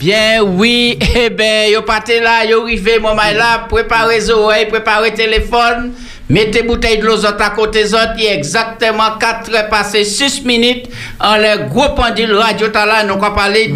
Bien, 0.00 0.44
oui, 0.44 0.96
eh 1.16 1.28
ben, 1.28 1.72
yo 1.72 1.82
pâté 1.82 2.20
là, 2.20 2.44
yo 2.44 2.62
rivé, 2.62 3.00
mon 3.00 3.16
maï 3.16 3.34
là, 3.34 3.66
préparez 3.68 4.30
oreilles, 4.30 4.66
préparez 4.66 5.12
téléphone, 5.12 5.92
mettez 6.30 6.62
bouteille 6.62 6.98
de 6.98 7.04
l'eau 7.04 7.16
autres 7.16 7.42
à 7.42 7.50
côté 7.50 7.82
il 8.16 8.22
y 8.22 8.26
exactement 8.28 9.18
4 9.18 9.52
heures 9.52 9.68
passées 9.68 10.04
6 10.04 10.44
minutes, 10.44 10.86
en 11.18 11.36
le 11.36 11.66
gros 11.68 11.96
pendule 11.96 12.32
radio 12.32 12.68
là, 12.72 13.02
nous 13.02 13.14
allons 13.14 13.34
parler 13.34 13.72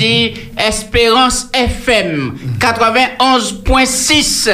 Espérance 0.56 1.48
FM 1.52 2.34
91.6. 2.60 4.48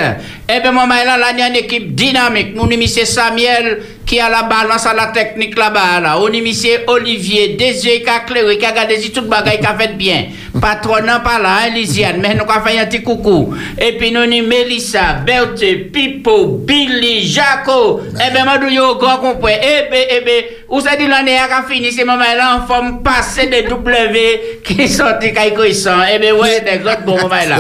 Eh 0.49 0.61
bien, 0.61 0.73
mon 0.73 0.87
maï 0.87 1.05
là, 1.05 1.19
là, 1.19 1.27
a 1.27 1.49
une 1.49 1.57
équipe 1.57 1.95
dynamique. 1.95 2.55
Nous, 2.55 2.65
monsieur 2.65 3.05
Samuel, 3.05 3.83
qui 4.09 4.19
a 4.19 4.31
la 4.31 4.45
balance 4.45 4.87
à 4.87 4.95
la 4.95 5.09
technique 5.09 5.57
là-bas, 5.57 6.01
là. 6.01 6.19
On 6.19 6.31
monsieur 6.31 6.81
Olivier, 6.87 7.49
Désiré, 7.59 8.03
qui 8.03 8.09
a 8.09 8.21
clairé, 8.21 8.57
qui 8.57 8.65
a 8.65 8.73
gardé 8.73 8.99
tout 9.11 9.21
le 9.21 9.27
bagage, 9.27 9.61
qui 9.61 9.67
a 9.67 9.77
fait 9.77 9.97
bien. 9.97 10.29
Patron 10.59 11.03
non 11.05 11.21
pas 11.23 11.39
là, 11.39 11.59
hein, 11.67 11.75
Lisiane, 11.75 12.17
mais 12.21 12.35
nous 12.35 12.43
avons 12.51 12.65
fait 12.65 12.79
un 12.79 12.87
petit 12.87 13.03
coucou. 13.03 13.55
Et 13.79 13.93
puis 13.99 14.11
nous 14.11 14.23
avons 14.23 14.49
Mélissa, 14.49 15.19
Berthe, 15.27 15.93
Pipo, 15.93 16.47
Billy, 16.67 17.29
Jaco. 17.29 18.01
Eh 18.15 18.33
bien, 18.33 18.45
moi, 18.45 18.55
nous 18.59 18.99
grand 18.99 19.19
compris. 19.19 19.53
Eh 19.61 19.91
bien, 19.91 20.01
eh 20.11 20.21
bien, 20.23 20.41
où 20.71 20.81
ça 20.81 20.97
dit 20.97 21.07
l'année 21.07 21.37
a 21.37 21.63
fini, 21.69 21.93
c'est 21.93 22.05
moment 22.05 22.25
là, 22.35 22.57
en 22.57 22.67
forme 22.67 23.03
passée 23.03 23.49
des 23.49 23.65
W 23.65 24.61
qui 24.65 24.89
sont 24.89 25.19
des 25.21 25.35
caïcoissants. 25.35 26.01
Eh 26.11 26.19
bien, 26.19 26.33
ouais, 26.35 26.63
des 26.63 26.79
gros 26.79 26.97
bons 27.05 27.21
moments 27.21 27.37
là. 27.47 27.57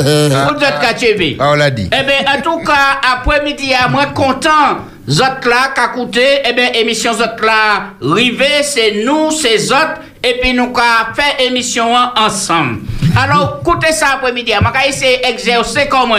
Pour 0.46 0.54
d'autres 0.54 0.80
cas, 0.80 0.94
On 1.40 1.54
l'a 1.54 1.70
dit. 1.70 1.90
Eh 1.92 2.04
bien, 2.04 2.32
en 2.34 2.40
tout 2.40 2.64
cas, 2.64 3.00
après-midi, 3.16 3.74
à 3.74 3.88
moi 3.88 4.06
content. 4.14 4.78
Zot 5.08 5.46
là, 5.46 5.72
qu'a 5.74 5.88
coûté, 5.88 6.42
eh 6.44 6.52
bien, 6.52 6.70
émission 6.74 7.14
Zot 7.14 7.42
là, 7.42 7.94
rivé, 8.02 8.62
c'est 8.62 9.02
nous, 9.04 9.30
c'est 9.30 9.56
Zot, 9.56 9.74
et 10.22 10.38
puis 10.40 10.52
nous 10.52 10.70
qu'a 10.70 11.14
fait 11.14 11.46
émission 11.46 11.94
ensemble. 11.94 12.80
Alors, 13.18 13.60
écoutez 13.62 13.92
ça 13.92 14.08
après-midi, 14.14 14.52
je 14.52 14.58
vais 14.58 14.88
essayer 14.88 15.18
d'exercer 15.18 15.88
comme 15.88 16.12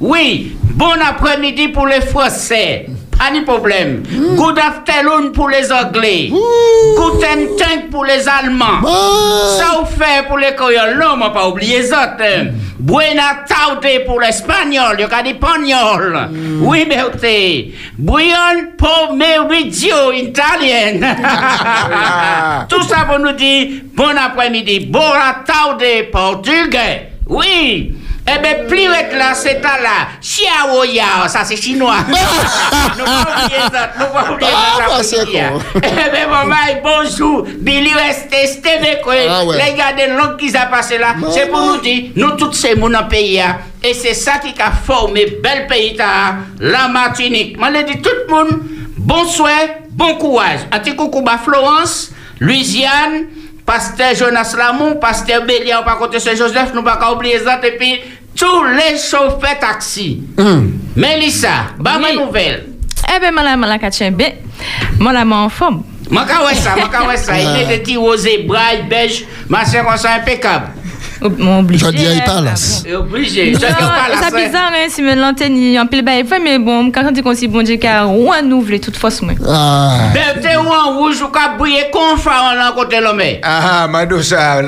Oui, 0.00 0.56
bon 0.60 1.00
après-midi 1.00 1.68
pour 1.68 1.86
les 1.86 2.00
Français. 2.00 2.86
Pas 3.22 3.30
de 3.30 3.44
problème. 3.44 4.02
Good 4.36 4.58
afternoon 4.58 5.30
pour 5.30 5.48
les 5.48 5.70
Anglais. 5.70 6.28
Guten 6.28 7.56
Tag 7.56 7.88
pour 7.88 8.04
les 8.04 8.28
Allemands. 8.28 8.82
Ça 8.82 9.78
vous 9.78 9.86
fait 9.86 10.26
pour 10.26 10.38
les 10.38 10.56
Créoles. 10.56 10.98
Non, 11.00 11.16
moi 11.16 11.32
pas 11.32 11.46
oublier 11.48 11.82
les 11.82 11.92
autres. 11.92 12.50
Buena 12.80 13.44
tarde 13.46 13.86
pour 14.06 14.20
l'espagnol, 14.20 14.96
il 14.98 15.02
y 15.02 15.04
a 15.04 15.22
des 15.22 15.34
pagnol. 15.34 16.30
Oui, 16.62 16.84
berté. 16.84 17.72
Buon 17.96 18.72
pomeriggio 18.76 20.10
italien. 20.12 20.98
Tout 22.68 22.82
ça 22.82 23.04
pour 23.08 23.20
nous 23.20 23.32
dire 23.34 23.82
bon 23.94 24.16
après-midi. 24.18 24.80
Buona 24.86 25.44
tarde 25.46 26.10
portugais. 26.10 27.12
Oui. 27.28 28.01
Eh 28.24 28.38
bien, 28.40 28.66
plus 28.68 28.86
là, 28.86 29.34
c'est 29.34 29.58
à 29.64 29.80
là. 29.80 30.08
Xiaoya, 30.20 31.26
ça 31.26 31.44
c'est 31.44 31.56
chinois. 31.56 31.96
nous 32.08 33.04
pas 33.04 33.26
oublier 33.44 33.60
ça, 33.72 33.90
nous 33.98 34.06
pas 34.06 34.32
oublier 34.32 34.50
ça. 35.02 35.22
Eh 35.76 36.10
bien, 36.10 36.28
maman, 36.28 36.54
bonjour. 36.84 37.44
Billy 37.58 37.90
quoi. 39.02 39.14
Les 39.14 39.74
gars 39.74 39.92
de 39.92 40.16
langue 40.16 40.36
qui 40.36 40.56
a 40.56 40.66
passé 40.66 40.98
là, 40.98 41.16
c'est 41.32 41.50
pour 41.50 41.60
nous 41.62 41.80
dire, 41.80 42.10
nous 42.14 42.30
tous 42.36 42.52
ces 42.52 42.78
gens 42.78 42.88
dans 42.88 43.08
pays 43.08 43.42
Et 43.82 43.92
c'est 43.92 44.14
ça 44.14 44.34
qui 44.38 44.54
a 44.62 44.70
formé 44.70 45.38
bel 45.42 45.66
pays, 45.66 45.96
la 46.60 46.88
Martinique. 46.88 47.56
Je 47.60 47.82
dis 47.92 48.00
tout 48.00 48.10
le 48.28 48.32
monde, 48.32 48.62
bon 48.98 49.26
souhait, 49.26 49.82
bon 49.90 50.14
courage. 50.14 50.60
À 50.70 51.38
Florence, 51.38 52.12
Louisiane, 52.38 53.26
Pasteur 53.72 54.14
Jonas 54.14 54.54
Lamou, 54.54 54.96
Pasteur 54.96 55.46
Bélian, 55.46 55.82
par 55.82 55.96
contre 55.96 56.18
Saint-Joseph, 56.18 56.74
nous 56.74 56.82
pas 56.82 57.10
oublier 57.10 57.38
ça, 57.38 57.58
et 57.64 57.70
puis 57.78 58.02
tous 58.36 58.64
les 58.64 58.98
chauffeurs 58.98 59.58
taxi. 59.58 60.22
Mm. 60.36 60.68
Mélissa, 60.94 61.68
bah 61.78 61.92
ma 61.98 62.12
nouvelle. 62.12 62.66
Eh 63.08 63.18
bien, 63.18 63.30
madame 63.30 63.62
la 63.62 63.78
Kachembe, 63.78 64.20
la 65.00 65.22
en 65.22 65.48
forme. 65.48 65.84
Ouais 66.10 66.54
ça, 66.54 66.74
ça. 67.16 67.32
Il 67.40 67.62
est 67.62 67.66
des 67.66 67.78
petits 67.78 67.96
rosés, 67.96 68.44
braille, 68.46 68.82
beige, 68.90 69.24
ma 69.48 69.64
sœur, 69.64 69.86
impeccable. 69.88 70.66
Obligé. 71.24 71.86
Je 71.86 71.90
dis 71.90 72.06
à 72.06 72.24
Palace. 72.24 72.84
Obligé. 72.94 73.54
C'est 73.58 73.66
hein. 73.66 74.30
bizarre, 74.34 74.72
hein, 74.74 74.86
si 74.88 75.02
me 75.02 75.14
l'antenne, 75.14 75.78
en 75.78 75.86
pile 75.86 76.02
bail, 76.02 76.24
mais 76.42 76.58
bon, 76.58 76.90
quand 76.90 77.02
on 77.06 77.10
dit 77.10 77.22
qu'on 77.22 77.34
s'y 77.34 77.48
bon 77.48 77.62
Dieu, 77.62 77.76
car 77.76 78.08
renouvelé 78.08 78.80
toute 78.80 78.96
façon. 78.96 79.28
Ah. 79.46 80.10
Ben, 80.12 80.40
t'es 80.40 80.56
en 80.56 80.98
rouge, 80.98 81.20
ou 81.22 81.28
qu'à 81.28 81.56
briller 81.56 81.90
confort 81.92 82.54
en 82.68 82.72
côté 82.74 83.00
l'homme? 83.00 83.22
Ah, 83.42 83.86
madou 83.88 84.22
ça, 84.22 84.60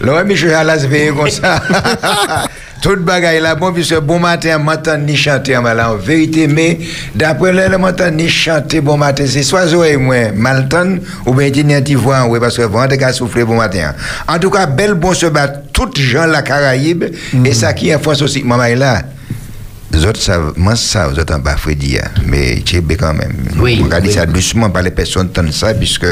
l'homme, 0.00 0.30
je 0.30 0.34
suis 0.36 0.52
à 0.52 0.64
la 0.64 0.76
comme 0.78 1.30
ça. 1.30 1.60
Tout 2.80 2.96
bagaille 2.96 3.40
là, 3.40 3.54
bon, 3.54 3.72
puisque 3.72 3.98
bon 4.00 4.18
matin, 4.18 4.58
matin, 4.58 4.96
ni 4.96 5.14
chanter 5.14 5.54
en 5.56 5.64
en 5.66 5.96
vérité, 5.96 6.46
mais 6.46 6.78
d'après 7.14 7.52
le 7.52 7.76
matin, 7.76 8.10
ni 8.10 8.28
chanter 8.28 8.80
bon 8.80 8.96
matin, 8.96 9.24
c'est 9.26 9.42
soit 9.42 9.66
et 9.86 9.96
moi, 9.98 10.32
malton, 10.34 10.98
ou 11.26 11.34
bien 11.34 11.50
tu 11.50 11.94
voix, 11.94 12.24
oui, 12.26 12.38
parce 12.40 12.56
que 12.56 12.62
vent 12.62 12.86
de 12.86 13.12
souffler 13.12 13.44
bon 13.44 13.56
matin. 13.56 13.92
En 14.26 14.38
tout 14.38 14.48
cas, 14.48 14.64
belle 14.64 14.94
bon 14.94 15.12
se 15.12 15.26
battre, 15.26 15.60
toutes 15.74 15.98
gens 15.98 16.26
la 16.26 16.40
Caraïbe, 16.40 17.04
mm. 17.34 17.44
et 17.44 17.52
ça 17.52 17.74
qui 17.74 17.90
est 17.90 17.98
France 17.98 18.22
aussi, 18.22 18.42
maman 18.44 18.64
là. 18.76 19.02
Les 19.92 20.06
autres 20.06 20.20
savent, 20.20 20.52
moi 20.56 20.76
ça, 20.76 21.08
vous 21.08 21.18
êtes 21.18 21.30
en 21.32 21.38
bas 21.40 21.56
dire, 21.74 22.04
mais 22.24 22.62
es 22.72 22.96
quand 22.96 23.12
même. 23.12 23.34
Oui. 23.58 23.84
On 23.84 23.90
oui. 24.02 24.12
ça 24.12 24.24
doucement, 24.24 24.70
par 24.70 24.82
les 24.82 24.92
personnes 24.92 25.26
entendent 25.26 25.52
ça, 25.52 25.74
puisque 25.74 26.06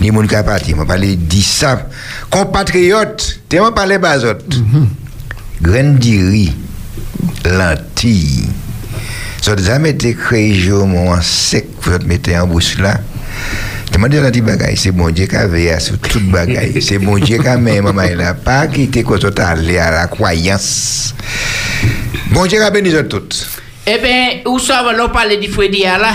ni 0.00 0.10
mon 0.10 0.22
on 0.22 0.84
va 0.84 0.96
dire 0.96 1.44
ça. 1.44 1.88
Compatriotes, 2.30 3.40
tu 3.48 3.58
vas 3.58 3.72
parler 3.72 3.98
bas 3.98 4.16
autres. 4.18 4.56
Mm-hmm 5.62 5.66
grandiri, 5.66 6.52
lentilles. 7.44 8.48
Ça 9.40 9.52
a 9.52 9.56
jamais 9.56 9.90
été 9.90 10.14
créé 10.14 10.72
au 10.72 10.86
moment 10.86 11.20
sec, 11.22 11.66
vous 11.82 11.92
mettez 12.06 12.38
en 12.38 12.46
bouche 12.46 12.78
là. 12.78 13.00
Demandez 13.92 14.20
la 14.20 14.30
bagaille, 14.30 14.76
c'est 14.76 14.90
bon 14.90 15.10
Dieu 15.10 15.26
qui 15.26 15.36
a 15.36 15.46
veillé 15.46 15.78
sur 15.78 15.98
toute 15.98 16.28
bagaille. 16.30 16.82
C'est 16.82 16.98
bon 16.98 17.16
Dieu 17.18 17.38
qui 17.38 17.48
a 17.48 17.56
mis 17.56 17.80
maman 17.80 18.02
là, 18.16 18.34
pas 18.34 18.66
quitter 18.66 19.02
quoi 19.02 19.18
soit 19.18 19.38
aller 19.40 19.78
à 19.78 19.90
la 19.90 20.06
croyance. 20.08 21.14
Bon 22.32 22.46
Dieu 22.46 22.58
qui 22.58 22.64
a 22.64 22.70
béni 22.70 22.92
toutes. 23.08 23.46
Eh 23.88 23.98
bien, 23.98 24.40
où 24.46 24.58
ça 24.58 24.82
va, 24.82 24.92
l'on 24.92 25.10
parle 25.10 25.38
du 25.38 25.48
Freddy 25.48 25.84
là. 25.84 26.10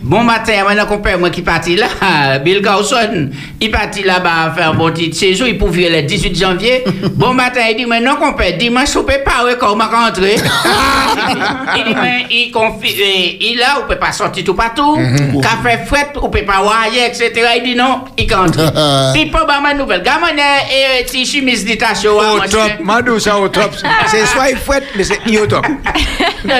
Bon 0.00 0.22
matin, 0.22 0.52
mon 0.62 0.86
compère 0.86 1.18
moi 1.18 1.28
qui 1.28 1.42
parti 1.42 1.74
là, 1.74 1.88
Bill 2.44 2.62
Gawson, 2.62 3.30
il 3.60 3.68
parti 3.72 4.04
là-bas 4.04 4.52
faire 4.56 4.70
un 4.70 4.74
bon 4.74 4.92
petit 4.92 5.12
séjour, 5.12 5.48
il 5.48 5.58
pouvait 5.58 5.90
le 5.90 6.02
18 6.02 6.38
janvier. 6.38 6.84
bon 7.14 7.34
matin, 7.34 7.62
il 7.68 7.78
dit, 7.78 7.84
mais 7.84 8.00
non, 8.00 8.14
compère, 8.14 8.56
dimanche, 8.56 8.94
on 8.94 9.02
peut 9.02 9.24
pas 9.24 9.42
quand 9.58 9.72
on 9.72 9.76
va 9.76 9.86
rentrer. 9.86 10.36
il 11.76 11.84
dit, 11.84 11.96
mais 12.00 12.26
il 12.30 12.52
confie, 12.52 12.94
eh, 12.96 13.38
il 13.40 13.58
là, 13.58 13.78
on 13.82 13.88
peut 13.88 13.98
pas 13.98 14.12
sortir 14.12 14.44
tout 14.44 14.54
partout. 14.54 14.94
Mhm. 14.94 15.40
Café 15.40 15.84
fret, 15.84 16.12
on 16.22 16.28
peut 16.28 16.44
pas 16.44 16.62
voir, 16.62 16.86
etc. 16.86 17.32
Il 17.56 17.64
dit 17.64 17.74
non, 17.74 18.02
il 18.16 18.32
rentre. 18.32 19.12
Puis 19.14 19.26
pas 19.26 19.60
ma 19.60 19.74
nouvelle. 19.74 20.04
Gamin, 20.04 20.28
et 20.30 21.04
si 21.08 21.26
chemise 21.26 21.64
détachée, 21.64 22.06
au 22.06 22.38
top, 22.48 22.70
madou 22.84 23.18
ça 23.18 23.36
au 23.36 23.48
top. 23.48 23.72
C'est 24.06 24.26
soit 24.26 24.50
il 24.50 24.58
mais 24.96 25.02
c'est 25.02 25.40
au 25.40 25.46
top. 25.48 25.66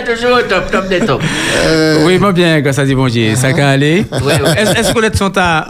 toujours 0.05 0.39
au 0.39 0.43
top 0.43 0.56
top, 0.57 0.71
top 0.71 0.89
des 0.89 1.01
top. 1.01 1.23
Euh... 1.65 2.05
Oui, 2.05 2.19
moi 2.19 2.33
bien, 2.33 2.63
quand 2.63 2.73
ça 2.73 2.85
dit 2.85 2.95
bon 2.95 3.07
Dieu, 3.07 3.35
ça 3.35 3.53
peut 3.53 3.63
aller. 3.63 4.05
Oui, 4.13 4.33
oui. 4.43 4.51
Est-ce 4.57 4.93
qu'on 4.93 5.03
est 5.03 5.17
son 5.17 5.31
ta. 5.31 5.67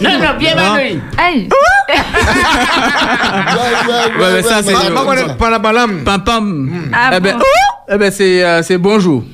Non, 0.00 0.10
non, 0.18 0.38
bien 0.38 0.54
Manu. 0.54 1.00
Aïe. 1.16 1.48
ouais, 4.18 4.32
mais 4.34 4.42
ça, 4.42 4.62
c'est. 4.62 4.72
Pas 5.38 5.50
la 5.50 5.58
balam. 5.58 6.04
Pam 6.04 6.24
pam. 6.24 6.70
Ah, 6.92 7.10
eh 7.16 7.20
ben, 7.20 7.38
eh 7.88 7.96
ben 7.96 8.10
c'est 8.10 8.44
euh, 8.44 8.78
bonjour. 8.78 9.24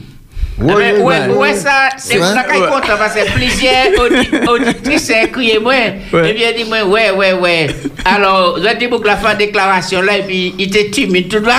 Oui, 0.59 0.85
oui, 1.01 1.15
oui, 1.37 1.55
ça, 1.55 1.91
c'est 1.99 2.17
pour 2.17 2.27
ça 2.29 2.45
qu'il 2.45 2.61
compte, 2.63 2.87
parce 2.87 3.15
que 3.15 3.31
plusieurs 3.33 4.49
auditrices 4.49 5.13
crié 5.31 5.59
moi. 5.59 5.75
Et 5.75 6.33
bien, 6.33 6.53
dit 6.57 6.65
moi, 6.65 6.83
ouais, 6.85 7.11
ouais, 7.11 7.33
ouais. 7.35 7.67
Alors, 8.07 8.59
j'ai 8.63 8.75
dit 8.77 8.89
pour 8.89 9.05
la 9.05 9.17
fin 9.17 9.35
de 9.35 9.39
déclaration 9.39 10.01
là, 10.01 10.17
et 10.17 10.23
puis 10.23 10.55
il 10.59 10.69
était 10.69 10.91
timide 10.91 11.29
tout 11.29 11.45
là. 11.45 11.55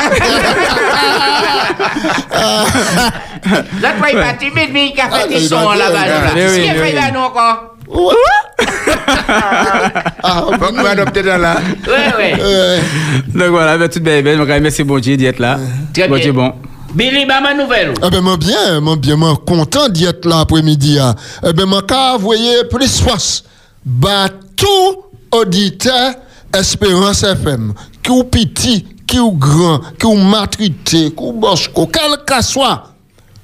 L'autre 3.82 3.96
fois, 4.00 4.10
il 4.12 4.18
pas 4.18 4.34
timide, 4.34 4.70
mais 4.74 4.94
il 4.96 5.00
a 5.00 5.10
fait 5.10 5.28
des 5.28 5.40
sons 5.48 5.70
là-bas. 5.72 6.34
Qu'est-ce 6.34 6.60
qu'il 6.60 6.70
a 6.70 6.74
fait 6.74 6.94
là, 6.94 7.12
nous 7.14 7.20
encore? 7.20 7.76
ah, 10.24 10.46
on 10.48 10.58
peut 10.58 10.88
adopter 10.88 11.24
dans 11.24 11.38
là. 11.38 11.58
Oui, 11.88 11.94
oui. 12.18 12.44
Donc 13.40 13.50
voilà, 13.50 13.78
ben, 13.78 13.88
tout 13.88 14.00
bien, 14.02 14.22
ben, 14.22 14.44
merci 14.62 14.84
bon 14.84 15.00
Dieu 15.00 15.16
d'être 15.16 15.40
là. 15.40 15.58
Très 15.94 16.08
bien. 16.08 16.34
bon. 16.34 16.54
Billy, 16.98 17.28
bah 17.28 17.40
ma 17.42 17.54
nouvelle. 17.54 17.94
Eh 18.04 18.10
ben, 18.10 18.22
moi 18.22 18.38
bien, 18.38 18.80
moi 18.80 18.96
bien, 18.96 19.16
moi 19.16 19.40
content 19.46 19.88
d'être 19.88 20.26
là 20.26 20.40
après-midi. 20.40 20.98
Hein. 20.98 21.14
Eh 21.48 21.54
ben, 21.54 21.68
moi, 21.68 21.84
quand 21.88 22.18
voyez 22.18 22.64
plus 22.72 23.00
force, 23.00 23.44
bah, 23.86 24.30
tout 24.56 25.04
auditeur 25.32 26.16
Espérance 26.58 27.22
FM, 27.22 27.76
qui 28.02 28.10
ou 28.10 28.24
petit, 28.24 28.88
qui 29.06 29.20
ou 29.20 29.32
grand, 29.34 29.80
qui 30.00 30.08
ou 30.08 30.16
matrité, 30.16 31.12
qui 31.12 31.24
ou 31.24 31.34
bosco, 31.34 31.86
quel 31.86 32.18
que 32.26 32.44
soit, 32.44 32.86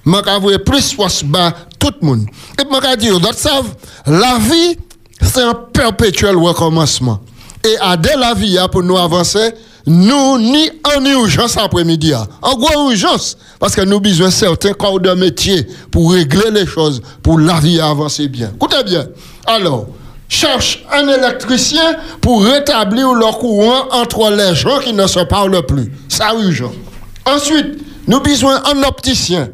moi, 0.04 0.24
quand 0.26 0.40
voyez 0.40 0.58
plus 0.58 0.92
force, 0.92 1.24
bah, 1.24 1.54
tout 1.78 1.94
le 2.02 2.08
monde. 2.08 2.26
Et 2.60 2.68
moi, 2.68 2.80
quand 2.82 2.96
dire, 2.96 3.20
d'autres 3.20 3.38
savent, 3.38 3.76
la 4.08 4.40
vie, 4.40 4.80
c'est 5.22 5.44
un 5.44 5.54
perpétuel 5.54 6.38
recommencement. 6.38 7.20
Et 7.64 7.76
à 7.80 7.98
dès 7.98 8.16
la 8.16 8.34
vie, 8.34 8.58
hein, 8.58 8.68
pour 8.68 8.82
nous 8.82 8.98
avancer, 8.98 9.54
nous 9.86 10.38
ni 10.40 10.70
en 10.96 11.04
urgence 11.06 11.58
après-midi, 11.58 12.14
hein. 12.14 12.28
en 12.42 12.56
gros 12.56 12.92
urgence, 12.92 13.38
parce 13.60 13.76
que 13.76 13.82
nous 13.82 14.00
besoin 14.00 14.32
certains 14.32 14.74
corps 14.74 15.00
de 15.00 15.12
métier 15.12 15.68
pour 15.92 16.14
régler 16.14 16.52
les 16.52 16.66
choses, 16.66 17.02
pour 17.22 17.40
la 17.40 17.60
vie 17.60 17.80
avancer 17.80 18.28
bien. 18.28 18.52
Écoutez 18.56 18.84
bien. 18.86 19.08
Alors, 19.46 19.88
cherche 20.30 20.84
un 20.92 21.08
électricien 21.08 21.96
pour 22.22 22.44
rétablir 22.44 23.14
le 23.14 23.32
courant 23.38 23.88
entre 23.92 24.32
les 24.32 24.56
gens 24.56 24.80
qui 24.80 24.94
ne 24.94 25.06
se 25.06 25.20
parlent 25.20 25.66
plus. 25.66 25.92
Ça 26.10 26.34
urgent. 26.34 26.72
Ensuite, 27.26 27.80
nous 28.08 28.20
besoin 28.20 28.62
d'un 28.62 28.84
opticien 28.84 29.50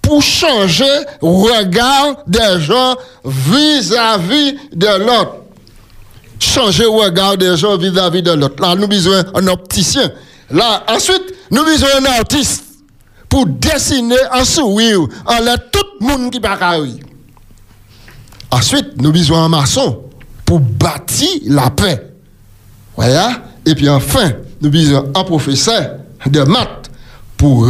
pour 0.00 0.22
changer 0.22 0.84
le 1.22 1.28
regard 1.28 2.16
des 2.26 2.60
gens 2.60 2.96
vis-à-vis 3.24 4.56
de 4.72 4.98
l'autre. 4.98 5.36
Changer 6.38 6.84
le 6.84 6.90
regard 6.90 7.36
des 7.36 7.56
gens 7.56 7.76
vis-à-vis 7.76 8.22
de 8.22 8.32
l'autre. 8.32 8.60
Là, 8.60 8.74
nous 8.74 8.82
avons 8.82 8.88
besoin 8.88 9.22
d'un 9.22 9.46
opticien. 9.48 10.10
Là, 10.50 10.84
ensuite, 10.88 11.34
nous 11.50 11.64
besoin 11.64 12.00
d'un 12.00 12.10
artiste 12.12 12.64
pour 13.28 13.46
dessiner 13.46 14.16
un 14.32 14.44
sourire 14.44 15.00
en 15.26 15.38
l'air 15.40 15.56
tout 15.70 15.84
le 16.00 16.06
monde 16.06 16.30
qui 16.30 16.38
va 16.38 16.56
Ensuite, 18.50 19.00
nous 19.00 19.10
besoin 19.10 19.42
d'un 19.42 19.48
maçon 19.48 20.04
pour 20.44 20.60
bâtir 20.60 21.28
la 21.46 21.70
paix. 21.70 22.12
Voilà. 22.96 23.42
Et 23.66 23.74
puis 23.74 23.88
enfin, 23.88 24.32
nous 24.60 24.70
besoin 24.70 25.02
d'un 25.02 25.24
professeur 25.24 25.96
de 26.26 26.40
maths 26.42 26.90
pour, 27.36 27.66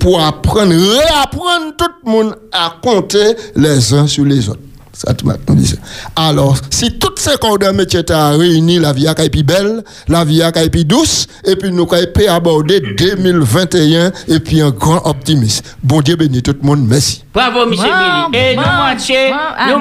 pour 0.00 0.20
apprendre, 0.20 0.72
réapprendre 0.74 1.76
tout 1.78 1.90
le 2.04 2.10
monde 2.10 2.36
à 2.52 2.76
compter 2.82 3.36
les 3.54 3.94
uns 3.94 4.06
sur 4.06 4.24
les 4.24 4.48
autres. 4.48 4.60
Ça, 4.96 5.12
tu 5.12 5.26
m'as 5.26 5.34
dit 5.48 5.66
ça. 5.66 5.76
Alors, 6.14 6.56
si 6.70 6.98
toutes 6.98 7.18
ces 7.18 7.36
corps 7.36 7.58
de 7.58 7.66
métier 7.68 7.98
étaient 8.00 8.14
réunis, 8.14 8.78
la 8.78 8.92
vie 8.92 9.08
a 9.08 9.24
été 9.24 9.42
belle, 9.42 9.82
la 10.08 10.24
vie 10.24 10.40
a 10.40 10.50
été 10.62 10.84
douce, 10.84 11.26
et 11.44 11.56
puis 11.56 11.72
nous 11.72 11.88
avons 11.92 12.32
aborder 12.32 12.80
2021, 12.80 14.12
et 14.28 14.38
puis 14.38 14.60
un 14.60 14.70
grand 14.70 15.04
optimisme. 15.04 15.64
Bon 15.82 16.00
Dieu 16.00 16.14
bénit 16.14 16.42
tout 16.42 16.54
le 16.60 16.66
monde, 16.66 16.86
merci. 16.88 17.24
Bravo, 17.34 17.66
monsieur 17.66 17.88
Bon, 17.88 18.30
Billy. 18.30 18.44
Et 18.44 18.54
bon, 18.54 18.62
nous 18.62 18.68
manchons, 18.68 19.30
bon, 19.30 19.36
ah, 19.58 19.66
nous 19.68 19.80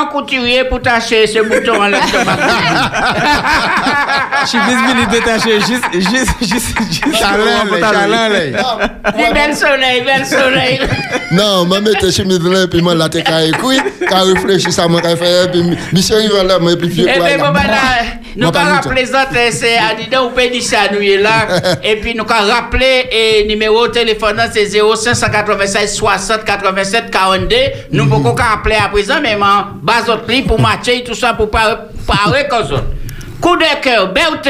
un 0.00 0.06
couturier 0.06 0.64
pour 0.64 0.82
tâcher 0.82 1.28
ce 1.28 1.38
bouton 1.38 1.80
en 1.80 1.90
Je 4.42 4.46
suis 4.48 4.58
Billy 4.58 5.06
détaché, 5.08 5.60
juste, 5.60 5.84
juste, 5.92 6.34
juste, 6.40 6.76
juste. 6.90 7.16
Chalin, 7.16 7.68
chalin, 7.80 8.28
belles 9.32 9.56
soleil, 9.56 10.02
belles 10.04 10.26
soleil. 10.26 10.80
Non, 11.30 11.64
moi, 11.66 11.80
mettez 11.80 12.10
chemise 12.10 12.42
là, 12.42 12.66
puis 12.66 12.82
moi, 12.82 12.96
là, 12.96 13.08
t'es 13.08 13.22
qu'à 13.22 13.44
écouter, 13.44 13.78
qu'à 14.08 14.24
réfléchir, 14.48 14.72
ça 14.72 14.88
m'a 14.88 15.00
fait, 15.02 15.50
puis 15.50 15.62
monsieur 15.92 16.16
arrive 16.16 16.32
là, 16.46 16.58
moi, 16.58 16.72
puis 16.78 16.88
vieux 16.88 17.06
Eh 17.08 17.18
quoi, 17.18 17.26
bien, 17.26 17.36
là. 17.38 17.44
bon, 17.46 17.52
ben 17.52 17.66
nous 18.36 18.42
Moi, 18.44 18.52
pas 18.52 18.60
allons 18.60 18.74
eh, 19.36 19.50
c'est 19.52 19.76
Adida 19.78 20.22
ou 20.22 20.30
Pédissa, 20.30 20.78
nous 20.92 21.00
est 21.00 21.16
là. 21.18 21.46
Et 21.82 21.96
puis, 21.96 22.14
nous 22.14 22.24
allons 22.28 22.52
rappeler, 22.52 23.06
et 23.10 23.46
numéro 23.48 23.86
de 23.88 23.92
téléphone, 23.92 24.40
c'est 24.52 24.66
0596 24.68 25.94
60 25.94 26.44
87 26.44 27.10
42. 27.10 27.56
Nous 27.92 28.04
Mhm. 28.04 28.10
pouvons 28.10 28.34
pas 28.34 28.44
rappeler 28.44 28.76
à 28.76 28.88
présent, 28.88 29.16
mais 29.22 29.34
en 29.34 29.74
bas 29.82 30.16
pli 30.26 30.42
pour 30.42 30.60
matcher 30.60 31.02
tout 31.04 31.14
ça, 31.14 31.34
pour 31.34 31.50
pas 31.50 31.88
parler 32.06 32.44
comme 32.48 32.66
ça. 32.68 32.84
Coup 33.40 33.56
de 33.56 33.80
cœur, 33.82 34.12
Berthe. 34.12 34.48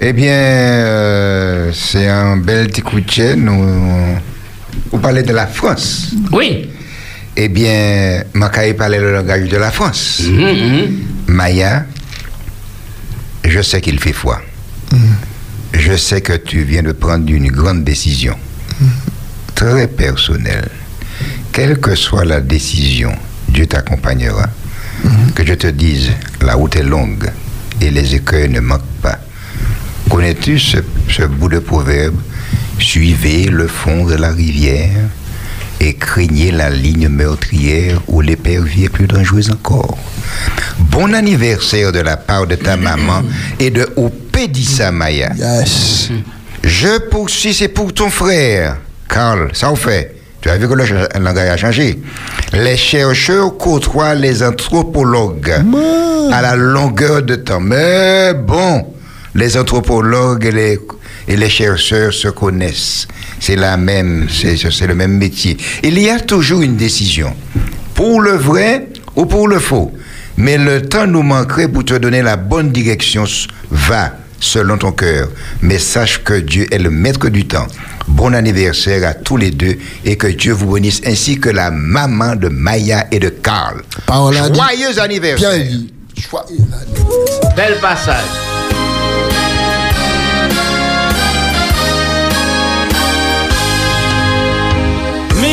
Eh 0.00 0.12
bien, 0.12 0.32
euh, 0.32 1.70
c'est 1.72 2.08
un 2.08 2.36
bel 2.36 2.66
petit 2.66 2.82
coup 2.82 3.00
de 3.00 3.10
chaîne. 3.10 3.44
Nous, 3.44 4.18
vous 4.90 4.98
parlez 4.98 5.22
de 5.22 5.32
la 5.32 5.46
France. 5.46 6.08
Oui. 6.32 6.68
Eh 7.36 7.48
bien, 7.48 8.22
Macaï 8.34 8.74
parlait 8.74 9.00
le 9.00 9.12
langage 9.12 9.48
de 9.48 9.56
la 9.56 9.70
France. 9.70 10.22
Maya, 11.26 11.84
je 13.44 13.60
sais 13.60 13.80
qu'il 13.80 13.98
fait 13.98 14.12
foi. 14.12 14.40
Je 15.72 15.96
sais 15.96 16.20
que 16.20 16.34
tu 16.34 16.62
viens 16.62 16.82
de 16.82 16.92
prendre 16.92 17.28
une 17.30 17.50
grande 17.50 17.82
décision, 17.82 18.36
très 19.56 19.88
personnelle. 19.88 20.68
Quelle 21.52 21.78
que 21.80 21.94
soit 21.96 22.24
la 22.24 22.40
décision, 22.40 23.12
Dieu 23.48 23.66
t'accompagnera. 23.66 24.46
Que 25.34 25.44
je 25.44 25.54
te 25.54 25.66
dise, 25.66 26.10
la 26.40 26.54
route 26.54 26.76
est 26.76 26.84
longue 26.84 27.28
et 27.80 27.90
les 27.90 28.14
écueils 28.14 28.48
ne 28.48 28.60
manquent 28.60 28.82
pas. 29.02 29.18
Connais-tu 30.08 30.58
ce, 30.58 30.76
ce 31.10 31.22
bout 31.24 31.48
de 31.48 31.58
proverbe? 31.58 32.14
Suivez 32.78 33.46
le 33.46 33.66
fond 33.66 34.04
de 34.06 34.14
la 34.14 34.30
rivière 34.30 35.08
et 35.84 35.92
craignez 35.92 36.50
la 36.50 36.70
ligne 36.70 37.08
meurtrière 37.08 38.00
où 38.08 38.22
l'épervier 38.22 38.86
est 38.86 38.88
plus 38.88 39.06
dangereuse 39.06 39.50
encore. 39.50 39.98
Bon 40.78 41.12
anniversaire 41.12 41.92
de 41.92 41.98
la 42.00 42.16
part 42.16 42.46
de 42.46 42.54
ta 42.54 42.78
maman 42.78 43.22
et 43.60 43.70
de 43.70 43.86
Opédissa 43.96 44.90
Maya. 44.90 45.32
Yes. 45.36 46.08
Je 46.62 46.98
poursuis, 47.10 47.52
c'est 47.52 47.68
pour 47.68 47.92
ton 47.92 48.08
frère. 48.08 48.78
Carl, 49.08 49.50
ça 49.52 49.70
au 49.70 49.76
fait. 49.76 50.14
Tu 50.40 50.48
as 50.48 50.56
vu 50.56 50.66
que 50.68 50.72
le 50.74 50.84
langage 51.20 51.50
a 51.50 51.56
changé. 51.58 52.00
Les 52.54 52.78
chercheurs 52.78 53.56
côtoient 53.58 54.14
les 54.14 54.42
anthropologues 54.42 55.52
à 56.32 56.40
la 56.40 56.56
longueur 56.56 57.22
de 57.22 57.34
temps. 57.36 57.60
Mais 57.60 58.32
bon, 58.32 58.86
les 59.34 59.58
anthropologues 59.58 60.46
et 60.46 60.52
les, 60.52 60.80
et 61.28 61.36
les 61.36 61.50
chercheurs 61.50 62.12
se 62.12 62.28
connaissent. 62.28 63.06
C'est 63.40 63.56
la 63.56 63.76
même, 63.76 64.28
c'est 64.30 64.56
c'est 64.56 64.86
le 64.86 64.94
même 64.94 65.16
métier. 65.16 65.56
Il 65.82 65.98
y 65.98 66.08
a 66.10 66.20
toujours 66.20 66.62
une 66.62 66.76
décision. 66.76 67.34
Pour 67.94 68.20
le 68.20 68.32
vrai 68.32 68.88
ou 69.16 69.26
pour 69.26 69.48
le 69.48 69.58
faux. 69.58 69.92
Mais 70.36 70.58
le 70.58 70.82
temps 70.82 71.06
nous 71.06 71.22
manquerait 71.22 71.68
pour 71.68 71.84
te 71.84 71.94
donner 71.94 72.22
la 72.22 72.36
bonne 72.36 72.70
direction. 72.72 73.24
Va 73.70 74.12
selon 74.40 74.76
ton 74.76 74.92
cœur. 74.92 75.28
Mais 75.62 75.78
sache 75.78 76.22
que 76.22 76.34
Dieu 76.34 76.66
est 76.72 76.78
le 76.78 76.90
maître 76.90 77.28
du 77.28 77.46
temps. 77.46 77.66
Bon 78.06 78.34
anniversaire 78.34 79.08
à 79.08 79.14
tous 79.14 79.36
les 79.36 79.50
deux 79.50 79.76
et 80.04 80.16
que 80.16 80.26
Dieu 80.26 80.52
vous 80.52 80.74
bénisse 80.74 81.00
ainsi 81.06 81.40
que 81.40 81.48
la 81.48 81.70
maman 81.70 82.36
de 82.36 82.48
Maya 82.48 83.06
et 83.10 83.18
de 83.18 83.30
dit. 84.50 84.58
Joyeux 84.58 84.98
anniversaire. 84.98 85.50
Bien 85.50 85.64
dit. 85.64 85.92
Joyeux 86.30 86.64
anniversaire. 86.72 87.54
Bel 87.56 87.78
passage. 87.80 88.53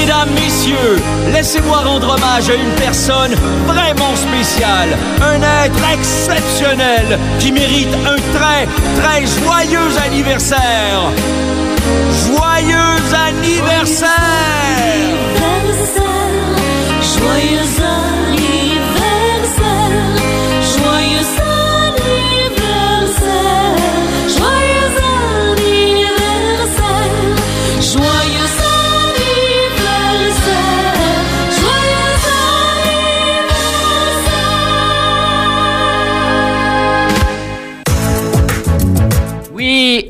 Mesdames, 0.02 0.30
Messieurs, 0.34 0.98
laissez-moi 1.32 1.78
rendre 1.78 2.16
hommage 2.16 2.50
à 2.50 2.56
une 2.56 2.72
personne 2.76 3.36
vraiment 3.68 4.16
spéciale, 4.16 4.98
un 5.22 5.40
être 5.64 5.80
exceptionnel 5.94 7.20
qui 7.38 7.52
mérite 7.52 7.94
un 8.04 8.16
très, 8.36 8.66
très 9.00 9.28
joyeux 9.28 9.96
anniversaire. 10.04 11.02
Joyeux 12.26 13.16
anniversaire 13.28 14.10
Joyeux 17.20 17.84
anniversaire, 17.84 18.31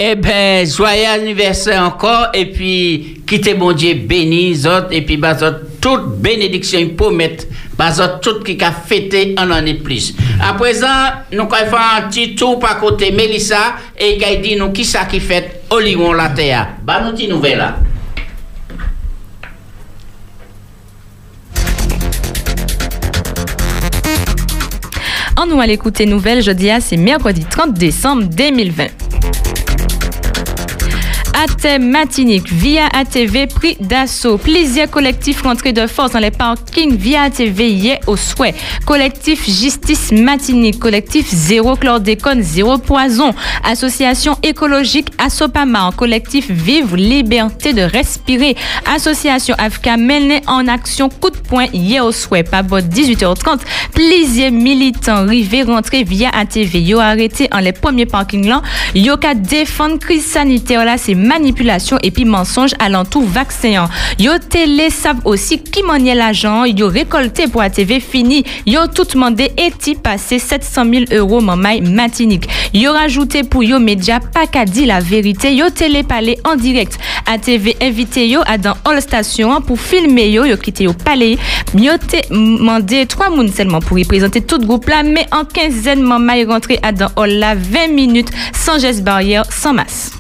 eh 0.04 0.16
ben, 0.16 0.66
joyeux 0.66 1.06
anniversaire 1.06 1.84
encore, 1.84 2.30
et 2.34 2.48
puis, 2.48 3.22
quittez 3.28 3.54
mon 3.54 3.72
Dieu 3.72 3.94
béni, 3.94 4.58
autres, 4.66 4.88
et 4.90 5.04
puis, 5.04 5.16
bah, 5.16 5.38
toute 5.80 6.18
bénédiction, 6.20 6.80
il 6.80 6.96
peut 6.96 7.12
mettre, 7.12 7.46
bah, 7.78 7.92
tout 8.20 8.40
qui 8.40 8.58
a 8.64 8.72
fêté 8.72 9.36
un 9.38 9.52
an 9.52 9.64
et 9.64 9.76
plus. 9.76 10.16
À 10.44 10.54
présent, 10.54 10.88
nous 11.32 11.42
allons 11.42 11.50
faire 11.52 11.98
un 12.00 12.10
petit 12.10 12.34
tour 12.34 12.58
par 12.58 12.80
côté 12.80 13.12
Mélissa, 13.12 13.76
et 13.96 14.18
qui 14.18 14.38
dit 14.40 14.56
nous 14.56 14.72
qui 14.72 14.86
ça 14.86 15.06
qui 15.06 15.20
fait 15.20 15.62
Oligon 15.70 16.14
la 16.14 16.30
terre? 16.30 16.70
Bah, 16.84 17.02
nous, 17.06 17.12
petite 17.12 17.30
nouvelle 17.30 17.60
là. 17.60 17.76
En 25.38 25.46
nous 25.46 25.62
à 25.62 25.68
l'écouter 25.68 26.08
nouvelle 26.08 26.42
jeudi, 26.42 26.72
à, 26.72 26.82
c'est 26.82 26.98
mercredi 26.98 27.46
30 27.48 27.76
décembre 27.76 28.24
2020. 28.24 29.11
AT 31.42 31.80
Matinique 31.80 32.52
via 32.54 32.86
ATV 32.94 33.48
prix 33.48 33.76
d'assaut. 33.80 34.38
Plaisir 34.38 34.88
collectif 34.92 35.42
rentré 35.42 35.74
de 35.74 35.88
force 35.88 36.12
dans 36.12 36.20
les 36.20 36.30
parkings 36.30 36.96
via 36.96 37.24
ATV 37.24 37.68
hier 37.68 38.00
au 38.06 38.16
souhait. 38.16 38.54
Collectif 38.86 39.46
Justice 39.46 40.12
Matinique, 40.12 40.78
collectif 40.78 41.28
Zéro 41.34 41.76
Chlordécone, 41.76 42.44
Zéro 42.44 42.78
Poison. 42.78 43.34
Association 43.64 44.38
écologique 44.44 45.08
Assopamar, 45.18 45.96
collectif 45.96 46.52
Vive 46.52 46.96
Liberté 46.96 47.74
de 47.74 47.82
respirer. 47.82 48.56
Association 48.94 49.56
Afka 49.58 49.98
menée 49.98 50.44
en 50.46 50.68
action 50.68 51.10
coup 51.10 51.32
de 51.32 51.38
poing 51.38 51.66
hier 51.74 52.06
au 52.06 52.12
souhait. 52.12 52.44
Pas 52.44 52.62
bon 52.62 52.86
18h30. 52.88 53.62
Plaisir 53.96 54.52
militant 54.52 55.26
rivé 55.26 55.64
rentré 55.64 56.04
via 56.04 56.30
ATV. 56.30 56.82
Yo 56.82 57.00
arrêté 57.00 57.48
en 57.52 57.60
les 57.60 57.72
premiers 57.74 58.06
parkings 58.06 58.48
là. 58.48 58.62
Yo 58.94 59.18
ka 59.18 59.34
défendre 59.34 59.98
crise 59.98 60.26
sanitaire 60.26 60.86
là, 60.86 61.00
c'est 61.00 61.16
manipulation 61.32 61.98
et 62.04 62.12
puis 62.12 62.26
mensonge 62.26 62.72
alentour 62.80 63.24
vaccin. 63.26 63.88
Yo 64.20 64.34
télé 64.50 64.90
savent 64.90 65.22
aussi 65.26 65.60
qui 65.60 65.84
maniait 65.84 66.16
l'argent. 66.16 66.66
Yo 66.66 66.88
récolté 66.88 67.48
pour 67.48 67.62
ATV 67.62 68.00
fini. 68.00 68.44
Yo 68.66 68.88
tout 68.94 69.06
demandé 69.06 69.52
et 69.58 69.72
ti 69.72 69.96
passé 69.96 70.40
700 70.40 70.86
000 70.86 71.06
euros 71.12 71.42
mamay 71.42 71.82
matinique. 71.82 72.48
Yo 72.74 72.92
rajouté 72.92 73.44
pour 73.44 73.64
yo 73.64 73.80
média 73.80 74.20
pas 74.20 74.48
qu'à 74.48 74.66
dire 74.66 74.88
la 74.88 75.00
vérité. 75.00 75.56
Yo 75.56 75.70
télé 75.70 76.04
parler 76.04 76.38
en 76.44 76.56
direct. 76.56 77.00
ATV 77.26 77.78
invité 77.82 78.28
yo 78.28 78.42
à 78.46 78.58
dans 78.58 78.76
All 78.86 79.02
Station 79.02 79.62
pour 79.62 79.80
filmer 79.80 80.30
yo. 80.30 80.46
Yo 80.46 80.58
quitté 80.58 80.84
yo 80.86 80.94
palais. 80.94 81.38
Yo 81.76 81.94
te 81.98 82.18
demandé 82.30 83.06
trois 83.06 83.30
moun 83.30 83.50
seulement 83.50 83.80
pour 83.80 83.98
y 84.00 84.04
présenter 84.04 84.42
tout 84.42 84.60
groupe 84.60 84.90
là. 84.90 85.04
Mais 85.04 85.28
en 85.32 85.46
quinzaine 85.46 86.02
mamay 86.02 86.44
rentré 86.44 86.80
à 86.84 86.92
dans 86.92 87.12
All 87.16 87.40
là 87.40 87.56
20 87.56 87.88
minutes 87.94 88.32
sans 88.54 88.80
geste 88.80 89.04
barrière, 89.04 89.46
sans 89.52 89.74
masse. 89.74 90.12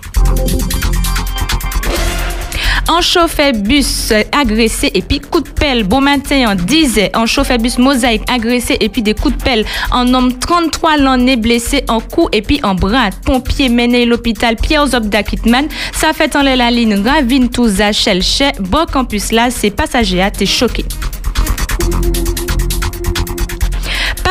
En 2.91 2.99
chauffeur 2.99 3.53
bus 3.53 4.11
agressé 4.33 4.91
et 4.93 5.01
puis 5.01 5.21
coup 5.21 5.39
de 5.39 5.47
pelle. 5.47 5.85
Bon 5.85 6.01
matin, 6.01 6.43
on 6.49 6.55
disait 6.55 7.09
en 7.15 7.25
chauffeur 7.25 7.57
bus 7.57 7.77
mosaïque 7.77 8.29
agressé 8.29 8.75
et 8.81 8.89
puis 8.89 9.01
des 9.01 9.13
coups 9.13 9.37
de 9.37 9.41
pelle. 9.41 9.65
En 9.93 10.13
homme 10.13 10.37
33 10.37 10.97
l'année 10.97 11.37
blessé 11.37 11.85
en 11.87 12.01
cou 12.01 12.27
et 12.33 12.41
puis 12.41 12.59
en 12.63 12.75
bras. 12.75 13.11
Pompier 13.23 13.69
mené 13.69 14.05
l'hôpital 14.05 14.57
Pierre 14.57 14.87
Zobda 14.87 15.23
Kitman. 15.23 15.69
Ça 15.93 16.11
fait 16.11 16.35
en 16.35 16.41
la 16.41 16.69
ligne 16.69 17.01
Ravine 17.01 17.47
Touza 17.49 17.93
Chelche. 17.93 18.43
Bon 18.59 18.85
campus 18.91 19.31
là, 19.31 19.49
c'est 19.51 19.71
passager 19.71 20.21
à 20.21 20.29
t'es 20.29 20.45
choqué. 20.45 20.83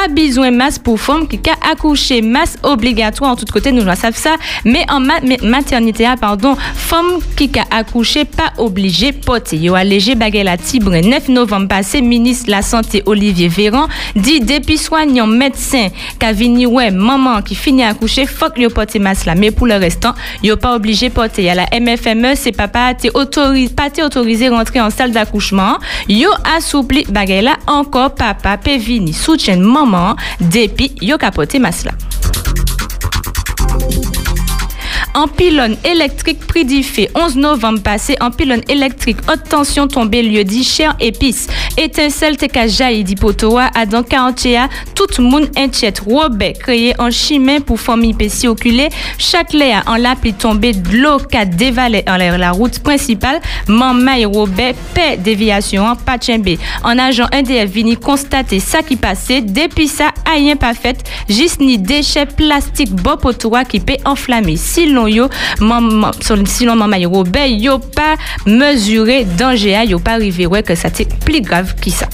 Pas 0.01 0.09
besoin 0.09 0.51
masse 0.51 0.79
pour 0.79 0.99
femme 0.99 1.29
qui 1.29 1.39
a 1.51 1.73
accouché, 1.73 2.23
masse 2.23 2.57
obligatoire 2.63 3.33
en 3.33 3.37
tout 3.37 3.45
côté, 3.53 3.71
nous 3.71 3.85
savons 3.85 4.15
ça, 4.17 4.37
mais 4.65 4.87
en 4.91 4.99
ma- 4.99 5.21
mais 5.21 5.37
maternité, 5.43 6.07
ah, 6.07 6.15
pardon, 6.19 6.57
femme 6.75 7.19
qui 7.37 7.51
a 7.59 7.77
accouché, 7.77 8.25
pas 8.25 8.55
obligé 8.57 9.13
porter. 9.13 9.59
Yo 9.59 9.75
allégé 9.75 10.15
bagay 10.15 10.43
la 10.43 10.57
tibre 10.57 10.97
9 10.97 11.29
novembre 11.29 11.69
passé, 11.69 12.01
ministre 12.01 12.47
de 12.47 12.53
la 12.53 12.63
Santé 12.63 13.03
Olivier 13.05 13.49
Véran 13.49 13.89
dit 14.17 14.41
depuis 14.41 14.79
soignant 14.79 15.27
médecin 15.27 15.89
qu'a 16.19 16.33
vini 16.33 16.65
ouais 16.65 16.91
maman 16.91 17.43
qui 17.43 17.55
finit 17.55 17.83
accoucher, 17.85 18.25
faut 18.25 18.49
que 18.49 18.61
yo 18.63 18.71
porter 18.71 19.01
masse 19.01 19.27
là, 19.27 19.35
mais 19.35 19.51
pour 19.51 19.67
le 19.67 19.75
restant, 19.75 20.15
yo 20.43 20.57
pas 20.57 20.75
obligé 20.77 21.11
porter. 21.11 21.51
À 21.51 21.55
la 21.55 21.67
MFME, 21.79 22.37
c'est 22.37 22.53
papa 22.53 22.95
t'es 22.95 23.11
autorisé, 23.13 23.75
pas 23.75 23.91
t'es 23.91 24.03
autorisé 24.03 24.49
rentrer 24.49 24.81
en 24.81 24.89
salle 24.89 25.11
d'accouchement. 25.13 25.77
Yo 26.09 26.31
assoupli 26.57 27.05
bagay 27.11 27.43
là 27.43 27.57
encore 27.67 28.15
papa 28.15 28.57
peut 28.57 28.79
vini 28.79 29.13
soutien 29.13 29.57
maman 29.59 29.90
maman 29.91 30.17
depi 30.41 30.93
yo 31.01 31.19
kapote 31.19 31.59
mas 31.59 31.85
la. 31.85 31.93
Pylône 35.41 35.77
électrique 35.85 36.47
prix 36.47 36.65
d'Ifé, 36.65 37.11
11 37.15 37.37
novembre 37.37 37.83
passé, 37.83 38.17
en 38.21 38.31
pylône 38.31 38.63
électrique, 38.69 39.19
haute 39.31 39.49
tension 39.49 39.89
tombée 39.89 40.23
lieu 40.23 40.45
dit 40.45 40.65
cher 40.65 40.97
épice. 41.01 41.49
Étincelle 41.77 42.37
te 42.37 42.47
ka 42.47 42.67
jailli 42.67 43.05
di 43.05 43.15
potoa, 43.17 43.71
à 43.75 43.87
dans 43.87 44.03
quartier, 44.03 44.61
tout 44.95 45.07
le 45.19 45.25
monde 45.25 45.49
inquiète. 45.57 46.01
Robert 46.07 46.53
créé 46.55 46.95
en 46.99 47.11
chemin 47.11 47.61
pour 47.61 47.81
famille 47.81 48.15
pessi 48.15 48.49
oculé. 48.49 48.89
Châtelet 49.19 49.75
en 49.87 49.97
l'appli 49.97 50.35
tombé 50.35 50.73
de 50.73 50.97
l'eau 50.97 51.19
qu'a 51.19 51.45
dévalé 51.45 52.05
en 52.09 52.17
l'air 52.17 52.39
la 52.39 52.51
route 52.51 52.79
principale. 52.81 53.41
Mamay 53.67 54.25
Robert, 54.25 54.75
paix 54.95 55.17
déviation 55.17 55.85
en 55.85 55.97
Pachembe. 55.97 56.57
En 56.85 56.99
agent 56.99 57.27
NDF 57.33 57.71
vini 57.71 57.97
constater 57.97 58.61
ça 58.61 58.83
qui 58.83 58.97
passait. 58.97 59.41
Depuis 59.41 59.89
ça, 59.89 60.13
rien 60.27 60.57
pas 60.57 60.75
fait. 60.75 61.03
Juste 61.29 61.61
ni 61.61 61.79
déchets 61.79 62.27
plastiques 62.27 62.93
bon 62.93 63.17
potoa 63.17 63.65
qui 63.65 63.81
peut 63.81 63.97
enflammer. 64.05 64.57
Sinon 65.01 65.09
yo, 65.09 65.29
maman, 65.61 66.13
sinon 66.45 66.77
maman 66.77 67.09
Robert, 67.09 67.49
yo 67.49 67.79
pas 67.79 68.17
mesuré 68.45 69.25
danger, 69.25 69.85
yo 69.87 69.99
pas 69.99 70.13
arrivé 70.13 70.47
ouais 70.47 70.63
que 70.63 70.75
ça 70.75 70.89
c'est 70.93 71.09
plus 71.21 71.41
grave 71.41 71.75
que 71.81 71.91
ça. 71.91 72.07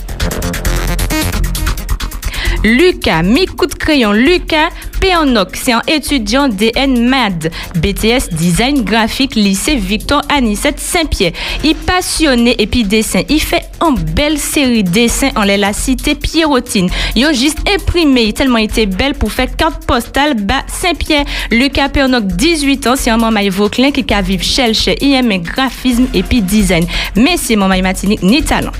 Lucas, 2.62 3.22
mi 3.22 3.46
coup 3.46 3.66
de 3.66 3.74
crayon. 3.74 4.12
Lucas 4.12 4.68
Péanoc, 5.06 5.54
c'est 5.54 5.70
un 5.70 5.82
étudiant 5.86 6.48
DN 6.48 7.08
MAD, 7.08 7.52
BTS 7.76 8.28
Design 8.32 8.82
Graphique, 8.82 9.36
lycée 9.36 9.76
Victor 9.76 10.20
Anicette 10.28 10.80
Saint-Pierre. 10.80 11.30
Il 11.62 11.76
passionné 11.76 12.60
et 12.60 12.66
puis 12.66 12.82
dessin. 12.82 13.20
Il 13.28 13.40
fait 13.40 13.62
une 13.80 13.94
belle 13.94 14.36
série 14.36 14.82
de 14.82 14.90
dessins 14.90 15.30
en 15.36 15.44
la 15.44 15.72
cité 15.72 16.16
Pierrotine. 16.16 16.90
Il 17.14 17.24
a 17.24 17.32
juste 17.32 17.58
imprimé 17.72 18.32
tellement 18.32 18.58
il 18.58 18.64
était 18.64 18.86
belle 18.86 19.14
pour 19.14 19.30
faire 19.30 19.54
carte 19.54 19.86
postale 19.86 20.34
bas 20.34 20.64
Saint-Pierre. 20.66 21.24
Lucas 21.52 21.88
Péanoc, 21.88 22.26
18 22.26 22.86
ans, 22.88 22.94
c'est 22.96 23.10
un 23.10 23.16
maman 23.16 23.48
Vauclin 23.48 23.92
qui 23.92 24.12
a 24.12 24.20
vivre 24.20 24.42
chez 24.42 24.74
chez 24.74 24.96
IM 25.04 25.28
graphisme 25.38 26.08
et 26.14 26.24
puis 26.24 26.42
design. 26.42 26.84
Mais 27.14 27.36
c'est 27.36 27.54
maman 27.54 27.80
matinique 27.80 28.24
ni 28.24 28.42
talent. 28.42 28.72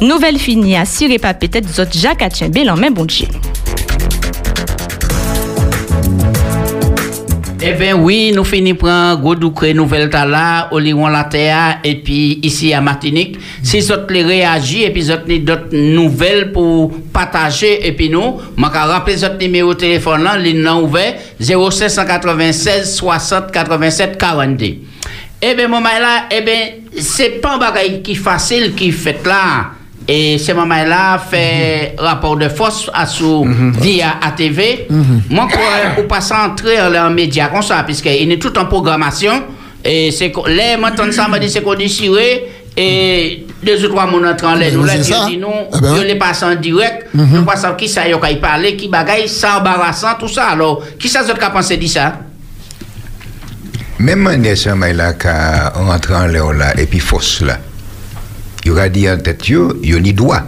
Nouvelle 0.00 0.38
finie 0.38 0.76
à 0.76 0.84
cirer 0.84 1.18
pas 1.18 1.34
peut-être 1.34 1.68
zot 1.68 1.84
Jacques 1.92 2.22
main 2.76 2.90
bon. 2.90 3.06
Eh 7.66 7.72
bien 7.72 7.96
oui, 7.96 8.30
nous 8.34 8.44
finissons 8.44 8.86
un 8.86 9.16
gros 9.16 9.34
nouvelle 9.34 10.10
tala, 10.10 10.68
Liron 10.78 11.08
la 11.08 11.26
et 11.82 11.94
puis 11.94 12.38
ici 12.42 12.74
à 12.74 12.82
Martinique. 12.82 13.38
Si 13.62 13.80
vous 13.80 13.94
les 14.10 14.22
réagir, 14.22 14.88
et 14.88 14.92
puis 14.92 15.02
vous 15.02 15.38
d'autres 15.38 15.74
nouvelles 15.74 16.52
pour 16.52 16.92
partager, 17.12 17.86
et 17.86 17.92
puis 17.92 18.10
nous, 18.10 18.38
je 18.58 18.62
vais 18.62 18.68
rappeler 18.68 19.16
votre 19.16 19.38
numéro 19.38 19.72
de 19.72 19.78
téléphone 19.78 20.24
là, 20.24 20.36
ligne 20.36 20.68
ouvert, 20.68 21.14
0596 21.40 22.96
60 22.96 23.50
87 23.50 24.18
42. 24.18 24.66
Eh 25.40 25.54
bien, 25.54 25.68
maman 25.68 25.88
là, 26.00 26.24
eh 26.30 26.42
bien, 26.42 26.68
c'est 26.98 27.40
pas 27.40 27.54
un 27.54 27.58
bagage 27.58 28.02
qui 28.02 28.14
facile 28.14 28.74
qui 28.74 28.90
fait 28.92 29.24
là. 29.24 29.70
Et 30.06 30.36
ce 30.38 30.52
moment-là 30.52 31.18
fait 31.18 31.94
rapport 31.98 32.36
de 32.36 32.48
force 32.48 32.90
à 32.92 33.06
sous 33.06 33.46
via 33.80 34.16
ATV. 34.20 34.86
Moi, 35.30 35.48
pour, 35.50 35.94
pour 35.94 36.06
pas 36.06 36.20
entrer 36.44 36.78
en 36.80 37.10
média 37.10 37.48
comme 37.48 37.62
ça, 37.62 37.82
puisqu'il 37.84 38.30
est 38.30 38.38
tout 38.38 38.56
en 38.58 38.66
programmation. 38.66 39.44
Et 39.84 40.10
c'est 40.10 40.32
les 40.46 40.76
m'entendent 40.76 41.12
ça, 41.12 41.28
me 41.28 41.38
dit 41.38 41.48
c'est 41.50 41.62
qu'on 41.62 41.74
déchiré. 41.74 42.44
Et 42.76 43.46
deux 43.62 43.84
ou 43.84 43.88
trois 43.88 44.06
mon 44.06 44.24
entrent 44.26 44.46
en 44.46 44.54
l'air. 44.56 44.72
Nous, 44.74 44.82
là, 44.84 44.96
dit 44.98 45.36
nous, 45.38 45.48
Eh 45.74 45.80
ben 45.80 45.94
je 45.94 46.00
oui. 46.00 46.06
les 46.08 46.16
passe 46.16 46.42
en 46.42 46.54
direct. 46.56 47.06
Nous 47.14 47.44
pas 47.44 47.54
savoir 47.56 47.76
qui 47.76 47.88
ça 47.88 48.06
y 48.08 48.12
a 48.12 48.18
parler, 48.18 48.76
qui 48.76 48.88
bagaille, 48.88 49.28
ça 49.28 49.58
embarrassant, 49.58 50.14
tout 50.18 50.28
ça. 50.28 50.48
Alors, 50.48 50.82
qui 50.98 51.08
ça, 51.08 51.22
vous 51.22 51.32
pensé 51.52 51.76
de 51.76 51.86
ça? 51.86 52.14
Même 54.00 54.18
manière, 54.18 54.56
ce 54.58 54.70
là 54.70 55.12
qu'à 55.12 55.70
rentrer 55.76 56.14
en 56.14 56.26
l'air 56.26 56.52
là, 56.52 56.78
et 56.78 56.86
puis 56.86 56.98
force 56.98 57.40
là. 57.42 57.58
Il 58.64 58.70
aura 58.70 58.88
dit 58.88 59.08
en 59.08 59.18
tête, 59.18 59.46
yo, 59.48 59.74
yo 59.82 59.98
ni 60.00 60.12
droit. 60.12 60.42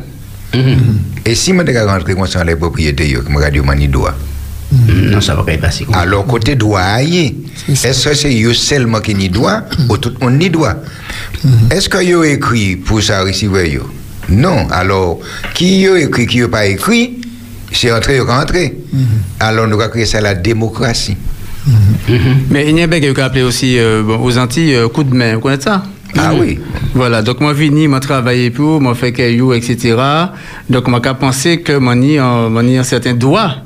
Et 0.55 1.35
si 1.35 1.53
je 1.53 1.65
suis 1.65 1.79
rentré 1.79 2.15
comme 2.15 2.27
ça 2.27 2.39
dans 2.41 2.45
les 2.47 2.57
propriétés, 2.57 3.09
yo, 3.11 3.21
je 3.27 3.33
me 3.33 3.51
dit, 3.51 3.57
yo 3.59 3.75
ni 3.75 3.89
droit. 3.89 4.15
Non, 4.89 5.21
ça 5.21 5.35
va 5.35 5.43
pas 5.43 5.53
être 5.53 5.61
passé. 5.61 5.85
comme 5.85 5.95
ça. 5.95 6.01
Alors, 6.01 6.27
côté 6.27 6.57
droit, 6.57 7.01
est-ce 7.01 8.09
que 8.09 8.15
c'est 8.15 8.35
yo 8.35 8.53
seulement 8.53 9.01
qui 9.01 9.15
ni 9.15 9.29
droit 9.29 9.63
ou 9.89 9.97
tout 9.99 10.13
le 10.19 10.27
monde 10.27 10.39
ni 10.39 10.51
droit 10.51 10.75
Est-ce 11.71 11.89
que 11.89 12.03
yo 12.03 12.25
écrit 12.25 12.77
pour 12.77 13.03
ça 13.03 13.23
receiver 13.23 13.71
yo? 13.71 13.83
Non. 14.29 14.67
Alors, 14.71 15.21
qui 15.55 15.81
yo 15.83 15.97
écrit, 15.97 16.27
qui 16.27 16.39
yo 16.39 16.49
pas 16.49 16.67
écrit, 16.67 17.21
c'est 17.71 17.93
entré, 17.93 18.17
yo 18.17 18.25
rentré. 18.25 18.77
Alors, 19.39 19.69
nous 19.69 19.81
avons 19.81 19.91
créé 19.91 20.07
ça 20.07 20.21
la 20.21 20.35
démocratie. 20.35 21.17
Mais 22.51 22.69
il 22.71 22.79
y 22.79 22.83
a 22.83 22.85
un 22.85 22.89
qui 22.89 23.21
a 23.21 23.25
appelé 23.25 23.43
aussi 23.43 23.79
euh, 23.79 24.03
aux 24.05 24.39
Antilles 24.39 24.75
euh, 24.75 24.89
coup 24.89 25.03
de 25.03 25.15
main, 25.15 25.35
vous 25.35 25.41
connaissez 25.41 25.63
ça? 25.65 25.83
Ah 26.19 26.33
oui. 26.35 26.59
Voilà, 26.95 27.23
donc 27.23 27.41
moi 27.41 27.53
vini, 27.53 27.89
moi 27.89 28.01
travaillé 28.01 28.51
pour, 28.51 28.81
moi 28.81 28.95
fait 28.95 29.13
caillou, 29.13 29.53
etc. 29.53 29.97
Donc 30.71 30.89
moi 30.89 31.01
qu'à 31.01 31.15
penser 31.15 31.61
que 31.61 31.77
moi 31.77 31.95
ni 31.95 32.19
en 32.19 32.49
moi 32.51 32.63
ni 32.63 32.79
en 32.79 32.85
certains 32.85 33.15
droits 33.15 33.57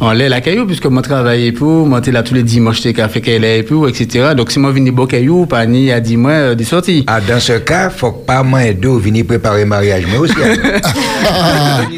On 0.00 0.12
l'a 0.12 0.28
la 0.28 0.40
caillou, 0.40 0.64
puisque 0.66 0.86
moi 0.86 1.02
travaille 1.02 1.52
pour, 1.52 1.86
moi 1.86 2.00
t'es 2.00 2.10
là 2.10 2.22
tous 2.22 2.34
les 2.34 2.42
dimanches, 2.42 2.80
t'es 2.80 2.92
café 2.94 3.20
qu'elle 3.20 3.44
est 3.44 3.62
pour, 3.62 3.88
etc. 3.88 4.28
Donc 4.36 4.50
si 4.50 4.58
moi 4.58 4.72
viens 4.72 4.90
beau 4.92 5.06
caillou, 5.06 5.44
pas 5.46 5.66
ni 5.66 5.90
à 5.92 6.00
10 6.00 6.16
mois 6.16 6.30
euh, 6.32 6.54
des 6.54 6.64
sorties. 6.64 7.04
Ah, 7.06 7.20
dans 7.20 7.40
ce 7.40 7.52
cas, 7.54 7.90
faut 7.90 8.12
pas 8.12 8.42
moins 8.42 8.72
d'eau 8.72 8.98
venir 8.98 9.26
préparer 9.26 9.60
le 9.60 9.66
mariage. 9.66 10.04
Mais 10.10 10.16
aussi, 10.18 10.34
hein. 10.42 11.90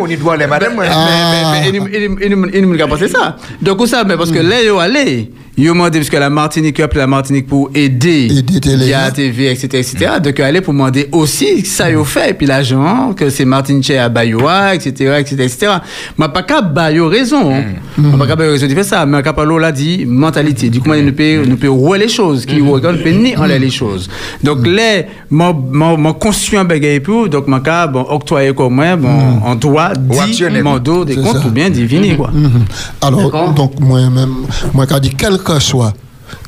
On 0.00 0.06
y 0.06 0.16
doit 0.16 0.34
aller, 0.34 0.46
madame. 0.46 0.74
Mais, 0.78 0.88
mais, 0.88 1.42
mais, 1.50 1.68
il- 1.68 1.76
il- 1.76 2.16
il- 2.22 2.32
il- 2.32 2.50
il 2.54 2.66
nous 2.68 2.82
a 2.82 2.86
pensé 2.86 3.08
ça. 3.08 3.36
Donc, 3.60 3.86
ça, 3.86 4.04
mais 4.04 4.16
parce 4.16 4.30
que 4.30 4.38
là, 4.38 4.56
ils 4.62 4.70
allé. 4.78 5.30
Ont 5.58 5.62
demandé, 5.72 5.98
parce 5.98 6.08
que 6.10 6.16
la 6.16 6.30
Martinique, 6.30 6.80
la 6.94 7.06
Martinique 7.08 7.48
pour 7.48 7.68
aider, 7.74 8.28
via 8.76 9.06
hein. 9.06 9.10
TV, 9.10 9.50
etc., 9.50 9.66
etc. 9.78 9.96
Donc, 10.22 10.34
ils 10.38 10.42
aller 10.42 10.60
pour 10.60 10.72
demander 10.72 11.08
aussi 11.10 11.64
ça, 11.66 11.90
ont 11.96 12.04
fait. 12.04 12.30
Et 12.30 12.34
puis, 12.34 12.46
l'argent, 12.46 13.12
que 13.12 13.28
c'est 13.28 13.44
Martinique 13.44 13.90
à 13.90 14.08
Bayoua, 14.08 14.76
etc., 14.76 15.16
etc., 15.18 15.34
etc. 15.40 15.72
Mais 16.16 16.28
pas 16.28 16.44
qu'à 16.44 16.62
Bayo 16.98 17.08
raison. 17.08 17.54
hein. 17.54 17.62
Mais 17.96 18.16
Pas 18.18 18.26
qu'à 18.26 18.36
Bayo 18.36 18.50
raison, 18.52 18.66
il 18.68 18.74
fait 18.74 18.82
ça. 18.82 19.06
Mais 19.06 19.22
Palo 19.22 19.58
l'a 19.58 19.72
dit, 19.72 20.04
mentalité. 20.06 20.70
Du 20.70 20.80
coup, 20.80 20.92
nous 20.94 21.12
peut, 21.12 21.44
nous 21.46 21.56
peut 21.56 21.70
rouer 21.70 21.98
les 21.98 22.08
choses, 22.08 22.44
qui 22.46 22.60
regarde, 22.60 22.96
nous 22.96 23.02
peut 23.02 23.10
ni 23.10 23.36
enlever 23.36 23.58
les 23.58 23.70
choses. 23.70 24.08
Donc, 24.42 24.66
là, 24.66 25.02
mon, 25.30 25.54
mon, 25.96 26.12
conscient 26.14 26.64
bagaille 26.64 27.00
pour, 27.00 27.28
donc, 27.28 27.46
mon 27.46 27.60
cas, 27.60 27.86
bon, 27.86 28.04
octroyer 28.08 28.52
comme 28.54 28.74
moi, 28.74 28.96
bon, 28.96 29.08
en 29.44 29.54
droit, 29.54 29.90
Ou 30.08 30.12
dit, 30.12 30.18
actionnaire. 30.20 30.64
mon 30.64 30.78
dos, 30.78 31.04
des 31.04 31.16
comptes, 31.16 31.38
ça. 31.38 31.46
ou 31.46 31.50
bien 31.50 31.70
diviner, 31.70 32.16
quoi. 32.16 32.30
Mhm. 32.32 32.64
Alors, 33.00 33.22
D'accord. 33.24 33.52
donc, 33.54 33.78
moi-même, 33.80 34.34
moi, 34.74 34.86
quand 34.86 34.98
dit, 34.98 35.14
quel 35.16 35.38
que 35.38 35.58
soit, 35.60 35.92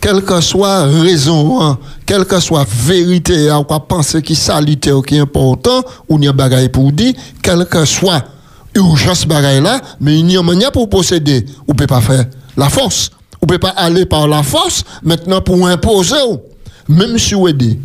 quelle 0.01 0.23
que 0.23 0.41
soit 0.41 0.85
raison, 0.85 1.61
hein, 1.63 1.79
quelle 2.07 2.25
que 2.25 2.41
soit 2.41 2.67
vérité, 2.69 3.49
à 3.51 3.63
quoi 3.67 3.81
penser 3.87 4.21
qui 4.23 4.35
salutaire, 4.35 5.01
qui 5.07 5.17
est 5.17 5.21
important, 5.21 5.83
ou 6.09 6.19
n'y 6.19 6.29
a 6.29 6.33
bagaille 6.33 6.69
pour 6.69 6.91
dire, 6.93 7.15
quelle 7.43 7.65
que 7.67 7.85
soit 7.85 8.25
urgence 8.75 9.27
bagaille 9.27 9.61
là, 9.61 9.81
mais 10.01 10.19
il 10.19 10.31
y 10.31 10.37
a 10.37 10.43
manière 10.43 10.73
pour 10.73 10.89
posséder, 10.89 11.45
ou 11.67 11.75
peut 11.75 11.87
pas 11.87 12.01
faire 12.01 12.27
la 12.57 12.69
force, 12.69 13.11
ou 13.43 13.47
peut 13.47 13.59
pas 13.59 13.71
aller 13.71 14.07
par 14.07 14.29
la 14.29 14.43
force, 14.43 14.85
maintenant 15.03 15.41
pour 15.41 15.67
imposer, 15.67 16.17
même 16.89 17.19
si 17.19 17.35
vous 17.35 17.49
aidez. 17.49 17.79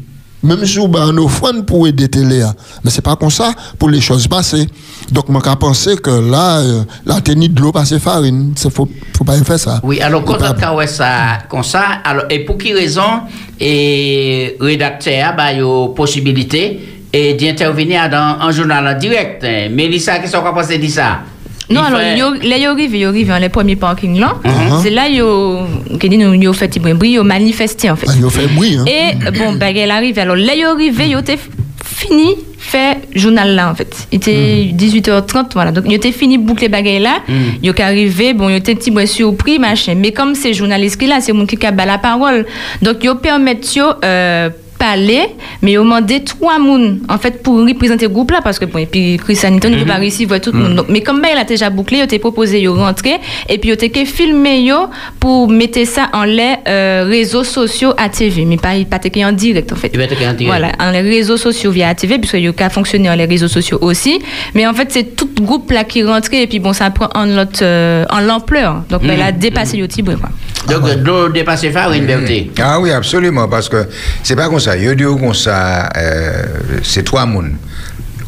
Même 0.43 0.63
si 0.63 0.77
vous 0.77 0.95
avez 0.95 1.09
une 1.09 1.19
offrande 1.19 1.65
pour 1.65 1.87
aider 1.87 2.07
télé, 2.07 2.43
hein. 2.43 2.53
mais 2.83 2.91
c'est 2.91 3.01
pas 3.01 3.15
comme 3.15 3.31
ça 3.31 3.51
pour 3.79 3.89
les 3.89 3.99
choses 3.99 4.27
passer. 4.27 4.67
Donc, 5.11 5.27
moi, 5.27 5.41
je 5.43 5.55
penser 5.55 5.95
que 5.97 6.11
là, 6.11 6.59
euh, 6.59 6.83
la 7.03 7.19
tenue 7.19 7.49
de 7.49 7.59
l'eau 7.59 7.71
passer 7.71 7.97
farine, 7.97 8.53
il 8.63 8.71
faut, 8.71 8.87
faut 9.17 9.23
pas 9.23 9.35
faire 9.43 9.59
ça. 9.59 9.79
Oui, 9.81 9.99
alors 10.01 10.23
quand 10.23 10.37
on 10.39 10.77
a 10.77 10.87
ça 10.87 11.39
comme 11.49 11.63
ça, 11.63 11.83
alors, 12.03 12.25
et 12.29 12.45
pour 12.45 12.59
qui 12.59 12.73
raison, 12.73 13.21
et 13.59 14.55
rédacteur 14.59 15.33
a 15.35 15.53
yo 15.53 15.89
possibilité 15.89 16.94
et 17.15 17.33
d'intervenir 17.33 18.09
dans 18.09 18.37
un 18.41 18.51
journal 18.51 18.85
en 18.87 18.97
direct. 18.99 19.45
Mélissa, 19.71 20.19
qu'est-ce 20.19 20.35
qu'on 20.35 20.53
pense 20.53 20.67
de 20.67 20.87
ça? 20.87 21.21
Non, 21.69 21.81
Il 21.81 21.87
alors, 21.87 21.99
fait- 21.99 22.17
yo, 22.17 22.49
là, 22.49 22.57
yo 22.57 22.71
arrive, 22.71 22.95
yo 22.95 23.09
arrive 23.09 23.27
dans 23.29 23.37
les 23.39 23.49
premiers 23.49 23.75
parkings 23.75 24.19
là. 24.19 24.35
Mhm. 24.43 24.79
C'est 24.83 24.91
là, 24.91 25.09
yo, 25.09 25.61
que 25.99 26.07
dit, 26.07 26.17
nous, 26.17 26.33
yo 26.35 26.53
fait, 26.53 26.77
bruit, 26.79 27.13
yo 27.13 27.23
manifesté, 27.23 27.89
en 27.89 27.95
fait. 27.95 28.05
Ah, 28.09 28.13
il 28.21 28.29
fait 28.29 28.47
bruit. 28.47 28.77
Hein. 28.77 28.85
Et 28.85 29.31
bon, 29.31 29.53
bah, 29.53 29.71
elle 29.71 29.89
arrive. 29.89 30.19
Alors 30.19 30.35
là, 30.35 30.53
il 30.55 30.63
arrive, 30.63 31.01
il 31.07 31.17
était 31.17 31.39
fini 31.83 32.35
fait 32.57 32.97
journal 33.13 33.55
là 33.55 33.69
en 33.69 33.75
fait. 33.75 34.07
Il 34.11 34.15
était 34.17 34.71
18h30 34.73 35.53
voilà. 35.53 35.71
Donc 35.71 35.85
il 35.87 35.93
était 35.93 36.11
fini 36.11 36.37
boucler 36.37 36.67
bagaille 36.67 36.99
là. 36.99 37.19
Il 37.61 37.69
est 37.69 37.79
arrivé, 37.79 38.33
bon, 38.33 38.49
il 38.49 38.55
était 38.55 38.73
un 38.73 38.75
petit 38.75 38.91
peu 38.91 39.05
surpris 39.05 39.59
machin. 39.59 39.93
Mais 39.95 40.11
comme 40.11 40.35
c'est 40.35 40.53
journaliste 40.53 40.99
qui 40.99 41.05
là, 41.07 41.21
c'est 41.21 41.31
mon 41.31 41.45
qui 41.45 41.57
a 41.65 41.71
la 41.71 41.97
parole. 41.97 42.45
Donc 42.81 42.97
il 43.03 43.15
permet 43.15 43.59
yo 43.75 43.85
euh, 44.03 44.49
parler, 44.77 45.27
mais 45.61 45.73
il 45.73 45.77
a 45.77 45.79
demandé 45.79 46.23
trois 46.23 46.59
moun 46.59 46.99
en 47.09 47.17
fait 47.17 47.41
pour 47.41 47.65
représenter 47.65 48.05
le 48.05 48.13
groupe 48.13 48.31
là 48.31 48.41
parce 48.43 48.59
que 48.59 48.65
bon 48.65 48.79
et 48.79 48.85
puis 48.85 49.17
Chris 49.17 49.35
Sanito 49.35 49.69
ne 49.69 49.79
peut 49.79 49.85
pas 49.85 49.95
réussir 49.95 50.27
voir 50.27 50.41
tout 50.41 50.51
le 50.51 50.59
monde. 50.59 50.75
Donc, 50.75 50.87
mais 50.89 51.01
comme 51.01 51.21
ben, 51.21 51.29
il 51.33 51.37
a 51.37 51.43
déjà 51.43 51.69
bouclé, 51.69 51.97
il 51.97 52.15
a 52.15 52.19
proposé 52.19 52.61
de 52.61 52.69
rentrer 52.69 53.15
et 53.49 53.57
puis 53.57 53.69
il 53.69 53.71
a 53.71 53.85
été 53.85 54.05
filmé 54.05 54.61
yo 54.61 54.87
pour 55.19 55.49
mettre 55.49 55.85
ça 55.85 56.09
en 56.13 56.23
les 56.23 56.55
euh, 56.67 57.05
réseaux 57.07 57.43
sociaux 57.43 57.93
à 57.97 58.09
TV, 58.09 58.45
mais 58.45 58.57
pas 58.57 58.73
pas 58.89 58.99
été 59.03 59.25
en 59.25 59.31
direct 59.31 59.71
en 59.71 59.75
fait. 59.75 59.89
Il 59.93 59.97
va 59.97 60.05
être 60.05 60.13
en 60.13 60.33
direct. 60.33 60.45
Voilà, 60.45 60.71
en 60.79 60.91
les 60.91 61.01
réseaux 61.01 61.37
sociaux 61.37 61.71
via 61.71 61.87
la 61.87 61.95
TV, 61.95 62.17
puisque 62.17 62.35
il 62.35 62.47
a 62.47 62.53
qu'à 62.53 62.69
fonctionner 62.69 63.09
en 63.09 63.15
les 63.15 63.25
réseaux 63.25 63.47
sociaux 63.47 63.77
aussi. 63.81 64.19
Mais 64.53 64.67
en 64.67 64.73
fait, 64.73 64.91
c'est 64.91 65.15
tout 65.15 65.29
le 65.37 65.43
groupe 65.43 65.71
là 65.71 65.83
qui 65.83 66.03
rentrait 66.03 66.43
et 66.43 66.47
puis 66.47 66.59
bon, 66.59 66.73
ça 66.73 66.89
prend 66.89 67.09
en, 67.15 67.25
l'autre, 67.25 67.59
euh, 67.61 68.05
en 68.09 68.19
l'ampleur. 68.19 68.83
Donc, 68.89 69.03
ben, 69.03 69.13
il 69.15 69.21
a 69.21 69.31
dépassé 69.31 69.77
le 69.77 69.87
tibre. 69.87 70.13
Quoi. 70.19 70.29
Donc, 70.67 70.83
de 70.83 71.05
l'eau 71.05 71.29
dépasser 71.29 71.71
farine, 71.71 72.05
Berthe. 72.05 72.49
Ah 72.59 72.79
oui, 72.79 72.91
absolument, 72.91 73.47
parce 73.47 73.69
que 73.69 73.87
c'est 74.23 74.35
pas 74.35 74.49
comme 74.49 74.59
ça. 74.65 74.75
Comme 74.77 75.33
ça, 75.33 75.89
euh, 75.95 76.43
c'est 76.83 77.03
trois 77.03 77.25
mounes. 77.25 77.57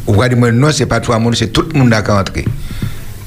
Ou 0.06 0.14
va 0.14 0.28
dire, 0.28 0.38
non, 0.52 0.70
c'est 0.72 0.86
pas 0.86 1.00
trois 1.00 1.18
mounes, 1.18 1.34
c'est 1.34 1.52
tout 1.52 1.64
le 1.72 1.78
monde 1.78 1.90
qui 1.90 2.10
a 2.10 2.14
entré. 2.14 2.44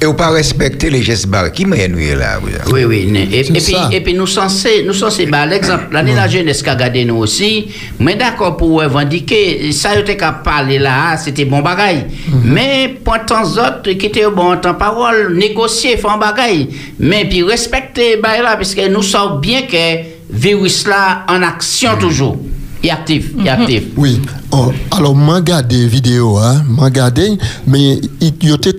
Et 0.03 0.07
ou 0.07 0.15
pas 0.15 0.31
respecter 0.31 0.89
les 0.89 1.03
gestes 1.03 1.27
barres. 1.27 1.51
Qui 1.51 1.63
nous 1.63 1.75
là? 1.75 2.39
Oui, 2.71 2.85
oui. 2.85 3.13
Et, 3.31 3.41
et 3.41 3.43
puis, 3.43 3.75
et 3.91 4.01
puis 4.01 4.15
nous 4.15 4.25
censés, 4.25 4.83
nous 4.83 4.95
censés, 4.95 5.27
bah, 5.27 5.45
l'exemple, 5.45 5.89
l'année 5.91 6.15
la 6.15 6.27
jeunesse 6.27 6.63
qui 6.63 6.69
a 6.71 6.75
gardé 6.75 7.05
nous 7.05 7.17
aussi, 7.17 7.67
mais 7.99 8.15
d'accord 8.15 8.57
pour 8.57 8.81
revendiquer, 8.81 9.71
ça, 9.71 9.95
yo 9.95 10.01
te 10.01 10.13
qu'à 10.13 10.31
parler 10.31 10.79
là, 10.79 11.17
c'était 11.17 11.45
bon 11.45 11.61
bagaille. 11.61 12.07
Mais, 12.43 12.95
pour 13.05 13.23
tant 13.27 13.43
autres, 13.43 13.91
qui 13.91 14.07
étaient 14.07 14.25
bon 14.25 14.53
en 14.53 14.73
parole, 14.73 15.35
négocier, 15.37 15.97
faire 15.97 16.13
un 16.13 16.17
bagaille. 16.17 16.69
Mais, 16.97 17.25
puis 17.29 17.43
respecter, 17.43 18.17
bah, 18.17 18.41
là, 18.41 18.55
parce 18.55 18.73
que 18.73 18.89
nous 18.89 19.03
savons 19.03 19.37
bien 19.37 19.61
que 19.67 19.99
virus 20.31 20.87
là, 20.87 21.25
en 21.29 21.43
action 21.43 21.91
toujours. 21.99 22.39
Il 22.83 22.89
est 22.89 22.91
actif, 22.91 23.31
il 23.37 23.45
est 23.45 23.49
actif. 23.49 23.83
Oui. 23.95 24.19
Oh, 24.51 24.71
alors, 24.91 25.15
moi, 25.15 25.35
regardé 25.35 25.87
vidéo, 25.87 26.37
hein, 26.37 26.63
moi, 26.67 26.85
regardé, 26.85 27.37
mais 27.67 28.01
il 28.19 28.33
y 28.43 28.51
a 28.51 28.55
été 28.55 28.73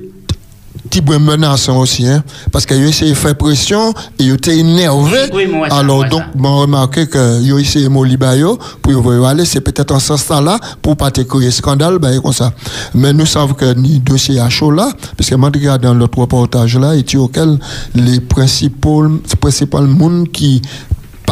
petit 0.93 1.01
peu 1.01 1.19
menaçant 1.19 1.79
aussi, 1.79 2.07
hein, 2.07 2.23
parce 2.51 2.67
qu'il 2.67 2.77
a 2.77 2.87
essayé 2.87 3.13
de 3.13 3.17
faire 3.17 3.35
pression 3.35 3.95
et 4.19 4.25
il 4.25 4.35
était 4.35 4.59
énervé. 4.59 5.31
Oui, 5.33 5.47
moi, 5.47 5.71
ça, 5.71 5.79
alors, 5.79 6.05
donc, 6.07 6.23
j'ai 6.37 6.47
remarqué 6.47 7.09
qu'il 7.09 7.21
a 7.21 7.59
essayé 7.59 7.87
de 7.87 7.91
Molibayo 7.91 8.59
pour 8.83 8.93
voir 9.01 9.31
aller, 9.31 9.47
c'est 9.47 9.63
peut-être 9.63 9.93
en 9.93 9.99
ce 9.99 10.19
sens-là 10.19 10.59
pour 10.83 10.97
pas 10.99 11.11
te 11.11 11.23
créer 11.23 11.51
scandale, 11.51 11.99
ben, 11.99 12.21
comme 12.21 12.35
ça. 12.35 12.53
Mais 12.95 13.15
nous 13.15 13.25
savons 13.25 13.55
que 13.55 13.73
ni 13.73 14.01
dossier 14.01 14.39
à 14.39 14.51
chaud 14.51 14.71
là, 14.71 14.93
parce 15.17 15.31
que 15.31 15.35
moi, 15.35 15.51
je 15.55 15.61
regarde 15.61 15.83
dans 15.83 15.95
l'autre 15.95 16.19
reportage 16.19 16.77
là, 16.77 16.95
et 16.95 17.05
tu 17.05 17.17
auquel 17.17 17.59
les 17.95 18.21
principaux, 18.21 19.07
principaux 19.41 19.81
monde 19.81 20.31
qui 20.31 20.61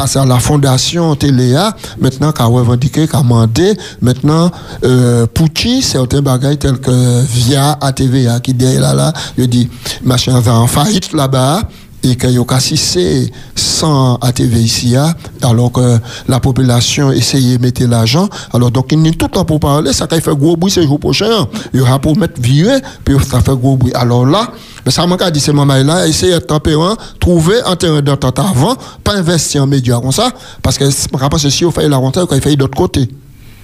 à 0.01 0.25
la 0.25 0.39
fondation 0.39 1.15
Téléa, 1.15 1.75
maintenant 1.99 2.31
qu'a 2.31 2.45
revendiqué, 2.45 3.07
qu'a 3.07 3.21
demandé, 3.21 3.73
maintenant, 4.01 4.51
euh, 4.83 5.27
Pouchi, 5.27 5.81
certains 5.81 6.21
bagages 6.21 6.59
tels 6.59 6.79
que 6.79 7.21
via 7.21 7.77
ATVA 7.79 8.39
qui 8.39 8.53
dit 8.53 8.77
là, 8.77 8.93
là, 8.93 9.13
il 9.37 9.47
dit, 9.47 9.69
machin 10.03 10.39
va 10.39 10.55
en 10.55 10.67
faillite 10.67 11.13
là-bas, 11.13 11.61
et 12.03 12.15
qu'il 12.15 12.31
y 12.31 12.39
a 12.39 12.43
cassé 12.43 13.31
sans 13.55 14.15
ATV 14.15 14.59
ici, 14.59 14.95
alors 15.41 15.71
que 15.71 15.99
la 16.27 16.39
population 16.39 17.11
essayait 17.11 17.57
de 17.57 17.61
mettre 17.61 17.83
l'argent. 17.83 18.27
Alors, 18.53 18.71
donc, 18.71 18.87
il 18.91 19.05
y 19.05 19.09
a 19.09 19.11
tout 19.11 19.27
le 19.27 19.31
temps 19.31 19.45
pour 19.45 19.59
parler, 19.59 19.93
ça 19.93 20.07
fait 20.07 20.35
gros 20.35 20.57
bruit 20.57 20.71
ce 20.71 20.81
jour 20.81 20.99
prochain. 20.99 21.47
Il 21.73 21.79
y 21.79 21.83
aura 21.83 21.99
pour 21.99 22.17
mettre 22.17 22.41
virer, 22.41 22.81
puis 23.05 23.15
ça 23.29 23.41
fait 23.41 23.55
gros 23.55 23.77
bruit. 23.77 23.93
Alors 23.93 24.25
là, 24.25 24.51
mais 24.85 24.91
ça 24.91 25.05
m'a 25.05 25.31
dit, 25.31 25.39
c'est 25.39 25.53
maman 25.53 25.75
là, 25.83 26.07
essayer 26.07 26.33
d'être 26.33 26.47
tempérant, 26.47 26.95
trouver 27.19 27.61
un 27.65 27.75
terrain 27.75 28.01
d'entente 28.01 28.39
avant, 28.39 28.75
pas 29.03 29.15
investir 29.15 29.63
en 29.63 29.67
médias 29.67 29.99
comme 29.99 30.11
ça, 30.11 30.31
parce 30.61 30.77
que 30.77 30.89
je 30.89 31.07
pense 31.07 31.43
que 31.43 31.49
si 31.49 31.65
on 31.65 31.71
fait 31.71 31.87
la 31.87 31.97
rentrée, 31.97 32.23
il 32.31 32.41
fait 32.41 32.55
d'autre 32.55 32.77
côté. 32.77 33.09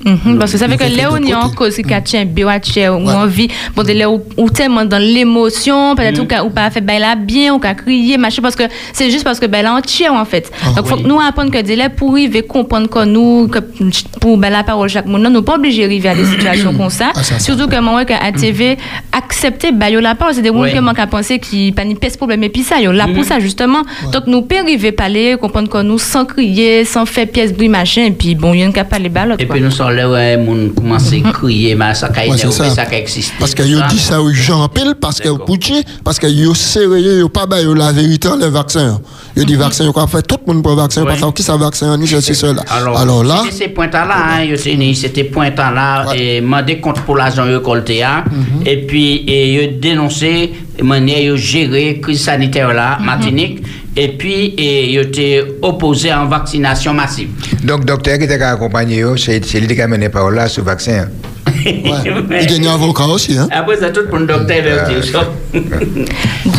Mhm, 0.06 0.38
parce 0.38 0.52
que 0.52 0.58
ça 0.58 0.68
fait 0.70 0.78
que 0.78 0.84
Il 0.84 0.92
faut 0.92 0.96
là, 0.98 1.02
faire 1.04 1.12
on 1.12 1.50
cause, 1.56 1.76
qui 2.60 2.84
a 2.84 2.94
ou 2.94 3.10
envie, 3.10 3.48
bon, 3.76 3.84
de 3.84 3.94
là, 3.94 4.10
ou, 4.10 4.22
ou 4.38 4.50
tellement 4.50 4.86
dans 4.86 5.00
l'émotion, 5.02 5.96
peut-être, 5.96 6.20
ou, 6.20 6.26
qu'a- 6.26 6.44
ou 6.46 6.50
pas 6.50 6.70
fait, 6.70 6.82
ben 6.82 7.00
là, 7.00 7.16
bien, 7.16 7.54
ou 7.54 7.60
qu'à 7.60 7.74
crier, 7.74 8.18
machin, 8.18 8.42
parce 8.42 8.56
que 8.56 8.64
c'est 8.94 9.10
juste 9.10 9.24
parce 9.24 9.40
que, 9.40 9.48
ben 9.48 9.64
là, 9.64 9.76
on 9.76 9.82
tient, 9.82 10.14
en 10.14 10.24
fait. 10.26 10.52
Ah, 10.64 10.74
Donc, 10.76 10.88
faut 10.88 10.96
oui. 10.96 11.04
que 11.04 11.08
nous 11.08 11.20
apprendre 11.20 11.52
que, 11.52 11.76
là, 11.76 11.90
pour 11.90 12.12
arriver, 12.12 12.44
comprendre 12.44 12.88
que 12.90 13.04
nous, 13.06 13.48
que, 13.48 13.60
pour, 14.20 14.38
ben 14.38 14.50
la 14.52 14.64
parole 14.64 14.88
chaque 14.90 15.08
monde, 15.08 15.24
nous 15.24 15.42
pas 15.42 15.56
obligés 15.56 15.82
d'arriver 15.84 16.10
à 16.10 16.16
des 16.16 16.26
situations 16.34 16.74
comme 16.74 16.90
ça. 16.90 17.12
Ah, 17.16 17.24
ça. 17.24 17.40
Surtout 17.40 17.68
que, 17.68 17.80
moi, 17.80 18.06
qu'à 18.06 18.32
TV, 18.32 18.78
accepter, 19.12 19.72
ben, 19.72 19.94
la 20.00 20.16
parole, 20.16 20.36
c'est 20.36 20.42
des 20.42 20.50
gens 20.50 20.64
qui 20.66 20.80
manquent 20.80 21.00
à 21.00 21.08
penser 21.08 21.40
qui, 21.40 21.72
pas 21.72 21.84
ni 21.84 21.96
pèse 21.96 22.18
problème, 22.18 22.44
et 22.44 22.50
puis 22.50 22.64
ça, 22.64 22.80
là 22.80 23.08
pour 23.14 23.24
ça, 23.26 23.40
justement. 23.40 23.82
Donc, 24.12 24.28
nous, 24.28 24.44
peut 24.44 24.58
arriver 24.60 24.92
parler, 24.92 25.38
comprendre 25.42 25.70
que 25.70 25.82
nous, 25.82 25.98
sans 25.98 26.26
crier, 26.26 26.86
sans 26.86 27.06
faire 27.06 27.28
pièce, 27.28 27.52
bruit, 27.54 27.68
machin, 27.70 28.04
et 28.06 28.12
puis, 28.12 28.36
bon, 28.36 28.54
il 28.54 28.60
y 28.60 28.64
a 28.64 28.68
un 28.68 28.72
capable 28.72 29.04
les 29.04 29.10
ballots, 29.10 29.36
Sommes 29.88 29.96
là, 29.96 30.10
ouais, 30.10 30.38
moun 30.38 30.74
commence 30.74 31.14
à 31.14 31.32
crier, 31.32 31.76
mais 31.76 31.94
ça 31.94 32.10
c'est 32.14 32.20
a 32.20 32.26
existé. 32.98 33.34
Parce 33.40 33.54
que 33.56 33.64
yo 33.64 33.80
dit 33.90 34.00
ça 34.00 34.22
aux 34.22 34.32
gens 34.32 34.62
en 34.64 34.68
pile, 34.70 34.96
parce 35.00 35.20
que. 35.20 35.30
Pouchi, 35.30 35.84
parce 36.04 36.20
que 36.20 36.28
yo 36.28 36.54
sérieux, 36.54 37.20
yo 37.20 37.30
pas 37.30 37.46
yo 37.62 37.74
la 37.74 37.92
vérité 37.92 38.28
les 38.40 38.50
vaccins. 38.50 39.00
Yo 39.36 39.44
dit 39.46 39.56
vaccin, 39.56 39.86
yo 39.86 39.94
quoi 39.94 40.08
fait 40.08 40.22
tout 40.24 40.38
le 40.46 40.54
monde 40.54 40.64
pour 40.64 40.76
vaccin, 40.76 41.06
parce 41.06 41.22
que 41.22 41.32
qui 41.32 41.44
ça 41.44 41.56
vaccin, 41.56 41.96
ni 41.98 42.08
ceci, 42.08 42.36
cela. 42.36 42.64
Alors, 42.70 43.24
là, 43.24 43.42
c'était 43.44 43.56
ces 43.56 43.68
points-là, 43.70 44.08
hein, 44.10 44.44
yo 44.44 44.58
c'était 44.58 45.24
points-là, 45.24 46.08
Ouais. 46.10 46.20
et 46.20 46.42
demandé 46.42 46.80
compte 46.80 47.00
pour 47.02 47.16
l'argent 47.18 47.44
récolté, 47.46 48.04
hein, 48.04 48.24
Mhm. 48.30 48.64
et 48.66 48.78
puis, 48.88 49.24
et 49.28 49.54
yo 49.54 49.80
dénoncé, 49.80 50.52
manière 50.84 51.22
yo 51.22 51.36
gérer 51.38 52.00
crise 52.02 52.22
sanitaire 52.24 52.74
là, 52.74 52.98
Mhm. 53.00 53.06
Martinique, 53.06 53.64
et 53.98 54.10
puis, 54.10 54.54
et 54.58 54.92
yo 54.92 55.02
été 55.02 55.44
opposé 55.62 56.14
en 56.14 56.28
vaccination 56.28 56.94
massive. 56.94 57.30
Donc, 57.64 57.84
docteur 57.84 58.20
qui 58.20 58.28
t'a 58.28 58.50
accompagné, 58.52 58.98
yo, 58.98 59.18
c'est 59.18 59.44
c'est 59.44 59.60
lui 59.60 59.74
qui 59.76 59.82
a 59.82 59.88
mené 59.88 60.10
par 60.10 60.30
là 60.30 60.48
ce 60.48 60.62
vaccin. 60.62 61.08
Ouais. 61.66 62.42
Il 62.42 62.48
gagne 62.48 62.68
avocat 62.68 63.06
aussi, 63.06 63.38
hein. 63.38 63.48
Après 63.52 63.78
ça, 63.78 63.90
tout 63.90 64.08
pour 64.10 64.20
le 64.20 64.26
docteur. 64.26 64.58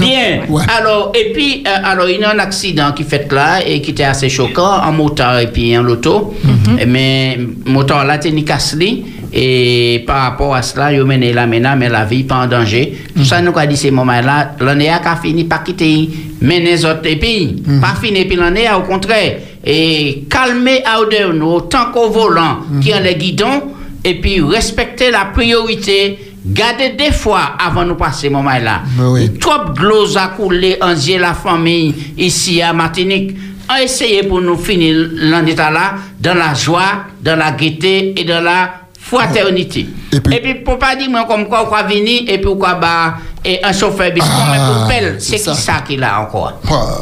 Bien. 0.01 0.40
Ouais. 0.48 0.62
Alors, 0.79 1.12
et 1.14 1.33
puis, 1.33 1.62
euh, 1.66 1.70
alors, 1.90 2.09
il 2.09 2.20
y 2.20 2.24
a 2.24 2.31
un 2.31 2.38
accident 2.38 2.92
qui 2.92 3.05
fait 3.05 3.31
là 3.33 3.61
et 3.66 3.81
qui 3.81 3.92
était 3.92 4.05
assez 4.05 4.29
choquant 4.29 4.83
en 4.83 4.92
moteur 4.92 5.38
et 5.38 5.46
puis 5.46 5.77
en 5.79 5.83
loto. 5.83 6.35
Mhm. 6.44 6.79
Eh, 6.81 6.87
Mais 6.87 7.38
moteur 7.64 8.05
là, 8.05 8.18
t'es 8.18 8.31
ni 8.31 8.44
cassé. 8.44 9.05
Et 9.33 10.05
par 10.07 10.23
rapport 10.23 10.55
à 10.55 10.62
cela, 10.62 10.87
a 10.87 11.05
mené 11.05 11.33
la 11.33 11.47
mena, 11.47 11.77
mais 11.77 11.88
la 11.88 12.05
vie 12.05 12.25
pas 12.25 12.45
en 12.45 12.47
danger. 12.47 12.97
Tout 13.14 13.25
ça, 13.25 13.41
nous 13.43 13.53
a 13.57 13.67
dit 13.67 13.77
ces 13.77 13.91
moments-là, 13.91 14.53
l'année 14.61 14.88
a 14.88 15.17
fini 15.17 15.45
par 15.45 15.62
quitter, 15.64 16.09
mener 16.41 16.61
les 16.61 16.85
autres 16.85 17.03
pays. 17.03 17.62
Mhm. 17.67 17.81
Pas 17.81 17.95
fini, 18.01 18.25
puis 18.25 18.37
l'année 18.37 18.67
au 18.77 18.83
contraire. 18.83 19.38
Et 19.64 20.25
calmer 20.31 20.83
à 20.85 21.01
de 21.01 21.33
nous, 21.33 21.47
autant 21.47 21.91
qu'au 21.93 22.09
volant, 22.11 22.59
Mhm. 22.71 22.81
qui 22.81 22.93
a 22.93 23.01
les 23.01 23.17
guidons, 23.17 23.62
et 24.05 24.14
puis 24.14 24.41
respecter 24.41 25.11
la 25.11 25.27
priorité. 25.27 26.19
Garder 26.47 26.91
des 26.91 27.12
fois 27.12 27.57
avant 27.59 27.85
de 27.85 27.93
passer 27.93 28.29
ce 28.29 28.33
moment-là. 28.33 28.83
Oui. 29.01 29.31
Trop 29.38 29.71
de 29.75 30.17
a 30.17 30.29
coulé 30.29 30.79
en 30.81 30.95
la 31.19 31.35
famille 31.35 31.95
ici 32.17 32.62
à 32.62 32.73
Martinique. 32.73 33.37
A 33.69 33.83
essayé 33.83 34.23
pour 34.23 34.41
nous 34.41 34.57
finir 34.57 35.11
l'année 35.14 35.55
là 35.55 35.95
dans 36.19 36.35
la 36.35 36.55
joie, 36.55 37.05
dans 37.23 37.37
la 37.37 37.51
gaieté 37.51 38.14
et 38.19 38.25
dans 38.25 38.41
la 38.43 38.88
fraternité. 39.09 39.88
Et 40.12 40.21
puis- 40.21 40.35
Et 40.37 40.40
puis, 40.40 40.55
pour 40.57 40.79
pas 40.79 40.94
dire 40.97 41.11
moi 41.11 41.25
comme 41.27 41.47
quoi 41.49 41.66
on 41.66 41.71
va 41.71 41.83
venir 41.83 42.23
et 42.29 42.38
va 42.55 42.75
bah, 42.75 43.14
et 43.44 43.59
un 43.64 43.73
chauffeur 43.73 44.11
bis 44.12 44.21
Ah, 44.25 44.87
c'est 45.18 45.38
ça. 45.38 45.55
ça 45.55 45.81
qu'il 45.87 46.03
a 46.05 46.21
encore? 46.21 46.61
Ah, 46.71 46.99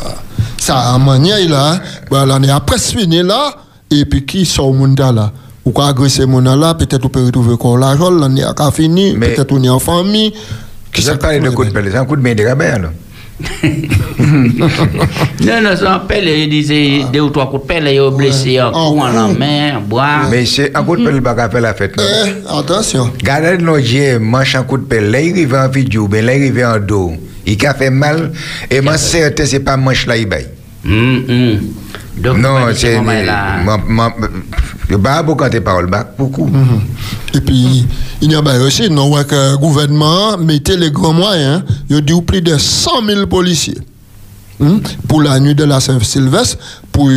Ça, 0.59 0.95
en 0.95 0.99
manière, 0.99 1.39
là. 1.49 1.79
Bah, 2.11 2.25
l'année 2.27 2.51
après 2.51 2.79
fini 2.79 3.23
là, 3.23 3.55
et 3.91 4.05
puis 4.05 4.25
qui 4.25 4.45
sort 4.47 4.69
au 4.69 4.73
monde 4.73 4.99
là? 4.99 5.31
Ou 5.65 5.71
quoi 5.73 5.89
agresser 5.89 6.27
monde 6.27 6.45
là, 6.47 6.75
peut-être 6.75 7.05
on 7.05 7.09
peut 7.09 7.25
retrouver 7.25 7.55
encore 7.55 7.77
l'argent, 7.79 8.11
l'année 8.11 8.43
a 8.45 8.71
fini, 8.71 9.15
peut-être 9.15 9.53
on 9.53 9.63
est 9.63 9.69
en 9.69 9.79
famille. 9.81 10.33
Qui 10.93 11.03
ça 11.03 11.17
parle 11.17 11.41
de 11.41 11.51
coup 11.51 11.65
de 11.65 11.71
pelle 11.71 11.89
C'est 11.91 11.99
un 11.99 12.05
coup 12.05 12.17
de 12.17 12.23
main 12.23 12.35
de 12.35 12.45
rabais, 12.45 12.79
là. 12.79 12.89
Non, 14.19 15.61
non, 15.63 15.71
c'est 15.79 15.87
un 15.87 15.99
pelle, 16.01 16.27
il 16.29 16.49
disait 16.49 17.05
deux 17.13 17.21
ou 17.21 17.31
trois 17.31 17.51
coups 17.51 17.63
de 17.63 17.67
pelle, 17.69 17.85
il 17.89 17.97
est 17.99 18.11
blessé 18.11 18.61
en 18.61 18.69
En 18.73 18.93
cou, 18.93 19.01
en 19.01 19.29
main, 19.35 19.77
en 19.77 19.81
bois. 19.83 20.23
Mais 20.31 20.47
c'est 20.47 20.75
un 20.77 20.83
coup 20.83 20.97
de 20.97 21.05
pelle 21.05 21.15
qui 21.15 21.21
va 21.21 21.49
faire 21.49 21.61
la 21.61 21.75
fête. 21.75 21.97
là. 21.97 22.03
Eh, 22.27 22.59
attention. 22.59 23.11
Gardez 23.23 23.59
nos 23.63 23.77
yeux, 23.77 24.19
manche 24.19 24.55
un 24.55 24.63
coup 24.63 24.79
de 24.79 24.85
pelle. 24.85 25.11
Là, 25.11 25.21
il 25.21 25.33
arrive 25.33 25.55
en 25.55 25.69
vidéo, 25.69 26.09
mais 26.11 26.23
là, 26.23 26.35
il 26.35 26.43
arrive 26.43 26.65
en 26.65 26.79
dos. 26.85 27.13
Il 27.47 27.65
a 27.67 27.75
fait 27.75 27.91
mal, 27.91 28.33
et 28.71 28.81
moi, 28.81 28.97
certain, 28.97 29.45
c'est 29.45 29.61
pas 29.61 29.77
manche 29.77 30.07
là, 30.07 30.17
il 30.17 30.27
baille. 30.27 30.49
Hum, 30.85 31.25
hum. 31.29 31.59
Donc, 32.17 32.39
Non, 32.39 32.57
c'est. 32.75 32.97
Je 34.89 34.97
pas 34.97 35.23
beaucoup 35.23 35.43
quand 35.43 35.51
tes 35.51 35.61
paroles, 35.61 35.91
bah, 35.91 36.09
beaucoup. 36.17 36.49
Et 37.35 37.41
puis, 37.41 37.87
il 38.21 38.31
y 38.31 38.35
a 38.35 38.41
aussi, 38.61 38.89
non, 38.89 39.15
le 39.17 39.57
gouvernement 39.57 40.39
mettait 40.39 40.77
les 40.77 40.91
grands 40.91 41.13
moyens, 41.13 41.63
il 41.89 41.97
a 41.97 42.01
dit 42.01 42.21
plus 42.23 42.41
de 42.41 42.57
100 42.57 43.05
000 43.07 43.27
policiers 43.27 43.79
hein, 44.61 44.79
pour 45.09 45.23
la 45.23 45.41
nuit 45.41 45.55
de 45.55 45.65
la 45.65 45.81
Saint-Sylvestre, 45.81 46.59
pour 46.93 47.11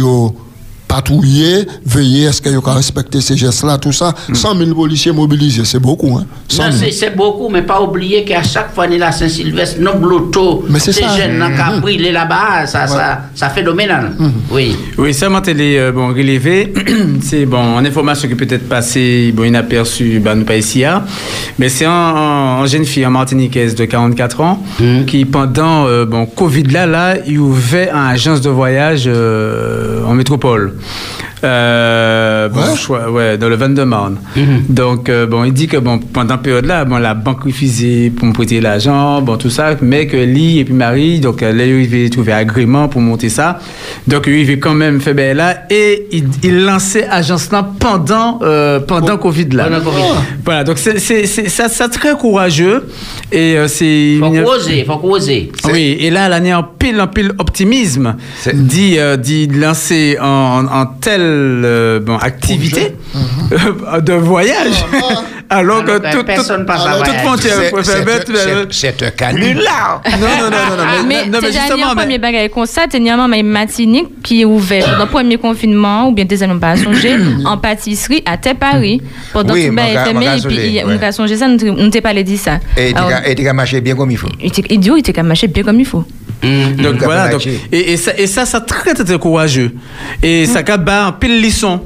patrouiller, 0.90 1.66
veiller, 1.86 2.24
est-ce 2.26 2.42
qu'ils 2.42 2.58
ont 2.58 2.62
respecté 2.62 3.22
ces 3.22 3.38
gestes-là, 3.38 3.78
tout 3.78 3.94
ça. 3.94 4.14
100 4.34 4.58
000 4.58 4.74
policiers 4.76 5.12
mobilisés, 5.14 5.64
c'est 5.64 5.80
beaucoup, 5.80 6.18
hein. 6.18 6.26
100 6.50 6.64
Non, 6.66 6.72
000. 6.72 6.92
c'est- 6.92 7.16
beaucoup, 7.16 7.48
mais 7.50 7.62
pas 7.62 7.80
oublier 7.82 8.24
qu'à 8.26 8.44
chaque 8.44 8.74
fois, 8.74 8.88
la 8.88 9.12
Saint-Sylvestre, 9.12 9.80
nos 9.82 9.96
blotos, 9.96 10.66
ces 10.80 10.92
ça. 10.94 11.08
jeunes 11.16 11.44
qui 11.56 11.62
ont 11.76 11.80
brûlé 11.80 12.12
là-bas, 12.12 12.66
ça, 12.66 12.88
ça, 12.88 13.22
ça 13.36 13.50
phénoménal. 13.50 14.12
Oui. 14.52 14.76
Oui, 14.98 15.14
ça 15.14 15.30
m'a 15.30 15.42
télé 15.42 15.78
euh, 15.78 15.92
bon, 15.92 16.08
relevé. 16.10 16.74
c'est 17.22 17.46
bon, 17.46 17.78
en 17.78 17.86
information 17.86 18.28
qui 18.28 18.36
peut 18.36 18.48
être 18.50 18.68
passée 18.68 19.32
bon, 19.36 19.44
inaperçue, 19.44 20.20
ben, 20.20 20.36
nous 20.36 20.46
pas 20.46 20.56
ici, 20.56 20.84
hein. 20.84 21.04
mais 21.60 21.70
c'est 21.70 21.86
un 21.86 22.66
jeune 22.66 22.86
fille, 22.86 23.06
en 23.06 23.12
Martiniquaise 23.12 23.76
de 23.76 23.86
44 23.86 24.42
ans, 24.42 24.64
qui 25.08 25.26
pendant 25.26 25.86
euh, 25.86 26.06
bon, 26.06 26.26
Covid 26.26 26.64
là, 26.64 26.86
là, 26.88 27.16
il 27.28 27.40
ouvrait 27.40 27.90
une 27.94 28.08
agence 28.10 28.42
de 28.42 28.50
voyage 28.50 29.04
euh, 29.08 30.04
en 30.06 30.14
métropole. 30.14 30.74
Uh, 30.82 31.29
Euh, 31.44 32.50
bon, 32.50 32.60
Ouais. 32.62 32.76
choix- 32.76 33.10
ouais, 33.12 33.38
dans 33.38 33.48
le 33.50 33.56
22 33.56 33.86
Marne. 33.86 34.18
Donc, 34.68 35.10
euh, 35.10 35.26
bon, 35.26 35.44
il 35.44 35.54
dit 35.54 35.68
que 35.68 35.78
bon, 35.78 36.00
pendant 36.00 36.36
cette 36.36 36.44
période-là, 36.44 36.86
bon, 36.86 36.98
la 36.98 37.14
banque 37.14 37.44
refusait 37.44 38.12
pour 38.16 38.28
me 38.28 38.34
prêter 38.34 38.60
l'argent, 38.62 39.22
bon, 39.22 39.38
tout 39.38 39.50
ça, 39.50 39.76
mais 39.82 40.08
que 40.08 40.18
lui 40.18 40.60
et 40.60 40.66
puis 40.66 40.74
Marie, 40.74 41.20
donc 41.20 41.42
euh, 41.42 41.54
là, 41.54 41.66
il 41.66 41.86
avait 41.86 42.10
trouvé 42.10 42.34
agrément 42.34 42.88
pour 42.88 43.02
monter 43.02 43.30
ça. 43.30 43.60
Donc, 44.08 44.28
lui, 44.28 44.42
il 44.42 44.44
avait 44.46 44.60
quand 44.60 44.74
même 44.74 45.00
fait 45.02 45.14
ben 45.14 45.36
là 45.36 45.64
et 45.70 46.08
il, 46.12 46.26
il 46.44 46.64
lançait 46.66 47.08
agence 47.10 47.52
là 47.52 47.68
pendant, 47.80 48.40
euh, 48.42 48.80
pendant 48.80 49.18
Covid 49.18 49.48
là. 49.52 49.66
Pendant 49.66 49.82
Covid. 49.82 50.04
Voilà, 50.46 50.64
donc 50.64 50.78
c'est, 50.78 51.00
c'est, 51.00 51.26
c'est- 51.26 51.50
ça, 51.50 51.70
ça 51.70 51.88
très 51.90 52.14
courageux 52.14 52.88
et 53.32 53.58
euh, 53.58 53.68
c'est. 53.68 54.18
Faut 54.20 54.28
une- 54.34 54.44
oser, 54.46 54.84
faut 54.86 55.00
oser. 55.04 55.52
oui, 55.72 55.98
et 56.00 56.10
là, 56.10 56.28
l'année 56.30 56.54
en 56.54 56.64
pile, 56.64 57.00
en 57.02 57.08
pile 57.08 57.32
optimisme, 57.40 58.16
C'est- 58.40 58.56
dit, 58.56 58.96
euh, 58.98 59.16
dit 59.18 59.48
lancer 59.48 60.18
en, 60.22 60.66
en 60.72 60.86
euh, 61.30 62.00
bon, 62.00 62.18
activité 62.18 62.96
euh, 63.54 64.02
de 64.02 64.14
voyage, 64.14 64.86
alors 65.50 65.84
que 65.84 65.92
Alors 65.92 66.02
que 66.02 66.12
toute, 66.18 66.26
personne 66.26 66.58
toute, 66.58 66.68
passe 66.68 66.86
à 66.86 66.90
peut 67.72 67.84
faire 67.84 67.96
c'est- 67.98 68.06
mettre. 68.06 68.32
euh, 68.36 68.66
c'est- 68.70 68.72
un 69.04 69.12
canular. 69.12 70.02
Non, 70.06 70.18
non, 70.20 70.28
non, 70.44 70.50
non, 70.50 70.78
non, 70.78 70.84
mais, 71.08 71.24
Mais, 71.24 71.30
non, 71.30 71.40
mais 71.42 71.52
justement, 71.52 71.90
mais- 71.96 72.02
premier 72.02 72.18
bagage 72.18 72.50
comme 72.52 72.66
ça, 72.66 72.84
c'est 72.90 73.00
mais 73.28 73.44
Martinique 73.44 74.22
qui 74.24 74.42
est 74.42 74.46
ouvert 74.46 74.86
pendant 74.92 75.00
le 75.00 75.06
premier 75.10 75.38
confinement 75.38 76.10
ou 76.10 76.12
bien 76.12 76.26
deuxième 76.26 76.52
on 76.52 76.60
pas 76.60 76.76
songer 76.76 77.16
en 77.46 77.58
pâtisserie 77.58 78.22
à 78.26 78.38
Terre 78.38 78.56
Paris 78.56 79.02
pendant 79.34 79.50
tout 79.50 79.56
le 79.56 79.72
fermé 80.06 80.26
moi, 80.26 80.36
et 80.38 80.42
puis 80.42 80.58
il- 80.58 80.84
on 80.86 81.02
a 81.02 81.12
songé 81.12 81.36
ça 81.38 81.48
nous 81.48 81.58
ne 81.58 81.90
t'ai 81.90 82.02
pas 82.02 82.14
dit 82.24 82.38
ça. 82.38 82.60
Et 82.78 82.94
tu 82.94 83.00
as 83.48 83.54
marché 83.54 83.82
bien 83.82 83.96
comme 83.96 84.12
il 84.12 84.18
faut. 84.18 84.30
il 84.42 84.52
il 84.70 84.80
dit, 84.80 84.92
oh, 84.92 84.98
il 84.98 85.04
même 85.22 85.28
marché 85.28 85.48
bien 85.48 85.64
comme 85.64 85.80
il 85.80 85.86
faut. 85.86 86.04
Donc 86.44 86.78
Donc, 86.78 87.04
voilà, 87.04 87.30
donc, 87.30 87.46
matché. 87.46 87.60
et, 87.72 87.94
et 87.94 87.98
ça, 87.98 88.18
et 88.18 88.28
ça, 88.28 88.46
ça 88.46 88.62
très, 88.62 88.94
très, 88.94 89.04
très 89.04 89.20
courageux. 89.20 89.72
Et 90.24 90.46
ça 90.46 90.60
a 90.60 90.78
bat 90.78 91.08
en 91.08 91.12
pile 91.12 91.42
leçon. 91.42 91.82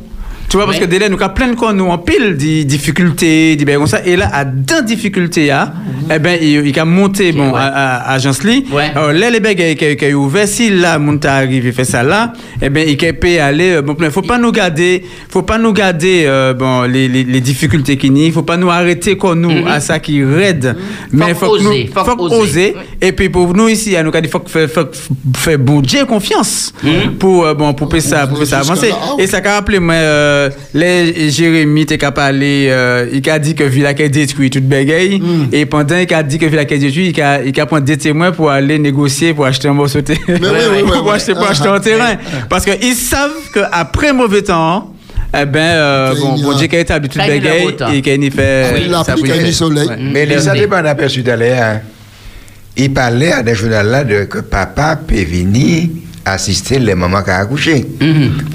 Tu 0.54 0.58
vois, 0.58 0.68
parce 0.68 0.78
Oui. 0.78 0.84
que 0.86 0.88
délai, 0.88 1.10
nous 1.10 1.18
avons 1.20 1.34
plein 1.34 1.48
de 1.48 1.56
quoi, 1.56 1.74
nous, 1.74 1.88
en 1.88 1.98
pile 1.98 2.38
des 2.38 2.64
difficultés, 2.64 3.56
des 3.56 3.66
comme 3.74 3.88
ça. 3.88 4.06
Et 4.06 4.16
là, 4.16 4.30
à 4.32 4.46
dans 4.46 4.86
difficultés, 4.86 5.50
hein, 5.50 5.74
eh 6.14 6.20
ben, 6.20 6.38
il, 6.40 6.80
a 6.80 6.86
monté, 6.86 7.32
bon, 7.32 7.50
ouais. 7.54 7.60
à, 7.60 8.12
Agence 8.12 8.44
Lee. 8.44 8.64
Ouais. 8.72 8.92
Alors, 8.94 9.14
là, 9.14 9.32
les 9.32 9.40
bails 9.40 9.56
qui 9.76 10.06
ont 10.14 10.18
ouvert, 10.20 10.48
si 10.48 10.70
là, 10.70 11.00
mon 11.00 11.18
arrivé, 11.24 11.72
fait 11.72 11.86
ça 11.86 12.04
là, 12.04 12.34
eh 12.62 12.70
ben, 12.70 12.88
il 12.88 12.98
peut 12.98 13.42
aller, 13.42 13.78
euh, 13.78 13.82
bon, 13.82 13.96
plein. 13.96 14.12
faut 14.12 14.22
pas 14.22 14.38
nous 14.38 14.52
garder, 14.52 15.04
faut 15.28 15.42
pas 15.42 15.58
nous 15.58 15.74
garder, 15.74 16.26
euh, 16.28 16.54
bon, 16.54 16.84
les, 16.84 17.08
les, 17.08 17.24
les 17.24 17.42
difficultés 17.42 17.98
qui 17.98 18.12
n'y, 18.12 18.30
faut 18.30 18.44
pas 18.44 18.56
nous 18.58 18.70
arrêter 18.70 19.18
comme 19.18 19.42
nous, 19.42 19.66
à 19.68 19.80
ça 19.80 19.98
qui 19.98 20.24
raide. 20.24 20.76
Mais 21.12 21.34
Faut 21.34 21.48
faut 21.48 21.58
que 21.58 21.64
nous, 21.64 21.70
oser, 21.70 21.90
faut 21.92 22.06
faut 22.06 22.22
oser. 22.26 22.36
oser. 22.38 22.76
Et 23.02 23.12
puis 23.12 23.30
pour 23.30 23.56
nous 23.56 23.70
ici, 23.70 23.96
à 23.96 24.04
nous, 24.04 24.12
il 24.14 24.30
faut 24.30 24.40
que 24.40 24.52
faire- 24.52 25.58
bon 25.58 25.82
Dieu 25.82 26.06
confiance 26.06 26.76
pour 27.18 27.44
euh, 27.44 27.56
bon 27.56 27.74
pour 27.74 27.90
faire 27.90 28.02
ça, 28.04 28.28
pour 28.28 28.38
faire 28.38 28.48
ça 28.48 28.60
avancer. 28.60 28.92
Et 29.18 29.26
ça 29.26 29.42
a 29.44 29.56
rappelé 29.56 29.80
moi 29.80 29.96
euh, 30.44 30.50
les 30.74 31.30
Jérémy 31.30 31.86
t'es 31.86 31.98
capable 31.98 32.40
euh, 32.44 33.08
il 33.12 33.28
a 33.30 33.40
dit 33.40 33.56
que 33.56 33.64
Villa 33.64 33.94
qui 33.94 34.10
détruit 34.10 34.50
toute 34.50 34.68
bagaille 34.68 35.22
et 35.52 35.66
pendant 35.66 35.98
il 35.98 36.14
a 36.14 36.24
dit 36.24 36.38
que 36.38 36.46
Villa 36.46 36.66
qui 36.66 36.78
détruit, 36.78 37.10
il 37.16 37.22
a 37.22 37.42
il 37.44 37.60
a 37.60 37.66
prendre 37.66 37.86
des 37.86 37.98
témoins 37.98 38.32
pour 38.32 38.50
aller 38.52 38.80
négocier 38.80 39.34
pour 39.34 39.46
acheter 39.46 39.68
un 39.68 39.74
morceau 39.74 40.02
de 40.02 40.06
terrain. 40.14 40.22
oui, 40.28 40.82
oui, 40.84 40.92
pour 41.00 41.12
acheter 41.12 41.34
pour 41.34 41.48
acheter 41.50 41.68
un 41.68 41.80
terrain 41.80 42.16
parce 42.50 42.66
que 42.66 42.72
ils 42.82 42.96
savent 42.96 43.32
que 43.54 43.60
après 43.72 44.14
mauvais 44.14 44.42
temps 44.42 44.90
eh 45.36 45.46
ben, 45.46 45.60
euh, 45.60 46.14
bon, 46.20 46.36
a- 46.36 46.44
bon 46.44 46.54
Dieu 46.54 46.68
qui 46.68 46.76
a 46.76 46.80
établi 46.80 47.10
toute 47.10 47.20
a 47.22 47.26
temps. 47.26 47.92
et 47.92 48.02
fait. 48.30 48.84
Il 48.86 48.94
a 48.94 49.04
ça 49.04 49.14
pris 49.14 49.22
pour 49.22 49.28
y 49.28 49.30
qu'il 49.30 49.30
y 49.30 49.32
a 49.32 49.36
faire. 49.36 49.46
du 49.46 49.54
soleil. 49.54 49.90
Mais 50.00 50.26
les 50.28 50.38
Regardez. 50.38 50.60
années 50.60 50.68
pas 50.68 50.78
aperçu 50.80 51.24
d'aller, 51.24 51.54
hein. 51.54 51.82
il 52.78 52.94
parlait 52.94 53.32
à 53.32 53.42
des 53.42 53.56
journalistes 53.56 53.92
là 53.92 54.04
de 54.04 54.24
que 54.26 54.40
papa 54.40 54.96
peut 54.96 55.16
venir 55.24 55.90
assister 56.26 56.80
les 56.80 56.96
mamans 56.96 57.22
qui 57.24 57.30
ont 57.30 57.34
accouché. 57.34 57.86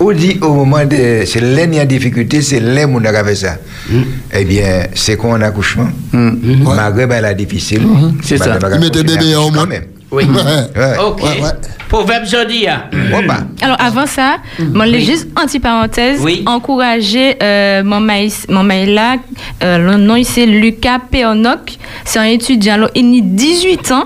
Ou 0.01 0.13
dit 0.13 0.39
au 0.41 0.55
moment 0.55 0.85
de. 0.85 1.25
C'est 1.27 1.41
y 1.75 1.81
a 1.81 1.87
difficulté, 1.87 2.43
c'est 2.43 2.61
là 2.61 2.87
où 2.87 2.99
on 2.99 3.05
a 3.05 3.25
fait 3.25 3.35
ça. 3.35 3.57
Eh 4.33 4.45
bien, 4.45 4.87
c'est 4.95 5.17
quoi 5.17 5.35
un 5.35 5.43
accouchement? 5.43 5.89
Malgré 6.13 7.07
ben, 7.07 7.21
la 7.21 7.35
difficile. 7.35 7.83
C'est 8.23 8.39
ben, 8.39 8.45
ça. 8.45 8.59
on 8.61 8.65
a 8.65 8.75
Il 8.75 8.81
mettait 8.81 8.99
accouché, 9.01 9.17
bébé 9.17 9.35
monde. 9.37 9.69
même. 9.69 9.85
Oui. 10.11 10.25
Ouais. 10.25 10.97
Ok. 11.07 11.23
Ouais, 11.23 11.43
ouais. 11.43 11.51
Proverbe 11.89 12.25
jeudi. 12.27 12.67
hein. 12.69 12.85
Oh, 13.15 13.21
bah. 13.27 13.39
Alors 13.63 13.77
avant 13.81 14.07
ça, 14.07 14.37
moi 14.59 14.85
Oui. 14.87 15.05
juste 15.05 15.29
anti 15.43 15.59
parenthèse, 15.59 16.21
Oui. 16.23 16.43
encourager 16.47 17.37
euh, 17.43 17.83
mon 17.83 18.01
maïs, 18.01 18.47
mon 18.49 18.63
là, 18.63 19.17
euh, 19.63 19.79
le 19.79 19.97
nom 19.97 20.17
c'est 20.23 20.45
Lucas 20.47 20.99
Peonok, 21.11 21.77
c'est 22.05 22.19
un 22.19 22.25
étudiant, 22.25 22.75
alors, 22.75 22.91
il 22.95 23.19
a 23.19 23.21
18 23.23 23.91
ans, 23.93 24.05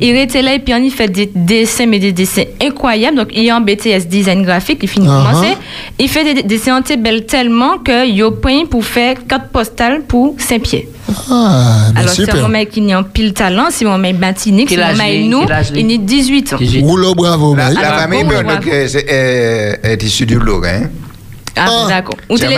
il 0.00 0.16
était 0.16 0.40
là 0.42 0.54
et 0.54 0.58
puis 0.60 0.72
il 0.82 0.90
fait 0.90 1.08
des 1.08 1.30
dessins 1.34 1.86
mais 1.86 1.98
des 1.98 2.12
dessins 2.12 2.44
incroyables, 2.62 3.16
donc 3.18 3.28
il 3.34 3.44
est 3.46 3.52
en 3.52 3.60
BTS 3.60 4.06
design 4.08 4.42
graphique, 4.42 4.78
il 4.82 4.88
finit 4.88 5.06
de 5.06 5.10
Uh-huh. 5.12 5.24
commencer, 5.26 5.56
il 5.98 6.08
fait 6.08 6.24
des 6.24 6.34
des 6.34 6.42
dessins 6.42 6.80
belles 6.98 7.26
tellement 7.26 7.78
que 7.78 8.06
il 8.08 8.22
a 8.22 8.30
point 8.30 8.64
pour 8.70 8.84
faire 8.84 9.16
carte 9.28 9.48
postale 9.52 10.02
pour 10.08 10.36
Saint-Pierre. 10.38 10.84
Ah, 11.30 11.76
Alors 11.96 12.10
c'est 12.10 12.30
un 12.30 12.48
mec 12.48 12.70
qui 12.70 12.92
a 12.92 12.98
un 12.98 13.02
pile 13.02 13.32
talent, 13.32 13.68
c'est 13.70 13.84
mon 13.84 13.98
mec 13.98 14.18
Batinique, 14.18 14.68
c'est 14.70 14.76
mon 14.76 14.96
mec 14.96 15.24
nous, 15.28 15.42
il 15.74 15.94
a 15.94 15.98
18 15.98 16.52
ans. 16.54 16.58
Rouleau 16.82 17.14
bravo, 17.14 17.54
La, 17.54 17.70
la 17.70 17.80
Alors, 17.80 18.00
famille 18.00 18.24
Bernard, 18.24 18.60
euh, 18.66 19.74
est 19.82 20.02
issue 20.02 20.26
du 20.26 20.38
Lorrain. 20.38 20.82
Ah, 21.56 21.66
Ah. 21.68 21.86
d'accord. 21.88 22.14
Où 22.28 22.36
tu 22.38 22.42
C'est 22.42 22.48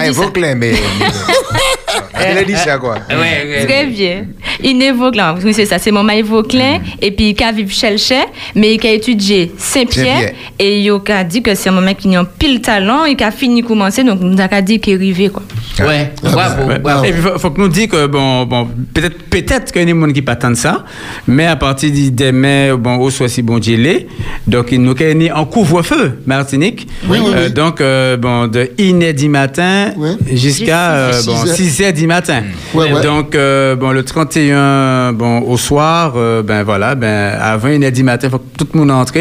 Vauclin, 1.94 2.08
mais. 2.14 2.24
Elle 2.30 2.38
a 2.38 2.44
dit 2.44 2.56
ça, 2.56 2.78
quoi. 2.78 2.94
Ouais, 3.10 3.16
ouais. 3.16 3.64
Très 3.66 3.86
bien. 3.86 4.24
Il 4.62 4.80
évoque 4.82 5.16
là, 5.16 5.34
oui, 5.42 5.52
c'est 5.54 5.66
ça, 5.66 5.78
c'est 5.78 5.90
maman 5.90 6.12
Vauclin, 6.22 6.78
et 7.00 7.10
puis 7.10 7.34
il 7.38 7.42
a 7.42 7.52
vécu 7.52 7.72
Chelche, 7.74 8.12
mais 8.54 8.74
il 8.74 8.86
a 8.86 8.90
étudié 8.92 9.52
Saint-Pierre, 9.58 10.32
et 10.58 10.80
il 10.80 10.90
a 11.08 11.24
dit 11.24 11.42
que 11.42 11.54
c'est 11.54 11.68
un 11.68 11.72
moment 11.72 11.94
qui 11.94 12.14
a 12.14 12.20
un 12.20 12.24
pile 12.24 12.60
talent, 12.60 13.04
il 13.04 13.20
a 13.22 13.30
fini 13.30 13.62
de 13.62 13.66
commencer, 13.66 14.04
donc 14.04 14.20
il 14.22 14.40
a 14.40 14.62
dit 14.62 14.78
qu'il 14.78 14.92
est 14.94 14.96
arrivé, 14.96 15.28
quoi. 15.30 15.42
Ouais, 15.80 16.12
bravo, 16.22 16.64
Ouais. 16.68 16.78
bravo. 16.78 17.04
Et 17.04 17.12
puis, 17.12 17.22
faut, 17.22 17.38
faut 17.38 17.50
que 17.50 17.60
nous 17.60 17.68
disions 17.68 17.88
que, 17.88 18.06
bon, 18.06 18.44
bon 18.44 18.68
peut-être 18.94 19.18
peut-être 19.30 19.72
qu'il 19.72 19.80
y 19.80 19.90
a 19.90 19.92
des 19.94 19.98
gens 20.00 20.12
qui 20.12 20.22
pas 20.22 20.36
tant 20.36 20.50
de 20.50 20.54
ça, 20.54 20.84
mais 21.26 21.46
à 21.46 21.56
partir 21.56 21.90
du 21.90 22.10
demain, 22.10 22.76
bon, 22.76 22.96
au 22.98 23.10
soit 23.10 23.28
si 23.28 23.42
bon 23.42 23.58
Dieu 23.58 23.76
l'est, 23.76 24.06
donc 24.46 24.68
il 24.70 24.80
nous 24.82 24.94
est 24.94 25.30
en 25.32 25.44
couvre-feu, 25.46 26.20
Martinique. 26.26 26.86
Oui, 27.08 27.18
oui, 27.20 27.30
Euh, 27.34 27.46
oui. 27.46 27.52
Donc, 27.52 27.80
euh, 27.80 28.16
bon, 28.16 28.46
de 28.46 28.70
1h 28.78 29.14
du 29.14 29.28
matin 29.28 29.92
Oui. 29.96 30.10
jusqu'à 30.36 30.92
euh, 30.92 31.22
bon, 31.26 31.46
6 31.46 31.81
6h 31.82 31.92
du 31.92 32.06
matin. 32.06 32.42
Ouais, 32.74 32.92
ouais. 32.92 33.02
Donc, 33.02 33.34
euh, 33.34 33.74
bon, 33.76 33.90
le 33.90 34.02
31, 34.04 35.12
bon, 35.12 35.40
au 35.40 35.56
soir, 35.56 36.14
euh, 36.16 36.42
ben 36.42 36.62
voilà, 36.62 36.94
ben, 36.94 37.36
à 37.40 37.56
20h 37.56 37.90
du 37.92 38.02
matin, 38.02 38.28
il 38.28 38.30
faut 38.30 38.38
que 38.38 38.58
tout 38.58 38.68
le 38.72 38.78
monde 38.80 38.90
entre. 38.90 39.12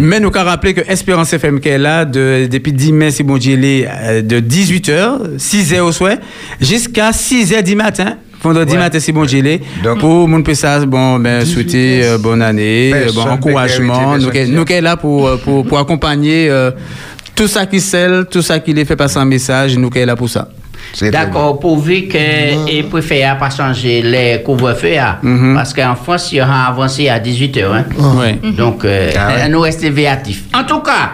Mais 0.00 0.20
nous 0.20 0.30
avons 0.34 0.48
rappelé 0.50 0.74
que 0.74 0.80
Espérance 0.90 1.32
FM 1.32 1.60
qui 1.60 1.68
est 1.68 1.78
là, 1.78 2.04
de, 2.04 2.46
depuis 2.50 2.72
10 2.72 2.92
mai, 2.92 3.10
si 3.10 3.22
bon 3.22 3.36
euh, 3.86 4.22
de 4.22 4.40
18h, 4.40 5.36
6h 5.38 5.80
au 5.80 5.92
soir, 5.92 6.16
jusqu'à 6.60 7.10
6h 7.10 7.62
du 7.62 7.74
matin. 7.76 8.16
Vendredi 8.42 8.72
Ouais. 8.74 8.78
matin, 8.78 9.00
si 9.00 9.10
bon 9.10 9.24
l'est, 9.40 9.60
Donc- 9.82 10.00
pour 10.00 10.28
mon 10.28 10.42
ça, 10.54 10.84
bon, 10.84 11.18
ben, 11.18 11.40
18 11.42 11.52
souhaiter 11.54 12.00
euh, 12.04 12.18
bonne 12.18 12.42
année, 12.42 12.92
euh, 12.94 13.10
bon, 13.14 13.22
encouragement. 13.22 14.18
Nous, 14.18 14.64
est 14.70 14.80
là 14.82 14.98
pour, 14.98 15.26
euh, 15.26 15.36
pour, 15.42 15.64
pour 15.64 15.78
accompagner 15.78 16.48
euh, 16.50 16.70
tout 17.34 17.48
ça 17.48 17.64
qui 17.64 17.80
scelle, 17.80 18.26
tout 18.30 18.42
ça 18.42 18.58
qui 18.60 18.74
les 18.74 18.84
fait 18.84 18.96
passer 18.96 19.16
un 19.16 19.24
message, 19.24 19.78
nous 19.78 19.88
est 19.94 20.04
là 20.04 20.14
pour 20.14 20.28
ça. 20.28 20.48
D'accord, 21.02 21.58
pourvu 21.58 22.06
que 22.06 22.68
et 22.70 22.82
préfère 22.84 23.36
pas 23.38 23.50
changer 23.50 24.00
les 24.02 24.42
couvre-feux, 24.44 24.96
hein, 24.98 25.18
Mhm. 25.22 25.54
parce 25.56 25.74
qu'en 25.74 25.96
France, 25.96 26.30
il 26.32 26.36
y 26.38 26.40
aura 26.42 26.66
avancé 26.66 27.08
à 27.08 27.18
18h. 27.18 27.64
Hein. 27.72 27.84
Ouais. 28.18 28.38
Donc, 28.52 28.84
euh, 28.84 29.10
Ah 29.18 29.28
ouais. 29.34 29.48
nous 29.48 29.60
restons 29.60 29.90
véatifs. 29.90 30.44
En 30.54 30.62
tout 30.64 30.80
cas, 30.80 31.12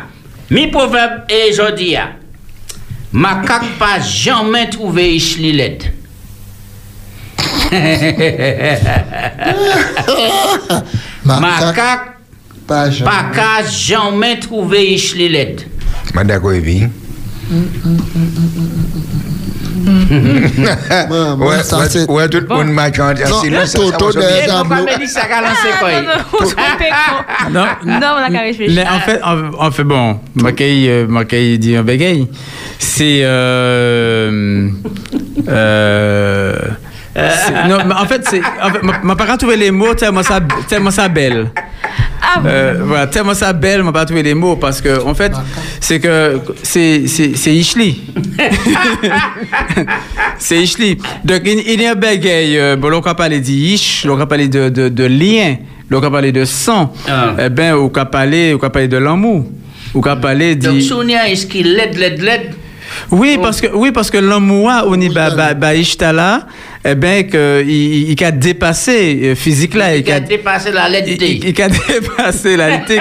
mi 0.50 0.66
proverbe 0.66 1.22
et 1.30 1.52
je 1.52 1.74
dis, 1.74 1.96
ah, 1.96 2.08
macaque 3.12 3.78
pas 3.78 3.98
jamais 4.00 4.68
trouvé 4.68 5.14
Ishli 5.14 5.52
LED. 5.52 5.92
Macaque 11.24 12.16
Pas 12.66 12.90
jamais. 12.90 13.10
pas 13.10 13.22
qu'à 13.34 13.66
jamais 13.68 14.38
trouvé 14.38 14.92
Ishli 14.94 15.28
LED. 15.28 15.66
C'est- 21.88 22.10
ouais, 22.10 22.28
tout 22.28 22.40
le 22.40 22.46
monde 22.48 22.68
m'a 22.72 22.92
chanté. 22.92 23.24
Non, 23.24 23.40
Sinon, 23.40 23.60
ça- 23.60 23.66
ça 23.66 23.78
Toto 23.78 24.06
de- 24.08 24.12
se 24.12 24.18
réfléchir. 24.18 24.64
Mais 28.74 28.86
en 28.88 29.00
fait, 29.00 29.20
en, 29.22 29.66
en 29.66 29.70
fait 29.70 29.84
bon, 29.84 30.18
Mackay, 30.34 30.86
euh, 30.88 31.06
Mackay 31.08 31.58
dit 31.58 31.76
un 31.76 31.82
bégaye. 31.82 32.28
Non, 37.68 37.78
mais 37.86 37.94
en 37.94 38.06
fait, 38.06 38.22
c'est. 38.28 38.40
En 38.62 38.70
fait, 38.70 38.82
m'a- 38.82 39.00
m'a 39.02 39.16
pas 39.16 39.36
trouvé 39.36 39.56
les 39.56 39.70
mots 39.70 39.94
tellement 39.94 40.22
ça, 40.22 40.40
tellement 40.68 40.90
ça 40.90 41.08
belle. 41.08 41.48
Ah 42.22 42.40
bon? 42.40 42.48
Euh, 42.48 42.74
voilà, 42.84 43.06
tellement 43.06 43.34
ça 43.34 43.52
belle, 43.52 43.82
m'a 43.82 43.92
pas 43.92 44.04
trouvé 44.04 44.22
les 44.22 44.34
mots 44.34 44.56
parce 44.56 44.80
que, 44.80 45.02
en 45.04 45.14
fait, 45.14 45.32
c'est 45.80 46.00
que 46.00 46.40
c'est 46.62 47.06
c'est 47.06 47.36
c'est 47.36 47.54
Ishli. 47.54 48.00
c'est 50.38 50.62
Ishli. 50.62 50.98
Donc, 51.24 51.40
il, 51.44 51.80
y 51.80 51.86
a 51.86 51.92
un 51.92 51.94
bégaye. 51.94 52.58
euh, 52.58 52.76
Bon, 52.76 52.92
on 52.92 53.00
va 53.00 53.14
parler 53.14 53.40
d'Ish, 53.40 54.06
on 54.08 54.16
va 54.16 54.26
parler 54.26 54.48
de, 54.48 54.68
de, 54.68 54.88
de 54.88 55.04
lien, 55.04 55.56
on 55.92 55.98
va 55.98 56.10
parler 56.10 56.32
de 56.32 56.44
sang. 56.44 56.92
Ah. 57.08 57.34
Eh 57.38 57.48
ben, 57.48 57.74
on 57.74 57.88
va 57.88 58.04
parler, 58.04 58.54
on 58.54 58.58
va 58.58 58.70
parler 58.70 58.88
de 58.88 58.96
l'amour. 58.98 59.46
On 59.94 60.00
va 60.00 60.16
parler 60.16 60.54
Donc, 60.56 60.74
du. 60.74 60.82
Sonia, 60.82 61.28
est-ce 61.28 61.46
qu'il 61.46 61.74
LED, 61.74 61.96
LED, 61.96 62.22
LED 62.22 62.40
Oui, 63.10 63.38
parce 63.42 63.60
que 63.60 63.68
oui, 63.74 63.90
parce 63.92 64.10
que 64.10 64.18
l'amour 64.18 64.70
au 64.86 64.96
niveau 64.96 65.14
ba 65.14 65.30
ba 65.30 65.54
ba 65.54 65.74
Ishtala, 65.74 66.46
eh 66.84 66.94
ben 66.94 67.26
que 67.28 67.62
il, 67.66 68.10
il 68.10 68.24
a 68.24 68.30
dépassé 68.30 69.20
euh, 69.22 69.34
physique 69.34 69.74
là, 69.74 69.94
Il 69.96 70.06
il 70.06 70.12
a 70.12 70.20
dépassé 70.20 70.70
la 70.72 70.88
LED 70.88 71.08
il, 71.08 71.62
a 71.62 71.68
dépassé 71.88 72.56
la 72.56 72.66
réalité, 72.66 72.98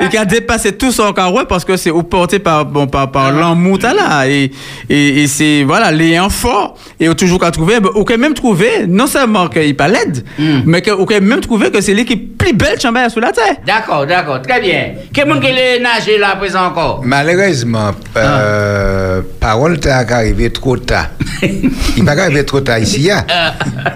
il 0.00 0.16
a, 0.16 0.24
dépassé 0.24 0.72
tout 0.72 0.92
son 0.92 1.12
carreau 1.12 1.44
parce 1.48 1.64
que 1.64 1.76
c'est 1.76 1.90
porté 2.08 2.38
par 2.38 2.64
bon 2.66 2.86
par, 2.86 3.10
par 3.10 3.32
l'amour 3.32 3.78
là 3.82 4.26
et 4.28 4.50
et, 4.88 5.22
et 5.22 5.26
c'est 5.26 5.64
voilà 5.64 5.90
les 5.90 6.18
enfants 6.20 6.74
et 7.00 7.08
on 7.08 7.14
toujours 7.14 7.40
qu'à 7.40 7.50
trouver 7.50 7.78
on 7.94 8.04
peut 8.04 8.16
même 8.16 8.34
trouver 8.34 8.86
non 8.86 9.06
seulement 9.06 9.48
qu'il 9.48 9.74
pas 9.76 9.88
l'aide 9.88 10.24
Mm. 10.38 10.62
mais 10.66 10.82
qu'on 10.82 11.04
peut 11.04 11.20
même 11.20 11.40
trouver 11.40 11.70
que 11.70 11.80
c'est 11.80 11.94
l'équipe 11.94 12.36
plus 12.36 12.52
belle 12.52 12.80
chambère 12.80 13.10
sur 13.10 13.20
la 13.20 13.32
terre. 13.32 13.56
D'accord, 13.66 14.06
d'accord, 14.06 14.42
très 14.42 14.60
bien. 14.60 14.92
Quel 15.12 15.28
monde 15.28 15.40
qui 15.40 15.48
est 15.48 15.80
nagé 15.80 16.18
là 16.18 16.32
à 16.32 16.36
présent 16.36 16.66
encore? 16.66 17.00
Malheureusement, 17.04 17.92
euh, 18.16 19.22
parole 19.40 19.78
t'a 19.80 19.98
arrivé 19.98 20.50
trop 20.50 20.76
tard. 20.76 21.08
Il 21.42 22.04
n'est 22.04 22.14
pas 22.14 22.20
arrivé 22.22 22.44
trop 22.44 22.60
tard 22.60 22.78
ici. 22.78 23.08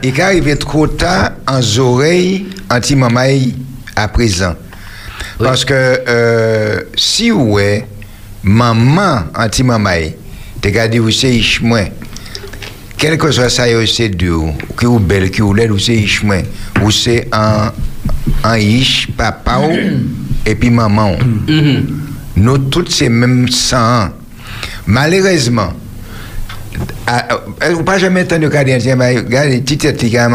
Il 0.03 0.09
est 0.09 0.21
arrivé 0.21 0.57
trop 0.57 0.87
tard 0.87 1.33
en 1.47 1.61
oreilles 1.79 2.47
anti-mamaï 2.71 3.55
à 3.97 4.09
présent. 4.09 4.55
Parce 5.39 5.65
que 5.65 5.75
euh, 5.75 6.81
si 6.97 7.33
ouais, 7.33 7.87
maman 8.43 9.23
anti-mamaï, 9.35 10.15
t'es 10.61 10.89
dire, 10.89 11.03
vous 11.03 11.11
c'est 11.11 11.35
ichmoin. 11.35 11.87
Quel 12.97 13.17
que 13.17 13.31
soit 13.31 13.49
ça, 13.49 13.65
c'est 13.87 14.11
dur. 14.11 14.53
Qui 14.79 14.85
ou 14.87 14.99
belle, 14.99 15.31
qui 15.31 15.41
ou 15.41 15.55
laide, 15.55 15.71
ou 15.71 15.79
c'est 15.79 15.97
ichmoin. 15.97 16.43
Ou 16.83 16.91
c'est 16.91 17.29
un, 17.33 17.73
un 18.45 18.59
ish, 18.59 19.09
papa 19.17 19.59
ou, 19.61 19.73
et 20.45 20.55
puis 20.55 20.69
maman. 20.71 21.17
ou. 21.49 21.87
Nous 22.37 22.59
tous 22.59 22.87
c'est 22.91 23.09
même 23.09 23.49
sang. 23.49 24.11
Malheureusement, 24.87 25.73
vous 27.73 27.85
pas 27.85 27.99
jamais 27.99 28.23
entendu 28.23 28.49
mais 28.97 29.19
regardez, 29.19 29.61
petit 29.61 29.89
un 29.89 29.93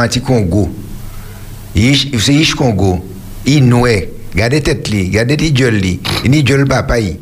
petit 0.07 0.21
Congo. 0.21 0.69
C'est 1.75 2.33
Ish 2.33 2.55
Congo. 2.55 3.05
Il 3.45 3.65
nouait. 3.65 4.11
Regardez 4.33 4.61
tête 4.61 4.87
li, 4.89 5.07
regardez 5.07 5.37
ti 5.37 5.51
gueule 5.51 5.75
li. 5.75 5.99
Ni 6.27 6.43
gueule 6.43 6.65
papa 6.65 6.99
yi. 6.99 7.17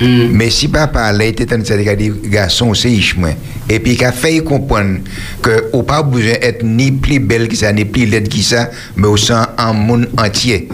Mais 0.00 0.50
si 0.50 0.68
papa 0.68 1.12
là 1.12 1.24
était 1.24 1.54
en 1.54 1.62
train 1.62 1.76
de 1.76 2.28
garçon 2.28 2.72
c'est 2.74 2.90
Ish 2.90 3.16
moi. 3.16 3.30
Et 3.68 3.78
puis 3.78 3.96
qu'a 3.96 4.12
fait 4.12 4.40
comprendre 4.40 5.00
que 5.42 5.64
ou 5.72 5.82
pas 5.82 6.02
besoin 6.02 6.34
être 6.40 6.62
ni 6.62 6.92
plus 6.92 7.18
belle 7.18 7.48
que 7.48 7.56
ça 7.56 7.72
ni 7.72 7.84
plus 7.84 8.06
laide 8.06 8.28
que 8.28 8.38
ça, 8.38 8.70
mais 8.96 9.08
au 9.08 9.16
sein 9.16 9.48
un 9.58 9.72
monde 9.72 10.08
entier. 10.18 10.68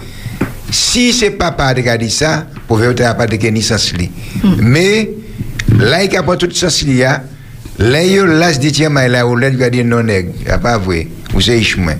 Si 0.70 1.12
c'est 1.12 1.30
papa 1.30 1.74
qui 1.74 1.88
a 1.88 1.96
dit 1.96 2.10
ça, 2.10 2.46
pour 2.66 2.80
faire 2.80 3.16
pas 3.16 3.26
de 3.26 3.60
sens 3.60 3.92
li. 3.92 4.10
Mais 4.58 5.10
là 5.78 6.04
il 6.04 6.16
a 6.16 6.22
pas 6.22 6.36
tout 6.36 6.50
sens 6.52 6.82
li 6.82 7.02
a. 7.78 8.52
Se 8.52 8.58
dit 8.58 8.72
tiens 8.72 8.90
mais 8.90 9.08
là 9.08 9.26
ou 9.26 9.36
a 9.36 9.50
non 9.84 10.02
nèg, 10.02 10.30
y 10.46 10.50
a 10.50 10.58
pas 10.58 10.78
vrai. 10.78 11.06
Ou 11.34 11.40
Ish 11.40 11.76
moi. 11.78 11.92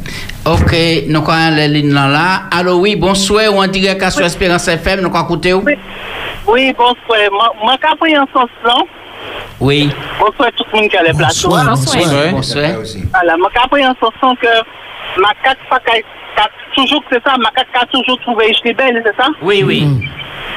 Ok, 0.45 0.75
nous 1.09 1.21
avons 1.21 1.57
les 1.57 1.69
lignes 1.69 1.93
là. 1.95 2.09
là. 2.09 2.43
Allô, 2.51 2.81
oui, 2.81 2.97
bonsoir, 2.97 3.53
ou 3.55 3.63
en 3.63 3.67
direct 3.67 4.03
à 4.03 4.11
sur 4.11 4.25
Espérance 4.25 4.69
FM, 4.69 5.01
nous 5.01 5.07
avons 5.09 5.25
écouté 5.25 5.55
où? 5.55 5.63
Oui, 5.65 5.75
oui 6.47 6.73
bonsoir. 6.77 7.19
Moi, 7.33 7.53
moi, 7.63 7.77
quand 7.83 7.97
pris 7.97 8.17
en 8.19 8.27
sens 8.33 8.51
là, 8.65 8.75
Oui, 9.61 9.91
bonsoir 10.21 10.51
tout 10.57 10.65
le 10.73 10.81
monde 10.81 10.91
qui 10.91 10.97
a 10.97 11.03
les 11.03 11.13
plateaux. 11.15 11.49
Bonsoir, 11.49 11.65
Bonsoir. 11.65 11.97
bonsoir. 11.97 12.21
Ouais. 12.25 12.31
bonsoir. 12.33 12.71
Ça 12.73 12.79
aussi. 12.81 13.03
Voilà, 13.15 13.37
moi, 13.39 13.49
quand 13.55 13.69
pris 13.69 13.87
en 13.87 13.95
sens 14.01 14.37
que 14.41 15.21
ma 15.21 15.29
carte, 15.43 15.59
pas 15.71 15.79
qu'à- 15.81 15.93
qu'à 15.93 16.03
toujours, 16.75 17.03
c'est 17.11 17.23
ça, 17.27 17.37
ma 17.39 17.51
carte 17.51 17.69
a 17.75 17.87
toujours 17.87 18.19
trouvé 18.21 18.51
Ishli 18.51 18.73
belle, 18.73 19.03
c'est 19.05 19.17
ça? 19.23 19.29
Oui, 19.43 19.63
oui. 19.65 19.87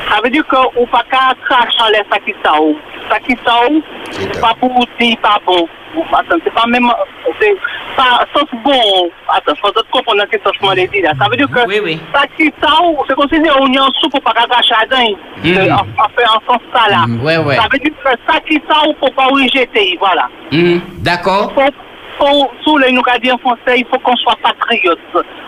Ça 0.10 0.20
veut 0.24 0.30
dire 0.30 0.46
qu'on 0.48 0.86
pas 0.88 1.04
qu'à 1.10 1.34
cracher 1.46 1.78
en 1.82 1.90
l'air 1.90 2.04
ça 3.10 3.20
qui 3.20 3.36
pas 4.40 4.54
pour 4.60 4.86
dire 5.00 5.16
pas 5.18 5.40
bon. 5.46 5.68
Attends, 6.14 6.36
c'est 6.44 6.54
pas 6.54 6.66
même, 6.68 6.92
c'est 7.40 7.56
pas, 7.96 8.26
sauf 8.36 8.50
bon. 8.64 9.10
Attends, 9.30 9.56
faut 9.62 9.72
d'autres 9.72 9.90
comprendre 9.90 10.22
ce 10.32 10.38
que 10.38 10.44
je 10.44 10.66
m'en 10.66 10.74
dit 10.74 11.02
là. 11.02 11.12
Ça 11.20 11.28
veut 11.30 11.38
dire 11.38 11.50
que, 11.50 11.66
Oui, 11.68 11.80
oui. 11.84 12.00
ça 12.14 12.24
qui 12.38 12.52
c'est 13.08 13.16
comme 13.16 13.30
si 13.30 13.40
on 13.60 13.68
y 13.68 13.80
soupe 14.00 14.12
pour 14.12 14.22
pas 14.22 14.34
qu'à 14.34 14.46
cracher. 14.48 15.16
En 15.44 16.10
fait, 16.16 16.26
en 16.28 16.52
sens 16.54 16.62
ça 16.74 16.90
là. 16.90 17.06
Ouais, 17.24 17.38
ouais. 17.38 17.56
Ça 17.56 17.68
veut 17.72 17.80
dire 17.80 17.92
que 18.04 18.10
ça 18.28 18.40
qui 18.42 18.62
ça 18.70 18.88
ou, 18.88 18.94
faut 19.00 19.12
pas 19.14 19.26
rejeter, 19.28 19.98
voilà. 20.00 20.28
D'accord. 21.00 21.54
Faut, 22.18 22.50
sous 22.64 22.78
les 22.78 22.92
nous 22.92 23.02
en 23.02 23.38
français, 23.40 23.78
il 23.78 23.86
faut 23.90 24.00
qu'on 24.00 24.16
soit 24.18 24.38
patriote. 24.42 25.00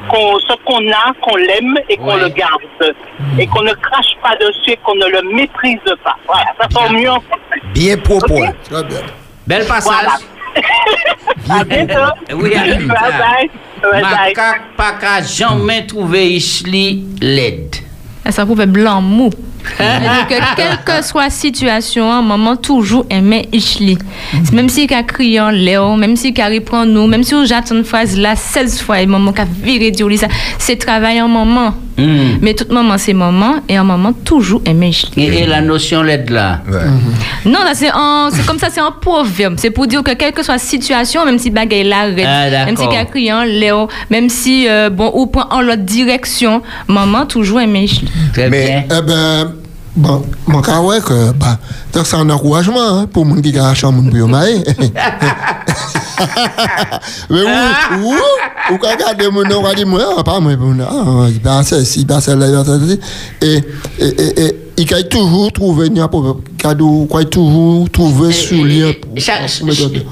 Qu'on, 0.10 0.40
ce 0.40 0.54
qu'on 0.66 0.80
a, 0.92 1.14
qu'on 1.22 1.36
l'aime 1.38 1.78
et 1.90 1.98
qu'on 1.98 2.16
Ouais. 2.16 2.22
le 2.22 2.30
garde. 2.30 2.96
Et 3.40 3.48
qu'on 3.48 3.62
ne 3.64 3.74
crache 3.74 4.16
pas 4.22 4.36
dessus 4.36 4.72
et 4.72 4.78
qu'on 4.84 4.96
ne 4.96 5.08
le 5.08 5.34
méprise 5.36 5.80
pas. 6.04 6.16
Voilà, 6.26 6.46
ça 6.60 6.68
sent 6.70 6.94
mieux 6.94 7.10
en 7.10 7.22
français. 7.22 7.62
Bien 7.74 7.98
propre. 7.98 8.32
Ok? 8.32 8.54
Très 8.70 8.84
bien. 8.84 9.00
Bel 9.46 9.66
passage. 9.66 9.94
Voilà. 9.94 10.18
À 11.50 11.64
bientôt. 11.64 11.94
Oui, 12.34 12.56
à 12.56 12.64
bientôt. 12.64 12.88
bye. 12.88 13.50
Bye 13.82 13.92
bye. 13.92 14.02
Macaque 14.02 14.62
pas 14.76 14.94
qu'à 14.94 15.22
jamais 15.22 15.86
trouvé 15.86 16.32
Ishli 16.32 17.06
LED. 17.22 17.76
Ça 18.30 18.44
prouve 18.46 18.66
blanc 18.66 19.00
mou. 19.02 19.30
Donc, 19.80 20.32
euh, 20.32 20.36
quelle 20.56 20.80
que 20.86 21.04
soit 21.06 21.24
la 21.26 21.30
situation, 21.30 22.22
maman 22.22 22.56
toujours 22.56 23.06
aimait 23.10 23.48
Ishli. 23.52 23.98
Même 24.54 24.70
si 24.70 24.88
elle 24.90 25.06
crie 25.06 25.40
en 25.40 25.50
Léo, 25.50 25.96
même 25.96 26.16
si 26.16 26.34
elle 26.38 26.54
reprend 26.54 26.86
nous, 26.86 27.08
même 27.08 27.24
si 27.24 27.34
j'attends 27.46 27.76
une 27.76 27.84
phrase 27.84 28.18
là 28.18 28.36
16 28.36 28.82
fois, 28.82 29.02
et 29.02 29.06
maman 29.06 29.32
qui 29.34 29.42
a 29.42 29.46
viré 29.64 29.92
Dieu, 29.92 30.08
ça, 30.18 30.28
c'est 30.58 30.78
travail 30.78 31.22
en 31.22 31.28
maman. 31.28 31.74
Hmm. 32.00 32.38
Mais 32.42 32.54
toute 32.54 32.72
maman, 32.72 32.96
c'est 33.00 33.14
maman, 33.14 33.56
et 33.68 33.76
un 33.76 33.84
maman 33.84 34.14
toujours 34.14 34.62
aimait 34.66 34.90
Ishli. 34.90 35.24
Et, 35.24 35.44
et 35.44 35.46
la 35.48 35.62
notion 35.62 36.04
l'aide 36.04 36.30
là? 36.30 36.62
Ouais. 36.70 36.78
Non, 37.46 37.60
là, 37.64 37.72
c'est 37.74 37.90
comme 38.46 38.60
ça, 38.60 38.68
c'est 38.70 38.82
un 38.82 38.92
proverbe. 38.92 39.56
C'est 39.58 39.72
pour 39.72 39.88
dire 39.88 40.04
que 40.04 40.12
quelle 40.14 40.32
que 40.32 40.44
soit 40.44 40.56
la 40.56 40.60
situation, 40.60 41.26
même 41.26 41.40
si 41.40 41.50
bagaille 41.50 41.86
là, 41.86 42.02
arrête, 42.02 42.26
Ah, 42.28 42.66
même 42.66 42.78
si 42.78 42.88
qu'elle 42.88 43.08
crie 43.08 43.34
en 43.34 43.44
Léo, 43.44 43.88
même 44.12 44.30
si, 44.30 44.68
euh, 44.70 44.92
bon, 44.92 45.12
ou 45.16 45.26
prend 45.26 45.48
en 45.50 45.62
l'autre 45.62 45.82
direction, 45.84 46.62
maman 46.88 47.26
toujours 47.26 47.62
aimait 47.62 47.86
Ishli. 47.86 48.08
Très 48.32 48.50
Mais- 48.50 48.86
bien. 48.88 48.98
Eh 49.00 49.02
ben, 49.02 49.54
bon, 49.98 50.24
mon 50.48 50.62
cas, 50.62 50.80
ouais, 50.80 51.02
que, 51.02 51.32
bah, 51.34 51.58
c'est 51.92 52.16
un 52.16 52.30
encouragement 52.30 53.00
hein, 53.00 53.08
pour 53.12 53.26
les 53.26 53.32
gens 53.32 53.42
qui 53.42 53.52
gardent 53.52 54.16
eux 54.16 54.26
marier. 54.26 54.64
Mais 57.30 57.42
où, 57.42 58.08
où, 58.08 58.16
où, 58.74 58.78
quand 58.78 59.32
mon 59.32 59.44
nom, 59.44 59.60
on 59.60 59.64
va 59.64 59.74
dire, 59.76 59.86
moi, 59.88 60.16
ah, 60.18 60.24
pas 60.24 60.40
moi, 60.40 60.56
pour 60.56 60.74
ah, 60.82 61.28
il 61.30 61.40
passe 61.40 61.72
il 61.96 62.08
passe 62.08 62.28
il 62.28 62.38
passe 62.38 62.70
et, 63.42 64.67
il 64.78 64.94
a 64.94 65.04
toujours 65.04 65.52
trouvé 65.52 65.88
un 65.88 66.08
cadeau, 66.58 67.08
il 67.12 67.18
a 67.18 67.26
toujours 67.26 67.90
trouvé 67.90 68.30
eh, 68.30 68.34
sous 68.34 68.66
eh, 68.66 68.80
lien. 68.80 68.92
Eh, 69.16 69.20
chaque, 69.20 69.50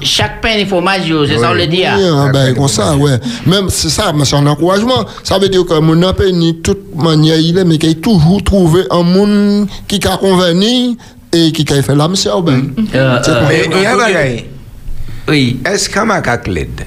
chaque 0.02 0.40
pain 0.40 0.56
et 0.58 0.66
fromage, 0.66 1.02
c'est 1.28 1.38
ça 1.38 1.50
on 1.52 1.54
le 1.54 1.66
dit. 1.66 1.84
Ah. 1.84 1.94
Oui, 1.96 2.04
ah, 2.12 2.30
ben, 2.32 2.54
comme 2.54 2.66
ça, 2.66 2.96
ouais. 2.96 3.18
Même 3.46 3.68
c'est 3.68 3.88
ça, 3.88 4.12
mais 4.12 4.24
c'est 4.24 4.34
un 4.34 4.46
encouragement. 4.46 5.04
Ça 5.22 5.38
veut 5.38 5.48
dire 5.48 5.64
que 5.64 5.78
mon 5.78 6.02
appel, 6.02 6.32
de 6.32 6.50
toute 6.50 6.96
manière, 6.96 7.38
il 7.38 7.56
est, 7.56 7.64
mais 7.64 7.78
qu'il 7.78 7.90
a 7.90 7.94
toujours 7.94 8.42
trouvé 8.42 8.82
un 8.90 9.02
monde 9.02 9.68
qui 9.86 10.00
a 10.06 10.16
convenu 10.16 10.96
et 11.32 11.52
qui 11.52 11.72
a 11.72 11.82
fait 11.82 11.94
l'âme, 11.94 12.12
mm. 12.12 12.16
euh, 12.94 13.20
c'est 13.22 13.32
bien. 13.32 13.48
Mais 13.48 13.68
il 13.70 13.82
y 13.82 13.86
a 13.86 13.96
ben. 13.96 14.40
Oui. 15.28 15.60
Est-ce 15.64 15.88
qu'un 15.88 16.04
macaque 16.04 16.48
l'aide? 16.48 16.82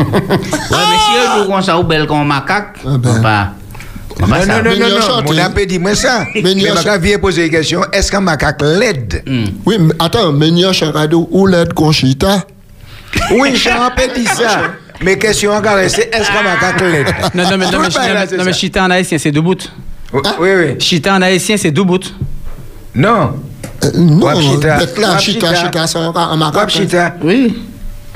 Oui, 0.00 0.06
mais 0.70 0.96
si 0.96 1.40
un 1.42 1.46
comme 1.46 1.62
ça, 1.62 1.78
ou 1.78 1.82
belle 1.82 2.06
comme 2.06 2.20
un 2.20 2.24
macaque, 2.24 2.78
ah, 2.86 2.96
pas. 3.22 3.52
Non, 4.20 4.26
non, 4.28 4.46
non, 4.46 4.62
non, 4.62 4.70
il 4.72 4.78
y 4.78 4.82
a 4.82 4.88
non. 4.88 5.00
chanté. 5.00 5.32
Mon 5.32 5.38
appel 5.38 5.66
dit 5.66 5.78
moi 5.78 5.94
ça. 5.94 6.26
Mais 6.34 6.54
macaque 6.54 7.00
vient 7.02 7.18
poser 7.18 7.46
une 7.46 7.50
question. 7.50 7.82
Est-ce 7.92 8.10
qu'un 8.10 8.20
macaque 8.20 8.62
l'aide? 8.62 9.22
Hmm. 9.26 9.44
Oui, 9.64 9.76
mais 9.80 9.94
attends, 9.98 10.32
mais 10.32 10.48
il 10.48 10.58
y 10.58 10.64
a 10.64 10.68
un 10.68 10.92
cadeau 10.92 11.28
où 11.30 11.46
l'aide 11.46 11.72
Conchita. 11.72 12.44
Oui, 13.32 13.56
Jean 13.56 13.90
peut 13.96 14.12
dire 14.18 14.30
ça. 14.32 14.60
Mais 15.02 15.16
question 15.18 15.52
encore, 15.52 15.78
c'est 15.88 16.14
est-ce 16.14 16.30
qu'un 16.30 16.42
macaque 16.42 16.80
l'aide? 16.80 17.06
Non, 17.34 17.44
non, 17.44 17.56
mais, 17.56 17.70
non, 17.70 17.78
mais, 17.80 18.36
non, 18.36 18.44
mais. 18.44 18.52
Chita 18.52 18.84
en 18.84 18.90
haïtien, 18.90 19.18
c'est 19.18 19.32
deux 19.32 19.40
bouts. 19.40 19.56
Oui, 20.12 20.20
oui. 20.40 20.80
Chita 20.80 21.14
en 21.14 21.22
haïtien, 21.22 21.56
c'est 21.56 21.70
deux 21.70 21.84
bouts. 21.84 21.98
Non. 22.94 23.34
Euh, 23.82 23.90
non, 23.94 24.34
Chita, 24.40 24.78
Wapchita. 24.78 25.54
Chita, 25.54 25.86
c'est 25.86 25.98
un 25.98 26.12
un 26.14 26.36
macaque. 26.36 26.72
Oui. 27.22 27.62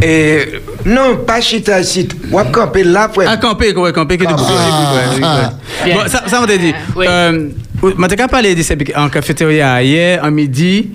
Et 0.02 0.60
non, 0.84 1.16
pas 1.26 1.40
chita 1.40 1.80
ici. 1.80 2.08
Wap 2.30 2.50
camper 2.52 2.84
là, 2.84 3.08
frère. 3.08 3.28
Ah, 3.32 3.36
camper, 3.36 3.72
quoi, 3.72 3.92
camper, 3.92 4.18
Ah, 4.26 4.34
ah, 4.38 5.20
ah. 5.22 5.86
ouais. 5.86 5.94
Bon, 5.94 6.00
ça, 6.06 6.22
ça, 6.26 6.40
on 6.42 6.46
t'a 6.46 6.56
dit. 6.56 6.74
Oui. 6.96 7.06
Euh, 7.08 7.48
on 7.82 8.06
t'a 8.08 8.28
parlé 8.28 8.54
de 8.54 8.62
ça 8.62 8.74
en 8.96 9.08
cafétéria 9.08 9.82
hier, 9.82 10.22
en 10.22 10.30
midi. 10.30 10.90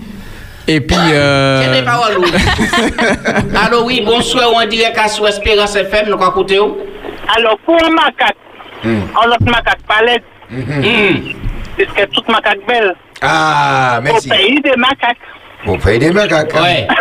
Et 0.67 0.81
puis. 0.81 0.95
Euh, 1.11 1.61
Tiens 1.63 1.79
des 1.79 1.85
paroles, 1.85 2.17
oui. 2.19 2.31
Allô, 3.55 3.85
oui, 3.85 4.03
bonsoir, 4.05 4.49
on 4.53 4.67
dirait 4.67 4.93
qu'à 4.93 5.07
sous 5.07 5.25
Espérance 5.25 5.75
FM, 5.75 6.07
nous 6.09 6.13
avons 6.13 6.29
écouté 6.29 6.59
où? 6.59 6.77
Alors, 7.35 7.57
pour 7.65 7.75
un 7.75 7.89
macaque, 7.89 8.35
un 8.83 9.27
autre 9.29 9.45
macaque 9.45 9.79
palette, 9.87 10.23
Hmm. 10.51 11.33
puisque 11.77 12.09
toute 12.11 12.27
macaque 12.27 12.59
belle, 12.67 12.93
Ah, 13.21 13.97
au 13.99 14.01
merci. 14.01 14.27
pays 14.29 14.59
des 14.61 14.75
macaques. 14.77 15.17
Au 15.67 15.77
pays 15.77 15.99
des 15.99 16.11
macaques. 16.11 16.53
Ouais. 16.55 16.87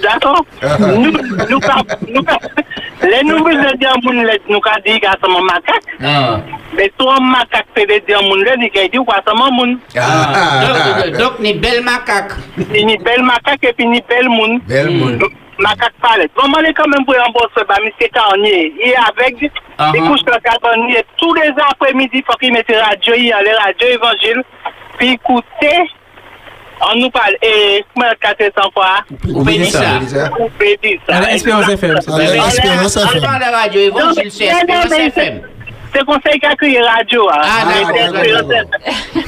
D'accord? 0.00 0.44
Nou, 0.78 1.10
nou 1.50 1.60
ka, 1.60 1.76
nou 2.08 2.22
ka, 2.24 2.38
le 3.02 3.18
nou 3.26 3.44
vè 3.44 3.56
de 3.58 3.72
diyan 3.82 4.00
moun 4.04 4.22
lè, 4.24 4.38
nou 4.48 4.62
ka 4.64 4.78
di 4.84 4.96
ka 5.02 5.12
seman 5.20 5.44
makak, 5.48 5.88
be 6.76 6.86
tou 6.96 7.12
an 7.12 7.26
makak 7.28 7.68
pe 7.76 7.84
de 7.90 7.98
diyan 8.06 8.24
moun 8.28 8.44
lè, 8.46 8.56
di 8.62 8.70
ka 8.72 8.86
di 8.92 9.02
kwa 9.04 9.18
seman 9.26 9.52
moun. 9.58 9.76
Dok 11.18 11.42
ni 11.44 11.54
bel 11.60 11.82
makak. 11.86 12.36
Ni 12.72 12.96
bel 13.04 13.24
makak 13.28 13.68
epi 13.72 13.88
ni 13.90 14.00
bel 14.08 14.30
moun. 14.32 14.60
Bel 14.70 14.92
moun. 14.96 15.20
Makak 15.62 15.92
palet. 16.02 16.32
Bon 16.38 16.48
man 16.50 16.64
lè 16.64 16.72
kamen 16.74 17.04
pou 17.06 17.14
yon 17.18 17.34
borswe 17.36 17.66
ba, 17.68 17.76
miske 17.84 18.08
ka 18.14 18.24
onye, 18.32 18.70
yè 18.80 18.94
avek, 19.06 19.42
di 19.44 20.00
kouch 20.00 20.24
kwa 20.26 20.40
kalban 20.46 20.86
onye, 20.86 21.04
tou 21.20 21.36
les 21.36 21.58
apre 21.68 21.92
midi 21.98 22.24
fok 22.26 22.46
yon 22.48 22.56
mette 22.56 22.78
radyo 22.80 23.18
yon, 23.20 23.44
le 23.44 23.58
radyo 23.60 23.90
evanjil, 23.98 24.40
pi 24.98 25.12
koute, 25.26 25.74
puis 26.82 26.82
écoutez, 26.82 26.92
on 26.92 26.96
nous 27.00 27.10
parle, 27.10 27.34
et 27.42 27.84
comment 27.94 28.06
est-ce 28.06 28.14
que 28.44 28.50
400 28.50 28.70
fois? 28.72 29.04
Vous 29.10 29.16
pouvez 29.38 29.58
dire 29.58 29.70
ça. 29.70 29.98
Vous 30.38 30.48
pouvez 30.48 30.78
dire 30.82 30.98
ça. 31.08 31.16
à 31.16 31.20
la 31.20 31.32
Espérance 31.34 31.68
FM. 31.68 31.96
Espérance 31.98 32.96
FM. 34.92 35.42
Se 35.92 36.04
konsey 36.08 36.40
ka 36.40 36.54
kriye 36.56 36.80
radyo 36.80 37.26
a. 37.28 37.40
A, 37.42 37.64
nan, 37.68 37.82
nan, 37.92 38.12
nan. 38.12 38.66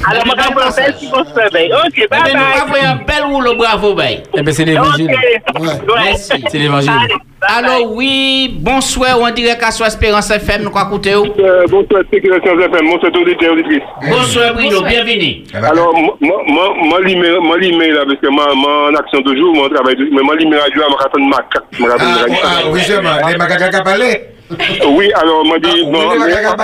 A, 0.05 0.15
nan, 0.15 0.33
nan, 0.37 0.55
nan. 0.57 0.73
Si 0.99 1.11
kon 1.13 1.27
se 1.29 1.51
bay. 1.53 1.69
Ok, 1.83 1.99
eh 1.99 2.09
bye 2.09 2.23
bye. 2.23 2.31
Ebe 2.31 2.39
nou 2.39 2.57
pa 2.57 2.65
fwe 2.71 2.81
an 2.89 3.05
bel 3.09 3.29
ou 3.29 3.45
lo 3.45 3.55
bravo 3.61 3.93
bay. 3.99 4.23
Ebe 4.33 4.57
se 4.57 4.65
l'Evangile. 4.65 5.13
Ok. 5.53 5.93
Mersi. 5.93 6.41
Se 6.49 6.59
l'Evangile. 6.59 7.21
Alo, 7.45 7.93
oui, 7.93 8.57
bonsoir, 8.65 9.19
ou 9.19 9.27
an 9.29 9.35
direk 9.37 9.61
a 9.69 9.71
sou 9.75 9.85
Espérance 9.85 10.33
FM, 10.33 10.63
nou 10.65 10.73
kwa 10.73 10.87
koute 10.89 11.13
ou? 11.19 11.29
Euh, 11.37 11.67
bonsoir, 11.69 12.01
Espérance 12.09 12.49
FM, 12.49 12.89
bonsoir, 12.89 13.13
tout 13.13 13.25
dit, 13.29 13.37
tout 13.37 13.63
dit. 13.69 13.81
Bonsoir, 14.09 14.55
Brido, 14.55 14.81
bienveni. 14.83 15.45
Alors, 15.53 15.93
man 15.93 17.05
li 17.05 17.17
me 17.17 17.93
la, 17.93 18.07
parce 18.07 18.21
que 18.21 18.33
man 18.33 18.97
aksyon 18.97 19.23
toujou, 19.29 19.53
man 19.53 19.69
travay 19.75 19.97
toujou, 20.01 20.25
man 20.25 20.39
li 20.41 20.49
me 20.49 20.57
radyo 20.57 20.87
a, 20.87 20.89
man 20.89 21.03
katon 21.03 21.29
mak. 21.29 21.59
Ah, 21.61 22.65
oui, 22.73 22.81
seman, 22.81 23.21
man 23.37 23.49
katon 23.49 23.67
mak 23.67 23.75
a 23.75 23.85
pale? 23.85 24.11
Oui, 24.97 25.11
alors, 25.15 25.45
mwen 25.45 25.61
di, 25.61 25.71
an 25.85 26.57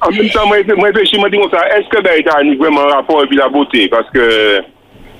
ah, 0.00 0.10
mèm 0.10 0.30
tan 0.32 0.48
mwen 0.48 0.92
peche, 0.94 1.18
mwen 1.18 1.30
di 1.32 1.38
mwen 1.38 1.52
sa, 1.52 1.62
eske 1.76 2.02
da 2.04 2.16
ita 2.18 2.38
anik 2.40 2.60
vèman 2.62 2.90
rapor 2.92 3.24
epi 3.24 3.38
la 3.38 3.48
bote, 3.52 3.84
paske, 3.92 4.26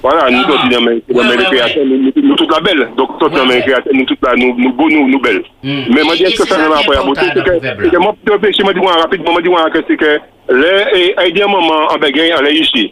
wala, 0.02 0.28
nou 0.32 0.44
tout 0.48 0.66
nan 0.72 0.84
men 0.86 1.00
kreatèl, 1.08 1.94
nou 2.22 2.36
tout 2.38 2.50
la 2.52 2.60
bel, 2.64 2.84
donc 2.98 3.16
tout 3.20 3.34
nan 3.34 3.48
men 3.50 3.62
kreatèl, 3.66 3.96
nou 3.96 4.08
tout 4.10 4.26
la, 4.26 4.34
nou 4.40 4.72
bon, 4.78 4.94
nou 4.98 5.22
bel. 5.24 5.40
Mè 5.62 6.02
mwen 6.02 6.16
di, 6.18 6.28
eske 6.30 6.48
sa 6.48 6.60
nan 6.60 6.74
rapor 6.74 6.98
la 6.98 7.06
bote, 7.08 7.26
seke, 7.32 7.58
mwen 8.02 8.42
peche, 8.44 8.66
mwen 8.66 8.76
di 8.76 8.84
mwen 8.84 9.02
rapid, 9.02 9.26
mwen 9.26 9.44
di 9.46 9.54
mwen 9.54 9.68
akè, 9.70 9.84
seke, 9.90 10.14
lè, 10.52 10.76
ay 11.24 11.34
di 11.34 11.44
an 11.44 11.54
mèman, 11.54 11.90
an 11.94 12.02
bè 12.04 12.14
gen, 12.16 12.36
an 12.38 12.46
lè 12.48 12.56
yishi. 12.58 12.88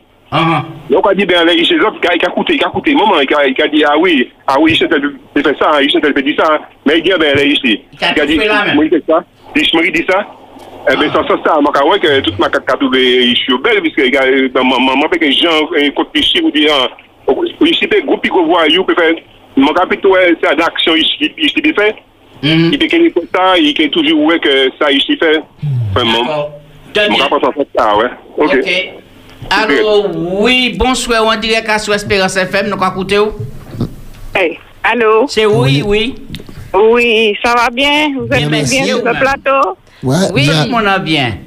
Yon 0.90 1.02
ka 1.02 1.14
di, 1.14 1.26
ben, 1.26 1.44
le 1.46 1.54
Yishe 1.54 1.78
Zop, 1.80 2.00
ka 2.00 2.30
koute, 2.30 2.56
ka 2.58 2.70
koute, 2.70 2.94
maman, 2.94 3.24
ka 3.26 3.68
di, 3.68 3.84
ah 3.84 3.98
oui, 3.98 4.28
ah 4.46 4.58
oui, 4.60 4.72
Yishe 4.72 4.88
tel 4.88 5.12
pe 5.34 5.42
fè 5.42 5.54
sa, 5.58 5.80
Yishe 5.82 6.00
tel 6.00 6.14
pe 6.14 6.22
di 6.22 6.34
sa, 6.36 6.58
men 6.84 7.04
yon, 7.04 7.18
ben, 7.18 7.36
le 7.36 7.46
Yishe, 7.46 7.78
ka 8.00 8.26
di, 8.26 8.40
mwen 8.74 8.90
fè 8.90 9.00
sa, 9.06 9.22
Yishe 9.54 9.76
mwen 9.76 9.92
di 9.94 10.04
sa, 10.08 10.24
eh 10.86 10.92
Ebe, 10.92 11.10
san 11.10 11.26
san 11.26 11.38
sa, 11.42 11.60
maka 11.60 11.82
wè 11.82 11.98
ke 11.98 12.10
tout 12.22 12.38
maka 12.38 12.60
katou 12.62 12.88
be 12.88 13.00
yishyo 13.00 13.58
bel, 13.58 13.80
biske 13.82 14.06
maman 14.54 15.08
peke 15.10 15.32
jan 15.34 15.66
e, 15.74 15.90
kote 15.90 16.14
yishyo 16.14 16.44
ou 16.44 16.50
di 16.54 16.68
an, 16.70 16.86
ou 17.26 17.42
yishyo 17.66 17.88
pe 17.90 18.02
goupi 18.06 18.30
kou 18.30 18.46
vwa 18.46 18.68
yu 18.70 18.84
pe 18.86 18.94
fe, 18.94 19.08
maka 19.56 19.86
pe 19.90 19.98
tou 19.98 20.14
wè 20.14 20.36
sa 20.38 20.54
d'aksyon 20.54 20.94
yishyo 20.94 21.62
pe 21.62 21.72
fe, 21.74 21.88
yi 22.42 22.78
pe 22.78 22.86
kene 22.86 23.10
kon 23.10 23.26
sa, 23.34 23.56
yi 23.58 23.74
ke 23.74 23.88
toujou 23.90 24.30
wè 24.30 24.38
ke 24.38 24.54
sa 24.78 24.92
yishyo 24.94 25.18
fe, 25.18 25.32
fèmman, 25.96 26.30
maka 26.94 27.28
pa 27.34 27.42
san 27.42 27.58
san 27.58 27.68
sa, 27.74 27.90
wè. 27.98 28.08
Ok. 28.38 28.54
Allô, 29.50 30.06
oui, 30.40 30.74
bonsoir, 30.78 31.24
on 31.24 31.38
dirait 31.40 31.62
qu'à 31.62 31.78
sous 31.78 31.92
Espérance 31.92 32.36
FM, 32.36 32.68
nous 32.68 32.76
écouté 32.76 33.18
où 33.18 33.32
Hey, 34.34 34.58
allô? 34.82 35.26
C'est 35.28 35.46
oui, 35.46 35.82
oui. 35.84 36.14
Oui, 36.74 37.36
ça 37.42 37.54
va 37.54 37.70
bien? 37.70 38.08
Vous 38.18 38.26
êtes 38.34 38.48
Bien, 38.48 38.64
sur 38.84 38.98
le 39.04 39.12
plateau? 39.18 39.76
Ouais, 40.02 40.16
Oui, 40.32 40.42
bien. 40.42 40.66
mon 40.68 40.84
a 40.84 40.98
bien. 40.98 41.38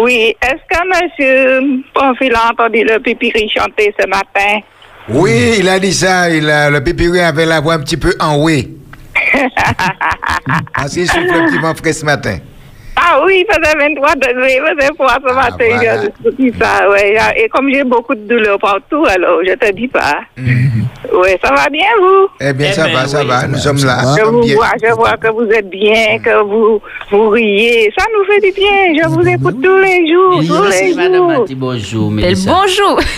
Oui. 0.00 0.34
Est-ce 0.42 0.62
que 0.68 0.86
monsieur 0.86 1.82
Bonfil 1.94 2.34
a 2.34 2.50
entendu 2.52 2.84
le 2.84 2.98
pipiri 3.00 3.48
chanter 3.48 3.92
ce 3.98 4.06
matin? 4.06 4.60
Oui, 5.08 5.56
il 5.58 5.68
a 5.68 5.78
dit 5.80 5.92
ça. 5.92 6.30
Il 6.30 6.48
a, 6.48 6.70
le 6.70 6.84
pépéré 6.84 7.22
avait 7.22 7.46
la 7.46 7.60
voix 7.60 7.74
un 7.74 7.80
petit 7.80 7.96
peu 7.96 8.14
en 8.20 8.36
oui. 8.42 8.76
Parce 10.74 10.92
qu'il 10.92 11.06
souffle 11.08 11.30
un 11.34 11.46
petit 11.48 11.58
peu 11.58 11.74
frais 11.74 11.92
ce 11.92 12.04
matin. 12.04 12.38
Ah 13.02 13.22
oui, 13.24 13.44
il 13.48 13.54
faisait 13.54 13.76
23 13.78 14.14
degrés, 14.16 14.58
il 14.58 14.76
faisait 14.78 14.92
froid 14.94 15.14
ce 15.26 15.34
matin. 15.34 15.54
Ah, 15.60 15.74
voilà. 15.76 16.02
Je 16.24 16.30
dis 16.32 16.52
ça, 16.60 16.90
ouais. 16.90 17.16
Et 17.36 17.48
comme 17.48 17.70
j'ai 17.72 17.84
beaucoup 17.84 18.14
de 18.14 18.20
douleurs 18.28 18.58
partout, 18.58 19.04
alors 19.06 19.40
je 19.46 19.54
te 19.54 19.72
dis 19.72 19.88
pas. 19.88 20.20
Oui, 21.12 21.30
ça 21.42 21.52
va 21.54 21.68
bien, 21.70 21.86
vous? 22.00 22.28
Eh 22.40 22.52
bien, 22.52 22.68
Eh 22.70 22.74
ça 22.74 22.84
ben, 22.84 22.92
va, 22.94 23.06
ça 23.08 23.20
oui. 23.22 23.26
va. 23.26 23.46
Nous 23.46 23.56
sommes 23.56 23.82
là. 23.84 23.98
Je 24.18 24.24
vous 24.24 24.40
bien. 24.42 24.54
vois, 24.54 24.70
je 24.82 24.92
vois 24.94 25.16
que 25.16 25.28
vous 25.28 25.48
êtes 25.50 25.68
bien, 25.70 26.18
que 26.18 26.42
vous, 26.44 26.80
vous 27.10 27.28
riez. 27.30 27.90
Ça 27.98 28.04
nous 28.14 28.24
fait 28.32 28.40
du 28.40 28.52
bien. 28.52 29.02
Je 29.02 29.08
vous 29.08 29.26
écoute 29.26 29.56
tous 29.62 29.78
les 29.78 30.06
jours, 30.12 30.36
tous 30.46 30.62
les 30.64 30.68
Merci, 30.68 30.94
madame 30.94 31.14
jours. 31.16 31.26
Mati, 31.40 31.54
bonjour, 31.54 32.10
Mélissa. 32.10 32.50
bonjour. 32.52 33.00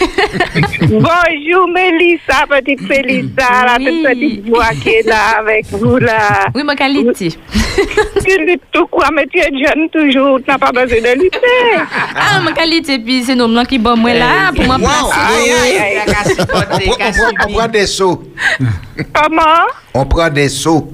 Bonjour 0.83 1.69
Mélissa, 1.69 2.45
petite 2.49 2.81
Félissa, 2.87 3.47
la 3.67 3.77
toute 3.77 4.03
petite 4.05 4.49
voix 4.49 4.71
qui 4.83 4.91
est 4.91 5.07
là 5.07 5.39
avec 5.39 5.67
vous 5.71 5.97
là. 5.97 6.47
oui, 6.55 6.63
ma 6.65 6.75
qualité. 6.77 7.29
Tu 7.31 8.59
tout 8.73 8.87
quoi, 8.89 9.07
mais 9.15 9.27
tu 9.27 9.39
es 9.39 9.45
jeune 9.45 9.72
toujours, 9.93 10.39
tu 10.39 10.51
n'as 10.51 10.59
pas 10.59 10.71
besoin 10.73 11.01
de 11.01 11.21
lutter. 11.23 11.39
Ah, 12.17 12.41
ma 12.41 12.53
qualité, 12.53 12.99
puis 12.99 13.23
c'est 13.25 13.35
nos 13.35 13.49
blancs 13.49 13.67
qui 13.67 13.79
bon 13.79 13.97
moi 13.97 14.13
là, 14.15 14.51
pour 14.55 14.65
moi 14.65 14.77
Wow. 14.79 15.11
Aïe, 15.13 15.51
aïe, 15.51 15.79
aïe. 15.79 16.37
On 17.49 17.53
prend 17.53 17.69
des 17.69 17.87
seaux. 17.87 18.23
Comment? 19.13 19.67
On 19.95 20.05
prend 20.07 20.29
des 20.31 20.49
seaux. 20.49 20.89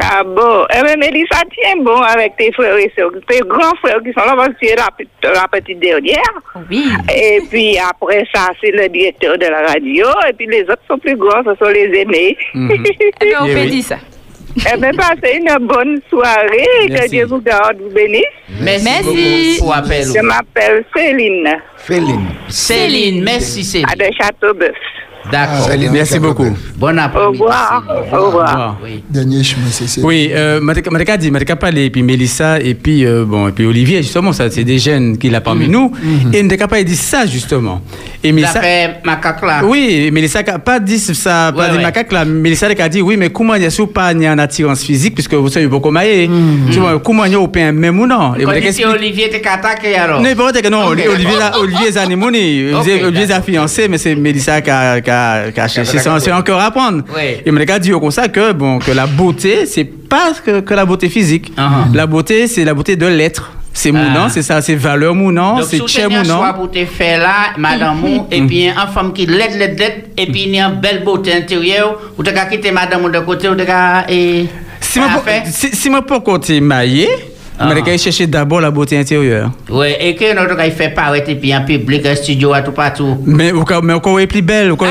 Ah 0.00 0.22
bon, 0.22 0.64
eh 0.72 0.82
bien, 0.84 0.96
Mélissa, 0.96 1.38
tiens 1.52 1.82
bon 1.82 2.00
avec 2.00 2.36
tes 2.36 2.52
frères 2.52 2.76
et 2.76 2.92
sœurs, 2.96 3.10
tes 3.28 3.40
grands 3.40 3.74
frères 3.82 3.98
qui 4.00 4.12
sont 4.12 4.24
là 4.24 4.34
parce 4.36 4.50
que 4.50 4.58
tu 4.60 4.66
es 4.66 4.76
la, 4.76 4.86
petite- 4.96 5.10
la 5.24 5.48
petite 5.48 5.80
dernière. 5.80 6.22
Oui. 6.70 6.86
Et 7.12 7.40
puis 7.50 7.76
après 7.76 8.24
ça, 8.32 8.48
c'est 8.60 8.70
le 8.70 8.88
directeur 8.88 9.36
de 9.36 9.46
la 9.46 9.66
radio. 9.66 10.06
Et 10.28 10.32
puis 10.34 10.46
les 10.46 10.62
autres 10.62 10.82
sont 10.88 10.98
plus 10.98 11.16
grands, 11.16 11.42
ce 11.44 11.56
sont 11.58 11.70
les 11.72 11.90
aînés. 12.00 12.36
Eh 12.54 12.78
bien, 12.78 13.40
on 13.40 13.46
Eh 13.46 13.54
peut 13.54 13.60
oui. 13.62 13.70
dire 13.70 13.84
ça. 13.84 13.96
Eh 14.58 14.76
bien, 14.78 14.90
passez 14.92 15.38
une 15.38 15.66
bonne 15.66 16.00
soirée. 16.08 16.88
Que. 16.88 17.08
Dieu 17.08 17.26
vous 17.26 17.40
garde, 17.40 17.76
vous 17.80 17.90
bénisse. 17.90 18.24
Merci, 18.60 19.56
pour. 19.58 19.74
Je 20.14 20.20
m'appelle 20.22 20.84
Céline, 20.96 21.48
Féline. 21.76 22.26
Céline, 22.48 23.22
merci 23.22 23.64
Céline. 23.64 23.86
à 23.90 23.96
de 23.96 24.10
Châteauboeuf. 24.18 24.74
D'accord. 25.30 25.68
Merci 25.92 26.18
beaucoup. 26.18 26.56
Bon 26.76 26.94
Au 26.96 27.00
après-midi. 27.00 27.38
revoir. 27.40 27.84
Au 28.12 28.26
revoir. 28.26 28.76
Oui. 28.82 29.02
Dernier 29.10 29.42
chemin, 29.42 29.66
c'est 29.70 29.88
ça. 29.88 30.00
Oui, 30.02 30.30
euh, 30.32 30.60
Mateka 30.60 31.16
dit, 31.16 31.30
Mateka 31.30 31.56
parle, 31.56 31.78
et 31.78 31.90
puis 31.90 32.02
Mélissa, 32.02 32.60
et 32.60 32.74
puis, 32.74 33.04
euh, 33.04 33.24
bon, 33.26 33.48
et 33.48 33.52
puis 33.52 33.66
Olivier, 33.66 34.02
justement, 34.02 34.32
ça, 34.32 34.50
c'est 34.50 34.64
des 34.64 34.78
jeunes 34.78 35.18
qu'il 35.18 35.34
a 35.34 35.40
parmi 35.40 35.68
nous. 35.68 35.90
Et 36.32 36.42
Mateka 36.42 36.68
pas 36.68 36.82
dit 36.82 36.96
ça, 36.96 37.26
justement. 37.26 37.80
Et 38.22 38.28
Ça 38.28 38.34
Mélissa. 38.34 38.60
fait 38.60 38.90
macaque 39.04 39.42
là. 39.42 39.62
Oui, 39.64 40.10
Mélissa 40.12 40.42
n'a 40.42 40.58
pas 40.58 40.78
dit 40.80 40.98
ça, 40.98 41.52
pas 41.54 41.62
Ouais, 41.64 41.70
dit 41.70 41.76
ouais. 41.76 41.82
macaque 41.82 42.12
là. 42.12 42.24
Mélissa 42.24 42.66
a 42.66 42.88
dit, 42.88 43.02
oui, 43.02 43.16
mais 43.16 43.30
comment 43.30 43.54
il 43.54 43.62
y 43.62 43.66
a 43.66 43.70
sous 43.70 43.86
pas 43.86 44.12
il 44.12 44.22
y 44.22 44.26
a 44.26 44.32
une 44.32 44.40
attirance 44.40 44.82
physique, 44.82 45.14
puisque 45.14 45.34
vous 45.34 45.48
savez 45.48 45.66
beaucoup 45.66 45.90
maillé. 45.90 46.30
Tu 46.70 46.78
vois, 46.78 46.98
comment 47.00 47.24
il 47.24 47.32
y 47.32 47.34
a 47.34 47.40
au 47.40 47.48
même 47.72 47.98
ou 48.00 48.06
non? 48.06 48.34
Et 48.34 48.44
explique- 48.84 48.86
Olivier 48.94 49.28
t'es 49.30 49.46
attaqué 49.46 49.94
alors. 49.96 50.20
non, 50.20 50.28
il 50.28 50.36
pas 50.36 50.52
dire 50.52 50.62
que 50.62 50.68
non, 50.68 50.84
Olivier, 50.86 51.08
Olivier. 51.10 51.34
Olivier 51.60 51.90
Olivier, 52.74 53.04
Olivier 53.04 53.26
fiancé, 53.42 53.88
mais 53.88 53.98
c'est 53.98 54.14
Mélissa 54.14 54.60
qui 54.60 54.70
a, 54.70 55.00
c'est 56.18 56.32
encore 56.32 56.60
à 56.60 56.66
apprendre. 56.66 57.02
Oui. 57.14 57.42
Et 57.44 57.50
Mélissa 57.50 57.78
dit 57.78 57.90
comme 57.90 58.10
ça 58.10 58.28
que, 58.28 58.52
bon, 58.52 58.78
que 58.78 58.90
la 58.92 59.06
beauté, 59.06 59.66
c'est 59.66 59.84
pas 59.84 60.32
que, 60.44 60.60
que 60.60 60.74
la 60.74 60.84
beauté 60.84 61.08
physique. 61.08 61.52
Uh-huh. 61.56 61.94
La 61.94 62.06
beauté, 62.06 62.46
c'est 62.46 62.64
la 62.64 62.74
beauté 62.74 62.96
de 62.96 63.06
l'être. 63.06 63.52
C'est 63.72 63.92
mounant, 63.92 64.24
Ah. 64.24 64.30
c'est 64.30 64.40
ça, 64.42 64.62
c'est 64.62 64.74
valeur 64.74 65.14
mounant, 65.14 65.58
Donc, 65.58 65.66
c'est 65.68 66.02
un 66.02 66.08
mounant. 66.08 66.38
choix 66.38 66.54
pour 66.54 66.70
te 66.70 66.82
faire 66.86 67.20
là, 67.20 67.52
madame, 67.58 68.02
ou, 68.02 68.26
et 68.30 68.40
puis 68.40 68.68
une 68.68 68.74
femme 68.94 69.12
qui 69.12 69.26
l'aide, 69.26 69.52
l'aide, 69.58 69.78
l'aide, 69.78 70.04
et 70.16 70.24
puis 70.32 70.44
il 70.46 70.54
y 70.54 70.58
a 70.58 70.68
une 70.68 70.80
belle 70.80 71.04
beauté 71.04 71.34
intérieure, 71.34 71.98
ou 72.16 72.22
tu 72.22 72.30
as 72.30 72.46
quitté 72.46 72.70
madame 72.70 73.04
ou 73.04 73.10
de 73.10 73.18
côté, 73.18 73.50
ou 73.50 73.54
tu 73.54 73.64
as. 73.68 74.06
Et. 74.10 74.46
Si 74.80 74.98
moi, 74.98 75.08
si, 75.44 75.76
si 75.76 75.90
moi 75.90 76.00
pas 76.06 76.20
côté 76.20 76.58
maillé, 76.62 77.06
Ah. 77.58 77.72
mais 77.74 77.80
je 77.92 78.02
chercher 78.02 78.26
d'abord 78.26 78.60
la 78.60 78.70
beauté 78.70 78.98
intérieure. 78.98 79.50
Oui, 79.70 79.88
et 79.98 80.14
que 80.14 80.34
notre 80.34 80.54
gars, 80.56 80.66
il 80.66 80.72
fait 80.72 80.90
paraître, 80.90 81.30
et 81.30 81.36
puis 81.36 81.54
en 81.56 81.64
public, 81.64 82.04
un 82.04 82.14
studio, 82.14 82.52
à 82.52 82.60
tout 82.60 82.72
partout. 82.72 83.16
Mais 83.24 83.52
mais 83.82 83.92
encore 83.94 84.20
est 84.20 84.26
plus 84.26 84.42
belle, 84.42 84.72
au 84.72 84.76
cas 84.76 84.86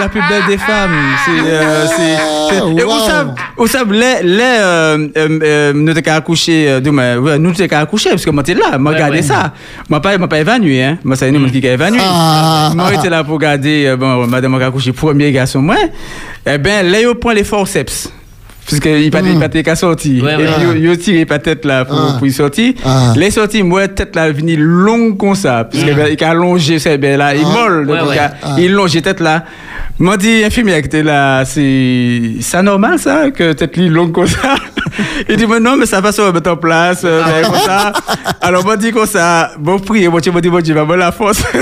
la 0.00 0.08
plus, 0.08 0.20
belle 0.20 0.46
des 0.48 0.56
femmes. 0.56 0.90
C'est 1.24 1.50
euh, 1.50 1.86
c'est 1.86 2.16
c'est- 2.50 2.80
et 2.80 2.84
où 2.84 2.98
ça 3.06 3.34
où 3.58 3.66
ça 3.66 3.84
les 3.90 4.22
les 4.22 4.40
euh, 4.42 5.08
euh, 5.16 5.38
euh, 5.42 5.72
nous 5.74 5.92
t'es 5.92 6.00
qu'à 6.02 6.16
accoucher 6.16 6.66
euh, 6.68 7.38
nous 7.38 7.52
t'es 7.52 7.68
qu'à 7.68 7.80
accoucher 7.80 8.10
parce 8.10 8.24
que 8.24 8.30
moi 8.30 8.42
t'es 8.42 8.54
là, 8.54 8.78
moi 8.78 8.92
ouais. 8.92 9.22
ça. 9.22 9.52
Moi 9.88 10.00
pas 10.00 10.16
moi 10.16 10.28
pas 10.28 10.38
évanoui 10.38 10.80
hein. 10.80 10.98
Moi 11.04 11.16
c'est 11.16 11.28
une 11.28 11.50
qui 11.50 11.58
est 11.58 11.74
évanoui. 11.74 12.00
Ah. 12.02 12.72
Moi 12.74 12.86
j'étais 12.94 13.10
là 13.10 13.22
pour 13.22 13.34
regarder 13.34 13.86
euh, 13.86 13.96
bon 13.96 14.26
madame 14.26 14.56
m'a 14.56 14.64
accouché 14.64 14.92
premier 14.92 15.30
garçon 15.30 15.60
moi. 15.60 15.76
Eh 16.46 16.56
ben 16.58 16.90
là 16.90 17.00
il 17.00 17.14
prend 17.20 17.32
les 17.32 17.44
forceps. 17.44 18.10
Puisque 18.68 18.86
il 18.86 19.10
pas 19.10 19.20
il 19.20 19.38
pas 19.38 19.48
qu'à 19.48 19.74
sortir. 19.74 20.22
Ouais, 20.22 20.34
Et 20.34 20.36
ouais. 20.36 20.44
puis 20.44 20.78
il- 20.78 20.84
il 20.90 20.98
tiré 20.98 21.24
pas 21.24 21.38
tête 21.38 21.64
là 21.64 21.84
pour 21.84 21.98
Ah. 21.98 22.14
pour 22.18 22.26
y 22.26 22.32
sortir. 22.32 22.74
Ah. 22.84 23.12
Les 23.16 23.30
sorties 23.32 23.62
moi 23.62 23.88
tête 23.88 24.14
là 24.14 24.30
venue 24.30 24.56
longue 24.56 25.16
comme 25.16 25.34
ça 25.34 25.64
puisque 25.68 25.86
ben, 25.94 26.08
il 26.16 26.22
a 26.24 26.30
allongé 26.30 26.78
c'est 26.78 26.96
ben 26.98 27.18
là 27.18 27.34
il 27.34 27.42
molle 27.46 27.88
Ouais, 27.88 27.98
donc, 27.98 28.08
ouais. 28.10 28.14
il 28.16 28.18
a- 28.20 28.32
Ah. 28.42 28.56
il 28.58 28.72
longe 28.72 29.00
tête 29.02 29.20
là. 29.20 29.44
M'a 29.98 30.16
dit 30.16 30.44
infirmière 30.44 30.78
qui 30.80 30.86
était 30.86 31.02
là, 31.02 31.44
c'est 31.44 32.34
ça 32.40 32.62
normal 32.62 33.00
ça 33.00 33.30
que 33.32 33.52
tête 33.52 33.76
lui 33.76 33.88
longue 33.88 34.12
comme 34.12 34.28
ça. 34.28 34.54
Il 35.28 35.36
dit 35.36 35.46
mais 35.46 35.60
non 35.60 35.76
mais 35.76 35.86
ça 35.86 36.00
va 36.00 36.10
se 36.12 36.20
remettre 36.20 36.50
en 36.50 36.56
place 36.56 37.02
euh, 37.04 37.22
ben, 37.24 37.46
comme 37.48 37.60
ça. 37.60 37.92
Alors 38.40 38.64
m'a 38.64 38.76
dit 38.76 38.90
comme 38.92 39.06
ça, 39.06 39.52
bon 39.58 39.78
prier, 39.78 40.08
bon 40.08 40.18
Dieu, 40.18 40.30
bon 40.32 40.40
Dieu, 40.40 40.50
bon 40.50 40.60
Dieu, 40.60 40.74
va 40.74 40.84
me 40.84 40.96
la 40.96 41.12
force. 41.12 41.42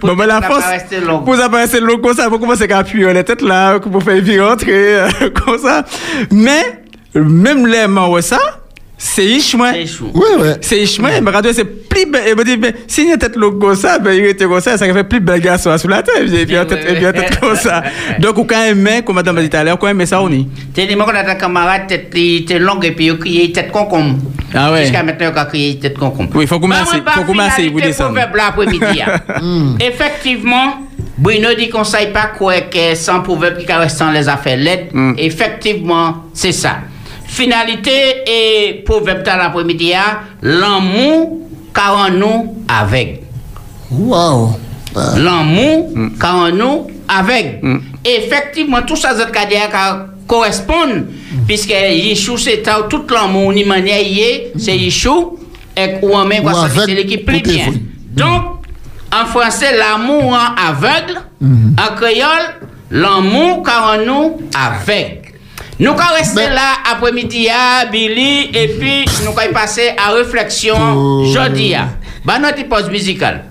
Bon 0.00 0.16
me 0.16 0.26
la 0.26 0.40
force. 0.42 0.64
Pour 0.64 1.34
rester 1.56 1.80
long 1.80 1.98
comme 1.98 2.14
ça, 2.14 2.28
pour 2.28 2.40
commencer 2.40 2.70
à 2.70 2.78
appuyer 2.78 3.12
la 3.12 3.24
tête 3.24 3.42
là, 3.42 3.78
pour 3.78 4.02
faire 4.02 4.20
vite 4.22 4.40
rentrer 4.40 4.96
comme 5.34 5.58
ça. 5.58 5.84
Mais 6.30 6.82
même 7.14 7.66
les 7.66 7.86
mains 7.86 8.08
ouais 8.08 8.22
ça, 8.22 8.38
c'est 9.04 9.26
ichouin. 9.26 9.72
C'est 9.72 9.86
chou. 9.86 10.10
Oui, 10.14 10.22
oui. 10.38 10.48
C'est 10.60 10.78
Ishmael, 10.78 11.24
mais 11.24 11.32
radio 11.32 11.50
c'est 11.52 11.64
plus 11.64 12.06
belle. 12.06 12.22
Il 12.28 12.36
me 12.36 12.44
dit, 12.44 12.56
mais 12.56 12.72
si 12.86 13.02
il 13.02 13.08
y 13.08 13.12
a 13.12 13.16
tête 13.16 13.34
logo 13.34 13.58
comme 13.58 13.74
ça, 13.74 13.98
ben 13.98 14.12
il 14.12 14.24
était 14.26 14.44
comme 14.44 14.60
ça, 14.60 14.78
ça 14.78 14.86
fait 14.94 15.04
plus 15.04 15.18
belle 15.18 15.40
garçon 15.40 15.76
sous 15.76 15.88
la 15.88 16.04
tête. 16.04 16.22
Et 16.32 16.46
puis, 16.46 16.50
il 16.50 16.52
y 16.52 16.56
a 16.56 16.64
tête, 16.64 16.84
et 16.88 16.94
puis, 16.94 17.02
il 17.02 17.12
tête 17.12 17.40
comme 17.40 17.56
ça. 17.56 17.82
Donc, 18.20 18.38
ou 18.38 18.44
quand 18.44 18.60
même, 18.74 19.02
comme 19.02 19.16
madame 19.16 19.38
a 19.38 19.42
dit 19.42 19.50
tout 19.50 19.56
à 19.56 19.64
l'heure, 19.64 19.76
quand 19.76 19.92
même, 19.92 20.06
ça, 20.06 20.22
on 20.22 20.30
y. 20.30 20.46
T'es 20.72 20.86
dit, 20.86 20.94
moi, 20.94 21.04
quand 21.04 21.12
ta 21.14 21.34
camarade, 21.34 21.88
tête 21.88 22.60
longue, 22.60 22.84
et 22.84 22.92
puis 22.92 23.06
il 23.06 23.18
crié 23.18 23.50
tête 23.50 23.72
concombre. 23.72 24.18
Ah 24.54 24.70
ouais. 24.70 24.82
Jusqu'à 24.82 25.02
maintenant, 25.02 25.32
il 25.34 25.38
a 25.38 25.44
crié 25.46 25.78
tête 25.80 25.98
concombre. 25.98 26.30
Oui, 26.36 26.46
faut 26.46 26.60
commencer, 26.60 27.00
moi, 27.02 27.12
faut 27.12 27.24
commencer, 27.24 27.62
vous 27.62 27.78
finalité 27.78 27.86
descendre. 27.88 28.10
proverbe 28.10 28.36
là 28.36 28.46
après-midi. 28.50 29.02
hein. 29.04 29.76
Effectivement, 29.80 30.86
Bruno 31.18 31.48
dit 31.58 31.68
qu'on 31.68 31.82
sait 31.82 32.06
pas 32.12 32.26
quoi 32.38 32.60
que 32.60 32.94
sans 32.94 33.20
proverbe 33.20 33.58
qui 33.58 33.66
caresse 33.66 33.96
sans 33.96 34.12
les 34.12 34.28
affaires 34.28 34.56
laides. 34.56 34.90
Mm. 34.92 35.14
Effectivement, 35.18 36.26
c'est 36.32 36.52
ça. 36.52 36.76
Finalité 37.32 38.24
et 38.26 38.82
proverbe 38.84 39.22
dans 39.22 39.36
l'après-midi, 39.36 39.94
hein, 39.94 40.18
l'amour 40.42 41.38
car 41.74 41.96
en 41.96 42.10
nous 42.10 42.56
avec. 42.68 43.22
Wow. 43.90 44.50
L'amour 45.16 45.90
Mm. 45.94 46.10
car 46.20 46.36
en 46.36 46.50
nous 46.50 46.86
avec. 47.08 47.62
Effectivement, 48.04 48.82
tout 48.82 48.96
ça, 48.96 49.16
ça 49.16 49.26
correspond, 50.26 51.06
puisque 51.46 51.70
Yeshua, 51.70 52.36
c'est 52.36 52.62
tout 52.90 53.04
l'amour, 53.10 53.52
ni 53.54 53.64
manière, 53.64 53.96
c'est 54.58 54.76
Yeshua, 54.76 55.32
et 55.74 55.94
ou 56.02 56.14
en 56.14 56.26
même, 56.26 56.44
c'est 56.84 56.94
l'équipe 56.94 57.24
plus 57.24 57.40
bien. 57.40 57.64
fou. 57.64 57.72
Donc, 58.10 58.42
en 59.10 59.24
français, 59.24 59.74
l'amour 59.76 60.34
en 60.34 60.54
aveugle, 60.68 61.18
en 61.42 61.94
créole, 61.96 62.60
l'amour 62.90 63.62
car 63.62 63.94
en 63.94 64.04
nous 64.04 64.38
avec. 64.54 65.21
Nous 65.82 65.90
allons 65.90 66.14
rester 66.16 66.36
Ben- 66.46 66.52
là 66.54 66.74
après-midi 66.92 67.48
à 67.48 67.86
Billy 67.86 68.50
et 68.54 68.68
puis 68.78 69.04
nous 69.24 69.32
allons 69.36 69.52
passer 69.52 69.90
à 69.98 70.12
réflexion 70.12 70.76
Oh. 70.78 71.24
jeudi. 71.34 71.74
à. 71.74 71.88
Bah, 72.24 72.38
notre 72.38 72.62
pause 72.68 72.88
musicale. 72.88 73.46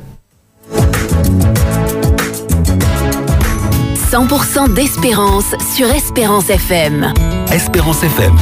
100% 4.09 4.69
d'espérance 4.73 5.53
sur 5.75 5.87
Espérance 5.91 6.49
FM. 6.49 7.13
Espérance 7.51 8.01
FM. 8.03 8.37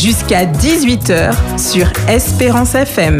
Jusqu'à 0.00 0.46
18h 0.46 1.32
sur 1.58 1.86
Espérance 2.08 2.74
FM. 2.74 3.18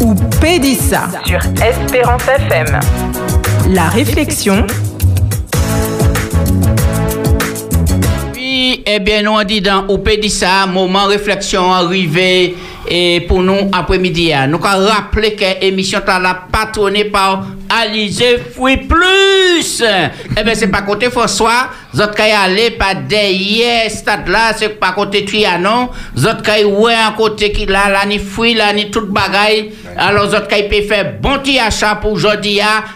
Ou 0.00 0.14
Pédissa 0.40 1.04
sur 1.24 1.38
Espérance 1.64 2.22
FM. 2.26 2.80
La 3.70 3.88
réflexion, 3.88 4.66
Puis, 8.32 8.82
eh 8.84 8.98
bien, 8.98 9.22
nous 9.22 9.30
on 9.32 9.44
dit 9.44 9.60
dans 9.60 9.84
ou 9.88 9.98
ça, 10.28 10.66
moment 10.66 11.04
réflexion 11.06 11.72
arrivé 11.72 12.56
et 12.88 13.20
pour 13.28 13.42
nous 13.42 13.68
après-midi. 13.72 14.32
hein. 14.32 14.46
Nous 14.48 14.58
avons 14.64 14.86
rappelé 14.88 15.34
que 15.34 15.60
l'émission 15.60 16.00
est 16.00 16.52
patronnée 16.52 17.04
par 17.04 17.46
Alizé 17.68 18.38
Fouille 18.54 18.76
Plus. 18.78 19.15
Eh 20.38 20.42
bien, 20.42 20.54
c'est 20.54 20.68
pas 20.68 20.82
côté 20.82 21.10
François. 21.10 21.70
Vous 21.92 22.00
êtes 22.02 22.18
aller 22.20 22.70
pas 22.72 22.94
derrière 22.94 23.90
stade 23.90 24.28
là, 24.28 24.52
c'est 24.56 24.68
pas 24.80 24.92
côté 24.92 25.24
Trianon. 25.24 25.90
Vous 26.14 26.26
êtes 26.26 26.64
ouais 26.64 26.94
un 26.94 27.12
côté 27.12 27.52
qui 27.52 27.66
là, 27.66 27.88
là, 27.90 28.04
ni 28.06 28.18
fruit, 28.18 28.54
là, 28.54 28.72
ni 28.72 28.90
toute 28.90 29.10
bagaille. 29.10 29.72
Alors, 29.96 30.28
vous 30.28 30.34
êtes 30.34 30.48
peut 30.68 30.82
faire 30.82 31.14
bon 31.20 31.38
petit 31.38 31.58
achat 31.58 31.96
pour 31.96 32.18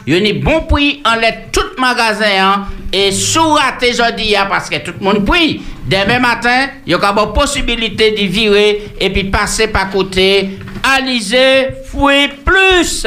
y 0.08 0.16
a 0.16 0.18
un 0.18 0.40
bon 0.40 0.62
prix 0.62 1.02
en 1.04 1.16
l'air 1.16 1.34
tout 1.52 1.60
magasin. 1.78 2.24
hein. 2.38 2.64
Et 2.92 3.12
sous 3.12 3.50
raté 3.52 3.92
hein, 4.36 4.46
parce 4.48 4.68
que 4.68 4.76
tout 4.78 4.92
le 4.98 5.04
monde 5.04 5.24
prie. 5.24 5.62
Demain 5.86 6.18
matin, 6.18 6.68
il 6.86 6.92
y 6.92 6.94
a 6.94 6.98
une 6.98 7.32
possibilité 7.32 8.10
de 8.10 8.26
virer 8.30 8.82
et 9.00 9.10
puis 9.10 9.24
passer 9.24 9.68
par 9.68 9.90
côté. 9.90 10.58
Alizé 10.82 11.68
Fouille 11.90 12.28
Plus. 12.44 13.06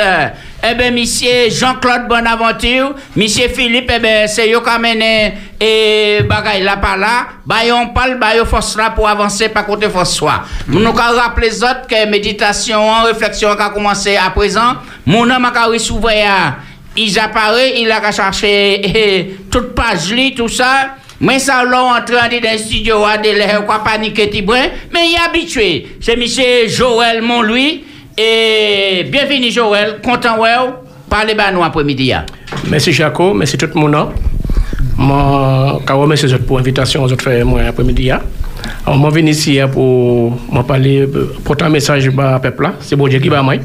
Eh 0.65 0.75
bien, 0.75 0.91
monsieur 0.91 1.49
Jean-Claude 1.49 2.07
Bonaventure, 2.07 2.95
monsieur 3.17 3.49
Philippe, 3.49 3.91
eh 3.93 3.99
bien, 3.99 4.27
c'est 4.27 4.49
eux 4.49 4.61
qui 4.61 5.33
et 5.59 6.23
bagaille 6.23 6.63
là 6.63 6.77
par 6.77 6.95
là. 6.95 7.27
Bah, 7.45 7.55
on 7.73 7.87
parle, 7.89 8.17
bah, 8.17 8.33
yo 8.33 8.45
force 8.45 8.77
là 8.77 8.91
pour 8.91 9.09
avancer 9.09 9.49
par 9.49 9.65
côté 9.65 9.89
François. 9.89 10.43
Nous 10.69 10.79
nous 10.79 10.93
rappeler 10.93 11.49
les 11.49 11.63
autres 11.63 11.85
que 11.89 12.07
méditation, 12.09 13.03
réflexion 13.03 13.49
a 13.49 13.69
commencé 13.71 14.15
à 14.15 14.29
présent. 14.29 14.75
Mon 15.05 15.25
nom 15.25 15.35
a 15.43 15.79
souverain. 15.79 16.55
Il 16.95 17.19
apparaît, 17.19 17.81
il 17.81 17.91
a 17.91 17.99
qu'à 17.99 18.13
chercher 18.13 18.81
eh, 18.85 19.35
toute 19.51 19.75
page 19.75 20.13
li, 20.13 20.33
tout 20.33 20.47
ça. 20.47 20.95
Mais 21.19 21.39
ça, 21.39 21.65
là, 21.65 21.99
de 22.07 22.13
dans 22.13 22.51
le 22.51 22.57
studio, 22.57 23.03
à 23.03 23.17
de 23.17 23.31
l'air, 23.31 23.65
quoi, 23.65 23.83
paniquer. 23.83 24.29
Mais 24.93 25.09
il 25.09 25.13
est 25.13 25.27
habitué. 25.27 25.97
C'est 25.99 26.15
monsieur 26.15 26.69
Joël 26.69 27.21
Montlouis. 27.21 27.83
Et 28.17 29.05
bienvenue, 29.11 29.49
Joël. 29.51 29.99
Content, 30.03 30.39
ouais. 30.39 30.49
Parlez 31.09 31.33
bah 31.35 31.51
nous 31.51 31.63
après-midi. 31.63 32.13
hein. 32.13 32.25
Merci 32.69 32.91
Jaco, 32.91 33.33
merci 33.33 33.57
tout 33.57 33.67
le 33.73 33.79
monde. 33.79 33.95
Moi, 34.97 35.81
je 35.87 35.93
remercie 35.93 36.27
pour 36.47 36.57
l'invitation 36.57 37.03
autres 37.03 37.23
faire 37.23 37.45
moi 37.45 37.61
après-midi. 37.67 38.11
hein. 38.11 38.21
Alors, 38.85 38.97
moi, 38.99 39.09
je 39.13 39.19
viens 39.19 39.27
ici 39.31 39.59
hein, 39.59 39.67
pour 39.67 40.37
parler, 40.67 41.01
euh, 41.01 41.33
porter 41.43 41.65
un 41.65 41.69
message 41.69 42.09
à 42.17 42.39
peuple 42.39 42.63
là. 42.63 42.73
C'est 42.79 42.95
bon 42.95 43.07
Dieu 43.07 43.19
qui 43.19 43.29
va 43.29 43.41
moi. 43.41 43.55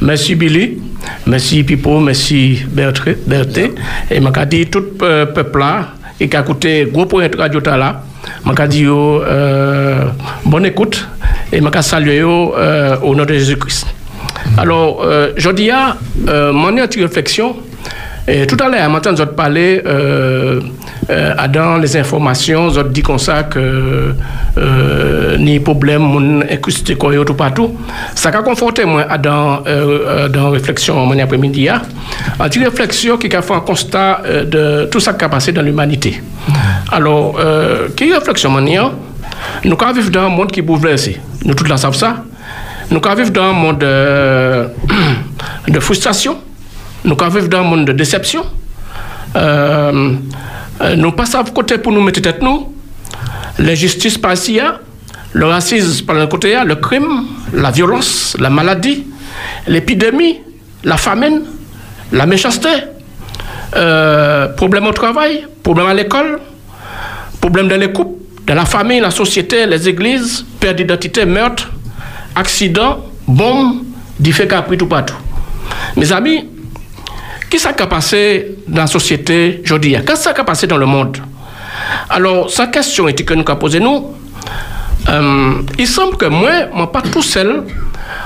Merci 0.00 0.34
Billy, 0.34 0.78
merci 1.26 1.62
Pipo, 1.64 1.98
merci 2.00 2.62
Berté. 2.68 3.16
Et 4.10 4.20
je 4.20 4.44
dire 4.46 4.66
tout 4.70 4.84
le 5.00 5.24
peuple 5.26 5.58
là, 5.58 5.88
et 6.20 6.28
qui 6.28 6.36
a 6.36 6.40
écouté 6.40 6.88
gros 6.90 7.06
point 7.06 7.28
de 7.28 7.36
radio 7.36 7.60
là. 7.64 8.02
Je 8.44 8.50
vais 8.50 8.68
dire 8.68 8.92
euh, 8.94 10.04
bonne 10.44 10.66
écoute 10.66 11.08
et 11.52 11.60
saluer 11.82 12.16
yo, 12.18 12.54
euh, 12.56 12.96
au 13.02 13.14
nom 13.14 13.24
de 13.24 13.34
Jésus-Christ. 13.34 13.86
Alors, 14.58 15.02
euh, 15.04 15.32
je 15.36 15.50
dis, 15.50 15.70
euh, 16.28 16.52
mon 16.52 16.76
réflexion, 17.02 17.56
tout 18.46 18.56
à 18.62 18.68
l'heure, 18.68 18.88
matin, 18.88 19.10
nous 19.12 19.26
parlé 19.26 19.82
euh, 19.84 20.60
euh, 21.10 21.34
dans 21.48 21.76
les 21.78 21.96
informations, 21.96 22.68
nous 22.70 22.82
dit 22.84 23.02
comme 23.02 23.18
ça 23.18 23.42
que 23.42 24.14
euh, 24.58 25.36
ni 25.38 25.58
problème, 25.58 26.02
mon 26.02 26.40
acoustique 26.42 27.02
tout 27.24 27.34
partout. 27.34 27.76
Ça 28.14 28.28
a 28.28 28.42
conforté 28.42 28.84
moi 28.84 29.04
dans 29.18 29.62
euh, 29.66 29.98
euh, 30.06 30.28
dans 30.28 30.50
réflexion 30.50 31.04
mon 31.04 31.18
après-midi. 31.18 31.68
hein. 31.68 31.82
En 32.38 32.44
petite 32.44 32.62
réflexion 32.64 33.16
qui 33.18 33.34
a 33.34 33.42
fait 33.42 33.54
un 33.54 33.60
constat 33.60 34.20
euh, 34.24 34.44
de 34.44 34.88
tout 34.88 35.00
ça 35.00 35.14
qui 35.14 35.24
a 35.24 35.28
passé 35.28 35.50
dans 35.50 35.62
l'humanité. 35.62 36.22
Alors, 36.92 37.36
qui 37.96 38.12
réflexion 38.12 38.50
mon 38.50 38.64
Nous 39.64 39.76
vivre 39.94 40.10
dans 40.10 40.26
un 40.26 40.28
monde 40.28 40.52
qui 40.52 40.60
est 40.60 40.62
bouleversé. 40.62 41.20
Nous 41.44 41.54
tous 41.54 41.66
savons 41.76 41.94
ça. 41.94 42.22
Nous 42.90 43.00
vivre 43.16 43.30
dans 43.30 43.44
un 43.44 43.52
monde 43.52 43.78
de 45.68 45.80
frustration. 45.80 46.36
Nous 47.04 47.16
vivre 47.16 47.48
dans 47.48 47.58
un 47.58 47.62
monde 47.62 47.84
de 47.84 47.92
déception. 47.92 48.44
Euh, 49.34 50.14
euh, 50.80 50.96
nous 50.96 51.12
passons 51.12 51.38
à 51.38 51.44
côté 51.44 51.78
pour 51.78 51.92
nous 51.92 52.00
mettre 52.00 52.20
tête 52.20 52.40
nous. 52.42 52.72
L'injustice 53.58 54.18
par 54.18 54.34
ici, 54.34 54.60
hein. 54.60 54.78
le 55.32 55.46
racisme 55.46 56.06
par 56.06 56.16
un 56.16 56.26
côté, 56.26 56.54
hein, 56.54 56.64
le 56.64 56.76
crime, 56.76 57.24
la 57.52 57.70
violence, 57.70 58.36
la 58.38 58.50
maladie, 58.50 59.06
l'épidémie, 59.66 60.38
la 60.84 60.96
famine, 60.96 61.42
la 62.12 62.26
méchanceté, 62.26 62.68
euh, 63.76 64.48
problème 64.48 64.86
au 64.86 64.92
travail, 64.92 65.46
problème 65.62 65.86
à 65.86 65.94
l'école, 65.94 66.40
problème 67.40 67.68
dans 67.68 67.78
les 67.78 67.92
couples, 67.92 68.22
dans 68.46 68.54
la 68.54 68.64
famille, 68.64 69.00
la 69.00 69.10
société, 69.10 69.66
les 69.66 69.88
églises, 69.88 70.44
perte 70.60 70.76
d'identité, 70.76 71.24
meurtre, 71.24 71.70
accident, 72.34 73.04
bombe, 73.26 73.82
diffé 74.18 74.46
capri 74.46 74.78
tout 74.78 74.86
partout. 74.86 75.16
Mes 75.96 76.10
amis, 76.12 76.48
qui 77.52 77.58
ça 77.58 77.74
qui 77.74 77.82
a 77.82 77.86
passé 77.86 78.56
dans 78.66 78.80
la 78.80 78.86
société 78.86 79.60
aujourd'hui? 79.62 79.94
Qu'est-ce 80.06 80.30
qui 80.30 80.40
a 80.40 80.44
passé 80.44 80.66
dans 80.66 80.78
le 80.78 80.86
monde? 80.86 81.18
Alors, 82.08 82.48
sa 82.50 82.68
question 82.68 83.08
était 83.08 83.24
que 83.24 83.34
nous 83.34 83.44
avons 83.46 83.56
posée 83.58 83.78
nous. 83.78 84.14
euh, 85.10 85.52
il 85.78 85.86
semble 85.86 86.16
que 86.16 86.24
moi, 86.24 86.50
moi 86.72 86.90
pas 86.90 87.02
tout 87.02 87.20
seul 87.20 87.64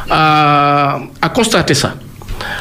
à, 0.08 1.00
constater 1.34 1.74
ça. 1.74 1.94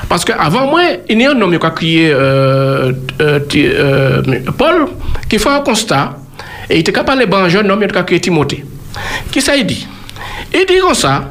Parce 0.09 0.25
qu'avant 0.25 0.65
moi, 0.65 0.81
il 1.07 1.21
y 1.21 1.25
a 1.27 1.33
un 1.33 1.39
homme 1.39 1.55
qui 1.59 1.65
a 1.67 1.69
crié 1.69 2.11
euh, 2.11 2.93
euh, 3.21 4.21
Paul, 4.57 4.87
qui 5.29 5.37
fait 5.37 5.49
un 5.49 5.59
constat, 5.59 6.17
et 6.67 6.77
il 6.77 6.79
était 6.79 6.91
capable 6.91 7.29
de 7.29 7.35
un 7.35 7.47
jeune 7.47 7.69
homme 7.69 7.85
qui 7.85 7.95
a 7.95 8.01
crié 8.01 8.19
Timothée. 8.19 8.65
Qui 9.31 9.39
ça 9.39 9.55
il 9.55 9.67
dit? 9.67 9.85
Il 10.51 10.65
dit 10.65 10.79
comme 10.81 10.95
ça, 10.95 11.25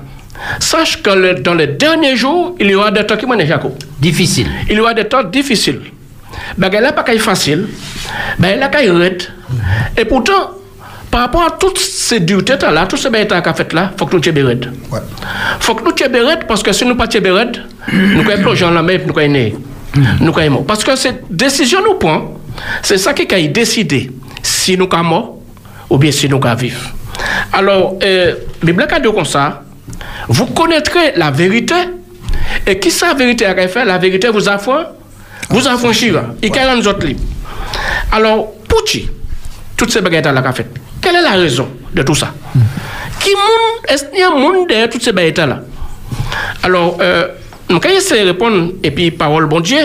sache 0.60 1.02
que 1.02 1.10
le- 1.10 1.34
dans 1.34 1.54
les 1.54 1.66
derniers 1.68 2.16
jours, 2.16 2.54
il 2.60 2.70
y 2.70 2.74
aura 2.74 2.90
des 2.90 3.04
temps 3.04 3.16
qui 3.16 3.26
m'en 3.26 3.38
Jacob. 3.46 3.72
Difficile. 4.00 4.48
Il 4.68 4.76
y 4.76 4.80
aura 4.80 4.94
des 4.94 5.04
temps 5.04 5.22
difficiles. 5.24 5.80
Ben, 6.58 6.68
il 6.72 6.80
n'y 6.80 6.86
a 6.86 6.92
pas 6.92 7.04
facile, 7.18 7.68
ben, 8.38 8.54
il 8.56 8.62
a 8.62 8.68
raide. 8.68 9.22
Et 9.96 10.04
pourtant, 10.04 10.50
par 11.10 11.20
rapport 11.20 11.44
à 11.44 11.50
toutes 11.52 11.78
ces 11.78 12.18
duretés 12.20 12.56
là, 12.72 12.86
tout 12.86 12.96
ce 12.96 13.08
tu 13.26 13.34
as 13.34 13.54
fait 13.54 13.72
là, 13.72 13.90
il 13.94 13.98
faut 13.98 14.06
que 14.06 14.16
nous 14.16 14.22
soyons 14.22 14.34
Il 14.90 15.62
faut 15.62 15.74
que 15.76 15.84
nous 15.84 15.92
raides 16.26 16.46
parce 16.48 16.62
que 16.62 16.72
si 16.72 16.84
nous 16.84 16.94
ne 16.94 16.98
sommes 16.98 17.08
pas 17.08 17.30
raides, 17.30 17.62
nous 17.92 18.28
allons 18.28 18.42
plonger 18.42 18.64
dans 18.64 18.72
la 18.72 18.82
mer, 18.82 19.00
nous 19.06 19.16
allons 19.18 19.32
né. 19.32 19.54
Nous 20.20 20.32
allons 20.36 20.50
mort. 20.50 20.66
Parce 20.66 20.82
que 20.82 20.96
cette 20.96 21.22
décision 21.30 21.78
nous 21.84 21.94
prend, 21.94 22.34
c'est 22.82 22.98
ça 22.98 23.12
qui 23.14 23.32
a 23.32 23.40
décidé 23.46 24.10
si 24.42 24.76
nous 24.76 24.88
sommes 24.90 25.06
morts 25.06 25.38
ou 25.88 25.98
bien 25.98 26.10
si 26.10 26.28
nous 26.28 26.40
sommes 26.42 26.54
vivre. 26.56 26.80
Alors, 27.52 27.96
euh, 28.02 28.34
la 28.62 28.66
Bible 28.72 28.86
a 28.90 28.98
dit 28.98 29.08
comme 29.14 29.24
ça, 29.24 29.62
vous 30.28 30.46
connaîtrez 30.46 31.12
la 31.16 31.30
vérité, 31.30 31.74
et 32.66 32.78
qui 32.78 32.90
sa 32.90 33.14
vérité 33.14 33.46
a 33.46 33.68
fait 33.68 33.84
La 33.84 33.98
vérité 33.98 34.28
vous 34.28 34.48
affranchira, 34.48 34.92
vous 35.50 35.66
affranchira, 35.68 36.22
et 36.42 36.50
qu'elle 36.50 36.76
nous 36.76 36.88
autres. 36.88 37.06
Alors, 38.12 38.52
pour 38.68 38.84
qui 38.84 39.08
toutes 39.76 39.90
ces 39.92 40.00
bagages 40.00 40.32
là 40.32 40.42
qu'a 40.42 40.52
fait 40.52 40.66
Quelle 41.00 41.16
est 41.16 41.22
la 41.22 41.32
raison 41.32 41.68
de 41.92 42.02
tout 42.02 42.14
ça? 42.14 42.32
Qui 43.20 43.30
est-ce 43.88 44.04
qu'il 44.04 44.18
y 44.18 44.22
a 44.22 44.28
un 44.30 44.38
monde 44.38 44.68
derrière 44.68 44.88
toutes 44.88 45.02
ces 45.02 45.12
bagages 45.12 45.46
là 45.48 45.60
Alors, 46.62 46.98
euh, 47.00 47.28
vais 47.68 47.94
essayer 47.96 48.22
de 48.22 48.28
répondre, 48.28 48.72
et 48.82 48.90
puis 48.90 49.10
parole 49.10 49.46
bon 49.46 49.60
Dieu. 49.60 49.78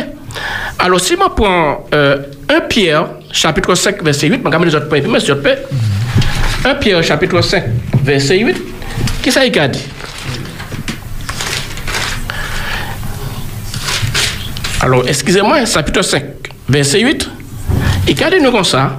Alors, 0.77 0.99
si 0.99 1.13
je 1.13 1.29
prends 1.35 1.85
euh, 1.93 2.17
1 2.47 2.61
Pierre, 2.61 3.07
chapitre 3.31 3.75
5, 3.75 4.01
verset 4.03 4.27
8, 4.27 4.41
je 4.43 4.49
vais 4.57 4.65
les 4.65 4.75
autres 4.75 4.87
points, 4.87 4.99
je 5.01 5.33
vais 5.33 5.57
1 6.65 6.75
Pierre, 6.75 7.03
chapitre 7.03 7.41
5, 7.41 7.63
verset 8.03 8.39
8, 8.39 8.57
Qu'est-ce 9.21 9.39
qu'il 9.39 9.59
a 9.59 9.67
dit? 9.67 9.83
Alors, 14.81 15.07
excusez-moi, 15.07 15.65
chapitre 15.65 16.01
5, 16.01 16.23
verset 16.69 17.01
8. 17.01 17.29
Il 18.07 18.23
a 18.23 18.29
dit 18.29 18.39
nous 18.41 18.51
comme 18.51 18.63
ça. 18.63 18.91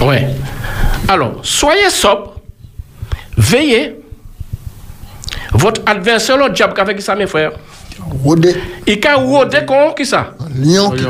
Ouais. 0.00 0.28
Alors, 1.08 1.40
soyez 1.42 1.90
sobre, 1.90 2.34
veillez. 3.36 3.96
Votre 5.52 5.82
adversaire, 5.86 6.36
le 6.36 6.48
diable, 6.50 6.74
avec 6.80 7.00
ça, 7.02 7.14
mes 7.16 7.26
frères? 7.26 7.52
Il 8.86 9.06
a 9.06 9.16
rodé 9.16 9.58
comme 9.66 9.94
qui 9.96 10.06
ça? 10.06 10.34
Lion 10.54 10.90
qui 10.90 11.04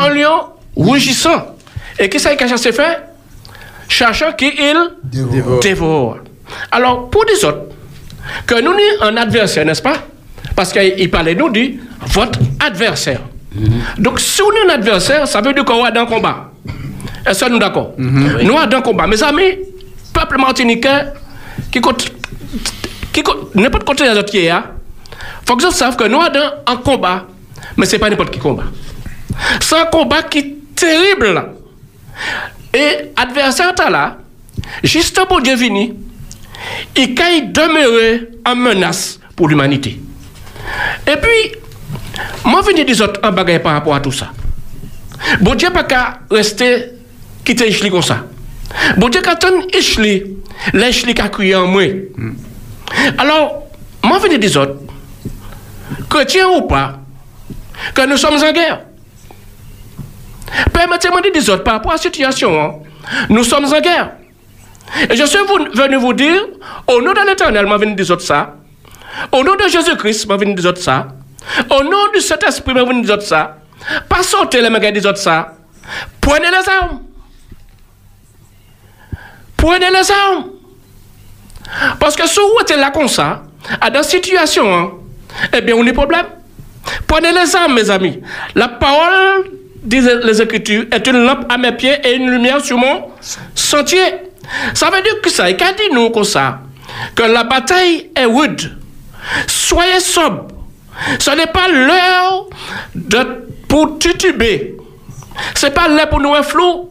un 0.00 0.08
lion 0.08 0.46
rougissant. 0.74 1.56
Et 1.98 2.08
qui 2.08 2.18
ça 2.18 2.34
qu'il 2.34 2.46
a 2.46 2.48
chassé 2.50 2.72
fait 2.72 2.98
Cherchant 3.88 4.32
qui 4.32 4.46
il 4.58 4.76
Dévore. 5.04 5.60
dévore. 5.60 6.18
Alors, 6.72 7.10
pour 7.10 7.24
les 7.24 7.44
autres, 7.44 7.73
que 8.46 8.60
nous 8.60 8.72
sommes 8.72 9.08
un 9.08 9.16
adversaire, 9.16 9.64
n'est-ce 9.64 9.82
pas? 9.82 9.96
Parce 10.56 10.72
qu'il 10.72 11.10
parlait 11.10 11.34
nous 11.34 11.50
dit 11.50 11.78
votre 12.08 12.38
adversaire. 12.64 13.20
Donc, 13.98 14.20
si 14.20 14.42
on 14.42 14.50
est 14.52 14.70
un 14.70 14.74
adversaire, 14.74 15.26
ça 15.28 15.40
veut 15.40 15.52
dire 15.52 15.64
qu'on 15.64 15.86
est 15.86 15.92
dans 15.92 16.02
un 16.02 16.06
combat. 16.06 16.50
Est-ce 17.26 17.40
que 17.40 17.44
nous 17.46 17.52
sommes 17.52 17.58
d'accord 17.60 17.92
Nous 17.98 18.52
sommes 18.56 18.68
dans 18.68 18.76
un 18.78 18.82
combat. 18.82 19.06
Mes 19.06 19.22
amis, 19.22 19.58
peuple 20.12 20.38
martiniquais, 20.38 21.06
qui 21.70 21.80
compte, 21.80 22.10
qui 23.12 23.22
compte, 23.22 23.54
n'importe 23.54 23.84
côté 23.84 24.04
qui 24.26 24.38
est 24.44 24.48
là, 24.48 24.64
faut 25.46 25.56
que 25.56 25.64
vous 25.64 25.70
sachiez 25.70 25.96
que 25.96 26.04
nous 26.04 26.20
sommes 26.20 26.32
dans 26.32 26.72
un 26.72 26.76
combat, 26.76 27.26
mais 27.76 27.86
ce 27.86 27.92
n'est 27.92 27.98
pas 27.98 28.10
n'importe 28.10 28.30
qui 28.32 28.38
combat. 28.38 28.64
C'est 29.60 29.76
un 29.78 29.86
combat 29.86 30.22
qui 30.22 30.38
est 30.38 30.54
terrible. 30.74 31.44
Et 32.72 33.12
adversaire 33.16 33.72
là, 33.90 34.18
juste 34.82 35.20
pour 35.26 35.40
Dieu 35.40 35.54
vini, 35.54 35.94
il 36.96 37.20
a 37.20 37.40
demeurer 37.40 38.28
en 38.46 38.54
menace 38.56 39.18
pour 39.36 39.48
l'humanité. 39.48 40.00
Et 41.06 41.16
puis, 41.16 41.60
moi, 42.44 42.62
je 42.66 42.82
des 42.82 43.02
autres 43.02 43.20
en 43.22 43.32
bagaille 43.32 43.60
par 43.62 43.72
rapport 43.72 43.94
à 43.94 44.00
tout 44.00 44.12
ça. 44.12 44.30
Bon 45.40 45.54
Dieu 45.54 45.70
pas 45.70 45.84
qu'à 45.84 46.20
rester 46.30 46.90
quitter 47.44 47.68
Ishli 47.68 47.90
comme 47.90 48.02
ça. 48.02 48.24
Bon 48.96 49.08
Dieu 49.08 49.20
qu'à 49.22 49.32
attendre 49.32 49.64
Ishli, 49.76 50.36
l'Ishli 50.72 51.14
qu'a 51.14 51.28
crié 51.28 51.54
en 51.54 51.66
moi. 51.66 51.82
Alors, 53.18 53.64
moi, 54.02 54.18
je 54.22 54.36
des 54.36 54.56
autres, 54.56 54.76
chrétiens 56.08 56.48
ou 56.48 56.62
pas, 56.62 56.98
que 57.94 58.06
nous 58.06 58.16
sommes 58.16 58.34
en 58.42 58.52
guerre. 58.52 58.80
Permettez-moi 60.72 61.20
de 61.20 61.30
dire 61.30 61.42
des 61.42 61.50
autres 61.50 61.64
par 61.64 61.74
rapport 61.74 61.92
à 61.92 61.94
la 61.96 62.00
situation. 62.00 62.60
hein. 62.60 62.74
Nous 63.28 63.44
sommes 63.44 63.64
en 63.64 63.80
guerre. 63.80 64.12
Et 65.10 65.16
je 65.16 65.24
suis 65.24 65.38
venu 65.38 65.96
vous 65.96 66.12
dire, 66.12 66.40
au 66.86 67.00
nom 67.00 67.12
de 67.12 67.26
l'éternel, 67.28 67.66
je 67.68 67.74
venu 67.76 67.94
des 67.94 68.10
autres 68.10 68.22
ça. 68.22 68.54
Au 69.32 69.42
nom 69.42 69.54
de 69.54 69.68
Jésus-Christ, 69.68 70.26
je 70.28 70.34
venu 70.36 70.54
des 70.54 70.66
autres 70.66 70.80
ça. 70.82 71.08
Au 71.70 71.82
nom 71.82 72.10
du 72.12 72.20
Saint-Esprit, 72.20 72.74
je 72.76 72.84
venu 72.84 73.02
des 73.02 73.10
autres 73.10 73.22
ça. 73.22 73.56
Pas 74.08 74.22
sauter 74.22 74.60
les 74.60 74.70
mains 74.70 74.78
des 74.78 75.02
ça. 75.16 75.54
Prenez 76.20 76.46
les 76.48 76.68
armes. 76.80 77.00
Prenez 79.56 79.90
les 79.90 80.10
armes. 80.10 80.50
Parce 81.98 82.16
que 82.16 82.26
si 82.26 82.38
vous 82.38 82.60
êtes 82.60 82.78
là 82.78 82.90
comme 82.90 83.08
ça, 83.08 83.42
à 83.80 83.90
dans 83.90 84.02
situation, 84.02 84.74
hein, 84.74 84.90
eh 85.52 85.60
bien, 85.60 85.74
on 85.74 85.86
a 85.86 85.92
problème. 85.92 86.26
Prenez 87.06 87.32
les 87.32 87.56
armes, 87.56 87.74
mes 87.74 87.90
amis. 87.90 88.20
La 88.54 88.68
parole, 88.68 89.50
disent 89.82 90.20
les 90.22 90.40
Écritures, 90.42 90.86
est 90.92 91.06
une 91.06 91.24
lampe 91.24 91.46
à 91.50 91.58
mes 91.58 91.72
pieds 91.72 91.96
et 92.04 92.16
une 92.16 92.30
lumière 92.30 92.60
sur 92.60 92.78
mon 92.78 93.10
sentier. 93.54 94.00
Ça 94.74 94.90
veut 94.90 95.02
dire 95.02 95.20
que 95.22 95.30
ça, 95.30 95.50
il 95.50 95.62
a 95.62 95.72
dit 95.72 95.90
nous 95.92 96.10
comme 96.10 96.24
ça, 96.24 96.60
que 97.14 97.22
la 97.22 97.44
bataille 97.44 98.10
est 98.14 98.24
rude. 98.24 98.78
Soyez 99.46 100.00
sobre. 100.00 100.48
Ce 101.18 101.30
n'est 101.30 101.46
pas 101.46 101.68
l'heure 101.68 102.46
de, 102.94 103.48
pour 103.68 103.98
tituber. 103.98 104.76
Ce 105.54 105.66
n'est 105.66 105.72
pas 105.72 105.88
l'heure 105.88 106.08
pour 106.08 106.20
nous 106.20 106.34
flou. 106.42 106.90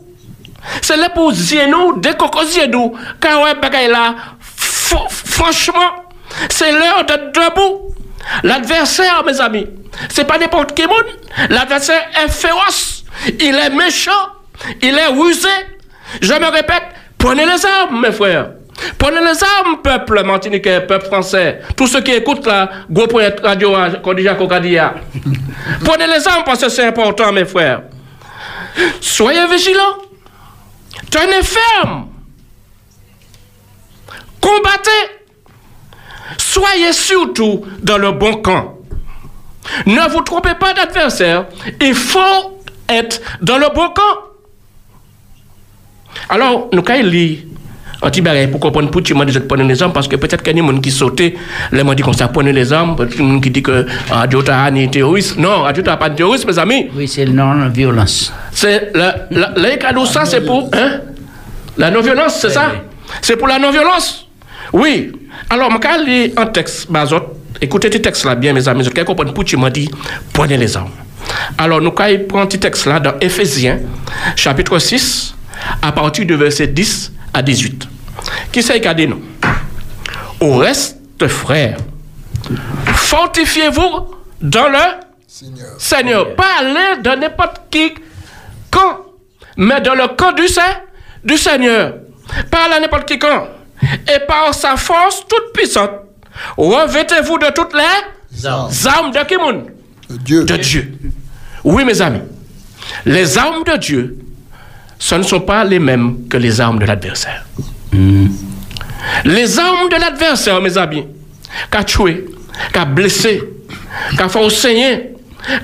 C'est 0.82 0.98
l'heure 0.98 1.14
pour 1.14 1.32
dire 1.32 1.68
nous, 1.68 2.00
décocoser 2.00 2.68
nous, 2.68 2.94
car 3.20 3.42
ouais, 3.42 3.56
bagaille 3.56 3.90
là, 3.90 4.16
fr- 4.42 5.10
franchement, 5.10 6.06
c'est 6.50 6.72
l'heure 6.72 7.06
d'être 7.06 7.32
debout. 7.34 7.94
L'adversaire, 8.44 9.24
mes 9.26 9.40
amis, 9.42 9.68
c'est 10.10 10.24
pas 10.26 10.38
n'importe 10.38 10.74
qui 10.74 10.84
monde. 10.88 11.04
L'adversaire 11.50 12.02
est 12.24 12.30
féroce, 12.30 13.04
il 13.40 13.56
est 13.56 13.70
méchant, 13.72 14.12
il 14.82 14.98
est 14.98 15.08
rusé. 15.08 15.50
Je 16.22 16.34
me 16.34 16.50
répète, 16.50 16.84
prenez 17.24 17.46
les 17.46 17.66
armes, 17.66 18.02
mes 18.02 18.12
frères. 18.12 18.52
Prenez 18.98 19.22
les 19.22 19.44
armes, 19.44 19.78
peuple 19.82 20.24
martiniquais, 20.26 20.82
peuple 20.82 21.06
français. 21.06 21.62
Tous 21.78 21.88
ceux 21.88 22.02
qui 22.02 22.12
écoutent 22.12 22.46
la 22.46 22.70
point 23.10 23.30
radio, 23.42 23.74
qu'on 24.04 24.14
dit 24.14 24.26
Kokadia. 24.38 24.96
Prenez 25.86 26.08
les 26.08 26.28
armes 26.28 26.44
parce 26.46 26.62
que 26.62 26.70
c'est 26.70 26.86
important, 26.86 27.32
mes 27.32 27.46
frères. 27.46 27.84
Soyez 29.00 29.48
vigilants. 29.48 30.00
Tenez 31.10 31.44
ferme. 31.44 32.08
Combattez. 34.42 34.90
Soyez 36.38 36.92
surtout 36.92 37.66
dans 37.82 37.98
le 37.98 38.12
bon 38.12 38.42
camp. 38.42 38.80
Ne 39.86 40.10
vous 40.10 40.22
trompez 40.22 40.56
pas 40.56 40.74
d'adversaire. 40.74 41.46
Il 41.80 41.96
faut 41.96 42.62
être 42.90 43.22
dans 43.42 43.58
le 43.58 43.70
bon 43.74 43.90
camp. 43.90 44.33
Alors, 46.30 46.70
nous 46.72 46.84
un 48.04 48.10
petit 48.10 48.22
bagage 48.22 48.52
pour 48.52 48.60
comprendre 48.60 48.92
pour 48.92 49.02
tu 49.02 49.14
m'as 49.14 49.24
dit 49.24 49.34
de 49.34 49.40
prendre 49.40 49.64
les 49.64 49.82
armes 49.82 49.94
parce 49.94 50.10
que 50.10 50.18
peut-être 50.18 50.44
qu'il 50.44 50.58
y 50.58 50.60
a 50.60 50.62
des 50.62 50.68
gens 50.68 50.82
qui 50.82 50.92
sautent, 50.92 51.22
les 51.72 51.84
m'ont 51.84 51.94
dit 51.94 52.04
qu'on 52.04 52.12
s'est 52.12 52.28
prendre 52.28 52.50
les 52.50 52.74
armes, 52.74 52.96
des 52.98 53.16
gens 53.18 53.40
qui 53.40 53.50
disent 53.50 53.64
que 53.64 53.86
Radio 54.10 54.42
Taha 54.42 54.72
n'est 54.72 54.90
terroriste. 54.90 55.38
Non, 55.38 55.62
Radio 55.62 55.84
Taha 55.84 55.98
pas 55.98 56.10
terroriste, 56.10 56.46
mes 56.46 56.60
amis. 56.60 56.90
Oui, 56.94 57.08
c'est 57.08 57.26
non-violence. 57.26 58.34
C'est 58.52 58.92
la, 58.94 59.28
la, 59.32 59.54
la 59.56 60.06
ça, 60.06 60.26
c'est 60.26 60.42
pour 60.42 60.70
hein? 60.74 61.00
la 61.78 61.90
non-violence, 61.92 62.40
c'est 62.42 62.50
ça? 62.50 62.74
C'est 63.22 63.38
pour 63.38 63.48
la 63.48 63.58
non-violence? 63.58 64.28
Oui. 64.74 65.14
Alors, 65.50 65.70
je 65.72 66.06
vais 66.06 66.34
un 66.36 66.46
texte, 66.48 66.92
Bazot. 66.92 67.22
Écoutez 67.62 67.90
ce 67.92 68.00
texte 68.00 68.26
là 68.26 68.36
bien, 68.36 68.52
mes 68.52 68.68
amis. 68.68 68.84
Quelqu'un 68.84 69.06
comprend 69.06 69.32
pour 69.32 69.46
tu 69.46 69.56
m'as 69.56 69.70
dit, 69.70 69.90
prenez 70.34 70.58
les 70.58 70.76
armes. 70.76 70.90
Alors, 71.58 71.80
nous 71.80 71.94
allons 71.98 72.26
prendre 72.28 72.52
ce 72.52 72.58
texte 72.58 72.86
là 72.86 73.00
dans 73.00 73.14
Éphésiens, 73.22 73.80
chapitre 74.36 74.78
6, 74.78 75.36
à 75.82 75.92
partir 75.92 76.26
du 76.26 76.36
verset 76.36 76.68
10 76.68 77.12
à 77.34 77.42
18. 77.42 77.88
Qui 78.52 78.62
c'est 78.64 78.80
qui 78.80 78.88
a 78.88 78.94
dit 78.94 79.08
nous 79.08 79.22
Au 80.40 80.58
reste, 80.58 80.98
frères, 81.28 81.78
fortifiez-vous 82.88 84.08
dans 84.42 84.68
le 84.70 84.78
Seigneur. 85.80 86.36
Pas 86.36 86.60
aller 86.60 87.02
dans 87.02 87.20
n'importe 87.20 87.62
qui 87.70 87.94
camp, 88.72 89.00
mais 89.58 89.82
dans 89.82 89.96
le 89.96 90.08
camp 90.16 90.32
du, 90.34 90.48
Saint- 90.48 90.82
du 91.24 91.38
Seigneur. 91.38 91.96
Pas 92.52 92.66
aller 92.66 92.82
n'importe 92.82 93.08
qui 93.08 93.20
camp. 93.20 93.48
Et 94.14 94.20
par 94.28 94.54
sa 94.54 94.78
force 94.78 95.24
toute 95.28 95.54
puissante, 95.54 95.92
revêtez-vous 96.58 97.38
de 97.40 97.48
toutes 97.54 97.74
les 97.74 98.46
armes 98.46 99.12
de 99.12 99.26
qui 99.28 99.36
monde 99.38 99.72
Dieu. 100.10 100.44
De 100.46 100.56
Dieu. 100.58 100.94
Oui, 101.64 101.84
mes 101.84 102.02
amis. 102.02 102.22
Les 103.06 103.38
armes 103.38 103.64
de 103.64 103.78
Dieu, 103.78 104.18
ce 105.04 105.16
ne 105.16 105.24
sont 105.24 105.42
pas 105.42 105.66
les 105.66 105.80
mêmes 105.80 106.30
que 106.30 106.38
les 106.38 106.62
armes 106.62 106.80
de 106.80 106.86
l'adversaire. 106.86 107.44
Les 109.26 109.60
armes 109.60 109.90
de 109.90 110.00
l'adversaire, 110.00 110.62
mes 110.62 110.78
amis, 110.78 111.06
qu'a 111.70 111.84
tué, 111.84 112.24
qu'a 112.72 112.86
blessé, 112.86 113.44
qu'a 114.18 114.30
fait 114.30 114.50
saigner, 114.50 115.10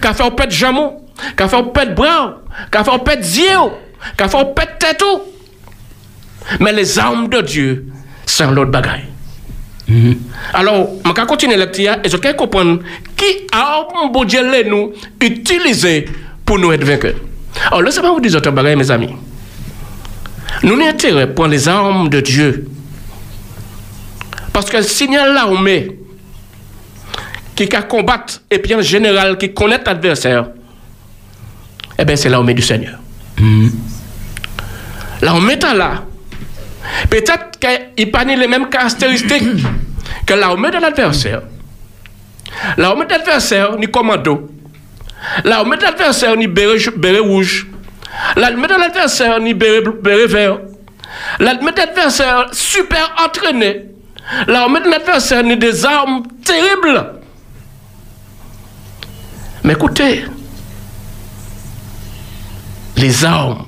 qu'a 0.02 0.14
fait 0.14 0.30
perdre 0.32 0.52
jamon, 0.52 1.00
qu'a 1.38 1.48
fait 1.48 1.64
perdre 1.74 1.96
bras, 1.96 2.42
qu'a 2.70 2.84
fait 2.84 3.00
perdre 3.00 3.24
yeux, 3.24 3.72
qu'a 4.18 4.28
fait 4.28 4.54
perdre 4.54 4.78
tête. 4.78 5.04
Mais 6.60 6.74
les 6.74 7.00
armes 7.00 7.30
de 7.30 7.40
Dieu, 7.40 7.86
c'est 8.26 8.44
un 8.44 8.58
autre 8.58 8.72
bagaille. 8.72 9.06
Alors, 10.54 10.90
je 11.06 11.14
vais 11.14 11.26
continuer 11.26 11.56
la 11.56 11.64
lecture 11.64 11.96
et 12.04 12.10
je 12.10 12.18
vais 12.18 12.36
comprendre 12.36 12.82
qui 13.16 13.48
arme 13.54 14.12
bon 14.12 14.26
Dieu 14.26 14.42
nous 14.70 14.92
utiliser 15.22 16.10
pour 16.46 16.60
nous 16.60 16.74
être 16.74 16.84
vainqueurs. 16.84 17.16
Alors, 17.68 17.84
laissez-moi 17.84 18.12
vous 18.12 18.20
dire 18.20 18.36
autre 18.36 18.52
bagaille, 18.52 18.76
mes 18.76 18.92
amis. 18.92 19.16
Nous 20.64 20.74
avons 20.74 20.88
intérêt 20.88 21.34
pour 21.34 21.48
les 21.48 21.68
armes 21.68 22.10
de 22.10 22.20
Dieu. 22.20 22.68
Parce 24.52 24.70
que 24.70 24.78
le 24.78 24.84
signal 24.84 25.34
l'armée 25.34 25.98
qui 27.56 27.74
a 27.76 27.82
combattre 27.82 28.42
et 28.50 28.60
puis 28.60 28.74
en 28.76 28.82
général 28.82 29.38
qui 29.38 29.54
connaît 29.54 29.80
l'adversaire, 29.86 30.48
eh 31.98 32.06
bien 32.06 32.16
c'est 32.16 32.30
l'armée 32.30 32.54
du 32.54 32.62
Seigneur. 32.62 33.00
L'armée 35.22 35.54
est 35.54 35.74
là. 35.74 36.04
Peut-être 37.10 37.60
qu'il 37.60 38.12
pas 38.12 38.24
les 38.24 38.48
mêmes 38.48 38.70
caractéristiques 38.70 39.44
que 40.26 40.34
l'armée 40.34 40.72
de 40.72 40.78
l'adversaire. 40.78 41.42
L'armée 42.78 43.06
de 43.06 43.12
l'adversaire 43.12 43.78
ni 43.78 43.88
commando. 43.88 44.50
L'armée 45.44 45.78
de 45.78 45.84
l'adversaire 45.84 46.36
ni 46.36 46.48
béret, 46.48 46.78
béret 46.96 47.20
rouge. 47.20 47.68
L'armée 48.36 48.68
de 48.68 48.74
l'adversaire 48.74 49.40
ni 49.40 49.54
béret, 49.54 49.82
béret 50.02 50.28
vert. 50.28 50.60
Là, 51.40 51.58
on 51.60 51.64
met 51.66 51.72
l'adversaire 51.76 52.48
super 52.52 53.14
entraîné. 53.26 53.86
On 54.48 54.70
met 54.70 54.80
l'adversaire 54.82 55.44
ni 55.44 55.58
des 55.58 55.86
armes 55.86 56.24
terribles. 56.44 57.14
Mais 59.64 59.74
écoutez, 59.74 60.26
les 62.96 63.26
armes 63.26 63.66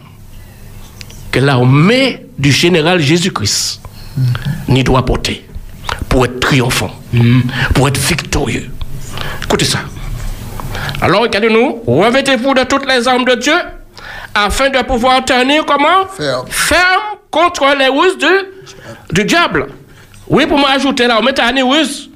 que 1.32 1.40
l'armée 1.40 2.26
du 2.38 2.52
général 2.52 3.00
Jésus-Christ 3.00 3.82
n'y 4.68 4.84
doit 4.84 5.06
porter 5.06 5.46
pour 6.10 6.26
être 6.26 6.40
triomphant, 6.40 6.92
pour 7.74 7.88
être 7.88 8.00
victorieux. 8.00 8.70
Écoutez 9.44 9.66
ça. 9.66 9.80
Alors, 11.02 11.22
regardez-nous, 11.22 11.84
revêtez-vous 11.88 12.54
de 12.54 12.64
toutes 12.64 12.86
les 12.88 13.08
armes 13.08 13.26
de 13.26 13.36
Dieu 13.36 13.54
afin 14.34 14.70
de 14.70 14.82
pouvoir 14.84 15.24
tenir 15.26 15.66
comment? 15.66 16.08
Ferme 16.50 17.18
contre 17.30 17.66
les 17.78 17.88
ruses 17.88 18.18
du, 18.18 19.14
du 19.14 19.26
diable. 19.26 19.68
Oui, 20.28 20.46
pour 20.46 20.60
m'ajouter 20.60 21.08
là, 21.08 21.18
on 21.20 21.24
met 21.24 21.40
à 21.40 21.52
ruse. 21.64 22.10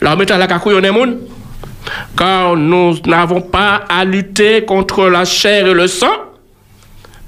Là, 0.00 0.12
on 0.14 0.16
met 0.16 0.30
à 0.30 0.38
la 0.38 0.46
cacouille 0.46 0.80
monde. 0.90 1.18
Car 2.16 2.54
nous 2.54 2.96
n'avons 3.06 3.40
pas 3.40 3.82
à 3.88 4.04
lutter 4.04 4.64
contre 4.64 5.08
la 5.08 5.24
chair 5.24 5.66
et 5.66 5.74
le 5.74 5.86
sang, 5.86 6.12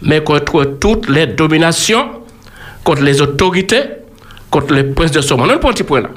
mais 0.03 0.23
contre 0.23 0.65
toutes 0.65 1.09
les 1.09 1.27
dominations, 1.27 2.11
contre 2.85 3.03
les 3.03 3.21
autorités, 3.23 3.83
contre 4.51 4.75
les 4.75 4.85
princes 4.85 5.13
de 5.13 5.21
ce 5.21 5.35
monde. 5.35 5.49
On 5.49 5.51
a 5.51 5.55
un 5.55 5.59
petit 5.59 5.83
point 5.83 6.03
là. 6.03 6.11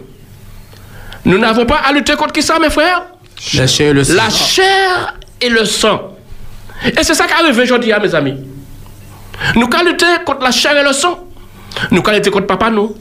Nous 1.25 1.37
n'avons 1.37 1.65
pas 1.65 1.77
à 1.87 1.91
lutter 1.93 2.15
contre 2.15 2.33
qui 2.33 2.41
ça, 2.43 2.59
mes 2.59 2.69
frères? 2.69 3.05
La 3.53 3.65
chair 3.67 3.89
et 3.91 3.93
le 3.93 4.03
sang. 4.03 4.13
La 4.15 4.29
chair 4.29 5.17
et 5.41 5.49
le 5.49 5.65
sang. 5.65 6.12
Et 6.85 7.03
c'est 7.03 7.13
ça 7.13 7.25
qui 7.25 7.33
arrive 7.33 7.57
aujourd'hui, 7.57 7.91
hein, 7.93 7.99
mes 8.01 8.13
amis. 8.15 8.35
Nous 9.55 9.67
allons 9.73 9.91
lutter 9.91 10.05
contre 10.25 10.43
la 10.43 10.51
chair 10.51 10.75
et 10.77 10.83
le 10.83 10.93
sang. 10.93 11.27
Nous 11.91 12.01
allons 12.05 12.15
lutter 12.17 12.29
contre 12.31 12.47
papa 12.47 12.69
nous, 12.69 12.95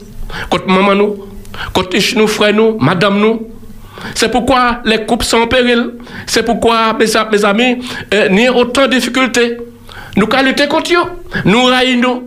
contre 0.49 0.67
maman 0.67 0.95
nous, 0.95 1.25
contre 1.73 1.97
nos 2.17 2.27
frères 2.27 2.53
nous, 2.53 2.77
madame 2.79 3.19
nous. 3.19 3.49
C'est 4.15 4.29
pourquoi 4.31 4.81
les 4.85 5.05
couples 5.05 5.25
sont 5.25 5.37
en 5.37 5.47
péril. 5.47 5.91
C'est 6.25 6.43
pourquoi, 6.43 6.93
mes, 6.93 7.45
amis, 7.45 7.77
euh, 8.13 8.27
il 8.31 8.39
y 8.39 8.47
a 8.47 8.53
autant 8.53 8.87
de 8.87 8.93
difficultés. 8.93 9.57
Nous 10.15 10.27
allons 10.33 10.47
lutter 10.49 10.67
contre 10.67 10.91
eux. 10.93 11.41
Nous 11.45 11.63
raillons. 11.65 12.23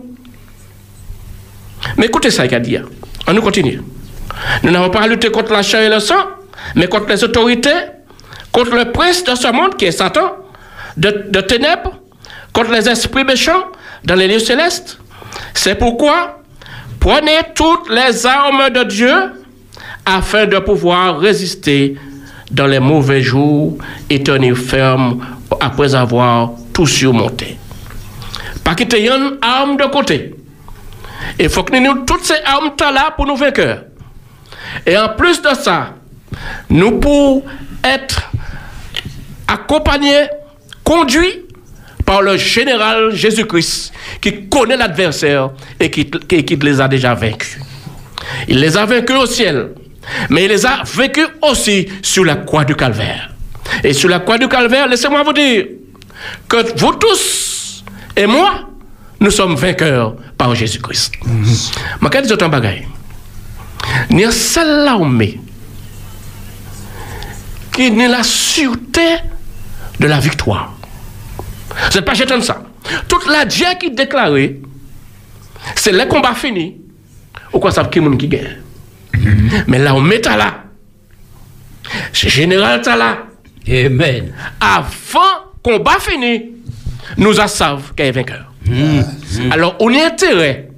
Mais 1.97 2.07
écoutez 2.07 2.31
ça, 2.31 2.45
il 2.45 2.53
a 2.55 2.59
dit. 2.59 2.77
hein. 2.77 2.83
On 3.27 3.33
nous 3.33 3.41
continue. 3.41 3.81
Nous 4.63 4.71
n'avons 4.71 4.89
pas 4.89 5.05
lutter 5.07 5.29
contre 5.29 5.51
la 5.53 5.61
chair 5.61 5.81
et 5.81 5.89
le 5.89 5.99
sang, 5.99 6.15
mais 6.75 6.87
contre 6.87 7.07
les 7.09 7.23
autorités, 7.23 7.69
contre 8.51 8.75
le 8.75 8.91
prince 8.91 9.23
de 9.23 9.35
ce 9.35 9.51
monde 9.51 9.75
qui 9.75 9.85
est 9.85 9.91
Satan, 9.91 10.31
de, 10.97 11.41
ténèbres, 11.41 11.99
contre 12.53 12.71
les 12.71 12.89
esprits 12.89 13.23
méchants 13.23 13.63
dans 14.03 14.15
les 14.15 14.27
lieux 14.27 14.39
célestes. 14.39 14.99
C'est 15.53 15.75
pourquoi 15.75 16.41
prenez 16.99 17.39
toutes 17.55 17.89
les 17.89 18.25
armes 18.25 18.69
de 18.71 18.83
Dieu 18.83 19.13
afin 20.05 20.45
de 20.45 20.57
pouvoir 20.59 21.19
résister 21.19 21.95
dans 22.49 22.65
les 22.65 22.79
mauvais 22.79 23.21
jours 23.21 23.77
et 24.09 24.23
tenir 24.23 24.57
ferme 24.57 25.25
après 25.59 25.93
avoir 25.95 26.51
tout 26.73 26.87
surmonté. 26.87 27.57
Pas 28.63 28.75
quitter 28.75 29.07
une 29.07 29.37
arme 29.41 29.77
de 29.77 29.85
côté. 29.85 30.35
Il 31.39 31.49
faut 31.49 31.63
que 31.63 31.77
nous 31.77 32.05
toutes 32.05 32.23
ces 32.23 32.41
armes 32.45 32.71
là 32.79 33.11
pour 33.15 33.25
nous 33.25 33.35
vaincre. 33.35 33.85
Et 34.85 34.97
en 34.97 35.09
plus 35.09 35.41
de 35.41 35.49
ça, 35.49 35.93
nous 36.69 36.99
pour 36.99 37.43
être 37.83 38.31
accompagnés, 39.47 40.27
conduits 40.91 41.41
par 42.05 42.21
le 42.21 42.37
général 42.37 43.11
Jésus-Christ 43.13 43.91
qui 44.21 44.47
connaît 44.47 44.77
l'adversaire 44.77 45.49
et 45.79 45.91
qui, 45.91 46.09
qui- 46.09 46.45
qui 46.45 46.55
les 46.55 46.79
a 46.79 46.87
déjà 46.87 47.13
vaincus. 47.13 47.59
Il 48.47 48.59
les 48.61 48.77
a 48.77 48.85
vaincus 48.85 49.17
au 49.17 49.25
ciel, 49.25 49.71
mais 50.29 50.45
il 50.45 50.49
les 50.49 50.65
a 50.65 50.83
vaincus 50.85 51.27
aussi 51.41 51.87
sur 52.01 52.23
la 52.23 52.35
croix 52.37 52.63
du 52.63 52.75
calvaire. 52.75 53.31
Et 53.83 53.91
sur 53.91 54.07
la 54.07 54.19
croix 54.19 54.37
du 54.37 54.47
calvaire, 54.47 54.87
laissez-moi 54.87 55.23
vous 55.23 55.33
dire 55.33 55.65
que 56.47 56.79
vous 56.79 56.93
tous 56.93 57.83
et 58.15 58.25
moi, 58.25 58.69
nous 59.19 59.31
sommes 59.31 59.55
vainqueurs 59.55 60.15
par 60.37 60.55
Jésus-Christ. 60.55 61.11
Je 61.25 62.07
vais 62.07 62.21
dire 62.21 62.37
un 62.41 62.49
bagage. 62.49 62.83
Il 64.09 64.19
y 64.21 64.23
a 64.25 64.31
seule 64.31 64.85
l'armée 64.85 65.39
qui 67.73 67.91
n'est 67.91 68.07
la 68.07 68.23
sûreté 68.23 69.17
de 69.99 70.07
la 70.07 70.19
victoire. 70.19 70.76
Vous 71.85 71.95
n'êtes 71.95 72.05
pas 72.05 72.13
jeté 72.13 72.35
de 72.35 72.41
ça. 72.41 72.61
Toute 73.07 73.27
la 73.27 73.45
Dieu 73.45 73.65
qui 73.79 73.91
déclaré, 73.91 74.59
c'est 75.75 75.91
le 75.91 76.05
combat 76.05 76.33
fini. 76.33 76.77
Ou 77.53 77.59
quoi 77.59 77.71
ça 77.71 77.85
qui 77.85 77.99
monde 77.99 78.17
qui 78.17 78.27
gagne. 78.27 78.57
Mais 79.67 79.79
là, 79.79 79.95
on 79.95 80.01
met 80.01 80.21
là. 80.21 80.63
C'est 82.13 82.29
général 82.29 82.81
là. 82.85 83.17
Amen. 83.69 84.33
Avant 84.59 85.51
combat 85.63 85.97
fini, 85.99 86.51
nous 87.17 87.39
en 87.39 87.47
savons 87.47 87.81
qu'il 87.95 88.05
est 88.05 88.11
vainqueur. 88.11 88.45
Alors, 89.51 89.75
on 89.79 89.93
a 89.93 90.05
intérêt 90.05 90.69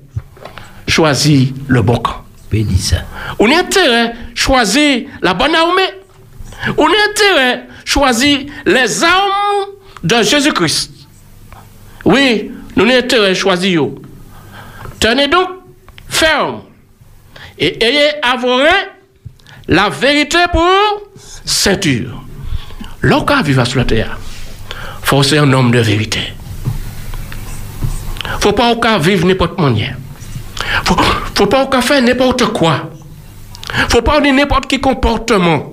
choisir 0.87 1.49
le 1.67 1.81
bon 1.81 1.97
camp. 1.97 2.23
On 3.39 3.51
a 3.51 3.59
intérêt 3.59 4.13
choisir 4.33 5.07
la 5.21 5.33
bonne 5.33 5.53
armée. 5.55 5.81
On 6.77 6.85
a 6.85 7.09
intérêt 7.11 7.67
choisir 7.85 8.39
les 8.65 9.03
armes 9.03 9.69
de 10.03 10.23
Jésus-Christ. 10.23 10.91
Oui, 12.05 12.51
nous 12.75 12.85
choisir. 13.35 13.71
yo. 13.71 14.01
Tenez 14.99 15.27
donc 15.27 15.49
ferme 16.07 16.61
et 17.57 17.83
ayez 17.83 18.11
reins 18.23 18.87
la 19.67 19.89
vérité 19.89 20.37
pour 20.51 20.63
ceinture. 21.45 22.23
Lorsqu'on 23.01 23.41
vivre 23.41 23.65
sur 23.65 23.79
la 23.79 23.85
terre, 23.85 24.17
faut 25.01 25.23
ser 25.23 25.37
un 25.37 25.51
homme 25.53 25.71
de 25.71 25.79
vérité. 25.79 26.19
Faut 28.41 28.53
pas 28.53 28.99
vivre 28.99 29.25
n'importe 29.25 29.59
manière. 29.59 29.95
Faut, 30.85 30.95
faut 31.35 31.47
pas 31.47 31.81
faire 31.81 32.01
n'importe 32.01 32.45
quoi. 32.47 32.89
Faut 33.89 34.01
pas 34.01 34.17
avoir 34.17 34.33
n'importe 34.33 34.65
quel 34.67 34.81
comportement. 34.81 35.71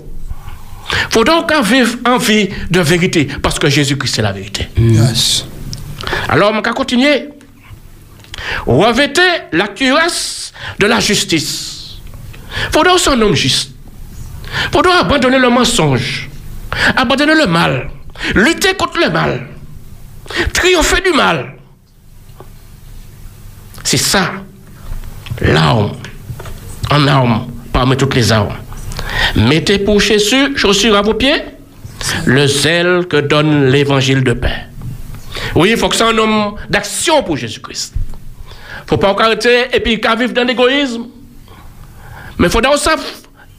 Faut 1.11 1.25
donc 1.25 1.53
qu'on 1.53 1.63
vive 1.63 1.99
en 2.07 2.19
vie 2.19 2.49
de 2.71 2.81
vérité 2.81 3.27
parce 3.43 3.59
que 3.59 3.69
Jésus-Christ 3.69 4.19
est 4.19 4.23
la 4.23 4.33
vérité. 4.33 4.69
Alors, 6.29 6.53
on 6.53 6.61
va 6.61 6.73
continuer. 6.73 7.29
Revêtez 8.67 9.21
la 9.53 9.69
cuirasse 9.69 10.53
de 10.79 10.87
la 10.87 11.01
justice. 11.01 11.97
Faut 12.73 12.85
donc 12.85 13.01
un 13.07 13.21
homme 13.21 13.35
juste. 13.35 13.71
Faut 14.73 14.83
donc 14.83 14.93
abandonner 15.01 15.39
le 15.39 15.49
mensonge. 15.49 16.29
Abandonner 16.97 17.35
le 17.35 17.47
mal. 17.47 17.91
Lutter 18.35 18.75
contre 18.75 18.99
le 18.99 19.11
mal. 19.11 19.49
Triompher 20.53 21.01
du 21.03 21.13
mal. 21.13 21.55
C'est 23.85 23.97
ça, 23.99 24.33
l'arme, 25.41 25.93
en 26.91 27.07
arme, 27.07 27.47
parmi 27.73 27.97
toutes 27.97 28.17
les 28.17 28.33
armes. 28.33 28.57
Mettez 29.35 29.79
pour 29.79 30.01
Jésus, 30.01 30.57
chaussures 30.57 30.97
à 30.97 31.03
vos 31.03 31.15
pieds, 31.15 31.43
le 32.27 32.47
zèle 32.47 33.07
que 33.09 33.17
donne 33.17 33.69
l'évangile 33.69 34.23
de 34.23 34.33
paix. 34.33 34.67
Oui, 35.55 35.71
il 35.73 35.77
faut 35.77 35.89
que 35.89 35.97
c'est 35.97 36.05
un 36.05 36.17
homme 36.17 36.55
d'action 36.69 37.23
pour 37.23 37.37
Jésus-Christ. 37.37 37.95
Il 37.97 38.85
ne 38.85 38.89
faut 38.89 38.97
pas 38.99 39.15
arrêter 39.19 39.67
et 39.73 39.81
puis 39.81 40.01
qu'à 40.01 40.15
vivre 40.15 40.33
dans 40.33 40.45
l'égoïsme. 40.45 41.07
Mais 42.39 42.47
il 42.47 42.51
faut 42.51 42.61
d'abord 42.61 42.79
ça, 42.79 42.97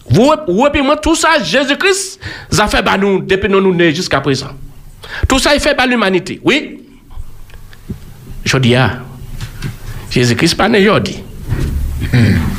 vous, 0.09 0.31
vous 0.47 0.67
et 0.73 0.81
moi, 0.81 0.97
tout 0.97 1.15
ça, 1.15 1.43
Jésus-Christ, 1.43 2.19
ça 2.49 2.67
fait 2.67 2.81
bah 2.81 2.97
nous, 2.97 3.19
depuis 3.19 3.49
nous 3.49 3.59
nous 3.59 3.73
nés 3.73 3.93
jusqu'à 3.93 4.21
présent. 4.21 4.51
Tout 5.27 5.39
ça, 5.39 5.53
il 5.53 5.59
fait 5.59 5.75
bah 5.75 5.85
l'humanité. 5.85 6.39
Oui. 6.43 6.83
Je 8.45 8.57
dis, 8.57 8.75
ah, 8.75 8.99
Jésus-Christ 10.09 10.55
pas 10.55 10.69
né 10.69 10.79
aujourd'hui. 10.79 11.21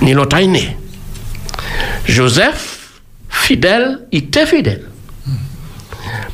Ni 0.03 0.13
l'autre 0.13 0.37
est 0.37 0.47
né. 0.47 0.77
Joseph, 2.05 2.78
fidèle, 3.39 4.07
il 4.13 4.25
était 4.25 4.47
fidèle. 4.47 4.85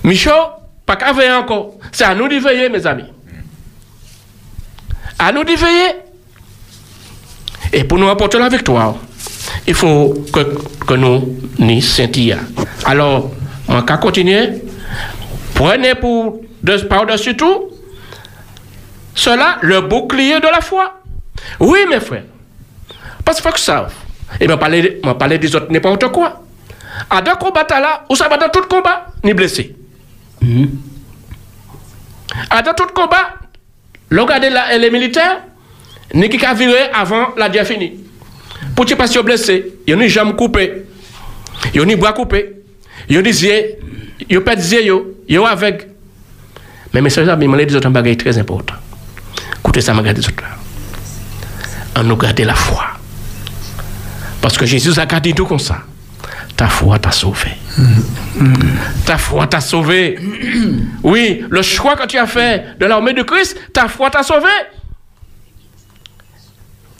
Michaud, 0.02 0.30
pas 0.86 0.96
qu'à 0.96 1.12
veiller 1.12 1.32
encore. 1.32 1.74
C'est 1.92 2.05
à 2.05 2.14
nous 2.14 2.28
de 2.28 2.36
veiller, 2.36 2.68
mes 2.68 2.86
amis. 2.86 3.05
À 5.18 5.32
nous 5.32 5.44
de 5.44 5.52
veiller. 5.52 5.96
Et 7.72 7.84
pour 7.84 7.98
nous 7.98 8.09
apporter 8.09 8.38
la 8.38 8.48
victoire, 8.48 8.96
il 9.66 9.74
faut 9.74 10.14
que, 10.32 10.40
que 10.86 10.94
nous 10.94 11.38
n'y 11.59 11.80
scintillions. 11.80 12.38
Alors, 12.84 13.30
on 13.68 13.80
va 13.80 13.96
continuer. 13.96 14.62
Prenez 15.55 15.94
pour 15.94 16.40
de, 16.62 16.76
par-dessus 16.78 17.36
tout 17.36 17.70
cela 19.14 19.59
le 19.62 19.80
bouclier 19.82 20.40
de 20.40 20.48
la 20.48 20.61
foi. 20.61 21.00
Oui, 21.61 21.80
mes 21.88 22.00
frères. 22.00 22.24
Parce 23.24 23.38
qu'il 23.38 23.48
faut 23.48 23.55
que 23.55 23.61
ça. 23.61 23.86
Et 24.40 24.46
on 24.50 24.57
parler 24.59 25.38
des 25.38 25.55
autres 25.57 25.70
n'importe 25.70 26.09
quoi. 26.09 26.43
À 27.11 27.20
deux 27.22 27.34
combats 27.36 27.66
là, 27.68 28.05
ou 28.09 28.16
ça 28.16 28.28
va 28.28 28.36
dans 28.36 28.48
tout 28.48 28.62
combat, 28.68 29.07
ni 29.22 29.34
blessé. 29.34 29.74
À 32.50 32.62
dans 32.62 32.74
tout 32.74 32.86
combat, 32.94 33.34
regardez 34.11 34.50
là, 34.50 34.76
les 34.76 34.90
militaires, 34.90 35.42
ni 36.12 36.28
qui 36.28 36.44
a 36.44 36.55
viré 36.55 36.90
avant 36.92 37.34
la 37.36 37.48
dia 37.48 37.64
fini. 37.64 37.92
Pour 38.74 38.84
tu 38.84 38.96
passes 38.96 39.16
blessé, 39.18 39.74
il 39.86 39.90
y 39.90 39.92
a 39.98 40.02
une 40.02 40.09
jambe 40.09 40.34
coupée, 40.36 40.84
il 41.72 41.76
y 41.76 41.80
a 41.80 41.82
une 41.84 41.96
bras 41.96 42.12
coupé, 42.12 42.62
il 43.09 43.16
y 43.16 43.18
a 43.18 43.22
des 43.22 43.44
yeux, 43.44 43.76
il 44.28 44.34
y 44.34 44.36
a 44.36 44.40
pas 44.40 44.57
des 44.57 44.72
yeux, 44.72 45.16
y 45.28 45.36
a 45.36 45.46
avec. 45.46 45.88
Mais 46.92 47.00
mes 47.00 47.11
soeurs, 47.11 47.36
il 47.40 47.48
m'a 47.48 47.57
dit 47.59 47.66
des 47.66 47.76
autres 47.76 47.90
bagages 47.90 48.16
très 48.18 48.38
importants. 48.38 48.76
Écoutez 49.59 49.80
ça, 49.80 49.92
m'a 49.92 50.00
regardé 50.00 50.20
des 50.20 50.26
autres. 50.28 50.44
On 51.96 52.02
nous 52.05 52.16
garder 52.16 52.44
la 52.44 52.55
foi. 52.55 52.84
Parce 54.40 54.57
que 54.57 54.66
Jésus 54.66 54.92
a 54.98 55.07
dit 55.20 55.34
tout 55.34 55.46
comme 55.46 55.59
ça. 55.59 55.78
Ta 56.57 56.68
foi 56.68 56.98
t'a 56.98 57.11
sauvé. 57.11 57.50
Ta 59.05 59.18
foi 59.18 59.46
t'a 59.46 59.61
sauvé. 59.61 60.18
Oui, 61.02 61.44
le 61.50 61.61
choix 61.62 61.96
que 61.96 62.07
tu 62.07 62.16
as 62.16 62.26
fait 62.26 62.78
de 62.78 62.86
l'armée 62.86 63.12
de 63.12 63.22
Christ, 63.22 63.59
ta 63.72 63.88
foi 63.88 64.11
t'a 64.11 64.22
sauvé. 64.22 64.48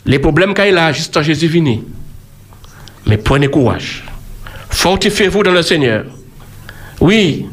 Les 0.05 0.19
problèmes 0.19 0.53
qu'il 0.53 0.77
a, 0.77 0.91
juste 0.91 1.17
en 1.17 1.23
Jésus 1.23 1.47
venu. 1.47 1.79
Mais 3.07 3.17
prenez 3.17 3.47
courage. 3.47 4.03
Fortifiez-vous 4.69 5.41
dans 5.41 5.51
le 5.51 5.63
Seigneur. 5.63 6.05
Oui. 6.99 7.47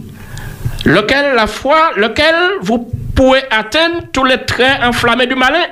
Lequel, 0.85 1.35
la 1.35 1.47
foi, 1.47 1.93
lequel 1.97 2.35
vous 2.61 2.91
pouvez 3.15 3.43
atteindre 3.51 4.03
tous 4.13 4.25
les 4.25 4.45
traits 4.45 4.83
enflammés 4.83 5.27
du 5.27 5.35
malin? 5.35 5.65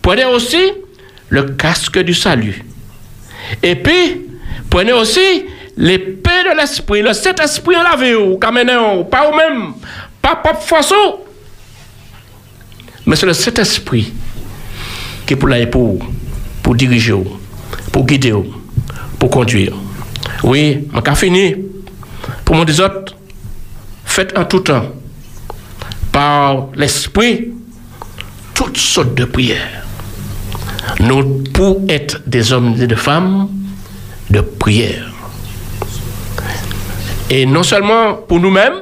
Prenez 0.00 0.24
aussi 0.24 0.72
le 1.28 1.42
casque 1.42 1.98
du 1.98 2.14
salut. 2.14 2.64
Et 3.62 3.74
puis, 3.74 4.29
prenez 4.70 4.92
aussi 4.92 5.44
l'épée 5.76 6.44
de 6.48 6.56
l'esprit, 6.56 7.02
le 7.02 7.12
Saint-Esprit 7.12 7.76
en 7.76 7.82
lavé 7.82 8.14
ou 8.14 8.38
kamené 8.38 8.76
ou 8.76 9.04
pas 9.04 9.28
ou 9.28 9.34
même, 9.34 9.74
pas 10.22 10.36
propre 10.36 10.80
ou. 10.92 11.20
Mais 13.06 13.16
c'est 13.16 13.26
le 13.26 13.32
Saint-Esprit 13.32 14.12
qui 15.30 15.34
est 15.34 15.36
pour 15.36 15.48
là 15.48 15.64
pour, 15.66 15.98
pour 16.60 16.74
diriger, 16.74 17.12
ou, 17.12 17.24
pour 17.92 18.04
guider, 18.04 18.32
ou, 18.32 18.46
pour 19.16 19.30
conduire. 19.30 19.74
Oui, 20.42 20.88
on 20.92 20.98
a 20.98 21.14
fini. 21.14 21.54
Pour 22.44 22.56
mon 22.56 22.64
des 22.64 22.80
autres, 22.80 23.14
faites 24.04 24.36
en 24.36 24.44
tout 24.44 24.58
temps, 24.58 24.86
par 26.10 26.66
l'Esprit, 26.74 27.52
toutes 28.54 28.76
sortes 28.76 29.14
de 29.14 29.24
prières. 29.24 29.86
Nous, 30.98 31.44
pour 31.54 31.80
être 31.88 32.20
des 32.26 32.52
hommes 32.52 32.74
et 32.80 32.88
des 32.88 32.96
femmes 32.96 33.48
de 34.30 34.40
prière. 34.40 35.10
Et 37.28 37.46
non 37.46 37.62
seulement 37.62 38.14
pour 38.14 38.40
nous-mêmes, 38.40 38.80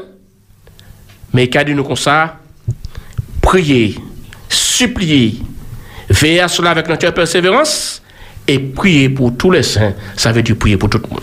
mais 1.32 1.48
qu'à 1.48 1.64
dit 1.64 1.74
nous 1.74 1.84
comme 1.84 1.96
ça, 1.96 2.36
prier, 3.42 3.98
supplier, 4.48 5.42
veiller 6.08 6.40
à 6.40 6.48
cela 6.48 6.70
avec 6.70 6.88
notre 6.88 7.10
persévérance 7.10 8.02
et 8.46 8.58
prier 8.58 9.10
pour 9.10 9.36
tous 9.36 9.50
les 9.50 9.62
saints. 9.62 9.94
Ça 10.16 10.32
veut 10.32 10.42
dire 10.42 10.56
prier 10.56 10.76
pour 10.76 10.88
tout 10.88 11.00
le 11.02 11.08
monde. 11.08 11.22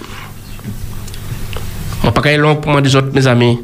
Mon 2.03 2.11
pas 2.11 2.37
long 2.37 2.55
pour 2.57 2.71
moi 2.71 2.81
des 2.81 2.95
autres, 2.95 3.11
mes 3.13 3.25
amis. 3.25 3.59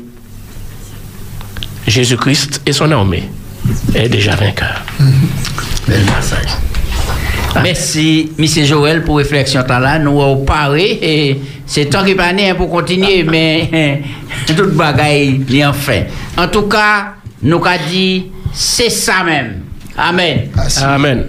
Jésus-Christ 1.85 2.61
et 2.65 2.73
son 2.73 2.91
armée 2.91 3.29
est 3.93 4.09
déjà 4.09 4.35
vainqueur. 4.35 4.83
Bel 5.87 6.01
passage. 6.05 6.70
Merci, 7.61 8.31
M. 8.37 8.45
Joël, 8.65 9.03
pour 9.03 9.17
réflexion 9.17 9.63
là. 9.67 9.99
Nous 9.99 10.21
avons 10.21 10.45
parlé 10.45 10.99
et 11.01 11.41
c'est 11.65 11.85
temps 11.85 12.03
qui 12.03 12.15
pas 12.15 12.31
né 12.33 12.53
pour 12.53 12.69
continuer, 12.69 13.23
mais 13.29 14.01
toute 14.47 14.73
bagaille 14.75 15.43
est 15.51 15.65
en 15.65 15.73
fait. 15.73 16.07
En 16.37 16.47
tout 16.47 16.67
cas, 16.67 17.13
nous 17.41 17.57
avons 17.57 17.83
dit, 17.89 18.31
c'est 18.53 18.89
ça 18.89 19.23
même. 19.23 19.63
Amen. 19.97 20.49
Amen. 20.83 21.27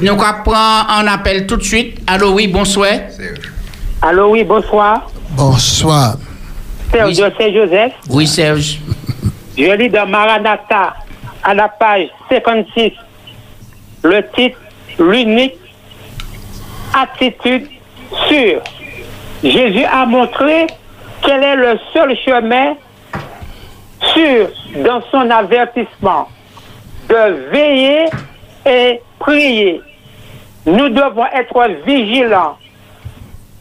Nous 0.00 0.08
allons 0.08 0.42
prendre 0.44 0.86
un 0.90 1.06
appel 1.08 1.46
tout 1.46 1.56
de 1.56 1.64
suite. 1.64 1.98
Allô, 2.06 2.32
oui, 2.32 2.46
bonsoir. 2.46 2.92
Allô, 4.00 4.30
oui, 4.32 4.44
bonsoir. 4.44 5.10
Bonsoir. 5.30 6.16
Serge 6.92 7.16
Saint-Joseph. 7.16 7.92
Oui, 8.08 8.26
Serge. 8.26 8.78
Je 9.56 9.76
lis 9.76 9.90
dans 9.90 10.06
Maranatha, 10.06 10.94
à 11.42 11.54
la 11.54 11.68
page 11.68 12.06
56, 12.30 12.92
le 14.04 14.22
titre 14.34 14.58
L'unique 14.98 15.58
attitude 16.94 17.68
sûre. 18.28 18.62
Jésus 19.42 19.84
a 19.84 20.04
montré 20.06 20.66
quel 21.22 21.42
est 21.42 21.56
le 21.56 21.78
seul 21.92 22.16
chemin 22.24 22.74
sûr 24.14 24.48
dans 24.84 25.00
son 25.10 25.30
avertissement 25.30 26.28
de 27.08 27.50
veiller 27.50 28.06
et 28.66 29.00
prier. 29.18 29.80
Nous 30.66 30.88
devons 30.88 31.26
être 31.26 31.68
vigilants. 31.86 32.58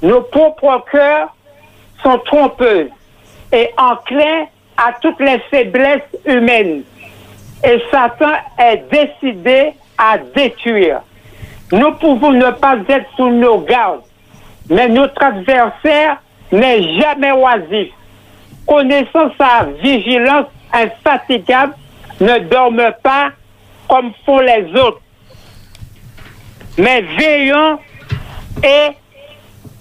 Nos 0.02 0.22
propres 0.22 0.84
cœurs 0.92 1.34
sont 2.04 2.20
trompeux 2.26 2.90
et 3.52 3.70
enclins 3.78 4.46
à 4.78 4.94
toutes 5.02 5.20
les 5.20 5.40
faiblesses 5.50 6.02
humaines. 6.26 6.84
Et 7.64 7.82
Satan 7.90 8.34
est 8.60 8.84
décidé 8.92 9.74
à 9.98 10.18
détruire. 10.18 11.02
Nous 11.72 11.92
pouvons 11.96 12.32
ne 12.32 12.52
pas 12.52 12.78
être 12.88 13.08
sous 13.16 13.30
nos 13.30 13.60
gardes, 13.60 14.04
mais 14.70 14.88
notre 14.88 15.22
adversaire 15.22 16.22
n'est 16.52 17.00
jamais 17.00 17.32
oisif. 17.32 17.94
Connaissant 18.66 19.32
sa 19.38 19.66
vigilance 19.82 20.48
infatigable, 20.72 21.76
ne 22.20 22.40
dorme 22.40 22.92
pas 23.04 23.32
comme 23.90 24.12
font 24.26 24.40
les 24.40 24.66
autres. 24.80 25.02
Mais 26.78 27.02
veillons 27.02 27.80
et 28.64 28.90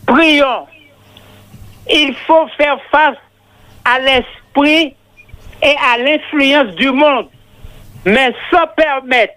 prions. 0.07 0.67
Il 1.91 2.15
faut 2.27 2.47
faire 2.57 2.79
face 2.91 3.17
à 3.85 3.99
l'esprit 4.01 4.95
et 5.63 5.77
à 5.93 5.99
l'influence 5.99 6.75
du 6.75 6.91
monde, 6.91 7.29
mais 8.05 8.33
sans 8.51 8.67
permettre 8.77 9.35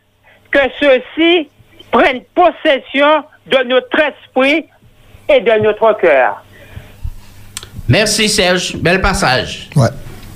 que 0.51 0.59
ceux-ci 0.79 1.49
prennent 1.91 2.21
possession 2.35 3.23
de 3.47 3.67
notre 3.67 3.97
esprit 3.99 4.65
et 5.27 5.41
de 5.41 5.63
notre 5.63 5.97
cœur. 5.99 6.43
Merci, 7.87 8.29
Serge. 8.29 8.75
Bel 8.77 9.01
passage. 9.01 9.69
Ouais. 9.75 9.89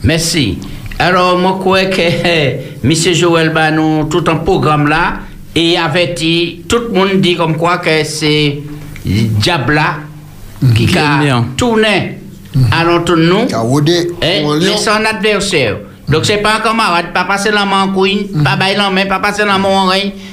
Merci. 0.04 0.58
Alors, 1.00 1.38
moi, 1.38 1.54
je 1.58 1.62
crois 1.62 1.86
que 1.86 2.02
M. 2.84 3.14
Joël 3.14 3.50
ba 3.50 3.72
nous 3.72 4.06
tout 4.06 4.24
un 4.28 4.38
programme 4.38 4.88
là 4.88 5.16
et 5.56 5.78
averti, 5.78 6.64
tout 6.68 6.80
le 6.80 6.90
monde 6.90 7.22
dit 7.22 7.36
comme 7.36 7.58
quoi 7.58 7.78
que 7.78 8.04
c'est 8.04 8.60
Diabla 9.06 9.98
qui 10.76 10.98
a 10.98 11.44
tourné 11.58 12.20
à 12.72 12.84
l'entour 12.84 13.18
de 13.18 13.24
nous. 13.24 14.60
Mais 14.62 14.78
son 14.78 15.06
adversaire. 15.06 15.78
Donc, 16.08 16.26
c'est 16.26 16.38
pas 16.38 16.58
un 16.58 16.60
camarade, 16.60 17.14
pas 17.14 17.24
passer 17.24 17.52
la 17.52 17.66
main 17.66 17.84
en 17.84 17.94
couine, 17.94 18.44
pas 18.44 18.56
bailler 18.56 18.76
la 18.78 18.90
main, 18.90 19.06
pas 19.06 19.20
passer 19.20 19.46
la 19.46 19.58
main 19.58 19.70
en 19.70 19.90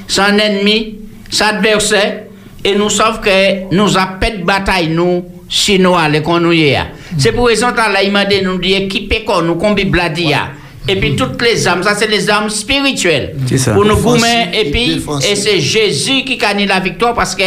c'est 0.09 0.21
un 0.23 0.37
ennemi, 0.39 1.00
c'est 1.31 1.45
un 1.45 1.49
adversaire. 1.49 2.25
Et 2.63 2.75
nous 2.75 2.91
savons 2.91 3.19
que 3.23 3.75
nous 3.75 3.97
avons 3.97 4.21
fait 4.21 4.39
de 4.39 4.45
bataille, 4.45 4.89
nous, 4.89 5.25
chinois, 5.49 6.09
les 6.09 6.21
qu'on 6.21 6.41
nous 6.41 6.53
y 6.53 6.75
a. 6.75 6.89
C'est 7.17 7.33
pour 7.33 7.47
raison 7.47 7.73
que 7.73 7.77
là, 7.79 8.03
il 8.03 8.13
m'a 8.13 8.27
dit, 8.27 8.43
nous 8.43 8.59
dit, 8.59 8.75
équiper 8.75 9.25
quoi, 9.25 9.43
nous, 9.43 9.59
a 9.59 10.09
dit, 10.11 10.25
ya. 10.25 10.49
Et 10.89 10.97
puis 10.97 11.15
toutes 11.15 11.41
les 11.43 11.69
âmes, 11.69 11.83
ça 11.83 11.95
c'est 11.95 12.09
les 12.09 12.29
âmes 12.31 12.51
spirituelles. 12.51 13.37
Pour 13.73 13.85
nous 13.85 13.97
goumer, 13.97 14.49
et 14.53 14.71
puis, 14.71 15.03
et 15.29 15.37
c'est 15.37 15.61
Jésus 15.61 16.25
qui 16.25 16.37
gagne 16.37 16.67
la 16.67 16.81
victoire 16.81 17.15
parce 17.15 17.35
que 17.35 17.43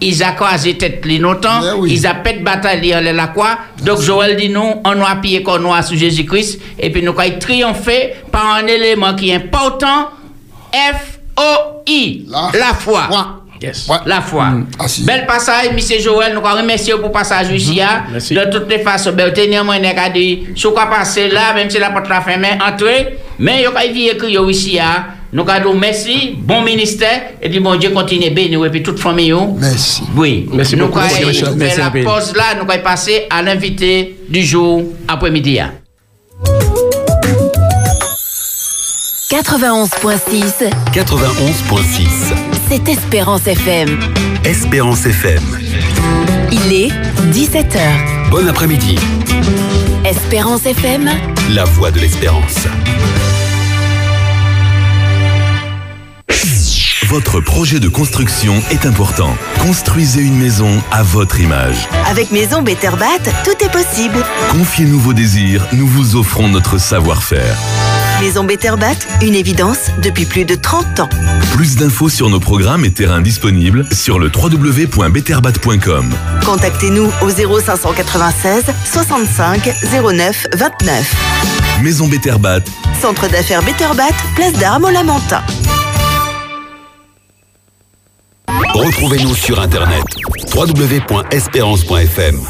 ils 0.00 0.22
a 0.22 0.32
croisé 0.32 0.76
tête 0.76 1.04
li 1.04 1.18
longtemps, 1.18 1.84
ils 1.86 2.06
a 2.06 2.14
fait 2.24 2.42
bataille 2.42 2.94
en 2.94 3.00
la 3.00 3.26
quoi. 3.28 3.58
Donc 3.82 4.00
Joël 4.00 4.36
dit 4.36 4.48
nous, 4.48 4.74
on 4.84 5.00
a 5.02 5.10
appuyé 5.10 5.42
qu'on 5.42 5.58
nous 5.58 5.70
sur 5.82 5.96
Jésus-Christ 5.96 6.60
et 6.78 6.90
puis 6.90 7.02
nous 7.02 7.12
avons 7.18 7.38
triomphé 7.38 8.12
par 8.30 8.56
un 8.56 8.66
élément 8.66 9.14
qui 9.14 9.30
est 9.30 9.34
important, 9.34 10.10
F-O-I, 11.38 12.26
la, 12.28 12.74
foi. 12.74 13.08
Yes. 13.62 13.88
La 14.04 14.20
foi. 14.20 14.46
Bel 15.06 15.26
passage, 15.26 15.66
M. 15.70 15.78
Joël, 16.00 16.34
nous 16.34 16.46
allons 16.46 16.60
remercier 16.60 16.94
pour 16.94 17.04
le 17.06 17.12
passage 17.12 17.50
ici. 17.52 17.80
hein. 17.80 18.04
De 18.12 18.50
toutes 18.50 18.68
les 18.68 18.80
façons, 18.80 19.12
ben, 19.12 19.32
si 19.34 20.62
quoi 20.72 20.86
passer 20.86 21.28
là, 21.28 21.54
même 21.54 21.70
si 21.70 21.78
la 21.78 21.90
porte 21.90 22.08
la 22.08 22.20
fermée, 22.20 22.58
entrez, 22.66 23.18
mais 23.38 23.62
il 23.62 23.98
y 24.02 24.08
a 24.08 24.12
écrit 24.12 24.36
ici, 24.50 24.78
hein. 24.78 25.06
nous 25.32 25.44
allons 25.48 25.70
dire 25.72 25.80
merci, 25.80 26.34
bon 26.38 26.62
ministère, 26.62 27.22
et 27.40 27.48
puis 27.48 27.60
bon 27.60 27.76
Dieu 27.76 27.90
continue 27.90 28.30
bénir, 28.30 28.64
et 28.64 28.70
puis 28.70 28.82
toute 28.82 28.98
famille. 28.98 29.34
Merci. 29.58 30.02
Oui. 30.16 30.46
Merci 30.52 30.76
nous 30.76 30.86
beaucoup, 30.86 30.98
allons 30.98 31.26
monsieur. 31.28 31.46
faire 31.46 31.56
Merci 31.56 31.78
la 31.78 31.90
pause 31.90 32.34
là, 32.36 32.44
nous 32.62 32.70
allons 32.70 32.82
passer 32.82 33.26
à 33.30 33.42
l'invité 33.42 34.18
du 34.28 34.42
jour 34.42 34.82
après-midi. 35.08 35.60
91.6, 39.42 40.70
91.6. 40.94 42.08
c'est 42.70 42.88
Espérance 42.88 43.46
FM. 43.46 44.00
Espérance 44.44 45.04
FM. 45.04 45.42
Il 46.50 46.72
est 46.72 46.88
17h. 47.32 48.30
Bon 48.30 48.48
après-midi. 48.48 48.98
Espérance 50.06 50.64
FM, 50.64 51.10
La 51.50 51.64
voix 51.64 51.90
de 51.90 51.98
l'espérance. 51.98 52.66
Votre 57.04 57.40
projet 57.40 57.78
de 57.78 57.88
construction 57.90 58.54
est 58.70 58.86
important. 58.86 59.36
Construisez 59.60 60.22
une 60.22 60.38
maison 60.38 60.82
à 60.90 61.02
votre 61.02 61.40
image. 61.40 61.86
Avec 62.06 62.30
Maison 62.30 62.62
Betterbat, 62.62 63.20
tout 63.44 63.62
est 63.62 63.70
possible. 63.70 64.16
Confiez-nous 64.50 64.98
vos 64.98 65.12
désirs, 65.12 65.66
nous 65.74 65.86
vous 65.86 66.16
offrons 66.16 66.48
notre 66.48 66.78
savoir-faire. 66.78 67.54
Maison 68.20 68.44
Betterbat, 68.44 68.96
une 69.22 69.34
évidence 69.34 69.90
depuis 70.02 70.24
plus 70.24 70.44
de 70.44 70.54
30 70.54 71.00
ans. 71.00 71.08
Plus 71.52 71.76
d'infos 71.76 72.08
sur 72.08 72.30
nos 72.30 72.40
programmes 72.40 72.84
et 72.84 72.90
terrains 72.92 73.20
disponibles 73.20 73.86
sur 73.92 74.18
le 74.18 74.30
www.betterbat.com. 74.34 76.14
Contactez-nous 76.44 77.10
au 77.20 77.30
0596 77.30 78.64
65 78.84 79.70
09 80.12 80.46
29. 80.54 81.14
Maison 81.82 82.08
Betterbat, 82.08 82.62
Centre 83.00 83.28
d'affaires 83.28 83.62
Betterbat, 83.62 84.14
place 84.34 84.54
d'Armes 84.54 84.84
au 84.84 84.90
Lamentin. 84.90 85.42
Retrouvez-nous 88.74 89.34
sur 89.34 89.60
Internet 89.60 90.04
www.espérance.fm. 90.54 92.40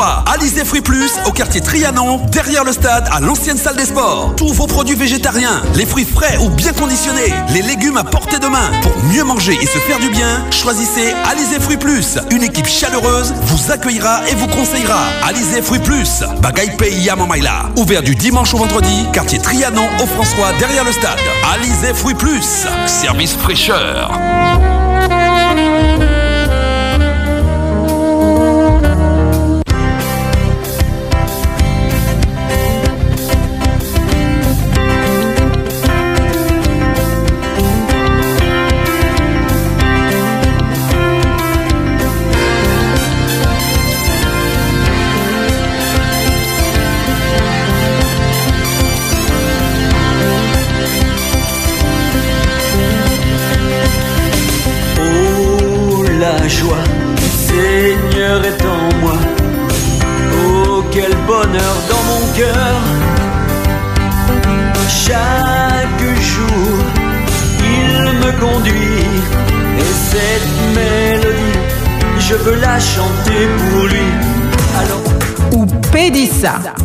François, 0.00 0.24
Alizé 0.32 0.64
Fruits 0.64 0.80
Plus, 0.80 1.12
au 1.26 1.30
quartier 1.30 1.60
Trianon, 1.60 2.24
derrière 2.32 2.64
le 2.64 2.72
stade, 2.72 3.06
à 3.12 3.20
l'ancienne 3.20 3.58
salle 3.58 3.76
des 3.76 3.84
sports. 3.84 4.32
Tous 4.34 4.52
vos 4.54 4.66
produits 4.66 4.94
végétariens, 4.94 5.62
les 5.74 5.84
fruits 5.84 6.06
frais 6.06 6.38
ou 6.38 6.48
bien 6.48 6.72
conditionnés, 6.72 7.34
les 7.52 7.60
légumes 7.60 7.98
à 7.98 8.04
portée 8.04 8.38
de 8.38 8.46
main. 8.46 8.70
Pour 8.80 8.92
mieux 9.04 9.24
manger 9.24 9.58
et 9.60 9.66
se 9.66 9.78
faire 9.78 9.98
du 9.98 10.08
bien, 10.08 10.46
choisissez 10.50 11.12
Alizé 11.30 11.60
Fruits 11.60 11.76
Plus. 11.76 12.18
Une 12.30 12.42
équipe 12.42 12.66
chaleureuse 12.66 13.34
vous 13.42 13.70
accueillera 13.70 14.22
et 14.30 14.34
vous 14.36 14.48
conseillera. 14.48 15.00
Alizé 15.22 15.60
Fruits 15.60 15.80
Plus, 15.80 16.24
Bagaille 16.40 16.76
Pays 16.78 17.02
Yamamaïla. 17.02 17.68
Ouvert 17.76 18.02
du 18.02 18.14
dimanche 18.14 18.54
au 18.54 18.58
vendredi, 18.58 19.04
quartier 19.12 19.38
Trianon, 19.38 19.86
au 20.02 20.06
François, 20.06 20.52
derrière 20.58 20.84
le 20.84 20.92
stade. 20.92 21.18
Alizé 21.52 21.92
Fruits 21.92 22.14
Plus, 22.14 22.66
service 22.86 23.34
fraîcheur. 23.34 24.10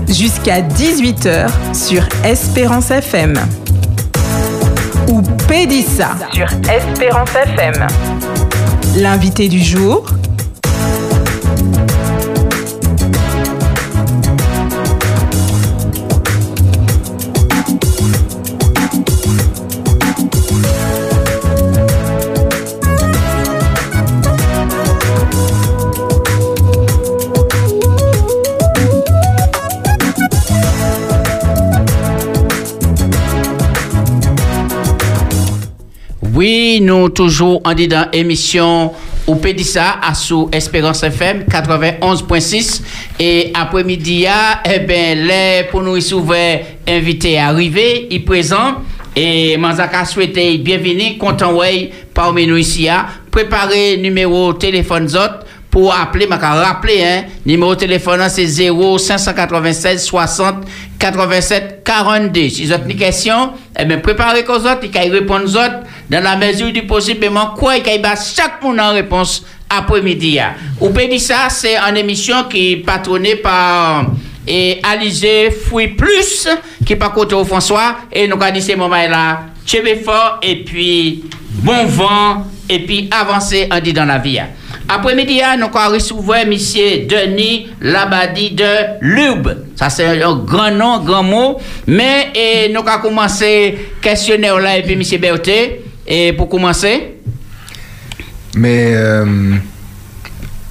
Jusqu'à 0.10 0.62
18h 0.62 1.48
sur 1.74 2.08
Espérance 2.24 2.92
FM. 2.92 3.34
Ou 5.10 5.22
Pédissa 5.48 6.10
sur 6.34 6.48
Espérance 6.70 7.30
FM. 7.36 7.88
L'invité 8.98 9.48
du 9.48 9.60
jour, 9.60 10.06
toujours 37.10 37.62
en 37.64 37.74
dedans 37.74 38.06
émission 38.14 38.92
ou 39.28 39.36
Pédissa 39.36 40.00
à 40.02 40.14
sous 40.14 40.50
Espérance 40.52 41.04
FM 41.04 41.44
91.6 41.50 42.82
et 43.20 43.52
après-midi 43.54 44.26
eh 44.66 44.80
ben 44.80 45.26
les 45.28 45.64
pour 45.70 45.82
nous 45.82 46.14
ouvert 46.14 46.66
invité 46.88 47.38
à 47.38 47.48
arriver, 47.48 48.08
il 48.12 48.24
présent 48.24 48.76
et 49.16 49.58
Manzaka 49.58 50.06
souhaité 50.06 50.58
bienvenue 50.58 51.18
content 51.18 51.54
ouais 51.54 51.90
parmi 52.14 52.46
nous 52.48 52.58
ici 52.58 52.88
à 52.88 53.06
préparer 53.32 53.98
numéro 53.98 54.54
téléphone 54.54 55.08
zot 55.08 55.45
pour 55.76 55.94
appeler, 55.94 56.26
m'a 56.26 56.38
rappeler, 56.38 57.04
hein, 57.04 57.24
numéro 57.46 57.76
de 57.76 57.82
téléphone, 57.82 58.22
hein, 58.22 58.30
c'est 58.30 58.46
0 58.46 58.98
596 58.98 60.06
60 60.06 60.64
87 60.98 61.82
42. 61.84 62.48
Si 62.48 62.66
vous 62.66 62.72
avez 62.72 62.94
une 62.94 62.98
question, 62.98 63.52
eh 63.78 63.84
bien, 63.84 63.98
préparez 63.98 64.46
qu'aux 64.46 64.54
autres, 64.56 64.86
ils 64.86 65.12
répondre 65.12 65.44
aux 65.44 65.58
autres 65.58 65.82
dans 66.10 66.24
la 66.24 66.38
mesure 66.38 66.72
du 66.72 66.84
possible, 66.84 67.28
mais 67.30 67.42
quoi, 67.58 67.76
ils 67.76 67.84
chaque 68.16 68.64
monde 68.64 68.80
en 68.80 68.94
réponse 68.94 69.44
après-midi. 69.70 70.40
hein. 70.40 70.54
Ou 70.80 70.94
ça, 71.20 71.50
c'est 71.50 71.76
une 71.76 71.98
émission 71.98 72.46
qui 72.50 72.72
est 72.72 72.78
patronnée 72.78 73.36
par 73.36 74.06
et 74.48 74.80
Alizé 74.82 75.50
Plus, 75.98 76.48
qui 76.86 76.94
est 76.94 76.96
pas 76.96 77.10
côté 77.10 77.36
au 77.36 77.44
François, 77.44 77.98
et 78.14 78.30
nous 78.30 78.42
avons 78.42 78.62
ces 78.62 78.78
moments-là, 78.78 79.42
cheveux 79.66 79.98
fort, 80.06 80.40
et 80.42 80.64
puis 80.64 81.26
bon 81.52 81.86
vent, 81.86 82.48
et 82.70 82.80
puis 82.80 83.10
avancer 83.12 83.68
en 83.70 83.82
dit 83.82 83.92
dans 83.92 84.06
la 84.06 84.20
vie. 84.20 84.40
Après-midi, 84.88 85.42
hein, 85.42 85.58
nous 85.58 85.66
avons 85.66 85.94
recevoir 85.94 86.40
M. 86.40 86.52
Denis 86.52 87.68
Labadi 87.82 88.52
de 88.52 89.00
Lube. 89.02 89.48
Ça, 89.76 89.90
c'est 89.90 90.22
un 90.22 90.36
grand 90.36 90.72
nom, 90.72 91.04
grand 91.04 91.24
mot. 91.24 91.58
Mais 91.88 92.32
et, 92.36 92.72
nous 92.72 92.82
avons 92.88 93.02
commencé 93.02 93.78
questionnaire 94.02 94.60
là, 94.60 94.78
et 94.78 94.84
puis 94.84 94.94
M. 94.94 95.20
Berthe. 95.20 95.50
Et 96.08 96.34
pour 96.34 96.50
commencer, 96.50 97.16
Mais, 98.56 98.92
euh, 98.94 99.56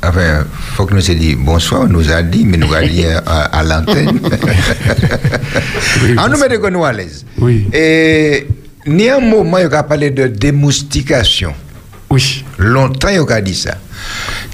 enfin, 0.01 0.45
faut 0.77 0.87
que 0.87 0.95
nous 0.95 1.11
ait 1.11 1.15
dit 1.17 1.35
bonsoir, 1.35 1.83
on 1.83 1.89
nous 1.89 2.09
a 2.13 2.23
dit, 2.23 2.45
mais 2.47 2.57
nous 2.57 2.73
a 2.73 2.83
dit 2.83 3.05
euh, 3.05 3.19
à, 3.27 3.59
à 3.59 3.63
l'antenne. 3.65 4.21
on 6.19 6.29
nous 6.29 6.39
met 6.39 6.49
de 6.49 6.71
nous 6.71 6.85
à 6.85 6.93
l'aise. 6.93 7.27
Oui. 7.39 7.67
Et, 7.73 8.47
ni 8.87 9.09
un 9.11 9.19
moment, 9.19 9.59
il 9.59 9.75
a 9.75 9.83
parlé 9.83 10.11
de 10.11 10.29
démoustication. 10.29 11.53
Oui. 12.11 12.45
Longtemps, 12.59 13.09
il 13.09 13.33
a 13.33 13.41
dit 13.41 13.57
ça. 13.57 13.75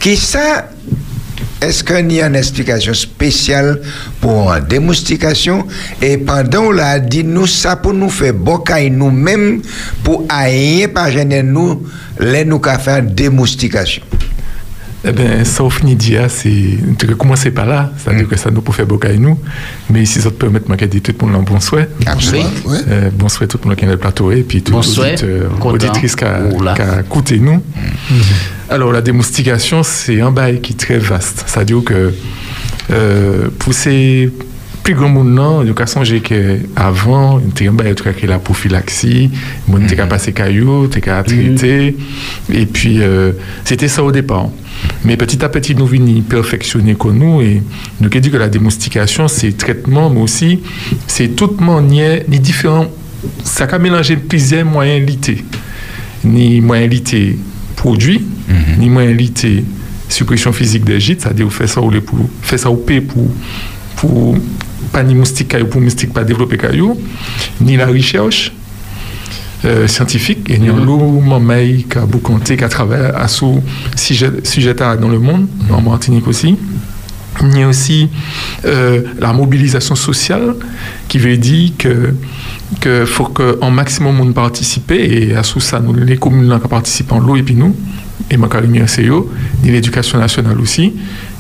Qui 0.00 0.16
ça, 0.16 0.70
est-ce 1.60 1.84
qu'il 1.84 2.12
y 2.12 2.22
a 2.22 2.26
une 2.26 2.36
explication 2.36 2.94
spéciale 2.94 3.80
pour 4.20 4.50
la 4.50 4.60
démoustication? 4.60 5.66
Et 6.00 6.16
pendant 6.16 6.70
l'a 6.72 6.98
dit, 6.98 7.22
nous, 7.22 7.46
ça 7.46 7.76
pour 7.76 7.92
nous 7.92 8.08
faire 8.08 8.34
bocaille 8.34 8.90
nous-mêmes, 8.90 9.60
pour 10.02 10.26
rien 10.30 10.88
pas 10.88 11.10
gêner 11.10 11.42
nous, 11.42 11.86
les 12.18 12.44
nous 12.44 12.62
faire 12.62 13.02
démoustication. 13.02 14.02
Eh 15.02 15.12
bien, 15.12 15.44
ça 15.44 15.64
au 15.64 15.70
fini 15.70 15.96
c'est. 16.28 16.78
Tu 16.98 17.06
peux 17.06 17.14
commencer 17.14 17.50
par 17.50 17.66
là, 17.66 17.90
c'est-à-dire 17.96 18.28
que 18.28 18.36
ça 18.36 18.50
nous 18.50 18.60
peut 18.60 18.72
faire 18.72 18.86
beaucoup 18.86 19.06
à 19.06 19.12
nous. 19.14 19.38
Mais 19.88 20.04
si 20.04 20.20
ça 20.20 20.30
te 20.30 20.34
permet 20.34 20.60
de 20.60 20.68
manquer 20.68 20.86
de 20.86 20.98
tout 20.98 21.14
le 21.20 21.26
monde 21.26 21.40
en 21.40 21.42
bon 21.42 21.58
souhait. 21.58 21.88
Absolument. 22.06 22.50
Euh, 22.88 23.10
bon 23.14 23.28
souhait 23.28 23.46
tout 23.46 23.58
le 23.62 23.68
monde 23.68 23.76
qui 23.78 23.84
est 23.84 23.88
dans 23.88 23.94
le 23.94 23.98
plateau 23.98 24.30
et 24.30 24.42
puis 24.42 24.62
tout 24.62 24.72
Bon 24.72 24.82
souhait, 24.82 25.16
auditrice 25.62 26.14
qui 26.16 26.24
a, 26.24 26.40
Oula. 26.52 26.74
qui 26.74 26.82
a 26.82 27.00
écouté 27.00 27.38
nous. 27.38 27.62
Alors, 28.68 28.92
la 28.92 29.00
démoustication, 29.00 29.82
c'est 29.82 30.20
un 30.20 30.30
bail 30.30 30.60
qui 30.60 30.74
est 30.74 30.76
très 30.76 30.98
vaste. 30.98 31.44
C'est-à-dire 31.46 31.82
que 31.84 32.12
euh, 32.90 33.48
pour 33.58 33.72
ces 33.72 34.30
plus 34.82 34.94
grands 34.94 35.08
monde, 35.08 35.30
non, 35.30 35.62
il 35.62 35.72
a 35.76 35.86
songer 35.86 36.20
qu'avant, 36.20 37.40
il 37.60 37.64
y 37.64 37.68
a 37.68 38.26
la 38.26 38.38
prophylaxie, 38.38 39.30
il 39.68 39.94
y 39.94 40.00
a 40.00 40.06
passer 40.06 40.32
caillou, 40.32 40.86
il 40.86 40.94
y 40.94 40.96
a 40.96 41.00
qu'à 41.00 41.22
traiter. 41.22 41.96
Et 42.52 42.66
puis, 42.66 43.00
euh, 43.00 43.32
c'était 43.64 43.88
ça 43.88 44.02
au 44.02 44.12
départ. 44.12 44.48
Mais 45.04 45.16
petit 45.16 45.44
à 45.44 45.48
petit, 45.48 45.74
nous 45.74 45.86
venons 45.86 46.22
perfectionner 46.22 46.94
comme 46.94 47.18
nous. 47.18 47.40
Et 47.42 47.62
nous 48.00 48.08
avons 48.08 48.20
dit 48.20 48.30
que 48.30 48.36
la 48.36 48.48
démoustication, 48.48 49.28
c'est 49.28 49.56
traitement, 49.56 50.10
mais 50.10 50.20
aussi, 50.20 50.60
c'est 51.06 51.28
toute 51.28 51.60
manière, 51.60 52.22
ni 52.28 52.40
différents, 52.40 52.86
ça 53.44 53.64
a 53.64 53.78
mélanger 53.78 54.16
plusieurs 54.16 54.64
moyens 54.64 55.06
lités. 55.06 55.44
Ni 56.24 56.60
moyens 56.60 56.90
lités 56.90 57.38
produits, 57.76 58.22
ni 58.78 58.90
moyens 58.90 59.16
lités 59.16 59.64
suppression 60.10 60.52
physique 60.52 60.84
des 60.84 61.00
gîtes, 61.00 61.22
c'est-à-dire 61.22 61.46
vous 61.46 61.50
faites 61.50 61.68
ça 61.68 61.80
ou 61.80 61.90
les 61.90 62.00
pour, 62.00 62.18
fait 62.42 62.58
ça 62.58 62.70
au 62.70 62.76
P 62.76 63.00
pour, 63.00 63.28
pour 63.96 64.36
pas 64.92 65.02
ni 65.02 65.14
moustique 65.14 65.48
caillou, 65.48 65.66
pour 65.66 65.80
moustique 65.80 66.12
pas 66.12 66.24
développer 66.24 66.56
caillou, 66.56 66.98
ni 67.60 67.76
la 67.76 67.86
recherche, 67.86 68.52
euh, 69.66 69.86
scientifique 69.86 70.48
et 70.48 70.58
nous 70.58 70.70
avons 70.70 71.20
Mamay 71.20 71.84
qui 71.90 71.98
a 71.98 72.06
beaucoup 72.06 72.32
compté, 72.32 72.56
qui 72.56 72.64
a 72.64 72.68
travaillé 72.70 73.04
à 73.14 73.28
ce 73.28 73.44
sujet, 73.94 74.30
sujet 74.42 74.72
dans 74.72 75.08
le 75.08 75.18
monde, 75.18 75.48
en 75.70 75.82
Martinique 75.82 76.26
aussi. 76.26 76.56
Il 77.42 77.58
y 77.58 77.62
a 77.62 77.68
aussi 77.68 78.08
euh, 78.64 79.02
la 79.18 79.34
mobilisation 79.34 79.94
sociale 79.94 80.54
qui 81.08 81.18
veut 81.18 81.36
dire 81.36 81.72
que 81.76 82.14
que 82.80 83.04
faut 83.04 83.26
qu'un 83.26 83.70
maximum 83.70 84.14
de 84.14 84.18
monde 84.18 84.34
participe 84.34 84.92
et 84.92 85.34
à 85.34 85.42
sous 85.42 85.60
ça 85.60 85.78
nous 85.78 85.92
les 85.92 86.16
communes 86.16 86.58
qui 86.60 86.68
participent 86.68 87.12
en 87.12 87.18
l'eau 87.18 87.36
et 87.36 87.42
puis 87.42 87.54
nous 87.54 87.74
et 88.30 88.36
ma 88.36 88.48
carrière 88.48 88.88
c'est 88.88 89.06
ni 89.62 89.70
l'éducation 89.70 90.18
nationale 90.18 90.58
aussi 90.60 90.94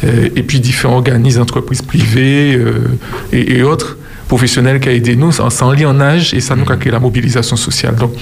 et 0.04 0.42
puis 0.42 0.60
différents 0.60 0.96
organismes 0.96 1.42
entreprises 1.42 1.82
privées 1.82 2.54
euh, 2.54 2.98
et, 3.32 3.58
et 3.58 3.62
autres 3.62 3.98
professionnels 4.28 4.80
qui 4.80 4.88
ont 4.88 4.92
aidé 4.92 5.16
nous 5.16 5.32
sans, 5.32 5.50
sans 5.50 5.72
lien 5.72 5.88
en 5.88 6.00
âge 6.00 6.32
et 6.34 6.40
ça 6.40 6.54
nous 6.54 6.70
a 6.70 6.76
créé 6.76 6.92
la 6.92 7.00
mobilisation 7.00 7.56
sociale. 7.56 7.96
Donc 7.96 8.12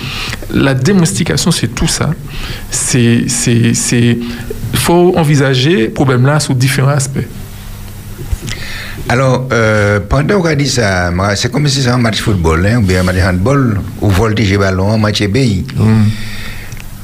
la 0.52 0.74
démonstration 0.74 1.50
c'est 1.50 1.68
tout 1.68 1.86
ça. 1.86 2.10
C'est 2.70 3.24
c'est 3.28 3.74
c'est 3.74 4.18
faut 4.74 5.14
envisager 5.16 5.86
le 5.86 5.90
problème 5.90 6.24
là 6.26 6.40
sous 6.40 6.54
différents 6.54 6.88
aspects. 6.88 7.26
Alors, 9.10 9.48
euh, 9.52 10.00
pendant 10.06 10.40
qu'on 10.40 10.48
a 10.48 10.54
dit 10.54 10.68
ça, 10.68 11.10
c'est 11.34 11.50
comme 11.50 11.66
si 11.66 11.82
c'est 11.82 11.88
un 11.88 11.96
match 11.96 12.20
football, 12.20 12.66
hein, 12.66 12.78
ou 12.78 12.82
bien 12.82 13.00
un 13.00 13.04
match 13.04 13.16
handball, 13.22 13.80
ou 14.02 14.10
voltige 14.10 14.58
ballon, 14.58 14.92
un 14.92 14.98
match 14.98 15.26
pays. 15.28 15.64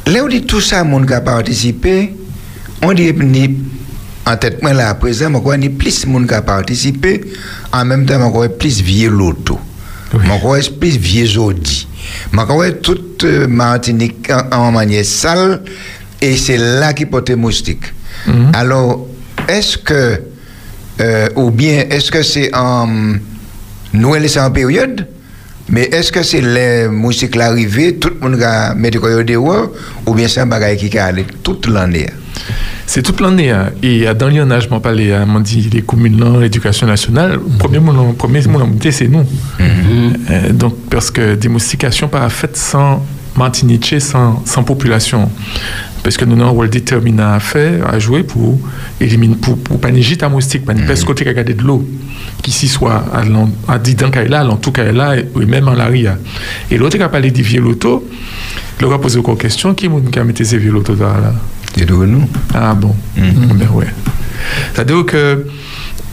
Là, 0.06 0.20
on 0.22 0.28
dit 0.28 0.42
tout 0.42 0.60
ça, 0.60 0.84
monde 0.84 1.06
qui 1.06 1.14
a 1.14 1.22
participé, 1.22 2.14
on 2.82 2.92
dit 2.92 3.14
en 4.26 4.36
tête, 4.36 4.62
moi 4.62 4.72
là, 4.72 4.90
à 4.90 4.94
présent, 4.94 5.30
moi, 5.30 5.56
dit 5.58 5.68
plus 5.68 6.04
de 6.04 6.10
monde 6.10 6.26
qui 6.26 6.34
a 6.34 6.42
participé, 6.42 7.20
en 7.72 7.84
même 7.84 8.06
temps, 8.06 8.18
moi, 8.18 8.48
plus 8.48 8.80
vieux 8.80 9.10
loto. 9.10 9.58
Moi, 10.12 10.58
plus 10.78 10.96
vieux 10.96 11.38
audi. 11.38 11.86
Moi, 12.32 12.46
toute 12.82 13.24
euh, 13.24 13.46
Martinique 13.48 14.30
en, 14.30 14.56
en 14.56 14.72
manière 14.72 15.04
sale, 15.04 15.62
et 16.20 16.36
c'est 16.36 16.56
là 16.58 16.92
qui 16.92 17.06
porte 17.06 17.30
moustique. 17.30 17.92
Alors, 18.52 19.06
est-ce 19.48 19.76
que 19.78 20.22
euh, 21.00 21.28
ou 21.34 21.50
bien 21.50 21.84
est-ce 21.90 22.10
que 22.10 22.22
c'est 22.22 22.54
en 22.54 22.86
nous 23.92 24.14
c'est 24.28 24.40
en 24.40 24.50
période? 24.50 25.06
Mais 25.68 25.84
est-ce 25.84 26.12
que 26.12 26.22
c'est 26.22 26.40
les 26.40 26.88
musiques 26.88 27.34
l'arrivée 27.34 27.96
tout 27.96 28.10
le 28.10 28.30
monde 28.30 28.44
mettre 28.76 29.00
quoi 29.00 29.22
dehors 29.24 29.70
ou 30.06 30.14
bien 30.14 30.28
c'est 30.28 30.40
un 30.40 30.46
bagage 30.46 30.78
qui 30.78 30.88
va 30.88 31.06
aller 31.06 31.26
toute 31.42 31.66
l'année? 31.66 32.10
C'est 32.86 33.02
toute 33.02 33.20
l'année. 33.20 33.50
hein. 33.50 33.70
Et 33.82 34.06
dans 34.14 34.28
je 34.60 34.68
m'en 34.68 34.80
parlais, 34.80 35.12
hein, 35.12 35.24
m'ont 35.26 35.40
dit 35.40 35.68
les 35.72 35.82
communes, 35.82 36.40
l'éducation 36.40 36.86
nationale, 36.86 37.32
le 37.32 37.58
premier 37.58 37.78
le 38.58 38.66
montée, 38.66 38.92
c'est 38.92 39.08
nous. 39.08 39.24
Euh, 40.30 40.52
donc, 40.52 40.74
parce 40.90 41.10
que 41.10 41.34
démoustication 41.34 42.08
pas 42.08 42.28
faite 42.28 42.56
sans 42.56 43.04
Martinique, 43.36 43.96
sans, 43.98 44.42
sans 44.44 44.62
population. 44.62 45.28
Parce 46.04 46.16
que 46.18 46.24
nous 46.26 46.34
avons 46.36 46.44
un 46.44 46.50
rôle 46.50 46.68
déterminant 46.70 47.32
à 47.32 47.40
faire, 47.40 47.88
à 47.88 47.98
jouer 47.98 48.22
pour 48.22 48.60
éliminer, 49.00 49.36
pour, 49.36 49.56
pour 49.58 49.80
pas 49.80 49.90
gîte 50.02 50.22
à 50.22 50.28
moustique, 50.28 50.64
pas 50.64 50.74
parce 50.86 51.02
côté 51.02 51.24
regarder 51.24 51.54
de 51.54 51.62
l'eau, 51.62 51.84
qui 52.42 52.52
s'y 52.52 52.68
soit 52.68 53.02
à, 53.12 53.22
à 53.66 53.78
Didan 53.78 54.10
Kaila, 54.10 54.44
tout 54.56 54.70
cas 54.70 54.92
là, 54.92 55.16
et 55.16 55.46
même 55.46 55.66
en 55.66 55.72
l'aria. 55.72 56.18
Et 56.70 56.76
l'autre 56.76 56.98
qui 56.98 57.02
a 57.02 57.08
parlé 57.08 57.30
des 57.30 57.42
vieux 57.42 57.62
loto, 57.62 58.06
le 58.80 58.88
gars 58.88 58.96
a 58.96 58.98
posé 58.98 59.18
encore 59.18 59.38
question, 59.38 59.72
qui 59.74 59.88
m'a 59.88 59.96
mis 60.24 60.34
ces 60.44 60.58
vieux 60.58 60.72
loto 60.72 60.94
là? 60.94 61.34
C'est 61.76 61.86
de 61.86 61.94
nous. 61.94 62.28
Ah 62.54 62.74
bon. 62.74 62.94
Ben 63.16 63.68
ouais. 63.72 63.86
C'est-à-dire 64.74 65.04
que 65.06 65.46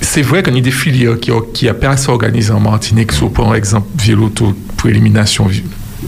c'est 0.01 0.22
vrai 0.22 0.41
qu'on 0.43 0.55
a 0.55 0.59
des 0.59 0.72
filières 0.72 1.20
qui, 1.20 1.32
qui 1.53 1.70
a 1.70 1.74
pas 1.74 1.95
s'organiser 1.97 2.51
en 2.51 2.59
Martinique, 2.59 3.12
sur 3.12 3.32
par 3.32 3.53
exemple, 3.55 3.88
Vieloto 3.97 4.53
pour 4.78 4.89
élimination. 4.89 5.47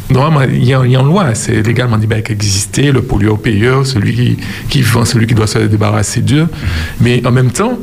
Normalement, 0.09 0.41
il 0.41 0.65
y, 0.65 0.73
a, 0.73 0.83
y 0.85 0.95
une 0.95 1.05
loi, 1.05 1.35
c'est 1.35 1.61
légalement 1.61 1.97
dit 1.97 2.07
bah, 2.07 2.21
qu'il 2.21 2.33
existait, 2.33 2.91
le 2.91 3.03
pollueur-payeur, 3.03 3.85
celui 3.85 4.15
qui, 4.15 4.37
qui 4.67 4.81
vend, 4.81 5.05
celui 5.05 5.27
qui 5.27 5.35
doit 5.35 5.45
se 5.45 5.59
débarrasser 5.59 6.21
d'eux. 6.21 6.47
Mais 6.99 7.25
en 7.27 7.31
même 7.31 7.51
temps, 7.51 7.77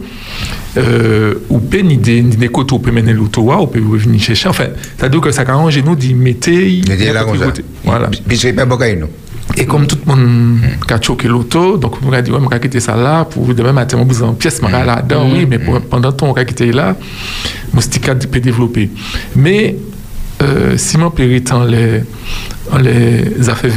euh, 0.77 1.35
ou 1.49 1.61
peut 1.61 1.79
ni 1.79 1.99
des, 1.99 2.49
côtés, 2.49 2.75
on 2.75 2.81
peut 2.81 2.91
mener 2.91 3.13
l'auto, 3.13 3.53
on 3.53 3.67
peut 3.69 3.79
venir 3.79 4.21
chercher. 4.21 4.49
Enfin, 4.49 4.67
c'est-à-dire 4.99 5.21
que 5.21 5.31
ça 5.31 5.45
arrange 5.47 5.79
nous 5.85 5.95
d'y 5.95 6.15
mettre. 6.15 6.51
Voilà. 7.85 8.11
puis 8.27 8.37
c'est 8.37 8.53
pas 8.53 8.67
nous 8.67 8.77
Et 9.57 9.67
comme 9.67 9.87
tout 9.87 9.99
le 10.07 10.15
monde 10.15 10.59
a 10.89 11.01
choqué 11.01 11.29
l'auto, 11.29 11.77
donc 11.77 11.97
on 12.07 12.13
a 12.13 12.23
dit, 12.23 12.31
ouais, 12.31 12.39
on 12.41 12.47
va 12.49 12.59
quitter 12.59 12.81
ça 12.81 12.97
là, 12.97 13.25
pour 13.25 13.47
demain 13.55 13.73
matin, 13.73 13.99
on 14.01 14.05
vous 14.05 14.23
en 14.23 14.33
pièce, 14.35 14.61
on 14.63 14.69
va 14.69 14.85
là-dedans, 14.85 15.27
oui, 15.33 15.47
mais 15.49 15.59
pour- 15.59 15.81
pendant 15.83 16.13
temps, 16.13 16.29
on 16.29 16.33
va 16.33 16.45
quitter 16.45 16.73
là, 16.73 16.97
moustique 17.73 18.09
peut 18.29 18.41
développer. 18.41 18.91
Mais, 19.37 19.77
euh, 20.43 20.77
si 20.77 20.97
mon 20.97 21.11
étant 21.35 21.65
les, 21.65 22.03
en 22.73 22.79
les 22.79 23.49
affaires 23.51 23.71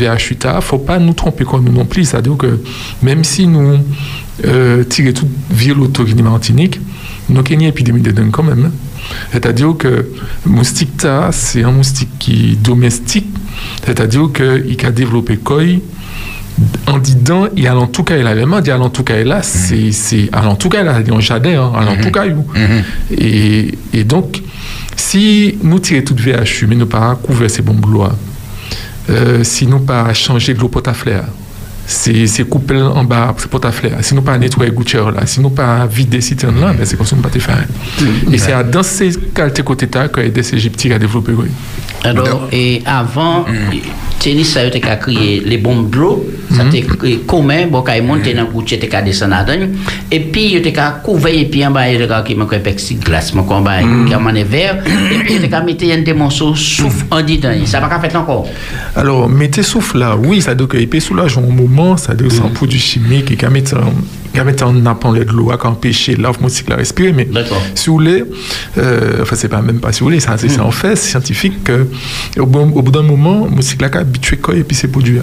ne 0.56 0.62
faut 0.62 0.78
pas 0.78 1.00
nous 1.00 1.14
tromper 1.14 1.44
comme 1.44 1.64
nous 1.66 1.72
non 1.74 1.86
plus. 1.86 2.06
C'est-à-dire 2.06 2.38
que 2.38 2.60
même 3.02 3.24
si 3.24 3.48
nous 3.48 3.80
euh, 4.46 4.84
tirons 4.86 5.12
toute 5.14 5.28
vie 5.52 5.74
l'auto 5.74 6.06
est 6.06 6.22
Martinique, 6.22 6.80
nous 7.30 7.40
avons 7.40 7.50
une 7.50 7.62
épidémie 7.64 8.02
de 8.02 8.12
dingue 8.12 8.32
quand 8.32 8.44
même. 8.44 8.66
hein. 8.66 8.72
C'est-à-dire 9.32 9.76
que 9.78 10.10
moustique 10.46 10.98
ta, 10.98 11.32
c'est 11.32 11.64
un 11.64 11.72
moustique 11.72 12.10
qui 12.20 12.52
est 12.52 12.56
domestique, 12.56 13.28
c'est-à-dire 13.86 14.30
qu'il 14.34 14.86
a 14.86 14.92
développé 14.92 15.38
quoi 15.38 15.64
en 16.88 16.98
disant, 17.00 17.48
il 17.56 17.68
a 17.68 17.76
en 17.76 17.88
tout 17.88 18.04
cas, 18.04 18.18
il 18.18 18.28
a 18.28 18.36
vraiment 18.36 18.62
dit, 18.62 18.72
en 18.72 18.90
tout 18.90 19.04
cas, 19.04 19.24
là, 19.24 19.42
c'est, 19.42 19.92
c'est, 19.92 20.30
en 20.36 20.56
tout 20.56 20.70
cas, 20.70 20.84
là, 20.84 21.00
il 21.06 21.12
un 21.12 21.20
jardin, 21.20 21.72
hein, 21.76 21.88
en 21.88 22.02
tout 22.02 22.12
cas, 22.12 22.26
et, 23.12 23.78
et 23.92 24.04
donc, 24.04 24.42
si 24.96 25.58
nous 25.64 25.80
tirons 25.80 26.04
toute 26.04 26.20
VHU, 26.20 26.68
mais 26.68 26.76
nous 26.76 26.86
pas 26.86 27.16
couvrir 27.16 27.50
ces 27.50 27.62
bombes 27.62 27.92
lois, 27.92 28.16
euh, 29.10 29.44
si 29.44 29.68
nous 29.68 29.80
pas 29.80 30.14
changer 30.14 30.54
de 30.54 30.60
l'eau 30.60 30.70
potaflaire, 30.70 31.26
se 31.88 32.46
koupel 32.48 32.86
an 32.96 33.08
ba, 33.10 33.26
se 33.38 33.50
pot 33.52 33.66
a 33.68 33.72
fler 33.76 33.98
se 34.04 34.16
nou 34.16 34.26
pa 34.26 34.38
netwe 34.42 34.70
goutcher 34.72 35.12
la, 35.16 35.26
se 35.30 35.44
nou 35.44 35.54
pa 35.56 35.86
vide 35.92 36.22
siten 36.24 36.60
lan, 36.62 36.80
se 36.88 37.00
kon 37.00 37.08
se 37.08 37.18
nou 37.18 37.26
pa 37.26 37.34
te 37.34 37.44
fare 37.44 37.68
e 38.32 38.40
se 38.40 38.56
a 38.56 38.64
dans 38.64 38.88
se 38.88 39.12
kalte 39.36 39.66
kote 39.68 39.90
ta 39.92 40.08
kwa 40.12 40.24
ede 40.30 40.46
se 40.48 40.60
jipti 40.62 40.94
ka 40.94 41.02
devlope 41.02 41.36
goy 41.38 41.52
Alors, 42.04 42.50
avan 42.86 43.46
tenis 44.24 44.54
sa 44.56 44.64
yo 44.64 44.72
te 44.72 44.80
ka 44.84 44.96
kriye 45.00 45.42
le 45.44 45.58
bomb 45.60 45.88
blo 45.92 46.18
sa 46.54 46.66
te 46.72 46.82
koumen, 47.28 47.70
bo 47.72 47.82
ka 47.84 47.96
e 48.00 48.04
monte 48.04 48.32
nan 48.36 48.50
goutcher 48.52 48.80
te 48.80 48.88
ka 48.92 49.02
desen 49.04 49.34
adan 49.36 49.74
epi 50.12 50.46
yo 50.54 50.62
te 50.64 50.72
ka 50.76 50.90
kouvey, 51.04 51.42
epi 51.46 51.64
an 51.64 51.76
ba 51.76 51.86
yo 51.90 52.02
te 52.02 52.08
ka 52.12 52.22
ki 52.28 52.36
man 52.40 52.48
kon 52.52 52.64
pek 52.64 52.80
si 52.80 52.98
glas, 53.04 53.34
man 53.36 53.48
kon 53.48 53.64
ba 53.66 53.78
yon 53.84 54.24
man 54.24 54.40
e 54.40 54.46
ver, 54.48 54.80
epi 54.84 55.38
yo 55.38 55.44
te 55.44 55.52
ka 55.52 55.64
mette 55.64 55.88
yon 55.88 56.04
de 56.08 56.16
monso 56.16 56.54
souf 56.60 57.04
an 57.12 57.24
di 57.28 57.40
dan, 57.44 57.64
sa 57.68 57.84
pa 57.84 57.92
ka 57.92 58.00
fet 58.04 58.16
lankon 58.16 58.48
Alors, 59.00 59.28
mette 59.28 59.64
souf 59.64 59.94
la, 59.96 60.14
oui, 60.16 60.42
sa 60.44 60.56
do 60.56 60.68
ke 60.72 60.80
epi 60.84 61.04
sou 61.04 61.20
la 61.20 61.28
joun 61.32 61.50
mou 61.52 61.72
ça 61.98 62.14
veut 62.14 62.28
dire 62.28 62.32
sans 62.32 62.50
produit 62.50 62.80
chimique, 62.80 63.32
et 63.32 63.36
qu'à 63.36 63.50
mettre 63.50 63.78
mettre 64.44 64.66
en 64.66 64.74
nappant 64.74 65.14
de 65.14 65.22
l'eau, 65.24 65.52
à 65.52 65.68
empêcher 65.68 66.16
l'ave 66.16 66.42
moustique 66.42 66.70
à 66.72 66.76
respirer, 66.76 67.14
mais 67.14 67.28
si 67.76 67.88
vous 67.88 67.94
voulez, 67.94 68.24
euh, 68.78 69.20
enfin, 69.22 69.36
c'est 69.36 69.48
pas 69.50 69.62
même 69.62 69.80
pas 69.80 69.92
si 69.92 70.00
vous 70.00 70.08
voulez, 70.08 70.20
c'est 70.20 70.38
c'est 70.50 70.60
en 70.60 70.72
fait 70.72 70.96
scientifique 70.96 71.64
que, 71.64 71.88
au, 72.40 72.46
bon- 72.46 72.72
au 72.72 72.82
bout 72.82 72.92
d'un 72.92 73.04
moment, 73.04 73.48
moustique 73.48 73.82
là, 73.82 73.90
habitué 73.94 74.40
et 74.56 74.64
puis 74.64 74.76
c'est 74.76 74.88
produit. 74.88 75.20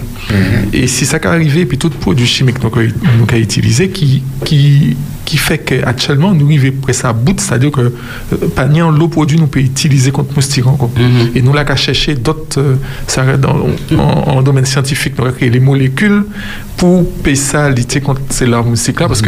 Et 0.73 0.87
si 0.87 1.05
ça 1.05 1.19
qui 1.19 1.27
arrive, 1.27 1.57
et 1.57 1.65
puis 1.65 1.77
tout 1.77 1.89
produit 1.89 2.25
chimique 2.25 2.59
donc, 2.59 2.77
euh, 2.77 2.87
nous 3.19 3.25
qu'a 3.25 3.37
utilisé 3.37 3.89
qui, 3.89 4.23
qui, 4.45 4.95
qui 5.25 5.37
fait 5.37 5.57
qu'actuellement, 5.59 6.33
nous 6.33 6.45
arrivons 6.47 6.71
presque 6.81 7.05
à 7.05 7.13
bout, 7.13 7.39
c'est-à-dire 7.39 7.71
que 7.71 7.81
euh, 7.81 8.91
l'eau 8.97 9.07
produit, 9.07 9.37
nous 9.37 9.47
peut 9.47 9.59
utiliser 9.59 10.11
contre 10.11 10.33
moustique 10.35 10.65
encore. 10.67 10.91
Et 11.35 11.41
nous, 11.41 11.53
là, 11.53 11.63
qu'à 11.65 11.75
chercher 11.75 12.15
d'autres, 12.15 12.77
ça 13.07 13.23
dans, 13.37 13.67
en, 13.97 14.41
domaine 14.41 14.65
scientifique, 14.65 15.13
nous 15.17 15.25
avons 15.25 15.33
créé 15.35 15.49
les 15.49 15.59
molécules 15.59 16.23
pour 16.77 17.09
payer 17.23 17.35
ça, 17.35 17.69
lutter 17.69 18.01
contre 18.01 18.21
ces 18.29 18.45
larves 18.45 18.67
moustiques 18.67 19.00
moustiques-là 19.07 19.07
parce 19.07 19.21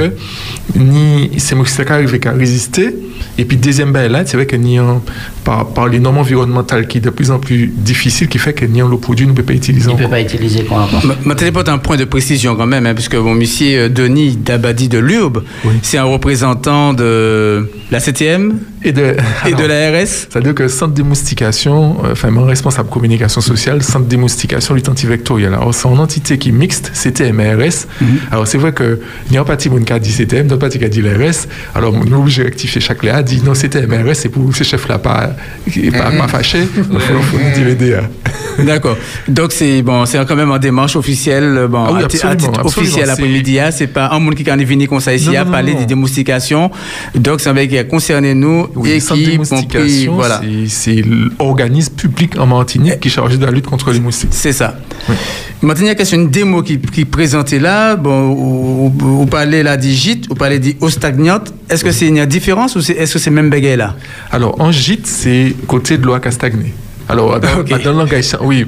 que 0.76 0.80
ni 0.80 1.32
ces 1.40 1.56
moustiques-là 1.56 1.96
arrivent 1.96 2.20
à 2.26 2.32
résister. 2.32 2.96
Et 3.38 3.46
puis, 3.46 3.58
deuxième 3.58 3.92
bail 3.92 4.10
là, 4.12 4.24
c'est 4.26 4.38
vrai 4.38 4.46
que 4.46 4.56
ni 4.56 4.80
en- 4.80 5.02
par, 5.44 5.68
par 5.68 5.88
les 5.88 6.00
normes 6.00 6.18
environnementales 6.20 6.88
qui 6.88 7.00
est 7.00 7.02
de 7.02 7.10
plus 7.10 7.32
en 7.32 7.40
plus 7.40 7.68
difficiles, 7.68 8.28
qui 8.28 8.38
fait 8.38 8.54
que 8.54 8.66
ni 8.66 8.82
en 8.82 8.88
le 8.88 8.98
produit 8.98 9.26
ne 9.26 9.32
peut 9.34 9.44
pas 9.44 9.54
utiliser 9.54 9.90
Il 9.90 9.98
ne 9.98 10.02
peut 10.04 10.10
pas 10.10 10.22
utiliser 10.22 10.64
quoi 10.66 10.84
encore. 10.84 11.06
Ma- 11.06 11.16
Ma 11.26 11.36
téléporte 11.36 11.68
un 11.70 11.78
point 11.80 11.98
de 11.98 12.04
précision 12.06 12.56
quand 12.56 12.66
même, 12.68 12.86
hein, 12.86 12.94
puisque 12.94 13.16
mon 13.16 13.34
monsieur 13.34 13.80
euh, 13.86 13.90
Denis 13.90 14.36
Dabadi 14.38 14.88
de 14.90 15.00
l'URB, 15.00 15.40
c'est 15.82 15.98
un 15.98 16.04
représentant 16.04 16.94
de 16.94 17.70
la 17.92 18.00
7e 18.00 18.54
et 18.84 18.92
de, 18.92 19.16
et 19.48 19.54
de 19.54 19.64
l'ARS. 19.66 20.08
C'est-à-dire 20.08 20.54
que 20.54 20.68
centre 20.68 20.94
démoustication, 20.94 21.98
euh, 22.06 22.12
enfin, 22.12 22.30
mon 22.30 22.46
responsable 22.46 22.90
communication 22.90 23.42
sociale, 23.42 23.82
centre 23.84 24.06
démoustication 24.06 24.76
lutte 24.76 24.90
antivectorielle. 24.90 25.54
Alors, 25.54 25.74
c'est 25.74 25.88
une 25.88 26.00
entité 26.00 26.38
qui 26.38 26.50
est 26.50 26.54
mixte, 26.54 26.92
CTM 26.94 27.40
et 27.40 27.54
RS. 27.56 27.88
Alors, 28.32 28.48
c'est 28.48 28.58
vrai 28.58 28.74
que, 28.74 29.00
il 29.30 29.34
y 29.34 29.38
a 29.38 29.42
un 29.42 29.46
parti 29.70 29.86
qui 29.86 29.94
a 29.94 30.00
dit 30.00 30.12
CTM, 30.12 30.48
d'autres 30.48 30.60
parti 30.62 30.80
qui 30.80 30.86
a 30.86 30.90
dit 30.90 31.02
l'RS. 31.02 31.48
Alors, 31.76 31.94
est 31.96 32.14
obligé 32.14 32.44
rectifier 32.44 32.82
chaque 32.82 33.04
là, 33.04 33.18
a 33.18 33.24
dit 33.24 33.42
non, 33.44 33.54
CTM 33.54 33.92
RS, 34.10 34.14
c'est 34.16 34.30
pour 34.30 34.56
ces 34.56 34.64
chefs-là 34.64 34.98
pas, 35.00 35.36
pas, 35.92 36.12
pas 36.12 36.28
fâchés. 36.28 36.68
Il 36.78 36.84
faut, 37.00 37.38
nous 37.38 37.76
dire 37.76 37.76
DA. 37.76 38.04
D'accord. 38.64 38.98
Donc 39.28 39.52
c'est 39.52 39.82
bon, 39.82 40.06
c'est 40.06 40.24
quand 40.28 40.36
même 40.36 40.52
en 40.52 40.60
démarche 40.60 40.96
officielle, 40.96 41.68
bon, 41.70 41.86
Ah 41.88 41.92
oui, 41.94 42.04
à, 42.04 42.08
ti- 42.08 42.18
à 42.18 42.30
absolument, 42.30 42.36
titre 42.38 42.60
absolument, 42.60 42.68
officiel 42.92 43.10
après-midi. 43.10 43.60
hein, 43.60 43.72
C'est 43.72 43.88
pas 43.88 44.10
un 44.12 44.20
monde 44.20 44.36
qui 44.36 44.44
est 44.48 44.64
venu 44.66 44.88
comme 44.88 45.00
ça 45.00 45.14
ici 45.14 45.36
à 45.36 45.44
parler 45.46 45.74
des 45.74 45.86
démoustications. 45.86 46.70
Donc 47.16 47.42
c'est 47.42 47.50
un 47.50 47.54
mec 47.54 47.70
qui 47.70 47.78
a 47.78 47.84
concerné 47.84 48.34
nous 48.36 48.68
Oui, 48.76 48.92
et 48.92 49.00
qui 49.00 50.08
voilà. 50.08 50.42
c'est- 50.68 51.04
l'organisme 51.40 51.94
public 51.96 52.38
en 52.38 52.46
Martinique 52.46 53.00
qui 53.00 53.08
est 53.08 53.12
chargé 53.12 53.38
de 53.38 53.46
la 53.46 53.52
lutte 53.52 53.66
contre 53.66 53.92
les 53.92 54.00
moustiques. 54.00 54.30
C'est 54.32 54.54
ça. 54.54 54.78
Maintenant, 55.64 55.86
il 55.86 55.88
y 55.88 55.92
a 55.92 55.96
question 55.96 56.18
une 56.20 56.30
démo 56.30 56.62
qui, 56.62 56.78
qui 56.78 57.02
est 57.02 57.06
présentée 57.06 57.58
là. 57.58 57.96
Bon, 57.96 58.90
vous, 58.90 59.26
parlez 59.26 59.64
là 59.64 59.78
des 59.78 59.92
gîtes, 59.92 60.28
vous 60.28 60.36
parlez 60.36 60.60
des 60.60 60.76
eaux 60.82 60.90
stagnantes. 60.90 61.54
Est-ce 61.70 61.86
que 61.86 61.92
c'est 61.92 62.08
une 62.08 62.26
différence 62.26 62.76
ou 62.76 62.82
c'est- 62.82 62.94
est-ce 62.94 63.14
que 63.14 63.20
c'est 63.20 63.32
même 63.32 63.50
bégay 63.50 63.78
là? 63.78 63.96
Alors, 64.30 64.60
en 64.60 64.72
gîte, 64.74 65.08
c'est 65.08 65.56
côté 65.66 65.98
de 65.98 66.06
l'eau 66.06 66.14
à 66.16 66.32
stagné. 66.32 66.74
Alors, 67.08 67.40
dans, 67.40 67.64
dans 67.70 67.78
le 67.78 67.98
langage, 67.98 68.36
oui, 68.42 68.66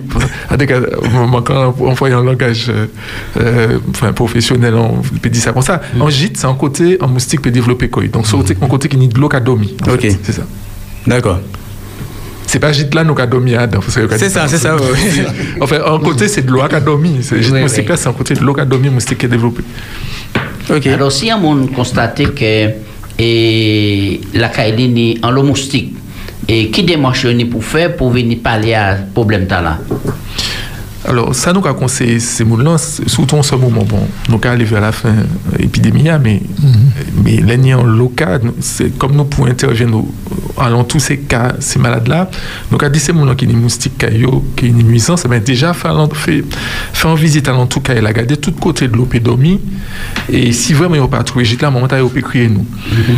on 0.52 1.34
emploie 1.34 2.08
un 2.10 2.24
langage 2.24 2.68
euh, 2.70 2.88
euh, 3.42 3.80
enfin, 3.90 4.14
professionnel, 4.14 4.76
on 4.76 5.02
peut 5.22 5.30
dire 5.30 5.42
ça 5.42 5.52
comme 5.52 5.62
ça. 5.64 5.82
En 6.00 6.10
gîte, 6.10 6.38
c'est 6.38 6.48
un 6.48 6.54
côté, 6.56 6.98
en 7.02 7.10
moustique 7.10 7.42
peut 7.42 7.52
développer 7.52 7.90
quoi. 7.90 8.04
Donc, 8.08 8.26
c'est 8.28 8.62
un 8.64 8.68
côté 8.68 8.88
qui 8.88 8.96
nie 8.98 9.10
de 9.10 9.20
l'eau 9.20 9.28
qui 9.30 9.36
a 9.36 9.40
dormi. 9.42 9.76
fait. 10.00 10.18
C'est 10.24 10.34
ça. 10.34 10.44
D'accord. 11.06 11.40
C'est 12.48 12.60
pas 12.60 12.72
gîte 12.72 12.94
là, 12.94 13.04
nous 13.04 13.16
qui 13.16 13.22
a 13.22 13.26
dormi. 13.28 13.56
hein, 13.56 13.68
C'est 14.18 14.30
ça, 14.30 14.48
c'est 14.48 14.58
ça, 14.58 14.76
oui. 14.76 15.24
Enfin, 15.62 15.80
un 15.86 16.00
côté, 16.00 16.28
c'est 16.28 16.44
de 16.46 16.52
l'eau 16.52 16.62
qui 16.68 16.76
a 16.76 16.80
dormi. 16.80 17.18
C'est 17.22 17.42
gîte 17.42 17.54
Oui, 17.54 17.62
oui. 17.64 17.70
c'est 17.70 18.08
un 18.08 18.14
côté 18.14 18.34
de 18.34 18.42
l'eau 18.42 18.54
qui 18.54 18.62
a 18.62 18.66
dormi, 18.66 18.90
moustique 18.90 19.18
qui 19.18 19.26
est 19.26 19.30
développé. 19.30 19.64
Alors, 20.92 21.12
si 21.12 21.32
on 21.34 21.68
constate 21.68 22.34
que 22.34 22.70
et, 23.18 24.22
la 24.34 24.50
Kaili 24.50 24.90
ni 24.90 25.20
en 25.24 25.32
l'eau 25.32 25.44
moustique, 25.44 25.96
et 26.48 26.70
qui 26.70 26.84
démarche 26.84 27.26
pour 27.50 27.64
faire 27.64 27.96
pour 27.96 28.12
venir 28.12 28.38
parler 28.44 28.74
à 28.74 28.98
ce 28.98 29.02
problème 29.14 29.48
là 29.50 29.80
Alors, 31.08 31.36
ça 31.36 31.54
nous 31.54 31.66
a 31.66 31.74
conseillé 31.74 32.20
ces 32.20 32.44
mots-là, 32.44 32.78
surtout 32.78 33.36
en 33.36 33.44
ce 33.44 33.56
moment. 33.56 33.84
Bon, 33.84 34.08
nous 34.28 34.36
avons 34.36 34.50
arrivé 34.50 34.76
à 34.76 34.80
la 34.80 34.92
fin 34.92 35.12
de 35.12 35.58
l'épidémie, 35.60 36.10
mais, 36.22 36.42
mais 37.24 37.38
l'année 37.38 37.76
en 37.76 37.84
local, 37.84 38.42
comme 38.98 39.16
nous 39.16 39.26
pouvons 39.26 39.48
intervenir 39.48 39.88
nous, 39.88 40.12
allant 40.58 40.84
tous 40.84 41.00
ces 41.00 41.20
cas, 41.20 41.54
ces 41.60 41.78
malades-là, 41.78 42.30
nous 42.72 42.78
avons 42.82 42.92
dit 42.92 43.00
ces 43.00 43.14
mots-là 43.14 43.36
qui 43.36 43.46
sont 43.46 43.58
moustiques 43.58 44.06
qui 44.56 44.72
sont 44.72 44.78
nuisances, 44.78 45.24
eh 45.26 45.28
bien, 45.28 45.40
déjà, 45.40 45.74
faire, 45.74 46.08
faire 46.14 47.12
une 47.12 47.18
visite 47.18 47.48
à 47.50 47.66
tout 47.70 47.82
cas, 47.82 47.94
et 47.94 48.02
la 48.02 48.12
garder 48.12 48.38
tout 48.38 48.54
côté 48.54 48.88
de 48.88 48.98
l'opédomie. 48.98 49.60
Et 50.28 50.52
si 50.54 50.74
vraiment 50.74 50.96
il 50.96 51.02
n'y 51.02 51.06
a 51.06 51.08
pas 51.08 51.24
trouvé, 51.24 51.46
j'étais 51.46 51.64
là, 51.66 51.72
moment, 51.72 51.88
il 51.92 52.10
peut 52.10 52.22
crier 52.22 52.50
nous. 52.50 52.66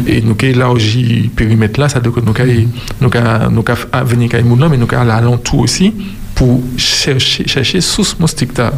Et 0.05 0.21
nous 0.21 0.31
avons 0.31 0.51
élargi 0.51 1.03
le 1.03 1.29
périmètre 1.29 1.79
là, 1.79 1.87
ça 1.87 1.99
veut 1.99 2.11
dire 2.11 2.13
que 2.13 2.19
nous 2.19 2.33
avons 2.35 4.05
venir 4.05 4.29
à 4.35 4.41
mais 4.69 4.77
nous 4.77 4.87
avons 4.91 5.01
aller 5.01 5.11
alentour 5.11 5.59
aussi 5.61 5.93
pour 6.37 6.61
chercher, 6.77 7.47
chercher 7.47 7.81
source 7.81 8.15
moustique. 8.19 8.55
là. 8.57 8.71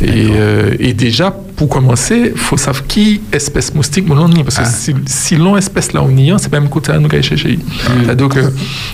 Et, 0.00 0.28
euh, 0.30 0.74
et 0.78 0.94
déjà, 0.94 1.30
pour 1.30 1.68
commencer, 1.68 2.32
il 2.34 2.40
faut 2.40 2.56
savoir 2.56 2.86
qui 2.86 3.20
espèce 3.30 3.74
moustique 3.74 4.08
nous 4.08 4.14
l'on 4.14 4.30
y. 4.32 4.42
Parce 4.42 4.56
que 4.58 4.64
si, 4.66 4.94
si 5.04 5.36
l'on 5.36 5.58
espèce 5.58 5.92
là 5.92 6.02
on 6.02 6.16
y 6.16 6.30
est, 6.30 6.38
c'est 6.38 6.50
même 6.50 6.70
côté 6.70 6.90
nous 6.92 7.06
allons 7.12 7.22
chercher. 7.22 7.58
C'est-à-dire 8.02 8.28
que 8.30 8.40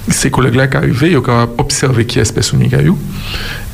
ces 0.09 0.33
collègues-là 0.33 0.67
qui 0.67 0.77
arrivent, 0.77 1.07
ils 1.09 1.17
ont 1.17 1.49
observé 1.59 2.05
qui 2.07 2.19
espèce 2.19 2.53
on 2.53 2.59
y 2.61 2.75
a 2.75 2.83
eu. 2.83 2.93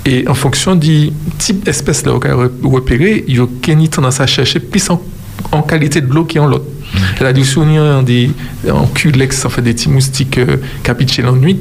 Et 0.05 0.29
en 0.29 0.35
fonction 0.35 0.75
du 0.75 1.11
type 1.39 1.65
d'espèce 1.65 2.05
là 2.05 2.19
qu'on 2.21 2.43
a 2.45 2.49
repéré, 2.65 3.25
il 3.27 3.37
y 3.37 3.41
a 3.41 3.47
une 3.73 3.89
tendance 3.89 4.21
à 4.21 4.27
chercher 4.27 4.61
plus 4.61 4.91
en, 4.91 5.01
en 5.53 5.63
qualité 5.63 6.03
de 6.03 6.13
l'eau 6.13 6.27
qui 6.27 6.39
en 6.39 6.47
l'autre. 6.47 6.67
La 7.21 7.33
du 7.33 7.45
souvenir 7.45 8.03
des 8.03 8.31
en 8.71 8.87
culex, 8.87 9.45
en 9.45 9.49
fait 9.49 9.63
des 9.63 9.73
petits 9.75 9.89
moustiques 9.89 10.39
euh, 10.39 10.57
capitulés 10.83 11.27
en 11.29 11.37
nuit, 11.37 11.59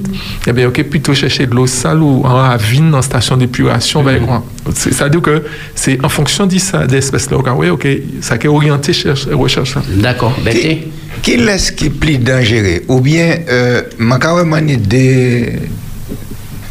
eh 0.48 0.52
bien, 0.54 0.68
ok, 0.68 0.84
plutôt 0.84 1.14
chercher 1.14 1.46
de 1.48 1.54
l'eau 1.56 1.68
sale 1.68 2.00
ou 2.02 2.22
en 2.26 2.34
ravine, 2.34 2.94
en 2.96 3.02
station 3.02 3.38
d'épuration, 3.38 4.04
ben, 4.04 4.26
quoi. 4.26 4.44
C'est- 4.74 4.92
C'est-à-dire 4.94 5.22
que 5.22 5.44
c'est 5.76 6.04
en 6.04 6.10
fonction 6.10 6.46
de 6.48 6.58
ça, 6.58 6.86
des 6.88 6.98
espèces 6.98 7.30
là, 7.32 7.38
ok, 7.38 7.48
ouais, 7.58 7.70
ok, 7.70 7.88
ça 8.22 8.38
qui 8.38 8.48
est 8.48 8.50
orienté 8.50 8.94
cherche, 8.94 9.28
recherche 9.32 9.76
là. 9.76 9.82
D'accord, 9.98 10.36
Qui, 10.50 10.80
qui 11.22 11.38
laisse 11.38 11.72
qui 11.72 11.86
est 11.86 11.90
plus 11.90 12.18
dangereux? 12.18 12.82
Ou 12.88 13.00
bien, 13.00 13.38
euh, 13.50 13.82
ma 13.98 14.18
carrément 14.20 14.60
des, 14.62 15.60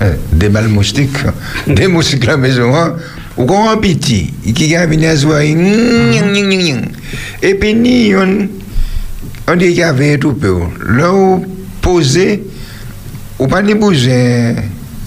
euh, 0.02 0.14
des 0.32 0.48
balles 0.48 0.68
moustiques, 0.68 1.16
des 1.66 1.86
moustiques 1.86 2.24
à 2.24 2.32
la 2.32 2.36
maison, 2.36 2.74
hein, 2.74 2.94
ou 3.40 3.46
qu'on 3.46 3.68
a 3.70 3.76
petit, 3.78 4.30
qui 4.54 4.76
a 4.76 4.86
venu 4.86 5.06
à 5.06 5.16
se 5.16 5.24
voir, 5.26 5.40
et 7.42 7.54
puis 7.54 7.74
ni 7.74 8.14
on, 8.14 8.48
on 9.48 9.56
dit 9.56 9.68
qu'il 9.68 9.76
y 9.78 9.82
avait 9.82 10.18
tout 10.18 10.34
peu. 10.34 10.56
Là 10.88 11.12
où 11.12 11.44
poser, 11.80 12.42
ou 13.38 13.46
ni 13.62 13.74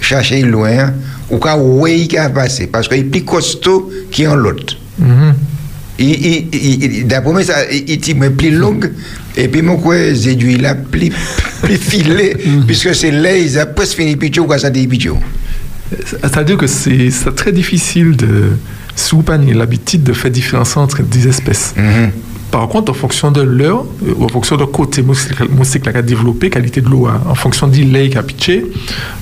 chercher 0.01 0.41
loin, 0.41 0.91
ou 1.29 1.37
qu'à 1.37 1.55
ouais 1.57 2.07
qui 2.07 2.17
a 2.17 2.29
passé, 2.29 2.67
parce 2.67 2.87
qu'il 2.87 2.97
est 2.99 3.03
plus 3.03 3.23
costaud 3.23 3.89
qu'en 4.15 4.35
l'autre. 4.35 4.77
Il- 5.99 6.09
il- 6.09 6.47
il- 6.51 6.83
il- 6.83 7.07
D'après 7.07 7.31
moi, 7.31 7.43
ça, 7.43 7.71
il 7.71 7.83
il 7.87 7.97
dit 7.99 8.15
mais 8.15 8.31
plus 8.31 8.49
longue, 8.49 8.91
et 9.37 9.47
puis 9.47 9.61
mon 9.61 9.77
quoi, 9.77 9.95
les 9.95 10.27
aiguilles 10.27 10.57
là, 10.57 10.73
plus, 10.73 11.11
plus 11.61 11.77
filées, 11.77 12.35
puisque 12.65 12.95
c'est 12.95 13.11
là, 13.11 13.37
ils 13.37 13.59
ont 13.59 13.65
presque 13.75 13.97
fini 13.97 14.15
pichou, 14.15 14.45
quand 14.45 14.57
ça 14.57 14.71
dit 14.71 14.87
pichou. 14.87 15.17
C'est-à-dire 16.21 16.57
que 16.57 16.67
c'est 16.67 17.09
très 17.35 17.51
difficile 17.51 18.15
de, 18.15 18.51
si 18.95 19.15
vous 19.15 19.23
n'avez 19.27 19.53
l'habitude 19.53 20.03
de 20.03 20.13
faire 20.13 20.31
différencier 20.31 20.81
entre 20.81 21.01
des 21.03 21.27
espèces. 21.27 21.73
Par 22.53 22.67
contre, 22.67 22.91
en 22.91 22.93
fonction 22.93 23.31
de 23.31 23.41
l'heure, 23.41 23.83
euh, 24.07 24.13
en 24.23 24.27
fonction 24.27 24.57
de 24.57 24.65
côté 24.65 25.01
moustique 25.01 25.81
qu'il 25.81 25.97
a 25.97 26.01
développé, 26.03 26.51
qualité 26.51 26.81
de 26.81 26.87
l'eau, 26.87 27.07
hein, 27.07 27.19
en 27.27 27.33
fonction 27.33 27.67
du 27.67 27.83
lait 27.83 28.09
qu'il 28.09 28.19
a 28.19 28.21
pitché, 28.21 28.63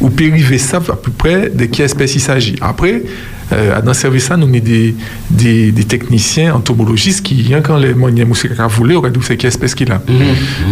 ou 0.02 0.10
périvé 0.10 0.58
savent 0.58 0.92
à 0.92 0.98
peu 0.98 1.12
près 1.12 1.50
de 1.50 1.64
quelle 1.64 1.86
espèce 1.86 2.14
il 2.14 2.20
s'agit. 2.20 2.58
Après, 2.60 3.04
euh, 3.54 3.82
dans 3.82 3.92
le 3.92 3.94
service, 3.94 4.28
là, 4.28 4.36
nous 4.36 4.44
avons 4.48 4.60
des, 4.60 4.96
des, 5.30 5.72
des 5.72 5.84
techniciens 5.86 6.54
entomologistes 6.56 7.22
qui, 7.26 7.42
rien 7.42 7.62
quand 7.62 7.78
les 7.78 7.94
moyens 7.94 8.28
moustiques 8.28 8.52
a 8.60 8.68
voulu, 8.68 8.98
on 8.98 9.04
c'est 9.22 9.38
quelle 9.38 9.48
espèce 9.48 9.76
qu'il 9.76 9.94
a. 9.94 10.02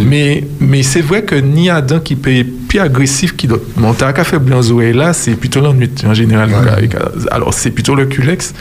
Mais, 0.04 0.46
mais 0.60 0.84
c'est 0.84 1.02
vrai 1.02 1.24
que 1.24 1.36
ni 1.36 1.70
Adam 1.70 2.02
qui 2.02 2.18
peut 2.18 2.44
plus 2.70 2.80
agressif 2.80 3.36
qui 3.36 3.48
d'autre. 3.48 3.66
Mon 3.76 3.94
tac 3.94 4.20
à 4.20 4.24
faire 4.24 4.40
blanc 4.40 4.62
oreilles 4.72 4.94
là, 4.94 5.12
c'est 5.12 5.36
plutôt 5.36 5.60
l'ennui 5.60 5.90
en 6.06 6.14
général. 6.14 6.50
Alors 7.32 7.54
c'est 7.54 7.72
plutôt 7.72 7.96
le 7.96 8.06
culex. 8.06 8.54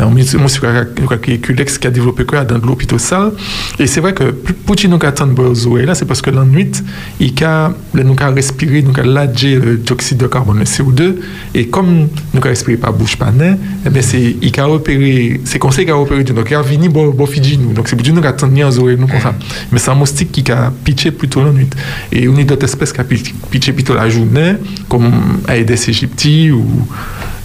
Euh, 0.00 0.06
Moi, 0.06 0.48
c'est 0.48 1.40
culex 1.40 1.78
qui 1.78 1.86
a 1.86 1.90
développé 1.90 2.24
quoi 2.24 2.44
dans 2.44 2.58
l'eau 2.58 2.74
plutôt 2.74 2.98
sale. 2.98 3.30
Et 3.78 3.86
c'est 3.86 4.00
vrai 4.00 4.12
que 4.14 4.24
petit 4.24 4.88
nous 4.88 4.98
attendre 5.02 5.50
aux 5.50 5.66
oreilles 5.68 5.86
là, 5.86 5.94
c'est 5.94 6.04
parce 6.06 6.20
que 6.20 6.30
l'ennui, 6.30 6.72
il 7.20 7.44
a, 7.44 7.72
nous 7.94 8.16
a 8.18 8.26
respiré, 8.30 8.82
nous 8.82 8.98
a 8.98 9.04
ladgé 9.04 9.54
le 9.54 9.76
dioxyde 9.76 10.18
de 10.18 10.26
carbone, 10.26 10.58
le 10.58 10.64
CO2, 10.64 11.14
et 11.54 11.68
comme 11.68 12.08
nous 12.34 12.40
a 12.40 12.48
respiré 12.48 12.76
par 12.76 12.92
bouche 12.92 13.16
par 13.16 13.32
nez, 13.32 13.54
eh 13.86 14.02
c'est, 14.02 14.36
il 14.42 14.60
a 14.60 14.64
repéré, 14.64 15.40
c'est 15.44 15.62
ça 15.62 15.82
qu'il 15.82 15.90
a 15.90 15.94
repéré, 15.94 16.24
donc 16.24 16.48
il 16.50 16.54
a 16.54 16.62
venu 16.62 16.88
bon, 16.88 17.10
bon 17.10 17.26
Fidji 17.26 17.58
nous. 17.58 17.72
Donc 17.72 17.88
c'est 17.88 17.96
pour 17.96 18.12
nous 18.12 18.26
attendre 18.26 18.58
aux 18.68 18.78
oreilles 18.80 18.96
nous 18.98 19.06
comme 19.06 19.20
ça. 19.20 19.34
Mais 19.70 19.78
c'est 19.78 19.90
un 19.90 19.94
moustique 19.94 20.32
qui 20.32 20.50
a 20.50 20.72
pitché 20.84 21.12
plutôt 21.12 21.42
l'ennui. 21.44 21.68
Et 22.10 22.26
on 22.28 22.36
a 22.36 22.42
d'autres 22.42 22.64
espèces 22.64 22.92
qui 22.92 23.00
a 23.00 23.04
pitché 23.04 23.32
pitché 23.52 23.72
plutôt 23.72 23.94
la 23.94 24.08
journée, 24.08 24.54
comme 24.88 25.12
Aedes 25.48 25.78
aegypti 25.88 26.50
ou 26.50 26.64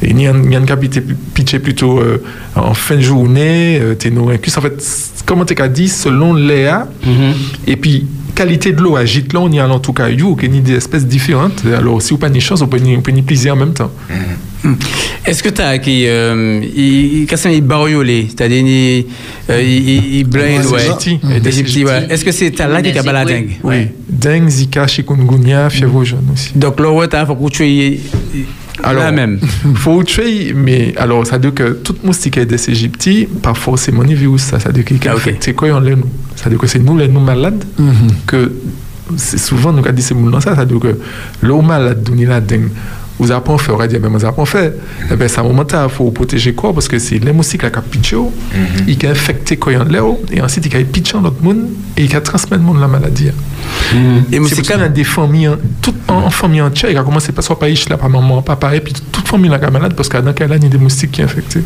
et 0.01 0.11
il 0.11 0.21
y 0.21 0.27
a 0.27 0.31
un 0.31 0.63
a 0.63 0.75
pitché- 0.75 1.59
plutôt 1.59 1.99
euh, 1.99 2.21
en 2.55 2.73
fin 2.75 2.95
de 2.95 3.01
journée, 3.01 3.79
euh, 3.81 3.95
Ténoricus. 3.95 4.55
En 4.57 4.61
fait, 4.61 4.75
comment 5.25 5.43
tu 5.43 5.59
as 5.61 5.67
dit, 5.67 5.87
selon 5.89 6.33
Léa, 6.35 6.87
et 7.65 7.75
puis 7.75 8.05
qualité 8.35 8.73
de 8.73 8.81
l'eau 8.81 8.95
à 8.95 9.05
Gitlan, 9.05 9.45
on 9.45 9.51
y 9.51 9.59
a 9.59 9.67
en 9.67 9.79
tout 9.79 9.93
cas, 9.93 10.09
you, 10.09 10.35
qui 10.35 10.47
des 10.49 10.75
espèces 10.75 11.05
différentes. 11.07 11.63
Alors, 11.75 11.99
si 12.01 12.09
vous 12.13 12.19
n'avez 12.19 12.29
pas 12.33 12.35
de 12.35 12.39
chance, 12.39 12.59
vous 12.61 12.67
pouvez 12.67 12.83
y 12.91 13.21
plaisir 13.23 13.53
en 13.53 13.57
même 13.57 13.73
temps. 13.73 13.91
Est-ce 15.25 15.43
que 15.43 15.49
tu 15.49 15.61
as 15.61 15.77
qui 15.77 16.07
euh, 16.07 16.61
il 16.75 17.25
qu'est-ce 17.27 17.47
qu'il 17.47 17.61
bariolé, 17.63 18.27
c'est-à-dire 18.29 18.65
il 18.65 19.05
euh, 19.49 19.61
il 19.61 20.23
blanc 20.23 20.43
Ouais, 20.43 21.41
Égypti, 21.45 21.85
ouais. 21.85 22.07
Est-ce 22.09 22.25
que 22.25 22.31
c'est 22.31 22.57
là 22.59 22.81
qui 22.81 22.97
a 22.97 23.01
la 23.11 23.25
dengue 23.25 23.57
Oui, 23.63 23.87
dengue, 24.09 24.49
Zika, 24.49 24.87
chikungunya, 24.87 25.69
fièvre 25.69 26.03
jaune 26.03 26.29
aussi. 26.33 26.51
Donc 26.55 26.79
là 26.79 26.91
ouais, 26.91 27.07
t'as 27.07 27.25
faut 27.25 27.35
que 27.35 27.49
tu 27.49 27.99
Alors, 28.83 29.03
La 29.03 29.11
même. 29.11 29.39
faut 29.75 30.03
tuer, 30.03 30.53
mais 30.55 30.93
alors, 30.97 31.25
ça 31.25 31.35
veut 31.37 31.49
dire 31.49 31.53
que 31.53 31.73
toute 31.73 32.03
moustique 32.03 32.39
des 32.39 32.69
Égyptiens, 32.69 33.25
pas 33.41 33.53
forcément 33.53 34.03
ni 34.03 34.13
virus, 34.13 34.41
ça, 34.41 34.59
ça 34.59 34.69
veut 34.69 34.73
dire 34.81 34.85
qu'il 34.85 34.99
Ah, 35.07 35.15
c'est 35.39 35.53
quoi 35.53 35.69
on 35.69 35.79
l'est 35.79 35.95
nous 35.95 36.09
Ça 36.35 36.45
veut 36.45 36.51
dire 36.51 36.59
que 36.59 36.67
c'est 36.67 36.79
nous 36.79 36.97
les 36.97 37.07
nous 37.07 37.19
malades, 37.19 37.63
que 38.25 38.51
c'est 39.15 39.39
souvent 39.39 39.71
nous 39.71 39.81
qui 39.81 39.93
dit 39.93 40.01
c'est 40.01 40.15
nous 40.15 40.31
ça, 40.41 40.55
ça 40.55 40.65
veut 40.65 40.65
dire 40.65 40.79
que 40.79 40.99
l'eau 41.41 41.61
malade, 41.61 42.07
nous 42.13 42.27
la 42.27 42.41
dengue. 42.41 42.69
Vous 43.19 43.31
avez 43.31 43.41
pas 43.41 43.57
fait, 43.57 43.71
on 43.71 43.77
va 43.77 43.87
dire, 43.87 43.99
mais 44.01 44.09
vous 44.09 44.23
avez 44.23 44.35
pas 44.35 44.45
fait. 44.45 44.73
Eh 45.11 45.15
ben, 45.15 45.27
ça 45.27 45.41
moment 45.41 45.65
il 45.71 45.89
faut 45.89 46.11
protéger 46.11 46.53
quoi? 46.53 46.73
Parce 46.73 46.87
que 46.87 46.99
c'est 46.99 47.17
les 47.17 47.33
moustiques 47.33 47.63
là 47.63 47.71
qui 47.71 47.79
pitché, 47.89 48.17
il 48.87 48.97
qui 48.97 49.07
infecté 49.07 49.57
quoi 49.57 49.73
en 49.73 49.83
l'air, 49.83 50.03
et 50.31 50.41
ensuite 50.41 50.65
il 50.65 50.71
qui 50.71 50.83
pitché 50.83 51.13
dans 51.13 51.21
l'autre 51.21 51.41
monde 51.41 51.67
et 51.95 52.03
il 52.03 52.09
qui 52.09 52.21
transmet 52.21 52.57
le 52.57 52.63
monde 52.63 52.79
la 52.79 52.87
maladie. 52.87 53.29
Et 54.31 54.35
Et 54.35 54.39
moustique 54.39 54.65
c'est 54.65 54.73
quand 54.73 54.79
même 54.79 54.93
des 54.93 55.03
familles, 55.03 55.49
toute 55.81 55.95
en, 56.07 56.25
en 56.25 56.29
famille 56.29 56.61
entière, 56.61 56.91
il 56.91 56.97
a 56.97 57.03
commencé 57.03 57.31
par 57.31 57.43
soit 57.43 57.57
par 57.57 57.69
là, 57.69 57.97
par 57.97 58.09
maman, 58.09 58.41
papa, 58.41 58.75
et 58.75 58.81
puis 58.81 58.93
toute 59.11 59.27
famille 59.27 59.49
là 59.49 59.57
qui 59.57 59.65
est 59.65 59.71
malade 59.71 59.93
parce 59.95 60.09
que 60.09 60.17
dans 60.17 60.31
il 60.31 60.49
y 60.51 60.53
a 60.53 60.57
des 60.57 60.77
moustiques 60.77 61.11
qui 61.11 61.21
sont 61.21 61.25
infectés. 61.25 61.63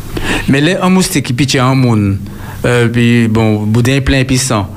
Mais 0.48 0.60
les 0.60 0.74
un 0.74 0.88
moustique 0.88 1.26
qui 1.26 1.32
pitche 1.32 1.56
en 1.56 1.74
monde, 1.74 2.16
euh, 2.64 2.88
puis 2.88 3.28
bon, 3.28 3.62
boudin 3.64 4.00
plein 4.00 4.24
puissant, 4.24 4.70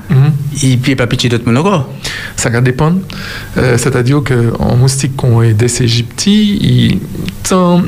il 0.61 0.80
peut 0.80 0.95
pas 0.95 1.07
pitcher 1.07 1.30
d'autres 1.30 1.45
monde 1.47 1.57
encore. 1.57 1.89
Ça 2.35 2.49
va 2.49 2.61
dépendre. 2.61 2.99
Euh, 3.57 3.77
C'est-à-dire 3.77 4.22
qu'en 4.23 4.76
moustique 4.76 5.15
qu'on 5.15 5.41
est 5.41 5.53
des 5.53 5.81
Égyptiens, 5.81 6.57
il 6.66 7.00
tant 7.48 7.82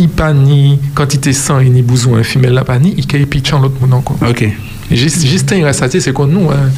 il 0.00 0.08
pas 0.08 0.32
ni 0.32 0.78
quantité 0.94 1.32
sang 1.32 1.58
et 1.60 1.68
ni 1.68 1.82
besoin 1.82 2.22
femelle 2.22 2.52
la 2.54 2.64
pas 2.64 2.78
ni, 2.78 2.94
il 2.96 3.06
peut 3.06 3.18
pitcher 3.26 3.54
en 3.54 3.60
l'autre 3.60 3.74
monde 3.80 3.94
encore. 3.94 4.16
Ok. 4.28 4.48
Juste, 4.90 5.26
juste 5.26 5.52
un 5.52 5.62
rassasié, 5.64 6.00
c'est 6.00 6.12
comme 6.14 6.30
nous, 6.30 6.48
hein. 6.50 6.70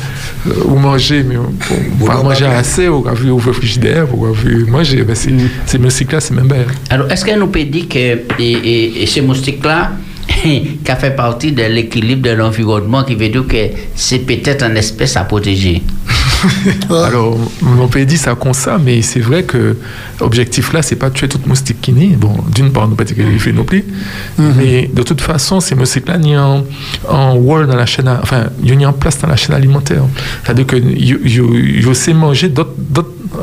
Euh, 0.48 0.52
vous 0.66 0.76
mangez, 0.78 1.22
mais 1.22 1.36
on 1.36 2.04
va 2.04 2.20
manger 2.22 2.46
assez, 2.46 2.88
on 2.88 3.02
va 3.02 3.12
vu 3.12 3.30
au 3.30 3.38
frigidaire, 3.38 4.06
on 4.12 4.24
va 4.24 4.32
vu 4.32 4.64
manger. 4.64 5.02
Ben, 5.04 5.14
c'est 5.14 5.30
ces 5.66 5.78
moustiques-là, 5.78 6.18
c'est 6.20 6.34
même 6.34 6.48
bien. 6.48 6.64
Alors, 6.88 7.08
est-ce 7.12 7.24
qu'elle 7.24 7.38
nous 7.38 7.46
peut 7.48 7.62
dire 7.62 7.88
que 7.88 7.98
et, 7.98 8.22
et- 8.40 9.02
et 9.02 9.06
ces 9.06 9.20
moustiques-là, 9.20 9.92
qui 10.42 10.78
a 10.88 10.96
fait 10.96 11.14
partie 11.14 11.52
de 11.52 11.62
l'équilibre 11.62 12.22
de 12.22 12.30
l'environnement, 12.34 13.04
qui 13.04 13.14
veut 13.14 13.28
dire 13.28 13.46
que 13.46 13.68
c'est 13.94 14.20
peut-être 14.20 14.64
une 14.64 14.76
espèce 14.78 15.16
à 15.16 15.24
Alors, 16.90 17.38
on 17.78 17.88
peut 17.88 18.04
dire 18.04 18.18
ça 18.18 18.34
comme 18.34 18.54
ça, 18.54 18.78
mais 18.82 19.02
c'est 19.02 19.20
vrai 19.20 19.42
que 19.44 19.76
l'objectif 20.20 20.72
là, 20.72 20.82
c'est 20.82 20.96
pas 20.96 21.08
de 21.10 21.14
tuer 21.14 21.28
toute 21.28 21.46
moustique 21.46 21.80
qui 21.80 21.92
naît. 21.92 22.16
Bon, 22.16 22.34
d'une 22.54 22.72
part, 22.72 22.88
nous 22.88 22.94
pas 22.94 23.04
qu'il 23.04 23.38
fait 23.38 23.52
non 23.52 23.64
plus, 23.64 23.84
mais 24.38 24.90
de 24.92 25.02
toute 25.02 25.20
façon, 25.20 25.60
ces 25.60 25.74
moustiques-là, 25.74 26.20
sont 26.22 26.64
en, 27.08 27.14
en 27.14 27.34
rôle 27.34 27.66
dans 27.66 27.76
la 27.76 27.86
chaîne, 27.86 28.08
a- 28.08 28.20
enfin, 28.22 28.44
ils 28.62 28.74
sont 28.78 28.84
en 28.86 28.92
place 28.92 29.18
dans 29.20 29.28
la 29.28 29.36
chaîne 29.36 29.54
alimentaire. 29.54 30.02
C'est-à-dire 30.44 30.66
que 30.66 30.76
ils 30.76 31.94
savent 31.94 32.14
manger 32.14 32.48
d'autres 32.48 32.74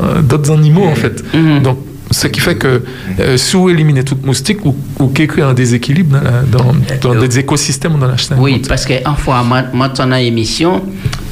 euh, 0.02 0.20
d'autres 0.22 0.50
animaux, 0.52 0.84
en 0.86 0.94
fait. 0.94 1.22
Donc, 1.62 1.78
ce 2.10 2.26
qui 2.26 2.40
fait 2.40 2.56
que 2.56 2.82
euh, 3.20 3.36
si 3.36 3.54
vous 3.56 3.68
éliminez 3.68 4.02
toute 4.02 4.24
moustique, 4.24 4.64
ou, 4.64 4.74
ou 4.98 5.08
qu'il 5.08 5.26
crée 5.26 5.42
un 5.42 5.52
déséquilibre 5.54 6.18
dans, 6.18 6.24
la- 6.24 6.42
dans, 6.42 7.14
dans 7.14 7.20
des 7.20 7.38
écosystèmes 7.38 7.94
ou 7.94 7.98
dans 7.98 8.06
la 8.08 8.16
chaîne 8.16 8.38
Oui, 8.40 8.62
parce 8.66 8.84
qu'une 8.86 9.16
fois, 9.18 9.42
moi, 9.42 9.88
dans 9.88 10.06
l'émission, 10.06 10.82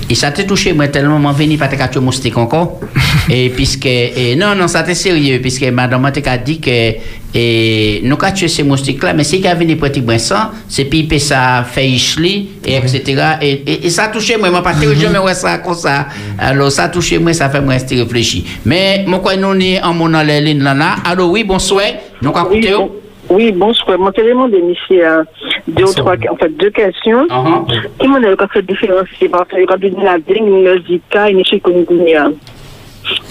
et 0.09 0.15
ça 0.15 0.31
t'a 0.31 0.45
touché, 0.45 0.73
moi, 0.73 0.89
tellement, 0.89 1.19
moi, 1.19 1.33
venu 1.33 1.57
pas 1.59 1.69
te 1.69 1.99
moustique 1.99 2.37
encore. 2.37 2.81
et 3.31 3.51
puisque, 3.51 3.87
et 3.87 4.37
non, 4.37 4.55
non, 4.55 4.69
ça 4.69 4.83
t'est 4.83 4.95
sérieux, 4.95 5.41
puisque 5.41 5.65
madame 5.65 6.03
m'a 6.03 6.13
t'a 6.13 6.39
dit 6.39 6.61
que, 6.61 6.95
et 7.35 8.01
nous 8.05 8.17
avons 8.21 8.35
tué 8.35 8.49
ces 8.49 8.63
moustiques-là, 8.63 9.13
mais 9.13 9.25
si 9.25 9.43
elle 9.45 9.59
venu 9.59 9.77
pratiquement 9.77 10.19
ça, 10.19 10.53
c'est 10.69 10.85
puis 10.85 11.21
ça 11.21 11.65
fait 11.71 11.89
ichli, 11.89 12.49
et 12.65 12.77
etc. 12.77 13.03
Et, 13.43 13.51
et, 13.67 13.87
et 13.87 13.91
ça 13.91 14.05
a 14.05 14.09
touché 14.09 14.37
moi, 14.37 14.51
moi, 14.51 14.63
pas 14.63 14.75
me 14.75 15.19
vois 15.19 15.35
ça 15.35 15.59
comme 15.59 15.75
ça. 15.75 16.07
Alors, 16.39 16.71
ça 16.71 16.85
a 16.85 16.89
touché 16.89 17.19
moi, 17.19 17.33
ça 17.33 17.51
fait 17.51 17.61
moi 17.61 17.75
rester 17.75 18.01
réfléchi. 18.01 18.45
Mais, 18.65 19.05
moi, 19.07 19.19
quoi, 19.19 19.37
nous, 19.37 19.55
ni 19.55 19.81
en 19.81 19.93
mon 19.93 20.09
les 20.23 20.41
lignes 20.41 20.63
là, 20.63 20.73
là. 20.75 20.97
Alors, 21.05 21.31
oui, 21.31 21.45
bonsoir. 21.45 21.83
Nous 22.23 22.31
avons 22.35 22.51
Oui, 22.51 22.67
bon- 22.71 22.91
oui, 23.31 23.53
bonsoir. 23.53 23.99
Mon 23.99 24.13
téléphone 24.13 24.51
de 24.51 24.59
monsieur, 24.59 25.07
euh, 25.07 25.25
deux 25.69 25.85
ou 25.85 25.95
trois, 25.95 26.15
en 26.31 26.37
fait, 26.37 26.49
deux 26.57 26.71
questions. 26.71 27.27
Qui 27.99 28.09
m'en 28.09 28.17
a 28.17 28.49
fait 28.49 28.63
différencier 28.63 29.29
parce 29.29 29.49
que 29.49 29.65
quand 29.67 29.75
on 29.75 29.89
dit 29.89 29.97
la 30.03 30.19
dengue, 30.19 30.65
le 30.65 30.81
zika 30.87 31.31
et 31.31 31.35
le 31.35 31.43
chikungunya. 31.43 32.31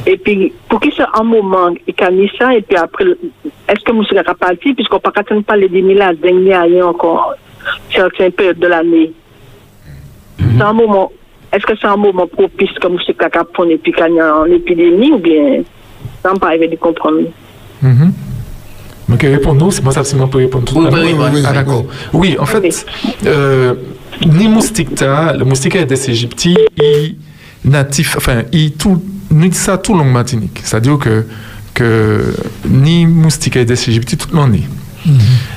Et 0.06 0.18
puis, 0.18 0.54
pour 0.70 0.80
qui 0.80 0.94
c'est 0.96 1.04
un 1.14 1.24
moment, 1.24 1.74
il 1.88 2.04
a 2.04 2.12
mis 2.12 2.32
ça, 2.40 2.54
et 2.56 2.62
puis 2.62 2.78
après, 2.78 3.06
est-ce 3.68 3.84
que 3.84 3.92
monsieur 3.92 4.18
est 4.18 4.24
parti, 4.24 4.74
puisqu'on 4.74 4.98
ne 4.98 5.02
peut 5.02 5.12
pas 5.12 5.24
parler 5.46 5.68
de 5.68 5.94
la 5.94 6.14
dengue, 6.14 6.44
ni 6.44 6.54
rien 6.54 6.86
encore, 6.86 7.34
certaines 7.94 8.32
périodes 8.32 8.60
de 8.60 8.68
l'année. 8.68 9.12
C'est 10.38 10.64
un 10.64 10.74
moment, 10.74 11.12
est-ce 11.52 11.66
que 11.66 11.74
c'est 11.80 11.88
un 11.88 11.98
moment 11.98 12.28
propice 12.28 12.72
que 12.80 12.88
monsieur 12.88 13.14
est 13.20 13.54
prendre 13.54 13.72
et 13.72 13.78
puis 13.78 13.92
qu'il 13.92 14.14
y 14.14 14.20
a 14.20 14.44
une 14.46 14.54
épidémie, 14.54 15.12
ou 15.12 15.18
bien, 15.18 15.64
ça 16.24 16.34
me 16.34 16.40
paraît 16.40 16.58
de 16.58 16.76
comprendre. 16.76 17.22
Mhm. 17.82 18.14
Donc, 19.08 19.22
répondre 19.22 19.64
nous, 19.66 19.72
c'est 19.72 19.84
moi 19.84 19.94
ça, 19.94 20.04
c'est 20.04 20.16
moi 20.16 20.28
pour 20.30 20.40
répondre 20.40 20.66
tout 20.66 20.80
Oui, 20.80 20.88
à 20.88 20.90
oui, 20.90 21.12
l'heure. 21.12 21.20
oui, 21.26 21.30
oui, 21.36 21.44
Ah, 21.46 21.54
d'accord. 21.54 21.86
Oui, 22.14 22.36
en 22.40 22.46
fait, 22.46 22.86
euh, 23.26 23.74
ni 24.26 24.48
moustique, 24.48 24.96
ta, 24.96 25.34
le 25.34 25.46
moustique 25.46 25.78
des 25.78 26.10
Égyptiens, 26.10 26.56
il 26.78 27.16
natif, 27.64 28.16
enfin, 28.18 28.44
il 28.52 28.72
tout, 28.74 29.02
nous 29.32 29.48
dit 29.48 29.58
ça 29.58 29.78
tout 29.78 29.94
long 29.94 30.06
Martinique. 30.06 30.62
C'est-à-dire 30.64 30.98
que, 30.98 31.26
que 31.74 32.34
ni 32.68 33.06
moustique 33.06 33.58
des 33.60 33.90
Égyptiens, 33.90 34.18
tout 34.18 34.30
le 34.32 34.40
monde 34.40 34.56
est. 34.56 34.64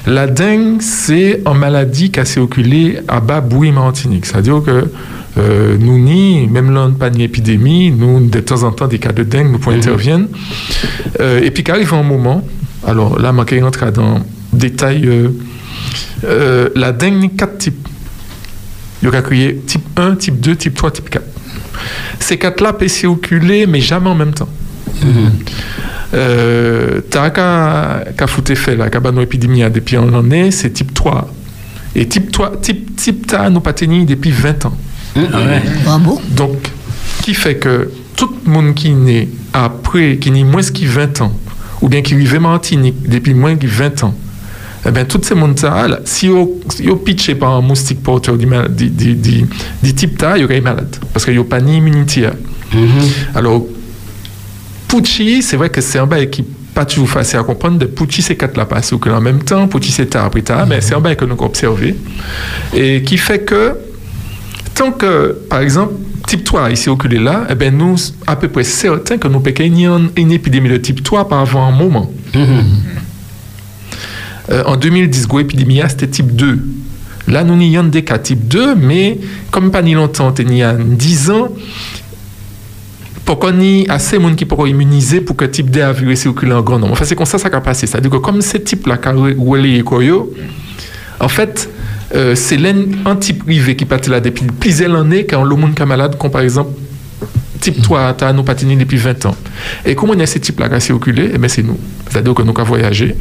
La 0.07 0.27
dengue, 0.27 0.83
c'est 0.83 1.41
une 1.47 1.55
maladie 1.59 2.11
qui 2.11 2.21
a 2.21 2.27
circulé 2.27 2.99
à 3.09 3.21
bas 3.21 3.41
bouille 3.41 3.73
Martinique. 3.73 4.27
C'est-à-dire 4.27 4.63
que 4.63 4.91
euh, 5.39 5.77
nous, 5.81 5.99
ni, 5.99 6.47
même 6.49 6.71
là, 6.75 6.91
pas 6.99 7.09
une 7.09 7.21
épidémie, 7.21 7.91
nous, 7.91 8.29
de 8.29 8.41
temps 8.41 8.63
en 8.65 8.73
temps, 8.73 8.87
des 8.89 8.99
cas 8.99 9.13
de 9.13 9.23
dengue, 9.23 9.51
nous 9.53 9.59
pouvons 9.59 9.77
intervenir. 9.77 10.27
Euh, 11.21 11.41
et 11.43 11.51
puis 11.51 11.63
qu'arrive 11.65 11.95
un 11.95 12.03
moment, 12.03 12.45
alors 12.87 13.19
là, 13.19 13.33
je 13.49 13.55
vais 13.55 13.63
rentrer 13.63 13.91
dans 13.93 14.15
le 14.15 14.21
détail. 14.53 15.07
euh, 15.07 15.29
euh, 16.25 16.69
la 16.75 16.93
dengue, 16.93 17.15
il 17.17 17.23
y 17.23 17.27
a 17.27 17.29
quatre 17.37 17.59
types. 17.59 17.89
Il 19.03 19.09
y 19.09 19.15
a 19.17 19.23
crié 19.23 19.57
type 19.67 19.85
1, 19.99 20.17
type 20.17 20.41
2, 20.41 20.57
type 20.57 20.75
3, 20.75 20.91
type 20.91 21.11
4. 21.11 21.25
Ces 22.19 22.37
quatre-là 22.39 22.73
peuvent 22.73 22.89
circuler, 22.89 23.67
mais 23.67 23.81
jamais 23.81 24.09
en 24.09 24.15
même 24.15 24.35
temps. 24.35 24.49
Euh, 26.15 27.01
T'as 27.11 27.31
qu'à 27.31 28.27
foutre 28.27 28.55
fait 28.57 28.75
là, 28.77 28.89
qu'à 28.91 29.01
une 29.05 29.21
épidémie 29.21 29.63
depuis 29.71 29.97
un 29.97 30.13
an, 30.13 30.25
c'est 30.51 30.71
type 30.71 30.95
3. 30.95 31.29
Et 31.95 32.07
type 32.09 32.33
3, 32.33 32.57
type, 32.61 32.97
type 32.97 33.27
ta, 33.27 33.49
nous 33.51 33.61
pas 33.61 33.73
tenu 33.73 34.05
depuis 34.05 34.31
20 34.31 34.67
ans. 34.67 34.77
Ah 35.87 35.99
bon? 35.99 36.21
Donc, 36.31 36.71
qui 37.23 37.35
fait 37.35 37.57
que 37.57 37.91
tout 38.17 38.31
le 38.47 38.51
monde 38.53 38.75
qui 38.75 38.91
naît 38.91 39.29
après, 39.53 40.17
qui 40.19 40.31
naît 40.31 40.45
moins 40.45 40.63
que 40.63 40.85
20 40.87 41.21
ans, 41.23 41.33
ou 41.81 41.89
bien 41.89 42.03
qui 42.03 42.15
en 42.15 42.41
Martinique 42.41 43.09
depuis 43.09 43.35
moins 43.35 43.57
que 43.57 43.67
20 43.67 44.05
ans, 44.05 44.15
eh 44.87 44.91
bien, 44.91 45.05
tout 45.05 45.21
ce 45.23 45.35
monde-là, 45.35 46.01
si 46.05 46.29
vous 46.29 46.61
vous 46.85 46.97
pitchez 46.97 47.35
par 47.35 47.51
un 47.51 47.61
moustique 47.61 48.03
porteur 48.03 48.37
du, 48.37 48.47
du, 48.47 48.89
du, 48.91 49.15
du, 49.15 49.47
du 49.83 49.95
type 49.95 50.17
ta, 50.17 50.39
il 50.39 50.51
y 50.51 50.61
malade. 50.61 50.97
Parce 51.13 51.25
qu'il 51.25 51.35
n'y 51.35 51.41
a 51.41 51.45
pas 51.45 51.61
ni 51.61 51.79
immunité. 51.79 52.29
Alors, 53.35 53.67
Pucci, 54.87 55.43
c'est 55.43 55.57
vrai 55.57 55.69
que 55.69 55.81
c'est 55.81 55.99
un 55.99 56.07
bail 56.07 56.31
qui 56.31 56.45
pas 56.75 56.85
toujours 56.87 57.09
facile 57.09 57.41
à 57.41 57.43
comprendre. 57.43 57.79
De 57.79 57.87
Pucci, 57.87 58.23
c'est 58.23 58.37
quatre 58.37 58.57
là 58.57 58.65
passent 58.65 58.95
que 59.01 59.11
en 59.11 59.21
même 59.21 59.43
temps. 59.43 59.67
Pucci, 59.67 59.91
c'est 59.91 60.07
tard 60.07 60.27
après 60.27 60.43
tard, 60.43 60.67
mais 60.67 60.81
c'est 60.81 60.95
un 60.95 61.01
bail 61.01 61.17
que 61.17 61.25
nous 61.25 61.33
avons 61.33 61.47
observé. 61.47 61.97
Et 62.73 63.03
qui 63.03 63.19
fait 63.19 63.41
que, 63.41 63.75
tant 64.75 64.93
que, 64.93 65.37
par 65.51 65.61
exemple, 65.61 65.95
type 66.29 66.45
3 66.45 66.71
ici 66.71 66.89
oculé 66.91 67.19
là, 67.19 67.47
eh 67.51 67.55
ben 67.55 67.77
nous, 67.77 67.97
à 68.27 68.37
peu 68.37 68.49
près 68.49 68.63
certains 68.63 69.17
que 69.17 69.27
nous 69.27 69.41
pouvons 69.41 69.65
une, 69.65 70.11
une 70.15 70.31
épidémie 70.31 70.69
de 70.69 70.77
type 70.77 71.03
3 71.03 71.27
par 71.29 71.41
avant 71.41 71.67
un 71.67 71.73
moment. 71.73 72.13
Euh, 74.51 74.63
en 74.65 74.77
2010, 74.77 75.27
go 75.27 75.41
épidémie, 75.41 75.83
c'était 75.89 76.07
type 76.07 76.35
2. 76.35 76.59
Là, 77.27 77.45
nous 77.45 77.55
n'y 77.55 77.77
des 77.83 78.03
cas 78.03 78.19
type 78.19 78.49
2, 78.49 78.77
mais 78.77 79.19
comme 79.51 79.71
pas 79.71 79.83
ni 79.83 79.93
longtemps, 79.93 80.33
il 80.39 80.55
y 80.55 80.63
a 80.63 80.73
10 80.73 81.31
ans, 81.31 81.49
pour 83.27 83.39
qu'on 83.39 83.61
ait 83.61 83.85
assez 83.91 84.17
de 84.17 84.23
monde 84.23 84.37
qui 84.37 84.47
pourra 84.47 84.67
immuniser 84.67 85.21
pour 85.21 85.37
que 85.37 85.45
le 85.45 85.51
type 85.51 85.69
D 85.69 85.83
a 85.83 85.93
virus 85.93 86.27
en 86.27 86.63
grand 86.63 86.79
nombre? 86.79 86.93
Enfin, 86.93 87.05
c'est 87.05 87.15
comme 87.15 87.27
ça 87.27 87.37
ça 87.37 87.49
a 87.53 87.61
passé. 87.61 87.87
C'est-à-dire 87.87 88.11
que 88.11 88.17
comme 88.17 88.41
ce 88.41 88.57
type-là, 88.57 88.97
qui 88.97 89.09
a 89.09 89.13
en 91.21 91.29
fait, 91.29 91.69
euh, 92.15 92.35
c'est 92.35 92.57
l'un 92.57 92.75
un 93.05 93.17
type 93.17 93.45
privé 93.45 93.77
qui 93.77 93.85
partit 93.85 94.11
là 94.11 94.21
depuis 94.21 94.47
plusieurs 94.47 94.95
années, 94.95 95.27
quand 95.27 95.45
le 95.45 95.57
monde 95.57 95.79
est 95.79 95.85
malade, 95.85 96.17
comme 96.19 96.31
par 96.31 96.41
exemple, 96.41 96.71
type 97.61 97.83
3, 97.83 98.15
tu 98.15 98.25
as 98.25 98.33
nous 98.33 98.45
patiné 98.45 98.77
depuis 98.77 98.97
20 98.97 99.27
ans. 99.27 99.37
Et 99.85 99.95
comment 99.95 100.15
on 100.17 100.21
a 100.21 100.27
ce 100.27 100.39
type-là 100.39 100.69
qui 100.69 100.81
circulé? 100.81 101.31
Eh 101.35 101.39
bien, 101.39 101.49
c'est 101.49 101.63
nous. 101.63 101.79
C'est-à-dire 102.09 102.35
que 102.35 102.43
nous 102.43 102.55
avons 102.57 102.65
voyagé. 102.65 103.17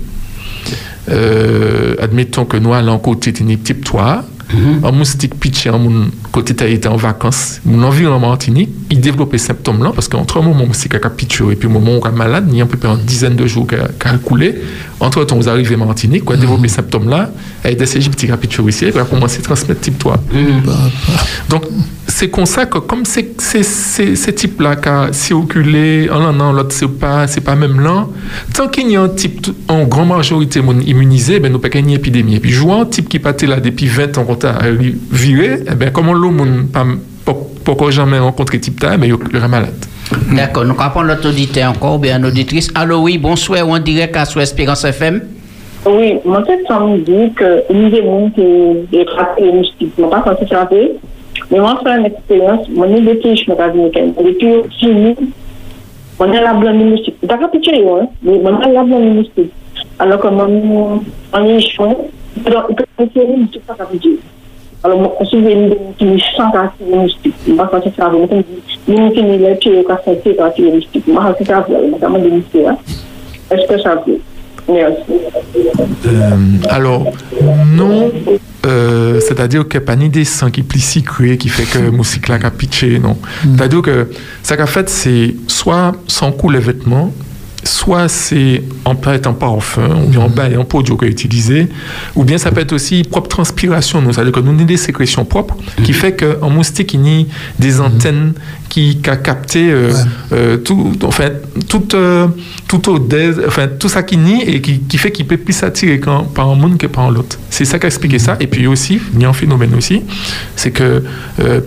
Euh, 1.09 1.95
admettons 1.99 2.45
que 2.45 2.57
nous 2.57 2.73
allons 2.73 2.99
côté 2.99 3.31
type 3.31 3.83
3, 3.83 4.23
un 4.53 4.91
moustique 4.91 5.37
pitché 5.39 5.69
en 5.69 5.79
mon 5.79 6.07
côté 6.31 6.53
été 6.71 6.87
en 6.87 6.95
vacances, 6.95 7.59
mon 7.65 7.83
environnement 7.83 8.29
Martinique, 8.29 8.69
il 8.89 9.01
développe 9.01 9.31
ces 9.33 9.47
symptômes-là 9.47 9.91
parce 9.93 10.07
qu'entre 10.07 10.37
un 10.37 10.41
moment 10.41 10.63
où 10.63 10.67
moustique 10.67 10.95
a 10.95 11.09
pitché 11.09 11.43
et 11.51 11.55
puis 11.55 11.67
le 11.67 11.73
moment 11.73 11.97
où 11.97 11.99
on 12.01 12.07
est 12.07 12.11
malade, 12.11 12.47
il 12.49 12.57
y 12.57 12.61
a 12.61 12.63
à 12.63 12.67
peu 12.67 12.87
une 12.87 13.03
dizaine 13.03 13.35
de 13.35 13.45
jours 13.45 13.67
qui 13.67 13.75
a 13.75 14.17
coulé. 14.17 14.55
Entre 14.99 15.23
temps, 15.25 15.35
vous 15.35 15.49
arrivez 15.49 15.75
en 15.75 15.85
Martinique, 15.85 16.23
quoi, 16.23 16.37
développer 16.37 16.67
ces 16.67 16.75
symptômes-là, 16.75 17.31
et 17.65 17.75
des 17.75 17.85
qui 17.85 18.31
a 18.31 18.37
pitché 18.37 18.63
ici, 18.63 18.85
et 18.85 18.91
puis 18.91 18.99
a 18.99 19.05
commencé 19.05 19.39
à 19.39 19.41
transmettre 19.41 19.81
type 19.81 19.99
3. 19.99 20.23
Donc, 21.49 21.65
c'est 22.17 22.29
comme 22.31 22.47
ça 22.47 22.65
que 22.65 22.79
comme 22.79 23.05
c'est 23.05 23.39
c'est- 23.39 23.61
c'est- 23.61 24.15
ces 24.15 24.33
types-là 24.33 24.75
qui 24.83 24.89
circulé 25.13 26.09
en 26.11 26.19
l'un 26.19 26.39
en 26.39 26.51
l'autre, 26.51 26.71
c'est 26.79 26.87
pas 27.03 27.27
c'est 27.27 27.41
pas 27.49 27.55
même 27.55 27.79
là. 27.79 28.07
Tant 28.55 28.67
qu'il 28.69 28.89
y 28.89 28.95
a 28.95 29.01
un 29.03 29.09
type 29.09 29.45
en 29.67 29.83
grande 29.83 30.09
majorité 30.09 30.59
immunisé, 30.91 31.39
ben 31.39 31.51
nous 31.51 31.59
pas 31.59 31.69
gagner 31.69 31.95
épidémie. 32.01 32.35
Et 32.37 32.39
puis 32.39 32.49
jouant 32.51 32.81
un 32.81 32.85
type 32.85 33.07
qui 33.07 33.19
partait 33.19 33.45
là 33.45 33.59
depuis 33.59 33.85
20 33.87 34.17
ans 34.17 34.25
quand 34.27 34.39
t'as 34.43 34.55
viré, 35.11 35.59
eh 35.71 35.75
ben 35.75 35.91
comment 35.91 36.13
l'homme 36.13 36.37
mon 36.37 36.63
pas 36.75 36.85
pas- 37.25 37.75
pas 37.75 37.91
jamais 37.91 38.17
rencontré 38.17 38.59
type 38.59 38.79
là, 38.81 38.97
mais 38.97 39.09
il 39.09 39.13
est 39.37 39.47
malade. 39.47 39.75
D'accord, 40.35 40.63
nous 40.65 40.73
allons 40.79 40.89
prendre 40.89 41.07
l'autre 41.09 41.29
auditeur 41.29 41.69
encore, 41.71 41.95
ou 41.95 41.99
bien 41.99 42.23
auditrice. 42.23 42.69
Allô, 42.73 42.97
oui, 43.03 43.17
bonsoir, 43.19 43.67
on 43.67 43.77
direct 43.77 44.15
à 44.15 44.25
Espérance 44.41 44.85
FM. 44.85 45.21
Oui, 45.85 46.15
moi, 46.25 46.43
femme 46.67 46.93
me 46.93 46.97
dit 46.97 47.33
que 47.35 47.63
une 47.71 47.89
des 47.91 48.01
gens 48.01 48.31
qui 48.35 48.41
je 49.97 50.01
ne 50.01 50.07
pas 50.09 50.23
censé 50.25 50.45
traiter, 50.49 50.93
Mais 51.51 51.59
moi, 51.59 51.79
c'est 51.83 51.89
une 51.89 52.05
expérience. 52.05 52.67
Mon 52.69 52.85
nez 52.87 53.01
de 53.01 53.35
je 53.35 53.49
me 53.49 53.55
rase 53.55 53.75
mécanique. 53.75 54.15
Et 54.19 54.33
puis, 54.33 54.55
aussi, 54.55 54.87
mon 56.19 56.27
nez 56.27 56.41
la 56.41 56.53
blonde 56.53 56.83
musique. 56.83 57.15
T'as 57.27 57.37
capturé, 57.37 57.85
hein? 57.87 58.07
Mais 58.23 58.39
mon 58.39 58.59
nez 58.59 58.73
la 58.73 58.83
blonde 58.83 59.15
musique. 59.15 59.51
Alors 59.99 60.19
que 60.19 60.27
mon 60.27 61.01
nez, 61.41 61.59
je 61.59 61.67
suis. 61.67 61.77
Donc, 61.79 62.65
il 62.69 62.75
peut 62.75 62.85
être 62.99 63.51
tout 63.51 63.59
ça 63.67 63.73
capturé. 63.75 64.17
Alors, 64.83 64.99
mon 64.99 65.25
souvenir 65.25 65.69
de 65.69 66.05
mon 66.05 66.17
chant 66.17 66.51
à 66.53 66.71
la 66.79 66.97
mystique. 67.03 67.33
Je 67.45 67.51
ne 67.51 67.57
sais 67.57 67.65
pas 67.65 67.81
si 67.81 67.91
ça 67.97 68.09
va. 68.09 68.17
Je 68.29 68.35
ne 68.35 68.41
sais 68.41 69.17
pas 69.17 69.43
si 69.43 69.53
ça 69.57 69.63
va. 69.63 69.63
Je 69.63 69.73
ne 69.73 69.81
sais 69.81 69.83
pas 69.83 69.97
si 70.03 70.13
ça 70.13 70.39
va. 70.39 70.53
Je 70.57 70.63
ne 70.63 70.81
sais 70.81 70.93
pas 70.93 71.33
si 71.37 71.45
ça 71.45 71.59
va. 71.59 71.67
Je 71.67 71.83
ne 71.83 71.91
sais 71.91 72.05
pas 72.07 72.41
si 72.41 72.51
ça 72.53 72.59
va. 72.63 72.77
Est-ce 73.49 73.65
que 73.67 73.79
ça 73.81 73.95
va? 73.95 74.01
Euh, 74.69 76.31
alors, 76.69 77.11
non, 77.75 78.11
euh, 78.65 79.19
c'est-à-dire 79.21 79.67
qu'il 79.67 79.79
n'y 79.79 79.83
a 79.83 79.87
pas 79.87 79.95
ni 79.95 80.09
des 80.09 80.25
sangs 80.25 80.51
qui 80.51 80.63
plient 80.63 80.81
si 80.81 81.03
crués 81.03 81.37
qui 81.37 81.49
fait 81.49 81.63
que 81.63 81.89
musique 81.89 82.27
là 82.27 82.37
a 82.41 82.51
pitché, 82.51 82.99
non. 82.99 83.17
C'est-à-dire 83.43 83.81
que 83.81 84.09
ça 84.43 84.57
qu'a 84.57 84.65
fait, 84.65 84.89
c'est 84.89 85.35
soit 85.47 85.93
sans 86.07 86.31
coup 86.31 86.49
les 86.49 86.59
vêtements, 86.59 87.13
soit 87.67 88.07
c'est 88.07 88.63
en 88.85 88.95
être 89.11 89.27
en 89.27 89.33
parfum, 89.33 90.03
ou 90.03 90.09
bien 90.09 90.21
en 90.21 90.29
bain 90.29 90.49
et 90.49 90.57
en 90.57 90.65
produit 90.65 90.95
qu'on 90.95 91.05
a 91.05 91.09
utilisé, 91.09 91.69
ou 92.15 92.23
bien 92.23 92.37
ça 92.37 92.51
peut 92.51 92.61
être 92.61 92.73
aussi 92.73 93.03
propre 93.03 93.29
transpiration, 93.29 94.01
nous, 94.01 94.13
c'est-à-dire 94.13 94.33
que 94.33 94.39
nous 94.39 94.51
avons 94.51 94.63
des 94.63 94.77
sécrétions 94.77 95.25
propres, 95.25 95.55
qui 95.83 95.93
fait 95.93 96.15
qu'en 96.15 96.49
moustique, 96.49 96.93
il 96.93 97.07
y 97.07 97.21
a 97.21 97.25
des 97.59 97.79
antennes 97.79 98.33
qui, 98.69 98.97
qui 98.97 99.09
a 99.09 99.17
capté 99.17 99.71
euh, 99.71 99.91
euh, 100.33 100.57
tout, 100.57 100.93
enfin, 101.03 101.29
toute, 101.69 101.93
euh, 101.93 102.27
odeur, 102.87 103.35
enfin, 103.47 103.67
tout 103.67 103.89
ça 103.89 104.03
qui 104.03 104.17
nie 104.17 104.43
et 104.43 104.61
qui, 104.61 104.79
qui 104.79 104.97
fait 104.97 105.11
qu'il 105.11 105.25
peut 105.25 105.37
plus 105.37 105.53
s'attirer 105.53 105.99
par 106.33 106.49
un 106.49 106.55
monde 106.55 106.77
que 106.77 106.87
par 106.87 107.09
l'autre. 107.11 107.37
C'est 107.49 107.65
ça 107.65 107.79
qui 107.79 107.85
a 107.85 107.87
expliqué 107.87 108.19
ça. 108.19 108.37
Et 108.39 108.47
puis 108.47 108.67
aussi, 108.67 108.99
il 109.13 109.21
y 109.21 109.25
a 109.25 109.29
un 109.29 109.33
phénomène 109.33 109.73
aussi, 109.75 110.03
c'est 110.55 110.71
que 110.71 111.03
euh, 111.39 111.61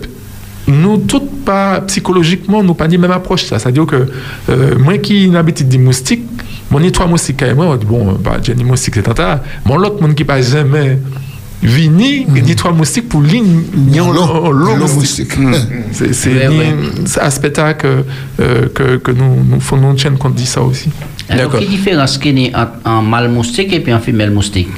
nous, 0.67 0.97
toutes 0.97 1.43
pas 1.43 1.81
psychologiquement, 1.81 2.63
nous 2.63 2.73
pas 2.75 2.87
dit 2.87 2.97
même 2.97 3.11
approche 3.11 3.45
ça. 3.45 3.59
C'est-à-dire 3.59 3.85
que 3.85 4.07
euh, 4.49 4.77
moi 4.77 4.97
qui 4.99 5.25
une 5.25 5.35
habitude 5.35 5.67
des 5.67 5.77
moustiques, 5.77 6.23
mon 6.69 6.79
nez 6.79 6.91
trois 6.91 7.07
moustiques 7.07 7.41
et 7.41 7.53
moi, 7.53 7.65
on 7.65 7.75
dit 7.75 7.85
bon, 7.85 8.13
bah, 8.13 8.37
j'ai 8.41 8.53
des 8.53 8.63
moustiques, 8.63 8.95
c'est 8.95 9.03
tata. 9.03 9.43
Mon 9.65 9.77
l'autre 9.77 10.01
monde 10.01 10.15
qui 10.15 10.23
pas 10.23 10.41
jamais 10.41 10.99
vini, 11.63 12.25
il 12.35 12.41
dit 12.41 12.55
trois 12.55 12.71
moustiques 12.71 13.07
pour 13.09 13.21
ligne, 13.21 13.63
lot 14.51 14.87
moustique. 14.87 15.37
Mm. 15.37 15.53
C'est 15.91 16.13
c'est 16.13 16.49
ni- 16.49 17.05
c'est 17.05 17.19
aspect 17.19 17.53
là 17.57 17.73
que, 17.73 18.03
euh, 18.39 18.67
que, 18.73 18.97
que 18.97 19.11
nous, 19.11 19.43
nous 19.47 19.59
faut 19.59 19.77
nous 19.77 19.93
tienne 19.93 20.17
compte 20.17 20.35
de 20.35 20.41
ça 20.41 20.61
aussi. 20.61 20.89
Alors, 21.29 21.51
quelle 21.51 21.67
différence 21.69 22.17
qu'il 22.17 22.39
y 22.39 22.51
a 22.51 22.61
entre 22.63 22.71
un 22.83 23.01
mâle 23.01 23.29
moustique 23.29 23.71
et 23.73 23.79
puis 23.79 23.91
un 23.91 23.99
femelle 23.99 24.31
moustique? 24.31 24.69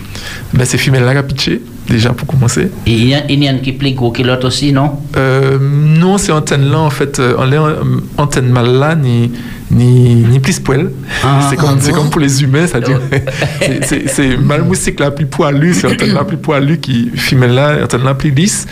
Ben, 0.54 0.66
c'est 0.66 0.78
femelle 0.78 1.04
là 1.04 1.14
qui 1.14 1.18
a 1.20 1.24
pitché, 1.24 1.62
déjà 1.88 2.12
pour 2.12 2.28
commencer. 2.28 2.72
Et 2.86 2.94
il 2.94 3.08
y, 3.10 3.50
en 3.50 3.56
a 3.56 3.58
qui 3.60 3.72
est 3.72 3.74
plus 3.74 3.94
gros 3.94 4.12
que 4.12 4.22
l'autre 4.24 4.48
aussi, 4.48 4.72
non? 4.72 4.92
Euh, 5.18 5.58
non, 5.62 6.18
c'est 6.18 6.32
antenne 6.32 6.70
là 6.70 6.80
en 6.80 6.90
fait, 6.90 7.20
on 7.20 7.52
euh, 7.52 7.76
antenne 8.18 8.50
mal 8.50 8.68
là 8.74 8.96
ni 8.96 9.32
ni 9.72 10.16
ni 10.16 10.40
plus 10.40 10.60
poil. 10.60 10.92
Ah, 11.24 11.48
c'est 11.50 11.56
comme 11.56 11.78
ah 11.82 11.88
bon 11.88 11.94
comme 11.96 12.10
pour 12.10 12.22
les 12.22 12.44
humains, 12.44 12.68
ça 12.68 12.80
dit. 12.80 12.92
c'est- 13.82 14.08
c'est 14.08 14.38
mal 14.38 14.64
moustique 14.64 15.00
la 15.00 15.12
plus 15.12 15.26
poilue, 15.26 15.74
c'est 15.74 15.88
antenne 15.88 16.14
la 16.14 16.24
plus 16.24 16.38
poilue 16.38 16.78
qui 16.78 17.10
femelle 17.16 17.54
là, 17.56 17.78
antenne 17.84 18.04
la 18.04 18.14
plus 18.14 18.32
lisse. 18.32 18.66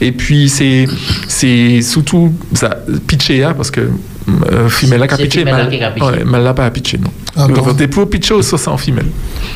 Et 0.00 0.12
puis 0.12 0.48
c'est 0.48 0.86
c'est 1.28 1.82
surtout 1.82 2.32
ça 2.54 2.76
pitché 3.06 3.38
là 3.40 3.54
parce 3.54 3.70
que 3.70 3.82
femelle 4.68 5.00
là 5.00 5.06
qui 5.08 5.14
a 5.14 5.16
C'est 5.16 5.22
pitché, 5.24 5.40
femelle 5.40 5.54
là 5.56 5.64
mal 5.64 5.70
qui 5.78 5.82
a 5.84 5.90
pitché. 5.90 6.06
ouais, 6.06 6.24
mal 6.24 6.42
là 6.42 6.54
pas 6.54 6.66
à 6.66 6.70
pitcher 6.70 6.98
non. 6.98 7.10
Ah 7.36 7.46
Donc 7.46 7.64
bon 7.64 7.74
t'es 7.74 7.86
pour 7.88 8.08
pitcher 8.10 8.34
ou 8.34 8.42
ça 8.42 8.70
en 8.70 8.76
femelle. 8.76 9.06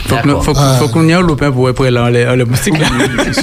Faut 0.06 0.16
nous- 0.24 0.40
faut 0.40 0.52
que- 0.52 0.59
faut 0.78 0.88
qu'on 0.88 1.06
y 1.06 1.10
ait 1.10 1.14
un 1.14 1.22
lopin 1.22 1.51
pour 1.51 1.72
pour 1.74 1.84
aller 1.84 1.98
en 1.98 2.09
les- 2.09 2.26
en 2.26 2.34
les 2.36 2.44
moustiques 2.44 2.78
là. 2.78 2.86
c'est 3.24 3.40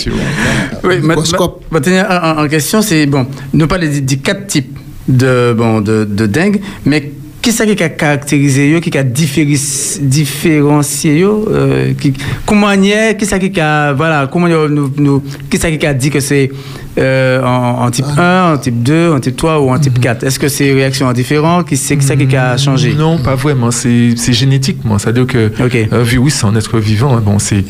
sûr. 0.00 0.12
Oui, 0.84 0.98
ma- 1.02 1.14
ma- 1.16 1.22
maintenant, 1.70 2.36
en, 2.38 2.48
question, 2.48 2.80
c'est 2.82 3.04
bon, 3.06 3.26
nous 3.52 3.66
parler 3.66 3.88
des, 3.88 4.00
des 4.00 4.16
quatre 4.16 4.46
types 4.46 4.78
de, 5.06 5.54
bon, 5.56 5.80
de, 5.82 6.04
de 6.04 6.26
dengue, 6.26 6.60
mais 6.86 7.12
qui 7.42 7.52
c'est 7.52 7.74
qui 7.74 7.82
a 7.82 7.88
caractérisé, 7.88 8.72
eux, 8.74 8.80
qui 8.80 8.96
a 8.98 9.02
différencié, 9.02 11.22
eux, 11.22 11.30
euh, 11.50 11.92
qui, 11.98 12.12
comment 12.46 12.72
y 12.72 12.90
est, 12.90 13.16
qui 13.18 13.26
c'est 13.26 13.38
qui 13.50 13.60
a, 13.60 13.92
voilà, 13.92 14.28
comment 14.30 14.46
y 14.48 14.52
est, 14.52 14.68
nous, 14.68 14.92
nous, 14.96 15.22
qui 15.50 15.58
c'est 15.58 15.76
qui 15.78 15.86
a 15.86 15.94
dit 15.94 16.10
que 16.10 16.20
c'est 16.20 16.50
euh, 16.98 17.42
en, 17.42 17.84
en 17.86 17.90
type 17.90 18.04
1, 18.16 18.54
en 18.54 18.58
type 18.58 18.82
2, 18.82 19.12
en 19.12 19.20
type 19.20 19.36
3 19.36 19.60
ou 19.60 19.70
en 19.70 19.78
type 19.78 20.00
4 20.00 20.24
Est-ce 20.24 20.38
que 20.38 20.48
c'est 20.48 20.72
réaction 20.72 21.10
différente 21.12 21.68
Qui 21.68 21.76
c'est 21.76 21.96
qui, 21.96 22.36
a 22.36 22.56
changé? 22.56 22.94
Non, 22.94 23.18
pas 23.18 23.34
vraiment. 23.36 23.70
C'est 23.70 24.14
génétiquement. 24.32 24.98
C'est-à-dire 24.98 25.26
que 25.26 25.50
un 25.92 26.02
virus, 26.02 26.34
c'est 26.34 26.46
un 26.46 26.56
être 26.56 26.78
vivant. 26.78 27.16
hein. 27.16 27.22
Bon, 27.24 27.38
c'est 27.38 27.58
et, 27.58 27.64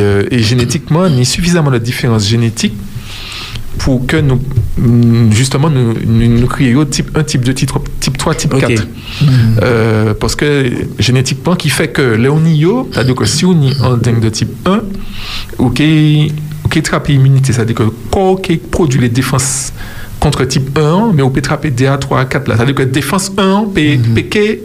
euh, 0.00 0.22
et 0.30 0.38
génétiquement, 0.40 1.06
il 1.06 1.18
y 1.18 1.20
a 1.20 1.24
suffisamment 1.24 1.70
de 1.70 1.78
différences 1.78 2.28
génétiques 2.28 2.74
pour 3.78 4.06
que 4.06 4.16
nous, 4.16 4.40
mm, 4.78 5.32
justement, 5.32 5.70
nous, 5.70 5.94
nous, 6.06 6.40
nous 6.40 6.46
créions 6.46 6.84
type 6.84 7.16
1, 7.16 7.24
type 7.24 7.44
2, 7.44 7.54
type 7.54 7.68
3, 7.68 7.82
type 8.00 8.18
3, 8.18 8.34
type 8.34 8.54
4. 8.58 8.86
Euh, 9.62 10.14
parce 10.14 10.36
que 10.36 10.70
génétiquement, 10.98 11.56
qui 11.56 11.68
fait 11.68 11.88
que 11.88 12.02
Léonio, 12.02 12.88
c'est-à-dire 12.92 13.14
que 13.14 13.24
si 13.24 13.44
on 13.44 13.60
est 13.62 13.80
en 13.80 13.96
dingue 13.96 14.20
de 14.20 14.28
type 14.28 14.50
1, 14.66 14.80
ou 15.58 15.70
qui 15.70 16.32
qui 16.70 16.82
trappe 16.82 17.08
l'immunité, 17.08 17.52
c'est-à-dire 17.52 17.74
que 17.74 17.82
le 17.82 17.92
corps 18.10 18.40
qui 18.40 18.56
produit 18.56 18.98
les 18.98 19.10
défenses 19.10 19.74
contre 20.20 20.44
type 20.44 20.78
1, 20.78 21.12
mais 21.12 21.22
on 21.22 21.30
peut 21.30 21.42
trapper 21.42 21.70
DA 21.70 21.98
3 21.98 22.24
4 22.24 22.48
là. 22.48 22.56
C'est-à-dire 22.56 22.74
que 22.74 22.82
défense 22.84 23.30
1 23.36 23.66
peut 23.74 23.98
peut 24.14 24.58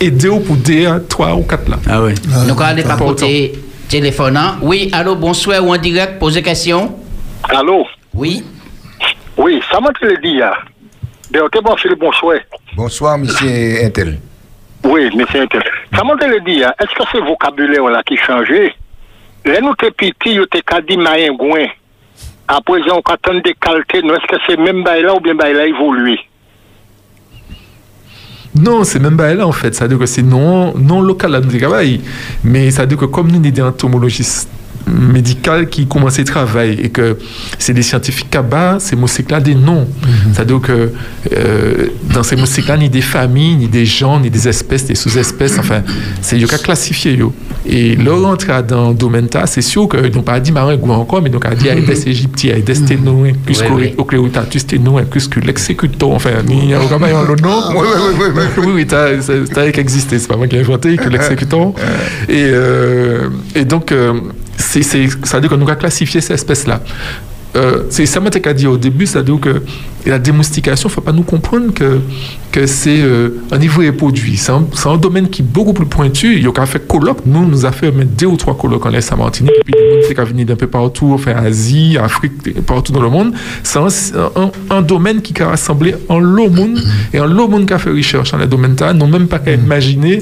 aider 0.00 0.28
pour 0.28 0.56
DA 0.56 1.00
3 1.08 1.34
ou 1.36 1.42
4 1.42 1.68
là. 1.68 1.78
Ah 1.88 2.02
oui. 2.02 2.14
Donc, 2.48 2.60
allez 2.60 2.82
par 2.82 2.98
côté 2.98 3.52
téléphonant. 3.88 4.56
Oui, 4.62 4.88
allô, 4.92 5.14
bonsoir, 5.14 5.64
ou 5.64 5.72
en 5.72 5.78
direct, 5.78 6.18
posez 6.18 6.42
question. 6.42 6.94
Allô? 7.44 7.84
Oui. 8.16 8.42
Oui, 9.36 9.60
ça 9.70 9.78
m'a 9.78 9.90
te 9.90 10.06
le 10.06 10.16
dit, 10.16 10.40
bon, 11.62 11.76
Philippe, 11.76 11.98
bonsoir. 11.98 12.38
Bonsoir, 12.74 13.18
monsieur 13.18 13.84
Intel. 13.84 14.18
Oui, 14.82 15.10
monsieur 15.14 15.42
Intel. 15.42 15.62
Ça 15.94 16.02
m'a 16.02 16.16
te 16.16 16.24
le 16.24 16.40
dit, 16.40 16.60
là. 16.60 16.74
Est-ce 16.80 16.94
que 16.96 17.04
c'est 17.12 17.18
le 17.18 17.26
vocabulaire 17.26 17.84
là 17.84 18.02
qui 18.02 18.16
changé 18.16 18.74
Là, 19.44 19.60
nous 19.60 19.74
t'es 19.74 19.90
petit, 19.90 20.34
nous 20.34 20.46
t'es 20.46 20.62
qu'à 20.62 20.80
dire 20.80 20.98
maïen 20.98 21.34
gouin. 21.34 21.66
À 22.48 22.60
présent, 22.62 23.02
on 23.04 23.12
attend 23.12 23.34
des 23.34 23.54
qualités, 23.54 24.00
nous, 24.02 24.14
est-ce 24.14 24.26
que 24.26 24.40
c'est 24.46 24.56
même 24.56 24.82
bail 24.82 25.02
là 25.02 25.14
ou 25.14 25.20
bien 25.20 25.34
bail 25.34 25.52
là 25.52 25.66
évolué 25.66 26.18
Non, 28.54 28.82
c'est 28.84 28.98
même 28.98 29.16
pas 29.16 29.34
là 29.34 29.46
en 29.46 29.52
fait. 29.52 29.74
C'est-à-dire 29.74 29.98
que 29.98 30.06
c'est 30.06 30.22
non, 30.22 30.72
non 30.74 31.02
local 31.02 31.34
à 31.34 31.40
nous 31.40 31.58
travail. 31.58 32.00
Mais 32.42 32.70
c'est-à-dire 32.70 32.96
que 32.96 33.04
comme 33.04 33.26
nous, 33.28 33.34
sommes 33.34 33.50
des 33.50 33.62
entomologistes 33.62 34.48
médicaux 34.86 35.66
qui 35.70 35.86
commencent 35.86 36.18
à 36.18 36.24
travailler 36.24 36.84
et 36.84 36.88
que 36.90 37.16
c'est 37.58 37.72
des 37.74 37.82
scientifiques 37.82 38.34
à 38.36 38.42
bas, 38.42 38.76
ces 38.78 38.96
mots-là 38.96 39.40
des 39.40 39.54
noms. 39.54 39.86
C'est-à-dire 40.32 40.60
que 40.60 40.92
euh, 41.32 41.86
dans 42.14 42.22
ces 42.22 42.36
mots-là, 42.36 42.76
ni 42.76 42.88
des 42.88 43.00
familles, 43.00 43.56
ni 43.56 43.68
des 43.68 43.84
gens, 43.84 44.20
ni 44.20 44.30
des 44.30 44.48
espèces, 44.48 44.86
des 44.86 44.94
sous-espèces, 44.94 45.58
enfin, 45.58 45.82
c'est 46.20 46.36
il 46.36 46.42
y 46.42 46.44
a 46.44 46.48
qu'à 46.48 46.58
classifier. 46.58 47.14
Yo. 47.14 47.32
Et 47.68 47.96
leur 47.96 48.24
entrée 48.26 48.62
dans 48.62 48.90
le 48.90 48.94
domaine, 48.94 49.28
c'est 49.46 49.62
sûr 49.62 49.88
qu'ils 49.88 50.14
n'ont 50.14 50.22
pas 50.22 50.38
dit 50.38 50.52
marin 50.52 50.76
ou 50.80 50.90
encore, 50.92 51.20
mais 51.22 51.30
donc 51.30 51.44
a 51.46 51.54
dit 51.54 51.68
Aedes 51.68 51.90
aegypti, 52.06 52.48
Aedes 52.50 52.74
steno, 52.74 53.22
Oui, 53.22 53.32
oui. 53.74 53.94
Ocleotatus 53.98 54.62
steno, 54.62 55.00
l'exécutor, 55.44 56.12
enfin, 56.12 56.30
il 56.48 56.70
y 56.70 56.74
a 56.74 56.78
quand 56.88 56.98
même 57.00 57.16
le 57.28 57.34
nom? 57.42 57.60
Oui, 57.74 57.86
oui, 57.96 58.14
oui, 58.20 58.26
oui, 58.36 58.42
oui, 58.58 58.72
oui, 58.76 58.86
t'as- 58.86 59.20
c'est 59.20 59.44
t'as 59.52 59.70
qu'à 59.70 59.80
exister, 59.80 60.18
c'est 60.18 60.28
pas 60.28 60.36
moi 60.36 60.46
qui 60.46 60.56
ai 60.56 60.60
inventé, 60.60 60.96
que 60.96 61.08
l'exécutant. 61.08 61.74
Et, 62.28 62.44
euh, 62.46 63.28
et 63.54 63.64
donc, 63.64 63.90
euh, 63.92 64.12
c'est, 64.56 64.82
ça 64.82 65.36
veut 65.36 65.40
dire 65.40 65.50
que 65.50 65.54
nous 65.54 65.68
avons 65.68 65.78
classifié 65.78 66.20
ces 66.20 66.34
espèces-là. 66.34 66.80
Euh, 67.56 67.84
c'est 67.90 68.06
ça 68.06 68.20
moi 68.20 68.30
qu'a 68.30 68.52
dit 68.54 68.66
au 68.66 68.76
début, 68.76 69.06
c'est-à-dire 69.06 69.40
que 69.40 69.62
la 70.04 70.18
démoustication, 70.20 70.88
il 70.88 70.92
ne 70.92 70.94
faut 70.94 71.00
pas 71.00 71.12
nous 71.12 71.22
comprendre 71.24 71.72
que, 71.74 71.98
que 72.52 72.66
c'est 72.66 73.00
euh, 73.00 73.30
un 73.50 73.58
niveau 73.58 73.82
et 73.82 73.90
produit. 73.92 74.36
C'est 74.36 74.52
un, 74.52 74.96
domaine 74.98 75.28
qui 75.28 75.42
est 75.42 75.44
beaucoup 75.44 75.72
plus 75.72 75.86
pointu. 75.86 76.36
Il 76.36 76.44
y 76.44 76.46
a 76.46 76.52
qu'à 76.52 76.66
faire 76.66 76.86
colloque. 76.86 77.18
Nous, 77.26 77.44
nous 77.44 77.66
a 77.66 77.72
fait 77.72 77.90
mettre 77.90 78.10
deux 78.12 78.26
ou 78.26 78.36
trois 78.36 78.56
colloques 78.56 78.86
en 78.86 78.90
laisse 78.90 79.10
à 79.10 79.16
Martinique. 79.16 79.52
Et 79.58 79.64
puis, 79.64 79.74
le 79.76 79.94
monde 79.96 80.04
qui 80.06 80.14
venir 80.24 80.46
d'un 80.46 80.54
peu 80.54 80.68
partout, 80.68 81.10
enfin, 81.14 81.32
Asie, 81.34 81.96
Afrique, 82.00 82.60
partout 82.66 82.92
dans 82.92 83.02
le 83.02 83.08
monde. 83.10 83.32
C'est 83.64 83.78
un, 83.80 83.88
un, 84.36 84.50
un 84.70 84.82
domaine 84.82 85.22
qui 85.22 85.40
a 85.42 85.48
rassemblé 85.48 85.94
en 86.08 86.18
lot 86.20 86.50
monde 86.50 86.78
et 87.12 87.18
en 87.18 87.26
lot 87.26 87.48
monde 87.48 87.66
qui 87.66 87.72
a 87.72 87.78
fait 87.78 87.90
recherche 87.90 88.30
dans 88.30 88.38
le 88.38 88.46
domaine 88.46 88.76
là, 88.78 88.92
n'ont 88.92 89.08
même 89.08 89.26
pas 89.26 89.38
qu'à 89.40 89.52
imaginer 89.54 90.20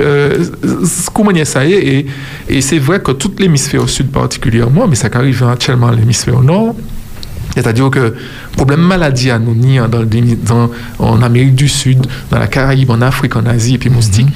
euh, 0.00 0.44
ce- 0.64 1.10
comment 1.10 1.30
il 1.30 1.38
y 1.38 1.40
a 1.40 1.44
ça 1.44 1.64
est. 1.66 1.70
Et, 1.70 2.06
et 2.48 2.60
c'est 2.60 2.78
vrai 2.78 3.00
que 3.00 3.12
tout 3.12 3.32
l'hémisphère 3.38 3.88
sud 3.88 4.10
particulièrement, 4.10 4.86
mais 4.88 4.96
ça 4.96 5.08
arrive 5.14 5.42
actuellement 5.44 5.88
à 5.88 5.94
l'hémisphère 5.94 6.40
nord, 6.42 6.61
C'est-à-dire 7.54 7.90
que 7.90 8.14
problème 8.56 8.80
maladie 8.80 9.30
à 9.30 9.38
nous, 9.38 9.54
ni 9.54 9.78
en- 9.78 9.88
dans, 9.88 10.04
dans- 10.04 10.70
en 10.98 11.20
Amérique 11.22 11.54
du 11.54 11.68
Sud, 11.68 12.06
dans 12.30 12.38
la 12.38 12.46
Caraïbe, 12.46 12.90
en 12.90 13.00
Afrique, 13.02 13.36
en 13.36 13.44
Asie, 13.46 13.74
et 13.74 13.78
puis 13.78 13.90
moustique, 13.90 14.28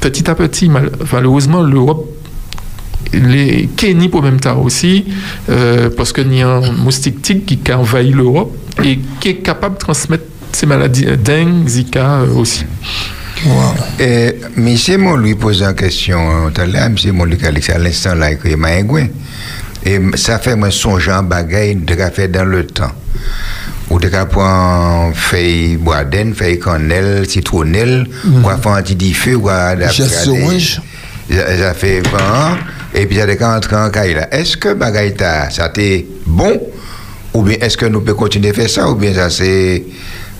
petit 0.00 0.28
à 0.30 0.34
petit, 0.34 0.68
mal- 0.68 0.90
malheureusement, 1.12 1.62
l'Europe 1.62 2.06
les 3.12 3.68
Kenny 3.76 4.08
pour 4.08 4.22
même 4.22 4.40
temps 4.40 4.58
aussi, 4.60 5.04
euh, 5.48 5.90
parce 5.96 6.12
qu'il 6.12 6.32
y 6.34 6.42
a 6.42 6.48
un 6.48 6.72
moustique 6.72 7.22
tigre 7.22 7.42
qui 7.46 7.58
a 7.70 7.78
envahi 7.78 8.10
l'Europe 8.10 8.54
et 8.84 8.98
qui 9.20 9.28
est 9.28 9.34
capable 9.36 9.74
de 9.76 9.80
transmettre 9.80 10.24
ces 10.52 10.66
maladies, 10.66 11.06
euh, 11.06 11.16
dengue, 11.16 11.68
Zika 11.68 12.20
euh, 12.22 12.34
aussi. 12.34 12.64
Et 14.00 14.34
M. 14.56 14.76
Mon 15.02 15.16
lui 15.16 15.34
pose 15.34 15.62
une 15.62 15.74
question 15.74 16.50
tout 16.52 16.60
à 16.60 16.66
l'heure, 16.66 16.86
M. 16.86 16.96
Mon 17.12 17.24
lui 17.24 17.36
a 17.44 17.74
à 17.74 17.78
l'instant 17.78 18.14
là 18.14 18.32
écrit 18.32 18.56
Maïgouin. 18.56 19.06
Et 19.86 20.00
ça 20.16 20.38
fait 20.38 20.56
moi 20.56 20.70
songer 20.70 21.12
en 21.12 21.22
bagaille 21.22 21.76
de 21.76 21.94
fait 22.12 22.28
dans 22.28 22.44
le 22.44 22.66
temps. 22.66 22.92
Ou 23.88 24.00
de 24.00 24.08
prendre 24.08 25.14
feuille 25.14 25.76
boisdaine, 25.76 26.34
feuille 26.34 26.58
cannelle, 26.58 27.24
citronnelle, 27.28 28.06
Mhm. 28.24 28.44
ou 28.44 28.48
à 28.50 28.56
faire 28.58 28.72
un 28.72 28.82
petit 28.82 28.96
diffus, 28.96 29.36
ou 29.36 29.48
à 29.48 29.74
orange. 30.28 30.80
Ça 31.30 31.56
ça 31.58 31.74
fait 31.74 32.00
vent, 32.08 32.56
et 32.94 33.06
puis 33.06 33.16
ça 33.16 33.24
a 33.24 33.56
entrer 33.56 33.76
en 33.76 33.90
caille 33.90 34.14
là. 34.14 34.28
Est-ce 34.32 34.56
que 34.56 34.74
bagaille 34.74 35.14
ta- 35.14 35.50
ça 35.50 35.68
t'est 35.68 36.04
bon, 36.26 36.60
ou 37.34 37.42
bien 37.42 37.56
est-ce 37.60 37.76
que 37.76 37.86
nous 37.86 38.00
pouvons 38.00 38.16
continuer 38.18 38.50
à 38.50 38.54
faire 38.54 38.68
ça, 38.70 38.88
ou 38.88 38.94
bien 38.96 39.12
ça 39.14 39.30
c'est 39.30 39.84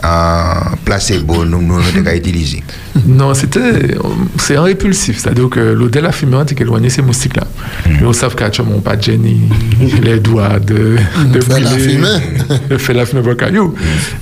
un 0.02 0.76
placebo, 0.84 1.44
nous, 1.44 1.62
nous, 1.62 1.80
nous, 1.80 1.92
devons 2.02 2.10
utiliser? 2.16 2.62
Non, 3.06 3.34
c'était, 3.34 3.96
c'est 4.38 4.56
un 4.56 4.62
répulsif, 4.62 5.18
c'est-à-dire 5.18 5.48
que 5.48 5.60
l'odeur 5.60 6.02
de 6.02 6.06
la 6.06 6.12
fumée 6.12 6.38
est 6.48 6.60
éloigné 6.60 6.90
ces 6.90 7.02
moustiques-là. 7.02 7.44
Mais 7.86 8.04
on 8.04 8.12
sait 8.12 8.26
qu'à 8.28 8.50
mon 8.62 8.80
pas 8.80 8.96
de 8.96 9.02
génie, 9.02 9.48
les 10.02 10.20
doigts 10.20 10.58
de, 10.58 10.96
de 11.32 11.40
Fait 11.40 11.60
la 11.60 11.70
fumée. 11.70 12.58
de 12.68 12.76
faire 12.76 12.96
la 12.96 13.06
fumée 13.06 13.22
pour 13.22 13.36
caillou. 13.36 13.74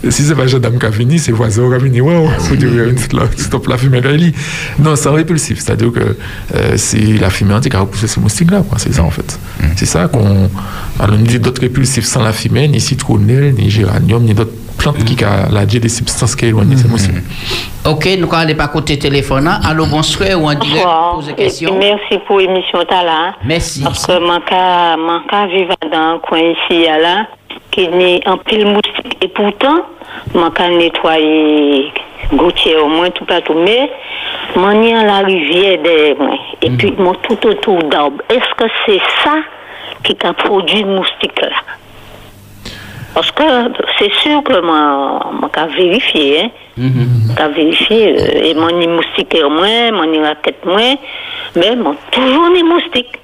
Et 0.04 0.10
Si 0.10 0.22
c'est 0.22 0.34
pas 0.34 0.46
gendarme 0.46 0.78
qui 0.78 0.86
a 0.86 0.92
fini, 0.92 1.18
c'est 1.18 1.32
voisin 1.32 1.68
qui 1.68 1.74
a 1.74 1.80
fini, 1.80 2.00
wow, 2.00 2.28
faut 2.38 2.56
dire, 2.56 2.70
là, 3.12 3.22
stop 3.36 3.66
la 3.68 3.76
fumée, 3.76 4.00
là. 4.00 4.10
Non, 4.78 4.96
c'est 4.96 5.08
un 5.08 5.12
répulsif, 5.12 5.58
c'est-à-dire 5.60 5.92
que 5.92 6.16
euh, 6.54 6.74
c'est 6.76 7.18
la 7.18 7.30
fumée 7.30 7.54
qui 7.60 7.74
a 7.76 7.80
repoussé 7.80 8.06
ces 8.06 8.20
moustiques-là, 8.20 8.62
quoi, 8.68 8.78
c'est 8.78 8.92
ça 8.94 9.02
en 9.02 9.10
fait. 9.10 9.38
C'est 9.76 9.86
ça 9.86 10.08
qu'on. 10.08 10.50
Alors, 11.00 11.16
on 11.18 11.22
dit 11.22 11.38
d'autres 11.40 11.62
répulsifs 11.62 12.04
sans 12.04 12.22
la 12.22 12.32
fumée, 12.32 12.68
ni 12.68 12.80
citronnelle, 12.80 13.54
ni 13.54 13.70
géranium, 13.70 14.22
ni 14.22 14.34
d'autres 14.34 14.52
plantes 14.76 15.04
qui 15.04 15.24
ont 15.24 15.52
la 15.52 15.64
des 15.66 15.88
substances 15.88 16.36
qui 16.36 16.46
éloignent 16.46 16.76
ces 16.76 16.88
moustiques. 16.88 17.14
Ok, 17.86 18.06
nous 18.18 18.24
allons 18.26 18.32
aller 18.32 18.54
par 18.54 18.70
côté 18.70 18.98
téléphone. 18.98 19.46
hein. 19.48 19.60
Allô, 19.68 19.86
bonsoir, 19.86 20.40
ou 20.40 20.48
en 20.48 20.54
direct, 20.54 20.86
pose 21.14 21.28
Et 21.30 21.34
question. 21.34 21.70
puis 21.70 21.78
merci 21.90 22.18
pour 22.26 22.38
l'émission 22.38 22.78
là. 22.90 23.34
Merci. 23.44 23.82
Parce 23.82 24.06
que 24.06 24.18
mon 24.18 24.40
cas, 24.40 25.46
vivant 25.46 25.74
dans 25.90 26.14
un 26.14 26.18
coin 26.18 26.38
ici 26.40 26.84
là, 26.86 27.26
qui 27.70 27.88
n'est 27.88 28.26
en 28.28 28.38
pile 28.38 28.66
moustique. 28.66 29.16
Et 29.20 29.28
pourtant, 29.28 29.80
mon 30.34 30.50
cas 30.50 30.68
nettoyer 30.68 31.92
gouttière 32.32 32.84
au 32.84 32.88
moins 32.88 33.10
tout 33.10 33.24
partout. 33.24 33.54
Mais, 33.54 33.90
mon 34.56 34.68
a 34.68 35.04
la 35.04 35.18
rivière 35.18 35.82
derrière 35.82 36.16
moi. 36.18 36.36
Et 36.62 36.70
puis, 36.70 36.94
mon 36.98 37.14
tout 37.14 37.38
autour 37.46 37.82
d'arbre. 37.84 38.22
Est-ce 38.30 38.54
que 38.56 38.70
c'est 38.86 39.00
ça 39.24 39.36
qui 40.02 40.16
a 40.24 40.32
produit 40.32 40.82
le 40.82 40.94
moustique 40.96 41.40
là? 41.40 41.48
Parce 43.14 43.30
que 43.30 43.42
c'est 43.98 44.12
sûr 44.22 44.42
que 44.42 44.60
moi, 44.60 45.30
moi, 45.32 45.48
qu'à 45.52 45.66
vérifier, 45.66 46.50
hein. 46.76 46.82
Qu'à 47.36 47.48
vérifier, 47.48 48.16
euh, 48.18 48.44
et 48.46 48.54
mon 48.54 48.72
moustique 48.96 49.36
au 49.44 49.50
moins, 49.50 49.92
mon 49.92 50.22
raquette 50.22 50.64
moins, 50.66 50.96
mais 51.54 51.76
mon 51.76 51.94
toujours 52.10 52.50
ni 52.50 52.64
moustique. 52.64 53.18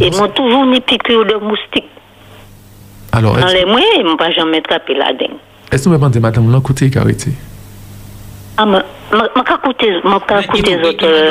Et 0.00 0.10
mon 0.10 0.28
toujours 0.28 0.66
ni 0.66 0.80
piqûre 0.80 1.24
de 1.24 1.34
moustique. 1.36 1.88
Alors, 3.12 3.36
Dans 3.36 3.46
les 3.46 3.64
moyens, 3.64 3.92
ils 3.98 4.04
m'ont 4.04 4.16
pas 4.16 4.30
jamais 4.30 4.58
attrapé 4.58 4.94
la 4.94 5.12
dengue. 5.12 5.30
est-ce 5.70 5.84
que 5.84 5.88
vous 5.88 5.94
me 5.94 5.96
demandez, 5.96 6.20
madame, 6.20 6.52
a 6.54 7.00
arrêté 7.00 7.30
Ah, 8.58 8.66
mais, 8.66 8.78
ma, 9.12 9.18
ma, 9.18 9.24
ma, 9.34 9.44
ah, 9.46 9.60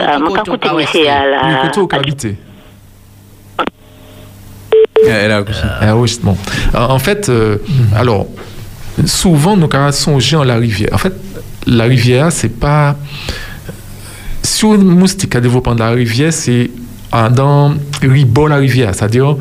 la, 0.07 0.17
L'encoûté 0.19 1.87
qui 1.87 1.95
a 1.95 1.99
habité 1.99 2.35
Elle 5.07 5.31
a 5.31 5.37
accouché. 5.37 5.59
Ah 5.81 5.95
oui, 5.95 6.19
bon. 6.23 6.37
En 6.73 6.93
en 6.93 6.99
fait, 6.99 7.29
euh, 7.29 7.57
alors, 7.95 8.27
souvent, 9.05 9.55
nous 9.57 9.67
avons 9.73 9.91
songé 9.91 10.35
en 10.35 10.43
la 10.43 10.55
rivière. 10.55 10.89
En 10.93 10.97
fait, 10.97 11.13
la 11.67 11.85
rivière, 11.85 12.31
c'est 12.31 12.49
pas. 12.49 12.95
Sur 14.43 14.73
une 14.75 14.83
moustique 14.83 15.35
à 15.35 15.41
développement 15.41 15.75
de 15.75 15.79
la 15.79 15.89
rivière, 15.91 16.33
c'est 16.33 16.69
dans 17.35 17.73
ribord 18.01 18.47
la 18.47 18.55
rivière, 18.55 18.95
c'est-à-dire 18.95 19.35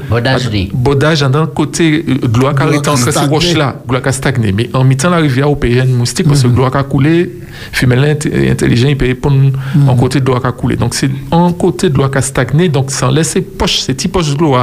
Bodage 0.74 1.20
dans 1.20 1.42
le 1.42 1.46
côté 1.46 2.04
euh, 2.08 2.26
de 2.26 2.38
l'eau 2.40 2.52
qui 2.52 2.62
arrête 2.62 2.82
qui 2.82 2.88
entre 2.90 3.12
ces 3.12 3.18
roches-là, 3.28 3.76
de 3.88 3.94
l'eau 3.94 4.00
qui 4.00 4.08
a 4.08 4.12
stagné. 4.12 4.50
Mais 4.50 4.68
en 4.72 4.82
mettant 4.82 5.08
la 5.08 5.18
rivière 5.18 5.48
au 5.48 5.54
pays, 5.54 5.70
il 5.70 5.76
y 5.76 5.80
a 5.80 5.84
une 5.84 5.94
moustique 5.94 6.26
parce 6.26 6.42
que 6.42 6.48
l'eau 6.48 6.68
qui 6.68 6.76
a 6.76 6.82
coulé, 6.82 7.30
femelle 7.72 8.16
int- 8.18 8.50
intelligent, 8.50 8.88
il 8.88 8.96
peut 8.96 9.06
répondre 9.06 9.52
en 9.86 9.94
côté 9.94 10.18
de 10.20 10.26
l'eau 10.26 10.40
qui 10.40 10.46
a 10.48 10.52
coulé. 10.52 10.74
Donc 10.74 10.94
c'est 10.96 11.10
en 11.30 11.52
côté 11.52 11.90
de 11.90 11.96
l'eau 11.96 12.08
qui 12.08 12.18
a 12.18 12.22
stagné, 12.22 12.68
donc 12.68 12.90
sans 12.90 13.08
laisser 13.12 13.40
poche, 13.40 13.78
ces 13.78 13.94
petites 13.94 14.10
poches 14.12 14.34
de 14.34 14.40
l'eau 14.40 14.56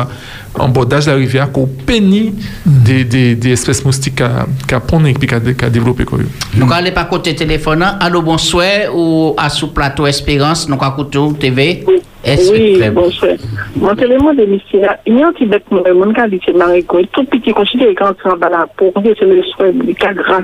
en 0.59 0.69
bordage 0.69 1.05
de 1.05 1.11
la 1.11 1.17
rivière 1.17 1.51
qu'on 1.51 1.67
pénit 1.67 2.33
des, 2.65 3.03
des, 3.03 3.35
des 3.35 3.51
espèces 3.51 3.83
moustiques 3.85 4.21
pondé 4.79 5.09
et 5.11 5.13
quoi. 6.05 6.19
Nous 6.55 6.63
allons 6.65 6.71
aller 6.71 6.91
par 6.91 7.07
côté 7.09 7.35
téléphone. 7.35 7.83
hein. 7.83 7.97
Allô, 7.99 8.21
bonsoir, 8.21 8.95
ou 8.95 9.33
à 9.37 9.49
sous 9.49 9.67
plateau 9.73 10.05
Espérance, 10.07 10.67
nous 10.67 10.75
allons 10.75 10.79
TV. 11.33 11.83
Oui, 11.87 12.77
que- 12.79 12.89
bonsoir. 12.89 13.31
Mon 13.75 13.95
téléphone 13.95 14.35
de 14.35 14.45
il 15.05 15.17
y 15.17 15.23
a 15.23 15.27
un 15.27 15.31
petit 15.31 15.45
bec, 15.45 15.63
mon 15.71 16.11
cas, 16.13 16.27
dit, 16.27 16.39
c'est 16.45 16.55
Marico, 16.55 16.99
tout 17.13 17.23
petit, 17.25 17.51
considéré 17.53 17.95
quand 17.95 18.13
on 18.25 18.35
va 18.35 18.49
c'est 19.17 19.25
le 19.25 19.41
souhait, 19.43 19.71
le 19.71 19.93
cas 19.93 20.13
grâce 20.13 20.43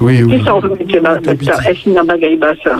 Oui, 0.00 0.22
oui. 0.22 0.30
Qu'est-ce 0.30 0.44
que 0.44 0.44
ça 0.46 0.68
veut 0.68 0.84
dire 0.84 1.02
dans 1.02 1.14
ça? 1.24 1.70
Est-ce 1.70 1.80
qu'il 1.82 1.92
y 1.92 1.98
a 1.98 2.00
un 2.00 2.04
bagage 2.04 2.38
dans 2.38 2.54
ça? 2.64 2.76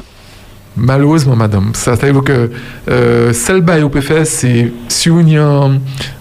Malheureusement, 0.77 1.35
madame. 1.35 1.71
Ça 1.75 1.95
veut 1.95 2.13
dire 2.13 2.23
que 2.23 2.51
euh, 2.89 3.33
celle 3.33 3.63
bail 3.63 3.89
peut 3.91 4.01
faire, 4.01 4.25
c'est 4.27 4.71
si 4.89 5.11
on, 5.11 5.21
y 5.21 5.37
a 5.37 5.45
un- 5.45 5.73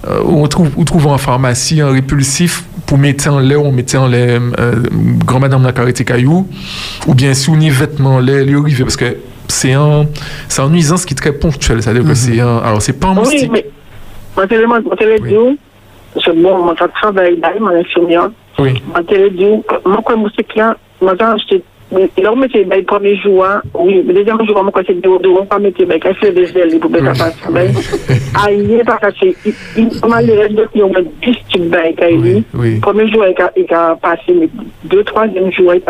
euh, 0.08 0.22
on 0.26 0.48
trouve, 0.48 0.72
on 0.78 0.84
trouve 0.84 1.08
en 1.08 1.18
pharmacie 1.20 1.80
un 1.82 1.92
répulsif 1.92 2.64
pour 2.88 2.98
mettre 2.98 3.30
en 3.30 3.40
lait, 3.40 3.56
on 3.56 3.72
mettait 3.72 3.98
en 3.98 4.08
lait 4.08 4.40
euh, 4.60 4.74
grand-madame 5.26 5.62
la 5.64 5.74
carité 5.74 6.04
caillou, 6.04 6.48
ou 7.06 7.14
bien 7.14 7.34
si 7.36 7.50
on 7.52 7.60
y 7.60 7.70
a 7.70 7.72
vêtements 7.72 8.16
en 8.16 8.20
lait, 8.20 8.46
les 8.46 8.56
rivet, 8.56 8.84
parce 8.84 8.96
que 8.96 9.18
c'est 9.48 9.74
un, 9.74 10.06
c'est 10.48 10.62
une 10.64 10.72
nuisance 10.72 11.06
qui 11.06 11.14
est 11.14 11.18
très 11.18 11.34
ponctuelle. 11.34 11.84
C'est-à-dire 11.84 12.04
que 12.06 12.16
c'est 12.16 12.40
un, 12.40 12.58
alors 12.58 12.82
c'est 12.82 12.94
pas 13.00 13.10
un 13.10 13.12
Oui, 13.18 13.18
moustique. 13.26 13.52
mais 13.52 13.66
moi, 14.36 14.48
télé, 14.48 14.66
moi, 14.66 14.80
dit, 14.80 14.86
parce 14.88 16.26
que 16.26 16.32
bon, 16.32 16.64
moi, 16.64 16.74
je 16.80 16.86
travaille 17.00 17.38
dans 17.40 17.60
mon 17.60 17.76
infirmière. 17.80 18.30
Oui. 18.60 18.82
Moi, 18.88 19.04
dit, 19.30 19.46
moi, 19.86 20.02
mettait 22.36 22.64
le 22.66 22.84
premier 22.84 23.16
jour, 23.16 23.46
hein, 23.46 23.62
oui, 23.74 24.04
le 24.06 24.14
deuxième 24.14 24.46
jour, 24.46 24.62
moi, 24.62 24.72
quand 24.74 24.82
c'était 24.86 24.96
de 25.02 25.28
on 25.28 25.46
pas 25.46 25.60
mettre, 25.60 25.84
quand 26.02 26.12
c'est 26.22 26.34
des 26.34 26.58
ailes, 26.58 26.80
pour 26.80 26.90
mettre 26.90 27.08
à 27.08 27.14
passer, 27.14 27.38
ben, 27.50 27.74
aïe, 28.46 28.82
parce 28.86 29.00
que 29.00 29.08
c'est, 29.22 29.36
il, 29.46 29.54
il, 29.78 30.02
comment 30.02 30.18
les 30.18 30.36
restes 30.36 30.56
de, 30.56 30.68
ils 30.76 30.84
ont 30.84 30.92
10 31.24 31.38
types, 31.50 31.76
quand 31.98 32.08
il, 32.10 32.44
oui. 32.54 32.80
premier 32.80 33.10
jour, 33.10 33.24
il 33.26 33.42
a, 33.42 33.52
il 33.56 33.74
a 33.74 33.96
passé, 33.96 34.34
mais 34.38 34.50
deux, 34.84 35.04
troisième 35.04 35.52
jour, 35.52 35.74
il 35.74 35.82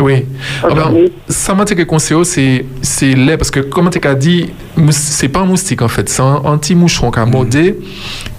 Oui. 0.00 0.24
Ah 0.62 0.68
ben, 0.74 1.08
ça 1.28 1.54
m'a 1.54 1.62
été 1.62 1.84
conseillé, 1.86 2.24
c'est 2.24 2.64
c'est 2.82 3.14
lait 3.14 3.36
parce 3.36 3.50
que 3.50 3.60
comme 3.60 3.88
tu 3.90 4.06
as 4.06 4.14
dit, 4.14 4.50
c'est 4.90 5.28
pas 5.28 5.40
un 5.40 5.44
moustique 5.46 5.82
en 5.82 5.88
fait, 5.88 6.08
c'est 6.08 6.20
un 6.22 6.40
anti-moucheron 6.44 7.10
qui 7.12 7.18
a 7.20 7.26
mordé 7.26 7.76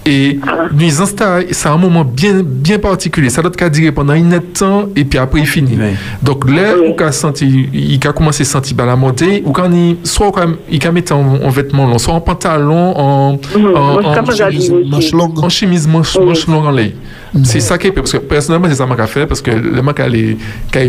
et 0.04 0.38
nuisance 0.72 1.14
ça- 1.16 1.40
c'est 1.50 1.68
un 1.68 1.78
moment 1.78 2.04
bien 2.04 2.42
bien 2.44 2.78
particulier. 2.78 3.30
Ça 3.30 3.40
doit 3.42 3.50
être 3.50 3.56
durer 3.70 3.90
pendant 3.90 4.12
une 4.14 4.38
temps 4.52 4.84
et 4.94 5.04
puis 5.04 5.18
après 5.18 5.40
il 5.40 5.46
finit. 5.46 5.76
Donc 6.22 6.48
là 6.50 6.74
senti, 7.10 7.68
il 7.72 7.98
a 8.06 8.12
commencé 8.12 8.42
à 8.42 8.46
sentir 8.46 8.76
la 8.84 8.94
montée 8.96 9.42
ou 9.44 9.52
quand 9.52 9.70
il 9.72 9.96
soit 10.04 10.30
il 10.70 10.86
a 10.86 10.92
mis 10.92 11.02
en, 11.10 11.16
en 11.42 11.48
vêtements 11.48 11.86
longs, 11.86 11.98
soit 11.98 12.14
en 12.14 12.20
pantalon, 12.20 12.92
en, 12.98 13.32
en, 13.32 13.38
je 14.02 14.06
en 14.06 14.12
de 14.32 14.36
dire 14.50 14.72
aussi. 14.98 15.14
en 15.42 15.48
chemise 15.48 15.88
manche, 15.88 16.16
longue 16.48 16.66
en 16.66 16.70
C'est 17.44 17.60
ça 17.60 17.78
qui 17.78 17.88
est 17.88 17.92
parce 17.92 18.12
que 18.12 18.18
personnellement 18.18 18.68
c'est 18.68 18.76
ça 18.76 18.86
m'a 18.86 19.06
fait 19.06 19.26
parce 19.26 19.40
que 19.42 19.50
le 19.50 19.82
mec 19.82 20.00
a 20.00 20.08
les 20.08 20.36
quand 20.72 20.80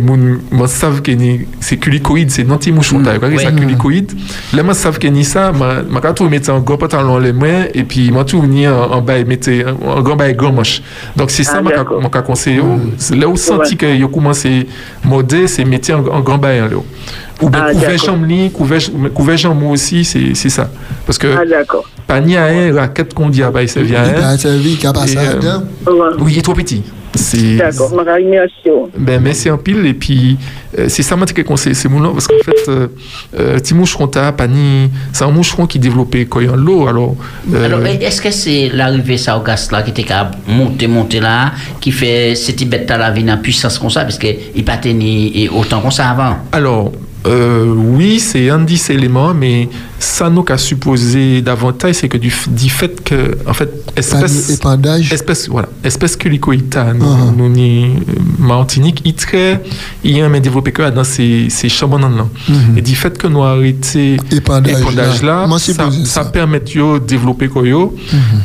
moi 0.51 0.67
savent 0.67 1.01
que 1.01 1.11
ni 1.11 1.41
c'est 1.59 1.77
culicoïde 1.77 2.31
c'est 2.31 2.43
non 2.43 2.59
mouchon 2.73 3.01
t'as 3.03 3.17
quoi 3.19 3.29
ça 3.37 3.51
culicoïde. 3.51 4.11
Le 4.53 4.63
moi 4.63 4.73
savent 4.73 4.99
que 4.99 5.07
ni 5.07 5.23
ça 5.23 5.51
m'a 5.51 5.81
m'a 5.83 5.99
quand 6.01 6.13
tout 6.13 6.29
mettre 6.29 6.49
un 6.51 6.59
gros 6.59 6.77
pantalon 6.77 7.17
les 7.17 7.33
mains 7.33 7.65
et 7.73 7.83
puis 7.83 8.11
m'a 8.11 8.23
tout 8.23 8.41
mis 8.41 8.67
en, 8.67 8.91
en 8.91 9.01
bas 9.01 9.17
et 9.17 9.25
mettre 9.25 9.49
un 9.49 10.01
grand 10.01 10.15
bas 10.15 10.29
et 10.29 10.33
grand 10.33 10.51
manche 10.51 10.81
donc 11.15 11.31
c'est 11.31 11.43
ça 11.43 11.61
m'a 11.61 11.71
m'a 11.71 12.09
conseillé. 12.21 12.61
C'est 12.97 13.15
là 13.15 13.27
où 13.27 13.35
senti 13.35 13.75
que 13.77 13.85
yo 13.95 14.07
commencé 14.07 14.67
modé 15.03 15.47
c'est 15.47 15.65
mettre 15.65 15.91
en, 15.93 16.05
en 16.07 16.21
grand 16.21 16.37
bas 16.37 16.49
en 16.49 16.67
là. 16.67 16.77
Ou 17.41 17.49
bien 17.49 17.65
Ah, 17.67 17.71
couvert 17.73 17.99
chambre 17.99 18.51
couvert 18.51 18.81
couvert 19.13 19.37
chambre 19.37 19.67
aussi 19.67 20.03
c'est 20.03 20.33
c'est 20.33 20.49
ça. 20.49 20.69
Parce 21.05 21.17
que 21.17 21.27
Ah, 21.27 21.45
d'accord. 21.45 21.85
Panier 22.07 22.37
à 22.37 22.47
raquette 22.73 23.13
qu'on 23.13 23.29
dit 23.29 23.43
à 23.43 23.49
Et, 23.49 23.77
euh, 23.77 25.59
oui, 26.19 26.33
il 26.33 26.39
est 26.39 26.41
trop 26.41 26.53
petit. 26.53 26.83
C'est. 27.17 27.57
D'accord, 27.57 27.91
merci. 27.95 28.53
Ben, 28.97 29.21
merci 29.21 29.49
en 29.49 29.57
pile. 29.57 29.85
Et 29.85 29.93
puis, 29.93 30.37
euh, 30.77 30.85
c'est 30.87 31.03
ça, 31.03 31.15
moi, 31.15 31.25
que 31.25 31.41
conseil. 31.41 31.75
C'est 31.75 31.89
mon 31.89 31.99
nom. 31.99 32.13
Parce 32.13 32.27
qu'en 32.27 32.37
fait, 32.43 32.69
euh, 32.69 32.87
euh, 33.39 33.55
petit 33.55 33.73
moucheron, 33.73 34.07
t'as, 34.07 34.31
pani, 34.31 34.89
c'est 35.13 35.23
un 35.23 35.31
moucheron 35.31 35.65
qui 35.65 35.79
développait 35.79 36.25
quand 36.25 36.39
il 36.39 36.47
y 36.47 36.49
a 36.49 36.55
l'eau. 36.55 36.87
Alors, 36.87 37.15
euh, 37.53 37.65
Alors, 37.65 37.85
est-ce 37.85 38.21
que 38.21 38.31
c'est 38.31 38.69
l'arrivée 38.73 39.17
ça 39.17 39.37
au 39.37 39.41
gaz 39.41 39.71
là 39.71 39.81
qui 39.81 39.91
était 39.91 40.03
qu'à 40.03 40.31
monter, 40.47 40.87
monter 40.87 41.19
là, 41.19 41.51
qui 41.81 41.91
fait 41.91 42.35
cette 42.35 42.67
bête 42.69 42.89
là 42.89 43.11
venir 43.11 43.33
en 43.33 43.37
puissance 43.37 43.79
comme 43.79 43.89
ça, 43.89 44.01
parce 44.01 44.17
qu'il 44.17 44.63
pas 44.63 44.77
tenu 44.77 45.49
autant 45.49 45.81
qu'on 45.81 45.91
ça 45.91 46.09
avant? 46.09 46.37
alors 46.51 46.91
euh, 47.25 47.73
oui, 47.75 48.19
c'est 48.19 48.49
un 48.49 48.59
des 48.59 48.91
éléments, 48.91 49.33
mais 49.33 49.67
ça 49.99 50.29
nous 50.29 50.43
qu'a 50.43 50.57
supposé 50.57 51.41
davantage, 51.41 51.95
c'est 51.95 52.07
que 52.07 52.17
du, 52.17 52.29
fait 52.29 53.03
que, 53.03 53.37
en 53.45 53.53
fait, 53.53 53.69
espèce, 53.95 54.51
épandage. 54.51 55.11
espèce, 55.11 55.49
voilà, 55.49 55.67
espèce 55.83 56.15
culicoïta, 56.15 56.93
nous, 56.93 57.05
Ah. 57.05 57.33
nous, 57.35 57.49
ni, 57.49 57.85
euh, 57.85 57.89
Martinique, 58.39 59.01
il 59.03 59.13
très, 59.15 59.61
il 60.03 60.17
y 60.17 60.21
a 60.21 60.25
un 60.27 60.39
développé 60.39 60.71
que 60.71 60.89
dans 60.91 61.03
ces, 61.03 61.47
ces 61.49 61.69
là. 61.69 62.07
Mhm. 62.47 62.77
Et 62.77 62.81
du 62.81 62.95
fait 62.95 63.17
que 63.17 63.27
nous 63.27 63.43
arrêté 63.43 64.17
Épandage 64.31 64.79
épandage 64.79 65.23
là. 65.23 65.47
ça, 65.57 65.89
ça 66.05 66.25
permet 66.25 66.59
de 66.59 66.99
développer 66.99 67.47
koyo. 67.47 67.95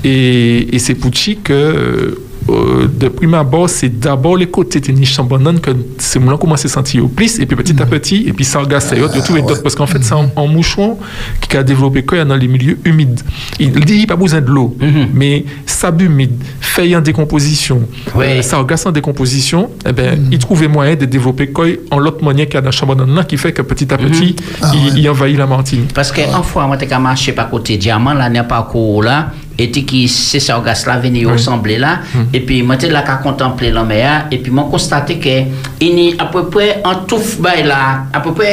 Et, 0.03 0.75
et 0.75 0.79
c'est 0.79 0.95
pour 0.95 1.11
que, 1.45 2.19
euh, 2.49 2.83
euh, 2.83 2.89
de 2.89 3.09
prime 3.09 3.35
abord, 3.35 3.69
c'est 3.69 3.89
d'abord 3.89 4.37
les 4.37 4.47
côtés 4.47 4.81
de 4.81 4.93
niche 4.93 5.17
que 5.63 5.71
c'est 5.99 6.19
moi 6.19 6.39
commence 6.39 6.65
à 6.65 6.69
sentir 6.69 7.05
au 7.05 7.09
plus, 7.09 7.39
et 7.39 7.47
puis 7.47 7.57
petit 7.57 7.81
à 7.81 7.87
petit, 7.87 8.25
et 8.27 8.33
puis 8.33 8.45
ça 8.45 8.61
regarde 8.61 8.83
ça, 8.83 8.95
de 8.97 9.27
tout 9.27 9.37
et 9.37 9.43
d'autres, 9.43 9.63
parce 9.63 9.75
qu'en 9.75 9.87
fait, 9.87 10.03
c'est 10.03 10.15
un, 10.15 10.31
un 10.37 10.47
moucheron 10.47 10.99
qui 11.41 11.57
a 11.57 11.63
développé 11.63 12.03
koyo 12.03 12.25
dans 12.25 12.37
les 12.37 12.49
milieux 12.49 12.79
humides. 12.85 13.21
Il 13.59 13.73
dit, 13.73 14.07
pas 14.07 14.17
besoin 14.17 14.41
de 14.41 14.51
l'eau, 14.51 14.77
mais 15.13 15.45
sable 15.67 16.05
humide, 16.05 16.33
feuilles 16.61 16.97
en 16.97 17.01
décomposition, 17.01 17.83
euh, 18.17 18.43
ça 18.43 18.59
regarde 18.59 18.83
en 18.87 18.93
décomposition, 18.93 19.71
eh 19.87 19.93
ben, 19.93 20.29
il 20.31 20.39
trouvait 20.39 20.69
moyen 20.69 20.95
de 20.95 21.05
développer 21.05 21.49
koyo 21.49 21.77
en 21.91 21.99
l'autre 21.99 22.25
manière 22.25 22.47
qu'il 22.47 22.55
y 22.55 22.59
a 22.59 22.61
dans 22.61 22.71
chambonne 22.71 23.15
là, 23.15 23.25
qui 23.25 23.37
fait 23.37 23.53
que 23.53 23.63
petit 23.63 23.93
à 23.93 23.99
petit, 23.99 24.37
il, 24.75 24.99
il 24.99 25.09
envahit 25.09 25.37
la 25.37 25.47
Martinique. 25.47 25.93
Parce 25.95 26.11
que 26.11 26.21
une 26.21 26.43
fois, 26.43 26.67
moi, 26.67 26.77
j'étais 26.81 26.99
marché 26.99 27.33
par 27.33 27.51
côté 27.51 27.77
diamant, 27.77 28.15
là, 28.15 28.29
n'est 28.29 28.43
pas 28.43 28.63
court 28.63 29.03
là, 29.03 29.33
eti 29.61 29.85
ki 29.89 30.05
se 30.11 30.41
sa 30.43 30.59
ou 30.59 30.65
gas 30.65 30.85
hmm. 30.85 30.91
la 30.91 31.01
veni 31.03 31.25
yo 31.25 31.37
samble 31.41 31.79
la, 31.83 31.97
epi 32.35 32.63
mwen 32.67 32.81
te 32.81 32.91
la 32.93 33.05
ka 33.07 33.19
kontemple 33.25 33.73
lan 33.75 33.89
me 33.89 34.01
ya, 34.01 34.15
epi 34.33 34.53
mwen 34.55 34.71
konstate 34.73 35.19
ke 35.23 35.37
ini 35.85 36.13
apopwe 36.21 36.71
an 36.87 37.05
touf 37.11 37.37
bay 37.43 37.65
la, 37.67 37.83
apopwe 38.15 38.49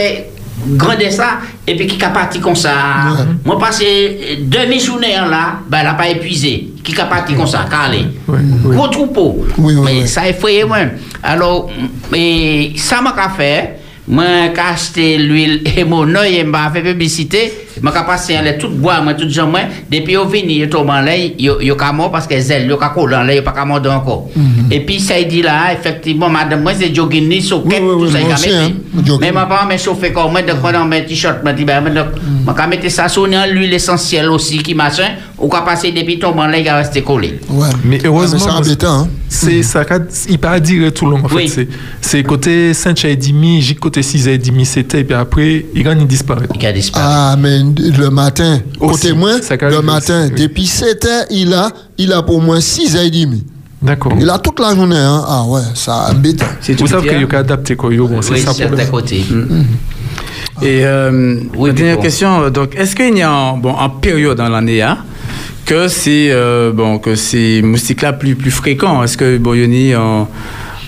grande 0.79 1.07
sa, 1.15 1.37
epi 1.63 1.87
ki 1.87 1.97
ka 2.01 2.11
pati 2.15 2.41
kon 2.43 2.57
sa, 2.59 2.75
hmm. 3.13 3.39
mwen 3.47 3.61
pase 3.61 3.89
demi 4.51 4.81
jounen 4.81 5.29
la, 5.31 5.43
bay 5.69 5.87
la 5.87 5.95
pa 5.99 6.09
epuize 6.11 6.53
ki 6.83 6.95
ka 6.97 7.07
pati 7.11 7.37
kon 7.39 7.49
sa, 7.49 7.65
ka 7.71 7.85
ale. 7.87 8.03
Gwo 8.65 8.89
troupo, 8.91 9.27
sa 10.09 10.27
e 10.27 10.35
fweye 10.37 10.67
mwen, 10.67 10.95
alo 11.23 11.69
sa 12.75 13.03
mwen 13.05 13.15
ka 13.15 13.31
fe, 13.37 13.53
mwen 14.09 14.53
ka 14.57 14.71
achte 14.73 15.13
l'huil 15.21 15.59
e 15.69 15.85
moun 15.87 16.11
noye 16.11 16.43
mba 16.47 16.67
fe 16.73 16.83
publicite, 16.85 17.47
œil, 17.79 17.85
et 17.85 17.85
m'a 17.85 17.91
fait 17.91 17.91
publicité. 17.91 17.91
Moi, 17.91 17.93
j'ai 17.95 18.05
passé 18.05 18.37
en 18.37 18.41
l'air 18.41 18.57
tout 18.57 18.69
bois, 18.69 19.01
moi, 19.01 19.13
tout. 19.13 19.25
Depuis, 19.91 20.17
au 20.17 20.25
vini, 20.25 20.59
yo 20.59 20.67
en 20.77 21.01
l'air, 21.01 21.31
yo, 21.37 21.61
yo 21.61 21.75
ka 21.75 21.91
mort 21.91 22.11
parce 22.11 22.27
que 22.27 22.39
zèle, 22.39 22.67
yo 22.67 22.77
ka 22.77 22.89
coller 22.89 23.15
en 23.15 23.23
l'air, 23.23 23.37
yo 23.37 23.41
pas 23.43 23.51
ka 23.51 23.65
mort 23.65 23.81
encore. 23.89 24.29
Et 24.71 24.81
puis, 24.81 24.99
ça, 24.99 25.17
il 25.19 25.27
dit 25.27 25.41
là, 25.41 25.73
effectivement, 25.73 26.29
madame, 26.29 26.61
moi, 26.61 26.73
c'est 26.77 26.93
jogging 26.93 27.27
ni 27.27 27.41
soquette, 27.41 27.79
tout 27.81 28.07
ça, 28.07 28.19
il 28.19 28.25
moi 28.25 28.33
a 28.33 28.35
aussi, 28.35 28.49
mis. 28.49 28.55
hein, 28.55 28.71
jogging. 29.05 29.19
Mais 29.21 29.31
ma 29.31 29.45
part, 29.45 29.65
mais 29.67 29.77
chauffé 29.77 30.11
comme 30.11 30.31
moi, 30.31 30.41
donc, 30.41 30.61
moi, 30.61 30.71
dans 30.71 30.85
mes 30.85 31.05
t-shirts, 31.05 31.43
moi, 31.43 31.53
dit, 31.53 31.65
ben, 31.65 31.81
mettre 31.81 32.91
ça 32.91 33.07
sur 33.07 33.25
l'huile 33.25 33.73
essentielle 33.73 34.29
aussi, 34.29 34.59
qui 34.59 34.75
machin, 34.75 35.15
ou 35.37 35.47
quand 35.47 35.63
passer 35.63 35.91
depuis 35.91 36.19
tombe 36.19 36.37
en 36.39 36.47
l'air, 36.47 36.59
il 36.59 36.65
va 36.65 36.75
rester 36.77 37.01
collé. 37.01 37.39
Mais 37.83 37.99
heureusement, 38.05 38.39
c'est 38.39 38.49
embêtant, 38.49 39.01
hein. 39.01 39.07
c'est 39.27 39.63
ça, 39.63 39.85
il 40.29 40.37
pas 40.37 40.51
à 40.51 40.59
dire 40.59 40.93
tout 40.93 41.05
le 41.05 41.11
long. 41.11 41.23
En 41.23 41.27
fait, 41.29 41.47
c'est 41.47 41.67
c'est 42.01 42.23
côté 42.23 42.73
5 42.73 43.05
et 43.05 43.15
demi, 43.15 43.61
j'ai 43.61 43.75
côté 43.75 44.01
6 44.01 44.27
et 44.27 44.37
demi, 44.37 44.65
c'était 44.65 45.01
et 45.01 45.03
puis 45.03 45.15
après 45.15 45.65
il 45.73 45.83
gagne 45.83 46.01
il 46.01 46.07
disparaît. 46.07 46.47
Il 46.59 46.65
a 46.65 46.71
disparu. 46.71 47.05
Le 47.77 48.09
matin, 48.09 48.59
Aussi, 48.79 49.09
côté 49.09 49.13
moi, 49.13 49.31
le 49.61 49.81
matin, 49.81 50.23
aussi, 50.25 50.33
oui. 50.35 50.41
depuis 50.41 50.65
7 50.67 51.05
heures, 51.05 51.25
il 51.29 51.53
a, 51.53 51.69
il 51.97 52.11
a 52.13 52.21
pour 52.23 52.41
moins 52.41 52.59
6 52.61 52.95
heures 52.95 53.03
et 53.03 53.09
demie. 53.11 53.45
D'accord. 53.81 54.13
Il 54.19 54.29
a 54.29 54.37
toute 54.39 54.59
la 54.59 54.75
journée, 54.75 54.95
hein. 54.97 55.23
Ah 55.27 55.43
ouais, 55.47 55.61
ça 55.73 56.07
embêtant. 56.11 56.45
Vous 56.79 56.87
savez 56.87 57.07
qu'il 57.09 57.21
y 57.21 57.23
a 57.23 57.27
qu'à 57.27 57.39
adapter 57.39 57.75
quoi, 57.75 57.93
yo, 57.93 58.07
bon, 58.07 58.21
c'est 58.21 58.33
Oui, 58.33 58.39
ça 58.41 58.53
pour 58.67 58.77
à 58.79 58.85
côté. 58.85 59.23
Et 60.61 60.85
euh, 60.85 61.39
la 61.57 61.71
dernière 61.73 61.95
bon. 61.95 62.01
question, 62.01 62.41
euh, 62.41 62.49
donc, 62.49 62.75
est-ce 62.75 62.93
qu'il 62.95 63.17
y 63.17 63.21
a 63.21 63.31
en, 63.31 63.57
bon, 63.57 63.71
en 63.71 63.89
période 63.89 64.37
dans 64.37 64.49
l'année 64.49 64.81
hein, 64.81 64.97
que 65.65 65.87
c'est 65.87 66.29
euh, 66.31 66.73
bon, 66.73 66.99
que 66.99 67.15
ces 67.15 67.61
moustiques-là 67.61 68.11
plus, 68.13 68.35
plus 68.35 68.51
fréquents 68.51 69.01
Est-ce 69.03 69.15
que 69.17 69.37
bon, 69.37 69.53
il 69.53 69.73
y 69.73 69.93
a 69.93 70.01
en- 70.01 70.27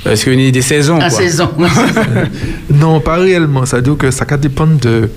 est-ce 0.05 0.25
qu'il 0.25 0.41
y 0.41 0.47
a 0.47 0.51
des 0.51 0.61
saisons 0.63 0.95
En 0.95 0.99
quoi? 0.99 1.09
saison. 1.11 1.49
Non, 2.73 2.99
pas 2.99 3.15
réellement. 3.17 3.65
Ça 3.65 3.77
veut 3.77 3.83
dire 3.83 3.97
que 3.97 4.09
ça 4.11 4.25
va 4.27 4.35
dépendre 4.35 4.77
de 4.79 5.09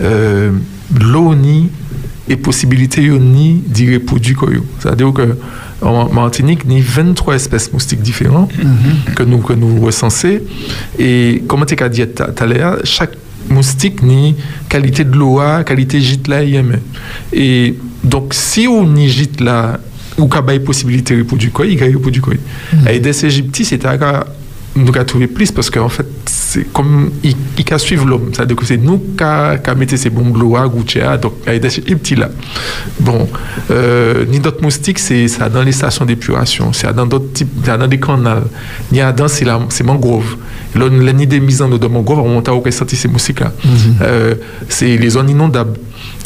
euh, 0.00 0.52
l'eau 1.00 1.34
ni 1.34 1.68
et 2.28 2.36
possibilité 2.36 3.02
yo 3.02 3.18
ni 3.18 3.62
d'y 3.66 3.94
reproduire 3.94 4.36
quoi 4.36 4.52
yo. 4.52 4.64
Ça 4.80 4.90
veut 4.90 4.96
dire 4.96 5.12
que 5.12 5.36
en 5.80 6.08
Martinique, 6.12 6.60
il 6.68 6.72
y 6.72 6.80
a 6.80 6.84
23 6.84 7.36
espèces 7.36 7.72
moustiques 7.72 8.02
différentes 8.02 8.50
que 9.14 9.22
nous 9.22 9.38
que 9.38 9.52
nous 9.52 9.80
recensons 9.80 10.40
et 10.98 11.42
comment 11.46 11.64
tu 11.64 11.82
as 11.82 11.88
dit 11.88 12.06
tout 12.06 12.24
à 12.36 12.46
l'heure, 12.46 12.78
chaque 12.84 13.12
moustique 13.48 14.02
ni 14.02 14.34
qualité 14.68 15.04
de 15.04 15.16
l'eau, 15.16 15.40
qualité 15.64 16.00
gîte 16.00 16.28
là. 16.28 16.40
Et 17.32 17.74
donc 18.04 18.34
si 18.34 18.66
on 18.68 18.94
y 18.96 19.08
gîte 19.08 19.40
là 19.40 19.80
ou 20.18 20.28
qu'il 20.28 20.42
y 20.52 20.56
a 20.56 20.60
possibilité 20.60 21.14
de 21.14 21.20
reproduire 21.20 21.52
il 21.64 21.78
y 21.78 21.82
a 21.82 21.86
reproduire 21.86 22.24
quoi. 22.24 22.34
Et 22.90 22.98
des 22.98 23.24
Égyptiens, 23.24 23.64
c'était 23.64 23.86
à 23.86 24.26
nous 24.78 24.92
avons 24.94 25.04
trouvé 25.04 25.26
plus 25.26 25.50
parce 25.52 25.70
qu'en 25.70 25.88
fait, 25.88 26.06
c'est 26.26 26.72
comme 26.72 27.10
il, 27.22 27.34
il 27.58 27.74
a 27.74 27.78
suivre 27.78 28.06
l'homme. 28.06 28.30
C'est-à-dire 28.32 28.56
que 28.56 28.64
c'est 28.64 28.76
nous 28.76 28.98
qui 29.16 29.22
avons 29.24 29.78
mis 29.78 29.86
ces 29.88 30.10
bombes 30.10 30.32
gloires, 30.32 30.68
Gouchéa, 30.68 31.16
donc 31.16 31.34
il 31.46 31.52
y 31.52 31.56
a 31.56 31.58
des 31.58 32.14
là. 32.16 32.30
Bon, 33.00 33.28
euh, 33.70 34.24
ni 34.28 34.40
d'autres 34.40 34.62
moustiques, 34.62 34.98
c'est 34.98 35.28
ça 35.28 35.48
dans 35.48 35.62
les 35.62 35.72
stations 35.72 36.04
d'épuration, 36.04 36.72
c'est 36.72 36.92
dans 36.94 37.06
d'autres 37.06 37.32
types, 37.32 37.48
c'est 37.64 37.76
dans 37.76 37.86
des 37.86 38.00
canals. 38.00 38.44
Ni 38.92 39.00
à 39.00 39.12
dans, 39.12 39.28
c'est 39.28 39.84
mangrove. 39.84 40.36
Là, 40.74 40.88
nid 40.88 41.26
des 41.26 41.40
mises 41.40 41.62
en 41.62 41.70
eau 41.72 41.78
de 41.78 41.86
mangrove, 41.86 42.20
on 42.20 42.28
monte 42.28 42.48
à 42.48 42.70
sorti 42.70 42.96
ces 42.96 43.08
moustiques-là. 43.08 43.52
Euh, 44.02 44.34
c'est 44.68 44.96
les 44.96 45.10
zones 45.10 45.30
inondables. 45.30 45.78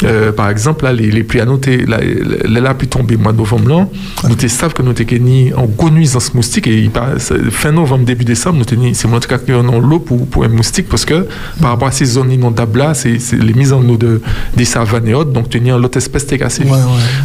Euh, 0.03 0.31
par 0.31 0.49
exemple, 0.49 0.83
là, 0.83 0.91
les, 0.91 1.11
les 1.11 1.23
pluies 1.23 1.41
annotées, 1.41 1.85
là, 1.85 1.99
là, 2.45 2.59
là, 2.59 2.73
pu 2.73 2.87
tomber 2.87 3.15
mois 3.15 3.31
de 3.31 3.37
novembre, 3.37 3.69
là, 3.69 3.87
nous 4.27 4.35
te 4.35 4.47
savons 4.47 4.73
que 4.73 4.81
nous 4.81 4.93
gagné 4.93 5.53
en 5.53 5.65
gros 5.65 5.89
nuisance 5.89 6.33
moustique 6.33 6.67
et 6.67 6.77
il 6.77 6.91
fin 7.51 7.71
novembre, 7.71 8.05
début 8.05 8.25
décembre, 8.25 8.59
nous 8.59 8.65
te 8.65 8.75
c'est 8.93 9.07
mon 9.07 9.19
cas 9.19 9.37
qui 9.37 9.53
en 9.53 9.79
l'eau 9.79 9.99
pour, 9.99 10.27
pour 10.27 10.43
un 10.43 10.49
moustique 10.49 10.89
parce 10.89 11.05
que 11.05 11.27
par 11.61 11.71
rapport 11.71 11.87
à 11.87 11.91
ces 11.91 12.05
zones 12.05 12.31
inondables 12.31 12.79
là, 12.79 12.93
c'est 12.93 13.17
les 13.33 13.53
mises 13.53 13.71
en 13.71 13.87
eau 13.87 13.97
de, 13.97 14.21
des 14.55 14.65
savanes 14.65 15.07
et 15.07 15.13
autres, 15.13 15.31
donc 15.31 15.47
as 15.55 15.77
l'autre 15.77 15.97
espèce 15.97 16.27
t'es 16.27 16.37
cassé. 16.37 16.63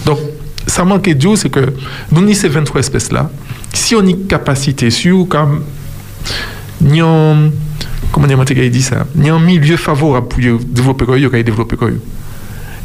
Donc, 0.04 0.18
ça 0.66 0.84
manque 0.84 1.08
de 1.08 1.36
c'est 1.36 1.50
que 1.50 1.72
nous, 2.12 2.20
ni 2.20 2.34
ces 2.34 2.48
23 2.48 2.80
espèces 2.80 3.10
là, 3.10 3.30
si 3.72 3.94
on 3.94 4.00
a 4.00 4.10
une 4.10 4.26
capacité 4.26 4.90
sur 4.90 5.26
comme 5.28 5.62
ni 6.80 7.02
en 7.02 7.50
comment 8.12 8.26
dire, 8.26 8.70
dit 8.70 8.82
ça, 8.82 9.06
ni 9.14 9.30
en 9.30 9.40
milieu 9.40 9.76
favorable 9.76 10.28
pour 10.28 10.38
développer 10.38 11.04
quoi, 11.04 11.18
yo, 11.18 11.30
qu'il 11.30 11.44
développer 11.44 11.76
quoi. 11.76 11.90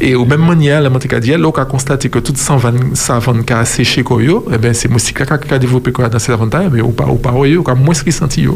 Et 0.00 0.14
au 0.14 0.24
même 0.24 0.44
manière, 0.44 0.80
la 0.80 0.90
Monte 0.90 1.06
dit, 1.20 1.30
là, 1.30 1.38
on 1.48 1.50
a 1.50 1.64
constaté 1.64 2.08
que 2.08 2.18
toute 2.18 2.36
savane, 2.36 2.94
savane 2.94 3.44
qui 3.44 3.52
a 3.52 3.64
séché 3.64 4.04
eh 4.52 4.58
ben, 4.58 4.74
c'est 4.74 4.88
moustique 4.88 5.18
qui 5.24 5.54
a 5.54 5.58
développé 5.58 5.92
dans 5.92 6.18
ces 6.18 6.32
avantages, 6.32 6.68
mais 6.72 6.80
au 6.80 6.88
pas, 6.88 7.06
au 7.06 7.16
pas, 7.16 7.32
on 7.32 7.44
a 7.44 7.74
moins 7.74 7.94
ressenti. 8.04 8.46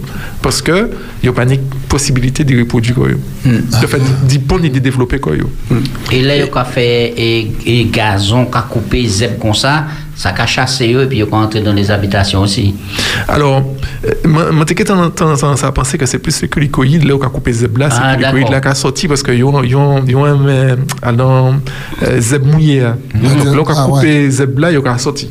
Parce 0.43 0.61
que, 0.63 0.91
il 1.23 1.27
n'y 1.27 1.29
a 1.29 1.33
pas 1.33 1.45
de 1.45 1.59
possibilité 1.89 2.45
de 2.45 2.59
reproduire 2.59 2.99
yo. 2.99 3.19
De 3.45 3.87
fait, 3.87 4.01
d'y 4.27 4.39
pondre 4.39 4.65
et 4.65 4.71
de 4.71 4.79
développer 4.79 5.21
yo. 5.27 5.51
Et 6.13 6.23
là, 6.23 6.37
il 6.37 6.51
a 6.53 6.65
fait 6.65 7.15
et, 7.17 7.85
gazon, 7.93 8.47
qui 8.47 8.59
a 8.59 8.63
coupé 8.63 9.07
zeb 9.07 9.39
comme 9.39 9.55
ça. 9.55 9.87
Ça 10.19 10.35
a 10.37 10.47
chassé 10.47 10.93
eux 10.93 11.05
et 11.05 11.07
puis 11.07 11.19
ils 11.19 11.25
ont 11.25 11.33
entré 11.33 11.61
dans 11.61 11.73
les 11.73 11.93
habitations 11.93 12.41
aussi. 12.41 12.75
Alors, 13.29 13.63
euh, 14.05 14.13
moi, 14.53 14.65
t'es 14.67 14.75
tendance 14.85 15.63
à 15.63 15.71
penser 15.71 15.97
que 15.97 16.07
c'est 16.07 16.19
plus 16.19 16.43
le 16.43 16.49
culicoïde, 16.49 17.05
là, 17.05 17.15
où 17.15 17.23
a 17.23 17.29
coupé 17.29 17.53
zeb 17.53 17.79
là, 17.79 17.89
c'est 17.89 18.01
Ah, 18.03 18.17
le 18.17 18.25
culicoïde 18.25 18.51
là 18.51 18.61
qui 18.61 18.67
a 18.67 18.75
sorti 18.75 19.07
parce 19.07 19.23
qu'ils 19.23 19.45
ont, 19.45 19.63
ils 19.63 19.77
ont, 19.77 20.05
ils 20.05 20.17
ont 20.17 20.25
un, 20.25 20.77
alors, 21.03 21.55
zeb 22.19 22.45
mouillé, 22.45 22.81
là. 22.81 22.97
Donc, 23.15 23.45
là, 23.45 23.63
où 23.63 23.69
a 23.69 23.75
Ah, 23.77 23.87
coupé 23.87 24.29
zeb 24.29 24.59
là, 24.59 24.73
ils 24.73 24.79
ont 24.79 24.99
sorti. 24.99 25.31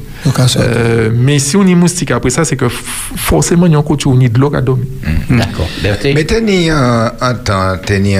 Euh, 0.57 1.09
mais 1.13 1.37
si 1.39 1.57
on 1.57 1.67
est 1.67 1.75
moustique 1.75 2.11
après 2.11 2.29
ça, 2.29 2.45
c'est 2.45 2.55
que 2.55 2.69
forcément, 2.69 3.65
il 3.65 3.73
y 3.73 3.75
a 3.75 3.79
un 3.79 3.83
côté 3.83 4.07
où 4.07 4.13
on 4.13 4.19
est 4.21 4.29
de 4.29 4.39
l'eau 4.39 4.49
qui 4.49 4.55
a 4.55 4.61
dormi. 4.61 4.85
D'accord. 5.29 5.67
Mais 5.83 6.23
t'es 6.23 6.71
en, 6.71 7.33
temps, 7.43 7.75
t'es 7.85 8.17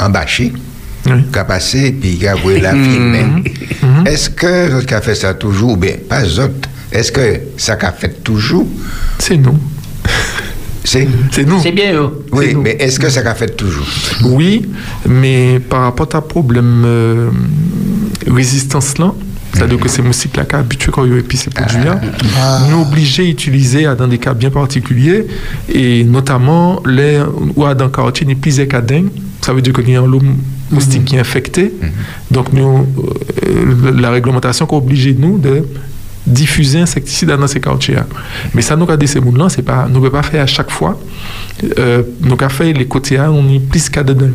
en, 0.00 0.10
bâché, 0.10 0.52
qui 1.32 1.38
a 1.38 1.44
passé, 1.44 1.92
puis 1.92 2.16
qui 2.18 2.26
a 2.26 2.34
voué 2.34 2.60
la 2.60 2.72
filmer. 2.72 3.26
Est-ce 4.06 4.30
que 4.30 4.70
vous 4.70 4.86
qui 4.86 4.94
a 4.94 5.00
fait 5.00 5.14
ça 5.14 5.34
toujours, 5.34 5.72
ou 5.72 5.76
bien 5.76 5.94
pas 6.08 6.24
autres, 6.24 6.68
est-ce 6.90 7.10
que 7.10 7.40
ça 7.56 7.76
qu'a 7.76 7.92
fait 7.92 8.22
toujours? 8.22 8.66
C'est 9.18 9.36
nous. 9.36 9.58
C'est? 10.84 11.06
Nous. 11.46 11.60
C'est 11.62 11.72
bien 11.72 11.94
eux. 11.94 12.24
Oui, 12.32 12.54
mais 12.54 12.72
est-ce 12.72 12.98
que 12.98 13.08
ça 13.08 13.22
qu'a 13.22 13.34
fait 13.34 13.56
toujours? 13.56 13.86
Oui, 14.24 14.68
mais 15.08 15.60
par 15.60 15.82
rapport 15.82 16.08
à 16.12 16.20
problème 16.20 16.82
euh, 16.84 17.30
résistance 18.26 18.98
là, 18.98 19.14
c'est-à-dire 19.52 19.78
que 19.78 19.88
ces 19.88 20.02
moustiques 20.02 20.36
là 20.36 20.44
qui 20.44 20.56
habitués 20.56 20.90
quand 20.90 21.04
ils 21.04 21.18
épicent 21.18 21.44
ces 21.44 21.50
produits 21.50 21.84
là, 21.84 22.00
nous 22.68 22.82
obligés 22.82 23.26
d'utiliser 23.26 23.84
dans 23.96 24.08
des 24.08 24.18
cas 24.18 24.34
bien 24.34 24.50
particuliers 24.50 25.26
et 25.72 26.04
notamment 26.04 26.82
les 26.84 27.20
ou 27.54 27.64
dans 27.74 27.88
quartier 27.88 28.26
ni 28.26 28.34
plus 28.34 28.66
cadin, 28.66 29.04
ça 29.42 29.52
veut 29.52 29.60
dire 29.60 29.72
qu'il 29.72 29.90
y 29.90 29.96
a 29.96 30.00
un 30.00 30.06
lot 30.06 30.22
moustique 30.70 31.04
qui 31.04 31.16
est 31.16 31.20
infecté. 31.20 31.72
Donc 32.30 32.52
nous 32.52 32.86
euh, 33.46 33.92
la 33.94 34.10
réglementation 34.10 34.66
qui 34.66 34.74
oblige 34.74 35.14
nous 35.18 35.38
de 35.38 35.64
diffuser 36.26 36.80
insecticides 36.80 37.30
dans 37.30 37.46
ces 37.46 37.60
quartiers. 37.60 37.96
Mais 38.54 38.62
ça, 38.62 38.76
nous, 38.76 38.86
quand 38.86 39.06
ces 39.06 39.20
moules-là, 39.20 39.48
c'est 39.48 39.62
pas, 39.62 39.86
nous 39.88 39.94
ne 39.94 39.98
pouvons 39.98 40.10
pas 40.10 40.22
faire 40.22 40.42
à 40.42 40.46
chaque 40.46 40.70
fois. 40.70 40.98
Euh, 41.78 42.02
nous, 42.20 42.36
quand 42.36 42.48
fait 42.48 42.72
les 42.72 42.86
côtés, 42.86 43.18
A, 43.18 43.30
on 43.30 43.48
est 43.48 43.60
plus 43.60 43.88
qu'à 43.88 44.02
dedans. 44.02 44.26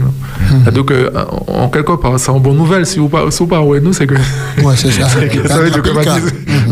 là. 0.65 0.71
Donc, 0.71 0.91
euh, 0.91 1.09
en 1.47 1.67
quelque 1.69 1.93
part, 1.93 2.19
c'est 2.19 2.31
une 2.31 2.39
bonne 2.39 2.57
nouvelle. 2.57 2.85
Si 2.85 2.99
vous 2.99 3.09
pas 3.09 3.25
ouais, 3.61 3.79
nous, 3.81 3.93
c'est 3.93 4.07
que. 4.07 4.15
Ouais, 4.15 4.75
c'est 4.75 4.91
ça. 4.91 5.07
c'est 5.19 5.27
que 5.27 5.47
ça 5.47 5.59
veut 5.59 5.69
dire 5.69 5.81
que 5.81 5.89
Pas 5.89 6.03
pas 6.03 6.19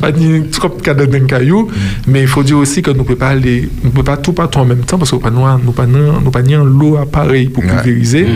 pas 0.01 0.11
trop 0.51 0.69
de 0.69 0.81
cas 0.81 0.93
dedans 0.93 1.25
caillou. 1.25 1.69
Mais 2.07 2.21
il 2.21 2.27
faut 2.27 2.43
dire 2.43 2.57
aussi 2.57 2.81
que 2.81 2.91
nous 2.91 2.99
ne 2.99 3.03
pouvons 3.03 3.17
pas 3.17 3.29
aller, 3.29 3.69
nous 3.83 3.89
pouvons 3.91 4.03
pas 4.03 4.17
tout 4.17 4.33
partout 4.33 4.59
en 4.59 4.65
même 4.65 4.83
temps 4.83 4.97
parce 4.97 5.11
que 5.11 5.15
nous 5.15 5.21
n'avons 5.41 5.71
pas 5.71 5.85
nous 5.85 6.31
pas 6.31 6.41
ni 6.41 6.53
un 6.53 6.63
lot 6.63 6.97
appareil 6.97 7.49
pour 7.49 7.63
pulvériser. 7.63 8.27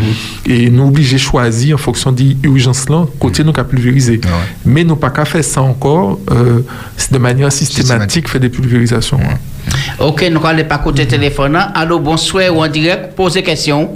Et 0.45 0.69
nous 0.69 0.87
obligés 0.87 1.15
de 1.17 1.21
choisir 1.21 1.75
en 1.75 1.79
fonction 1.79 2.11
des 2.11 2.35
urgences 2.43 2.89
là, 2.89 3.05
côté 3.19 3.43
nous 3.43 3.53
qu'à 3.53 3.63
pulvériser. 3.63 4.19
Mais 4.65 4.83
nous 4.83 4.95
pas 4.95 5.09
qu'à 5.09 5.25
faire 5.25 5.43
ça 5.43 5.61
encore 5.61 6.19
euh, 6.31 6.59
de 7.11 7.17
manière 7.17 7.51
systématique, 7.51 8.27
faire 8.27 8.41
des 8.41 8.49
pulvérisations. 8.49 9.19
Ok, 9.99 10.25
nous 10.31 10.45
allons 10.45 10.63
pas 10.63 10.77
côté 10.79 11.05
téléphone. 11.05 11.57
Allô, 11.75 11.99
bonsoir 12.09 12.55
ou 12.55 12.63
en 12.63 12.67
direct, 12.67 13.15
posez 13.15 13.43
question. 13.43 13.93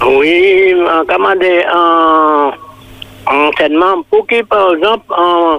Oui, 0.00 0.74
on 0.74 1.04
commande 1.04 1.44
un 1.70 2.50
entraînement 3.26 4.02
pour 4.08 4.26
qui, 4.26 4.42
par 4.42 4.72
exemple, 4.74 5.04
en, 5.10 5.58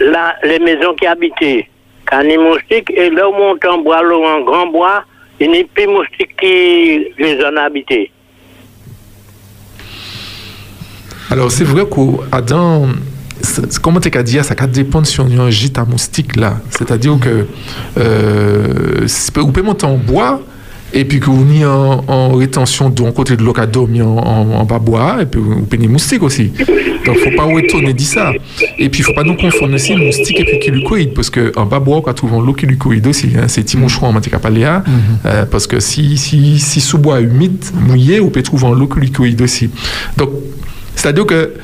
la, 0.00 0.34
les 0.42 0.58
maisons 0.58 0.94
qui 0.98 1.06
habitaient, 1.06 1.68
quand 2.06 2.20
les 2.20 2.38
moustiques, 2.38 2.90
et 2.96 3.10
là, 3.10 3.28
on 3.28 3.36
monte 3.36 3.62
en 3.66 3.78
bois, 3.82 4.02
là, 4.02 4.16
en 4.16 4.40
grand 4.42 4.66
bois, 4.68 5.04
il 5.38 5.50
n'y 5.50 5.60
a 5.60 5.64
plus 5.74 5.84
de 5.84 5.90
moustiques 5.90 6.34
qui 6.40 7.12
les 7.18 7.38
zones 7.38 7.58
habitées. 7.58 8.10
Alors, 11.30 11.52
c'est 11.52 11.64
vrai 11.64 11.84
qu'Adam, 11.84 12.88
comment 13.82 14.00
tu 14.00 14.16
as 14.16 14.22
dit, 14.22 14.42
ça 14.42 14.54
peut 14.54 14.66
dépendre 14.66 15.06
si 15.06 15.20
on 15.20 15.26
a 15.26 15.42
un 15.42 15.50
gîte 15.50 15.78
à 15.78 15.84
moustique 15.84 16.36
là. 16.36 16.54
C'est-à-dire 16.70 17.18
que 17.20 17.46
euh, 17.98 19.06
vous 19.36 19.52
pouvez 19.52 19.62
monter 19.62 19.84
en 19.84 19.96
bois 19.96 20.40
et 20.94 21.04
puis 21.04 21.20
que 21.20 21.26
vous 21.26 21.44
n'y 21.44 21.64
en, 21.64 22.04
en 22.06 22.32
rétention 22.34 22.90
d'un 22.90 23.12
côté 23.12 23.36
de 23.36 23.42
a 23.60 23.66
dormi 23.66 24.02
en, 24.02 24.16
en, 24.16 24.50
en 24.60 24.64
bas 24.64 24.78
bois 24.78 25.18
et 25.22 25.26
puis 25.26 25.40
vous 25.40 25.62
pouvez 25.62 25.78
des 25.78 25.88
moustiques 25.88 26.22
aussi. 26.22 26.52
Donc, 27.04 27.16
faut 27.18 27.36
pas 27.36 27.44
retourner 27.44 27.92
dit 27.92 28.04
ça. 28.04 28.30
Et 28.78 28.88
puis, 28.88 29.00
il 29.00 29.02
faut 29.02 29.12
pas 29.14 29.24
nous 29.24 29.34
confondre 29.36 29.74
aussi 29.74 29.96
moustique 29.96 30.38
et 30.38 30.44
puis 30.44 30.58
kilucoïde 30.60 31.14
parce 31.14 31.30
que 31.30 31.52
en 31.56 31.66
bas 31.66 31.80
bois, 31.80 32.00
on 32.04 32.08
a 32.08 32.14
trouvé 32.14 32.34
l'eau 32.44 32.52
kilucoïde 32.52 33.06
aussi. 33.06 33.30
Hein, 33.36 33.48
c'est 33.48 33.62
petit 33.62 33.76
moucheron 33.76 34.08
en 34.08 34.12
matière 34.12 34.38
paléa. 34.40 34.84
Euh, 35.26 35.44
parce 35.46 35.66
que 35.66 35.80
si, 35.80 36.16
si, 36.16 36.58
si 36.60 36.80
sous 36.80 36.98
bois 36.98 37.20
humide, 37.20 37.64
mouillé, 37.74 38.20
on 38.20 38.28
peut 38.28 38.42
trouver 38.42 38.68
l'eau 38.78 38.86
kilucoïde 38.86 39.42
aussi. 39.42 39.70
Donc, 40.16 40.30
c'est-à-dire 40.94 41.26
que 41.26 41.54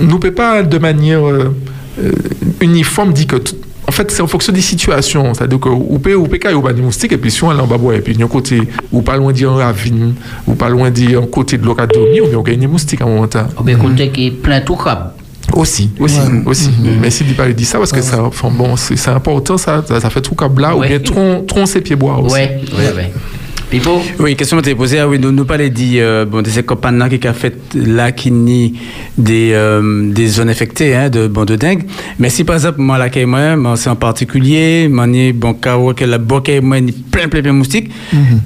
nous 0.00 0.06
ne 0.06 0.18
pouvons 0.18 0.32
pas 0.32 0.62
de 0.62 0.78
manière 0.78 1.24
euh, 1.26 1.54
euh, 2.02 2.12
uniforme 2.60 3.12
dire 3.12 3.26
que 3.26 3.36
tout- 3.36 3.56
en 3.88 3.90
fait 3.90 4.10
c'est 4.10 4.22
en 4.22 4.26
fonction 4.26 4.52
des 4.52 4.60
situations 4.60 5.34
c'est-à-dire 5.34 5.58
que 5.58 5.68
ou 5.68 5.98
peut 5.98 6.14
ou 6.14 6.26
peut 6.26 6.36
qu'il 6.36 6.50
y 6.50 6.54
a 6.54 6.72
des 6.72 6.82
moustiques 6.82 7.12
et 7.12 7.18
puis 7.18 7.30
si 7.30 7.42
on 7.42 7.50
est 7.50 7.60
en 7.60 7.66
bas 7.66 7.78
bois 7.78 7.96
et 7.96 8.00
puis 8.00 8.14
d'un 8.14 8.28
côté 8.28 8.62
ou 8.92 9.02
pas 9.02 9.16
loin 9.16 9.32
d'un 9.32 9.54
ravine 9.54 10.14
ou 10.46 10.54
pas 10.54 10.68
loin 10.68 10.90
d'un 10.90 11.26
côté 11.26 11.56
de 11.58 11.64
l'ocadomie 11.64 12.20
ou 12.20 12.28
bien 12.28 12.42
il 12.46 12.52
y 12.52 12.56
a 12.56 12.60
des 12.60 12.66
moustiques 12.66 13.00
à 13.00 13.04
un 13.04 13.08
moment 13.08 13.26
donné. 13.26 13.46
Ou 13.58 13.62
bien 13.62 13.76
côté 13.76 14.10
qui 14.10 14.26
est 14.26 14.30
plein 14.30 14.60
tout 14.60 14.76
crabe. 14.76 15.12
Aussi, 15.54 15.90
aussi, 15.98 16.20
aussi. 16.44 16.70
Merci 17.00 17.24
de 17.24 17.32
pas 17.32 17.48
dire 17.48 17.66
ça 17.66 17.78
parce 17.78 17.90
que 17.90 18.02
ça, 18.02 18.22
enfin, 18.22 18.50
bon, 18.50 18.76
c'est 18.76 18.96
c'est 18.96 19.10
important, 19.10 19.56
ça, 19.56 19.82
ça, 19.86 19.98
ça 19.98 20.10
fait 20.10 20.20
tout 20.20 20.34
câble 20.34 20.60
là, 20.60 20.76
ou 20.76 20.82
bien 20.82 20.98
tron, 20.98 21.42
tron 21.48 21.64
ses 21.64 21.80
pieds 21.80 21.96
bois 21.96 22.18
aussi. 22.18 22.34
Ouais, 22.34 22.60
ouais, 22.76 22.92
ouais. 22.94 23.12
Pipo? 23.70 24.00
Oui, 24.18 24.34
question 24.34 24.56
m'a 24.56 24.62
été 24.62 24.74
posée. 24.74 24.98
Ah 24.98 25.06
oui, 25.06 25.18
nous, 25.18 25.30
nous 25.30 25.44
parlons 25.44 25.68
dit, 25.68 26.00
euh, 26.00 26.24
bon, 26.24 26.40
de 26.40 26.48
ces 26.48 26.62
campagnes 26.62 27.06
qui 27.18 27.28
a 27.28 27.34
fait 27.34 27.54
là, 27.74 28.12
qui 28.12 28.30
nie 28.30 28.78
des, 29.18 29.50
euh, 29.52 30.10
des 30.10 30.26
zones 30.26 30.48
affectées, 30.48 30.94
hein, 30.96 31.10
de, 31.10 31.26
bon, 31.28 31.44
de 31.44 31.54
dingue. 31.54 31.82
Mais 32.18 32.30
si 32.30 32.44
par 32.44 32.56
exemple, 32.56 32.80
moi, 32.80 32.96
là, 32.96 33.10
moi, 33.26 33.56
moi, 33.56 33.76
c'est 33.76 33.90
en 33.90 33.96
particulier, 33.96 34.88
moi, 34.88 35.06
ni, 35.06 35.34
bon, 35.34 35.52
quand 35.52 35.92
que 35.92 36.06
la 36.06 36.16
boque, 36.16 36.50
moi, 36.62 36.80
ni 36.80 36.92
plein, 36.92 37.28
plein, 37.28 37.42
plein 37.42 37.52
de 37.52 37.56
moustiques, 37.58 37.90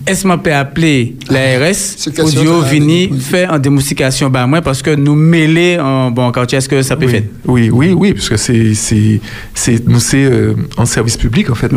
est-ce 0.09 0.25
que 0.25 0.31
je 0.33 0.37
peux 0.39 0.53
appeler 0.53 1.15
l'ARS, 1.31 1.77
audio, 2.19 2.63
ça, 2.63 2.69
vini, 2.69 3.11
faire 3.21 3.53
en 3.53 3.61
démoustication, 3.61 4.29
ben, 4.29 4.49
moi, 4.49 4.61
parce 4.61 4.83
que 4.83 4.91
nous 4.93 5.15
mêler 5.15 5.79
en, 5.79 6.11
bon, 6.11 6.33
quartier, 6.33 6.59
est-ce 6.59 6.69
que 6.69 6.83
ça 6.83 6.97
peut 6.97 7.07
Oui, 7.07 7.13
faire? 7.13 7.23
oui, 7.47 7.71
oui, 7.71 7.93
oui, 7.97 8.13
parce 8.13 8.29
que 8.29 8.37
c'est, 8.37 8.75
c'est, 8.75 9.21
c'est, 9.55 9.87
nous, 9.87 10.01
c'est 10.01 10.25
euh, 10.25 10.55
en 10.77 10.85
service 10.85 11.17
public, 11.17 11.49
en 11.49 11.55
fait. 11.55 11.71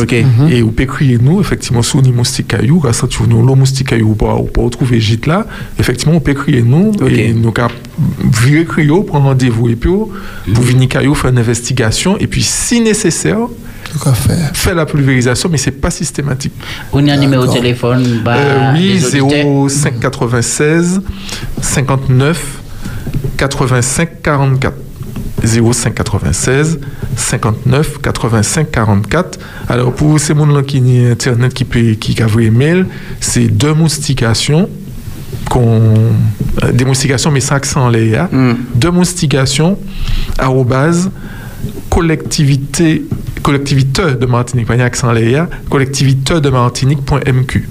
Et 0.49 0.63
vous 0.63 0.71
pouvez 0.71 0.87
crier, 0.87 1.19
nous, 1.21 1.39
effectivement, 1.41 1.83
sous 1.83 2.01
ni 2.01 2.11
moustique 2.11 2.47
caillou, 2.47 2.79
grâce 2.79 3.03
à 3.03 3.07
tout, 3.07 3.27
nous, 3.35 3.45
l'eau 3.45 3.55
moustique 3.55 3.93
ou 4.03 4.13
pas, 4.15 4.35
ou 4.35 4.43
pas 4.45 4.61
retrouver 4.61 4.99
gîte 4.99 5.25
là, 5.27 5.45
effectivement, 5.79 6.15
on 6.15 6.19
peut 6.19 6.33
crier, 6.33 6.61
nous, 6.61 6.91
et 7.07 7.33
nous, 7.33 7.51
qu'à 7.51 7.67
virer 8.41 8.65
crier, 8.65 8.87
prendre 9.05 9.25
rendez-vous, 9.25 9.69
et 9.69 9.75
puis, 9.75 9.89
pour 9.89 10.63
venir 10.63 10.87
caillou, 10.89 11.15
faire 11.15 11.31
une 11.31 11.37
investigation, 11.39 12.17
et 12.17 12.27
puis, 12.27 12.43
si 12.43 12.81
nécessaire, 12.81 13.39
faire 14.53 14.75
la 14.75 14.85
pulvérisation, 14.85 15.49
mais 15.49 15.57
c'est 15.57 15.71
pas 15.71 15.91
systématique. 15.91 16.53
On 16.91 17.07
a 17.07 17.13
un 17.13 17.17
numéro 17.17 17.45
de 17.47 17.51
téléphone. 17.53 18.21
Bah, 18.23 18.35
Euh, 18.37 18.73
oui, 18.73 18.99
les 18.99 19.21
auditeurs. 19.21 19.69
05 19.69 19.99
96 19.99 21.01
59 21.61 22.59
85 23.37 24.21
44. 24.21 24.73
05 25.45 25.93
96 25.93 26.79
59 27.15 28.01
85 28.01 28.71
44. 28.71 29.39
Alors 29.69 29.93
pour 29.93 30.19
ces 30.19 30.35
gens 30.35 30.63
qui 30.63 30.79
ont 30.79 31.11
internet 31.11 31.53
qui 31.53 31.65
peut 31.65 31.91
qui 31.99 32.15
ont 32.21 32.39
email, 32.39 32.85
c'est 33.19 33.47
deux 33.47 33.73
moustications 33.73 34.69
qu'on 35.49 35.81
euh, 36.63 36.71
des 36.71 36.85
moustications 36.85 37.31
mais 37.31 37.39
sans 37.41 37.55
accent 37.55 37.85
en 37.85 37.89
léa. 37.89 38.29
Deux 38.75 38.91
moustications 38.91 39.77
arrobase 40.37 41.09
collectivité 41.89 43.03
collectivité 43.41 44.15
de 44.19 44.25
Martinique, 44.25 44.65
pas 44.67 44.73
accent 44.73 45.13
de 45.13 46.49
Martinique.mq. 46.49 47.63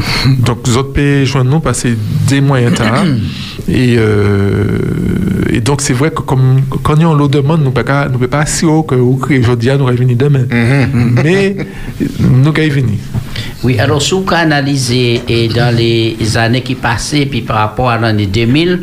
Donc, 0.44 0.66
les 0.66 0.76
autres 0.76 0.92
pays 0.92 1.26
joignent 1.26 1.48
nous 1.48 1.60
passer 1.60 1.96
des 2.28 2.40
moyens 2.40 2.74
tard. 2.74 3.04
Et, 3.72 3.94
euh, 3.98 4.78
et 5.52 5.60
donc, 5.60 5.80
c'est 5.80 5.92
vrai 5.92 6.10
que 6.10 6.22
comme, 6.22 6.62
quand 6.82 7.00
on 7.02 7.14
l'eau 7.14 7.28
demande, 7.28 7.60
nous 7.60 7.70
ne 7.70 8.08
pouvons 8.08 8.26
pas 8.26 8.46
si 8.46 8.64
haut 8.64 8.82
que 8.82 8.96
aujourd'hui, 8.96 9.70
nous 9.78 9.86
allons 9.86 9.96
venir 9.96 10.16
demain. 10.16 10.44
Mais 11.22 11.56
nous 12.18 12.42
allons 12.42 12.52
venir. 12.52 12.98
Oui, 13.62 13.78
alors, 13.78 14.00
si 14.02 14.14
vous 14.14 14.24
analysez 14.30 15.20
et 15.28 15.48
dans 15.48 15.74
les 15.74 16.16
années 16.36 16.62
qui 16.62 16.74
passaient, 16.74 17.26
puis 17.26 17.42
par 17.42 17.58
rapport 17.58 17.90
à 17.90 17.98
l'année 17.98 18.26
2000, 18.26 18.80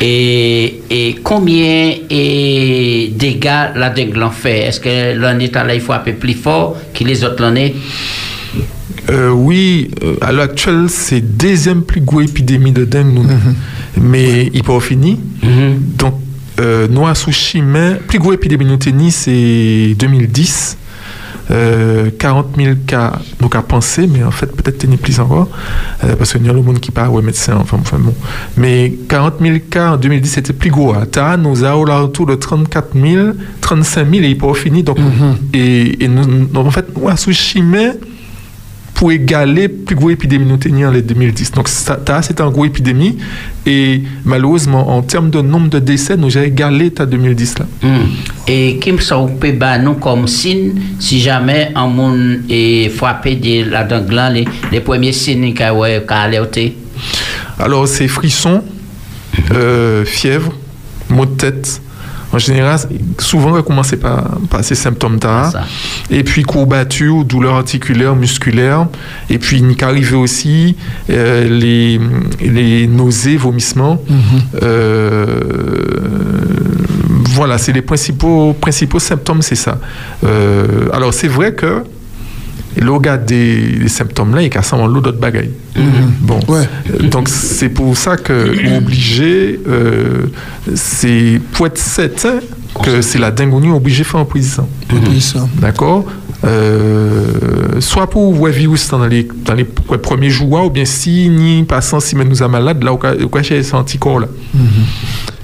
et, 0.00 0.80
et 0.90 1.16
combien 1.24 1.94
de 2.08 3.08
dégâts 3.08 3.72
la 3.74 3.90
dengue 3.90 4.16
l'en 4.16 4.30
fait 4.30 4.66
Est-ce 4.66 4.80
que 4.80 5.18
l'année 5.18 5.50
là, 5.52 5.74
il 5.74 5.80
faut 5.80 5.94
un 5.94 5.98
peu 5.98 6.12
plus 6.12 6.34
fort 6.34 6.76
que 6.94 7.04
les 7.04 7.24
autres 7.24 7.42
l'année 7.42 7.74
Euh, 9.10 9.30
oui, 9.30 9.90
euh, 10.02 10.16
à 10.20 10.32
l'heure 10.32 10.44
actuelle, 10.44 10.86
c'est 10.88 11.20
deuxième 11.20 11.82
plus 11.82 12.00
grosse 12.00 12.24
épidémie 12.30 12.72
de 12.72 12.84
dengue, 12.84 13.14
nous. 13.14 13.26
mais 14.00 14.50
il 14.52 14.62
pas 14.62 14.78
fini. 14.80 15.18
Donc, 15.96 16.14
euh, 16.60 16.88
nous, 16.90 17.06
à 17.06 17.14
Sushima, 17.14 17.94
plus 18.06 18.18
grosse 18.18 18.34
épidémie 18.34 18.64
nous 18.64 18.76
tenons, 18.76 19.10
c'est 19.10 19.94
2010. 19.98 20.76
euh, 21.50 22.10
40 22.18 22.48
000 22.58 22.74
cas, 22.86 23.12
nous 23.40 23.48
avons 23.50 23.62
pensé, 23.66 24.06
mais 24.06 24.22
en 24.22 24.30
fait, 24.30 24.48
peut-être 24.54 24.76
tenir 24.78 24.98
plus 24.98 25.18
encore, 25.20 25.48
parce 26.18 26.32
qu'il 26.32 26.44
y 26.44 26.48
a 26.50 26.52
le 26.52 26.60
monde 26.60 26.78
qui 26.78 26.90
parle, 26.90 27.08
ouais, 27.10 27.22
médecin, 27.22 27.56
enfin, 27.58 27.78
enfin 27.80 27.96
bon. 27.98 28.14
Mais 28.58 28.92
40 29.08 29.34
000 29.40 29.56
cas 29.70 29.92
en 29.92 29.96
2010, 29.96 30.28
c'était 30.28 30.52
plus 30.52 30.70
gros. 30.70 30.92
À 30.92 31.06
Ta, 31.06 31.38
nous 31.38 31.64
avons 31.64 31.84
autour 32.02 32.26
de 32.26 32.34
34 32.34 32.88
000, 32.94 33.28
35 33.62 34.10
000 34.10 34.24
et 34.24 34.28
il 34.30 34.36
pas 34.38 34.52
fini. 34.52 34.82
Donc, 34.82 34.98
et, 35.54 36.04
et 36.04 36.08
nous, 36.08 36.44
donc, 36.46 36.66
en 36.66 36.70
fait, 36.70 36.86
nous, 36.94 37.08
à 37.08 37.16
Sushime, 37.16 37.94
pour 38.98 39.12
égaler 39.12 39.68
plus 39.68 39.94
gros 39.94 40.10
épidémie 40.10 40.44
nous 40.44 40.56
tenions 40.56 40.88
en 40.88 40.90
les 40.90 41.02
2010. 41.02 41.52
Donc, 41.52 41.68
ça, 41.68 42.00
c'était 42.20 42.42
une 42.42 42.50
grosse 42.50 42.66
épidémie. 42.66 43.16
Et 43.64 44.02
malheureusement, 44.24 44.90
en 44.90 45.02
termes 45.02 45.30
de 45.30 45.40
nombre 45.40 45.68
de 45.68 45.78
décès, 45.78 46.16
nous 46.16 46.36
avons 46.36 46.46
égalé 46.46 46.90
ta 46.90 47.06
2010 47.06 47.58
là. 47.60 47.66
Hmm. 47.80 48.06
Et 48.48 48.80
qui 48.80 48.92
ça 48.98 49.24
peut 49.40 49.52
ba 49.52 49.78
nous 49.78 49.94
comme 49.94 50.26
signe 50.26 50.72
si 50.98 51.20
jamais 51.20 51.70
un 51.76 51.86
monde 51.86 52.40
est 52.50 52.88
frappé 52.88 53.36
de 53.36 53.70
la 53.70 53.84
danglan 53.84 54.30
les, 54.30 54.48
les 54.72 54.80
premiers 54.80 55.12
signes 55.12 55.54
qu'a 55.54 55.72
alerté. 56.10 56.76
Alors, 57.60 57.86
c'est 57.86 58.08
frissons, 58.08 58.64
euh, 59.52 60.04
fièvre, 60.04 60.52
maux 61.08 61.24
de 61.26 61.36
tête. 61.36 61.80
En 62.32 62.38
général, 62.38 62.78
souvent, 63.18 63.48
on 63.48 63.52
va 63.52 63.62
commencer 63.62 63.96
par, 63.96 64.38
par 64.50 64.62
ces 64.62 64.74
symptômes-là. 64.74 65.50
Et 66.10 66.22
puis, 66.22 66.42
courbature, 66.42 67.24
douleur 67.24 67.54
articulaire, 67.54 68.14
musculaire. 68.14 68.86
Et 69.30 69.38
puis, 69.38 69.58
il 69.58 69.76
qu'arriver 69.76 70.16
aussi 70.16 70.76
euh, 71.10 71.48
les, 71.48 72.00
les 72.40 72.86
nausées, 72.86 73.36
vomissements. 73.36 74.02
Euh, 74.62 75.40
voilà, 77.30 77.56
c'est 77.58 77.72
les 77.72 77.82
principaux, 77.82 78.52
principaux 78.52 78.98
symptômes, 78.98 79.42
c'est 79.42 79.54
ça. 79.54 79.78
Euh, 80.24 80.88
alors, 80.92 81.14
c'est 81.14 81.28
vrai 81.28 81.54
que 81.54 81.84
le 82.80 82.90
regard 82.90 83.18
des, 83.18 83.78
des 83.78 83.88
symptômes-là, 83.88 84.42
il 84.42 84.56
a 84.56 84.62
sans 84.62 84.86
l'eau 84.86 85.00
d'autres 85.00 85.18
bagailles. 85.18 85.50
Bon. 86.20 86.38
Euh, 86.50 87.08
Donc, 87.08 87.28
c'est 87.28 87.68
pour 87.68 87.96
ça 87.96 88.16
que, 88.16 88.76
obligé, 88.76 89.58
euh, 89.68 90.26
c'est 90.74 91.40
pour 91.52 91.66
être 91.66 91.78
certain 91.78 92.40
que 92.82 93.00
c'est 93.02 93.18
la 93.18 93.30
dingonie 93.30 93.70
obligée 93.70 94.02
de 94.02 94.08
faire 94.08 94.20
en 94.20 94.24
prison. 94.24 94.68
D'accord? 95.60 96.04
Euh, 96.44 97.80
soit 97.80 98.08
pour 98.08 98.32
voir 98.32 98.52
virus 98.52 98.88
dans 98.90 99.04
les, 99.06 99.26
dans 99.44 99.54
les 99.54 99.64
premiers 99.64 100.30
jours, 100.30 100.64
ou 100.64 100.70
bien 100.70 100.84
si 100.84 101.28
ni 101.28 101.64
passant, 101.64 101.98
si 101.98 102.14
nous 102.14 102.42
a 102.42 102.48
malade, 102.48 102.82
là, 102.84 102.92
au 102.92 102.98
cas 102.98 103.42
ces 103.42 103.74
anticorps 103.74 104.20
là. 104.20 104.28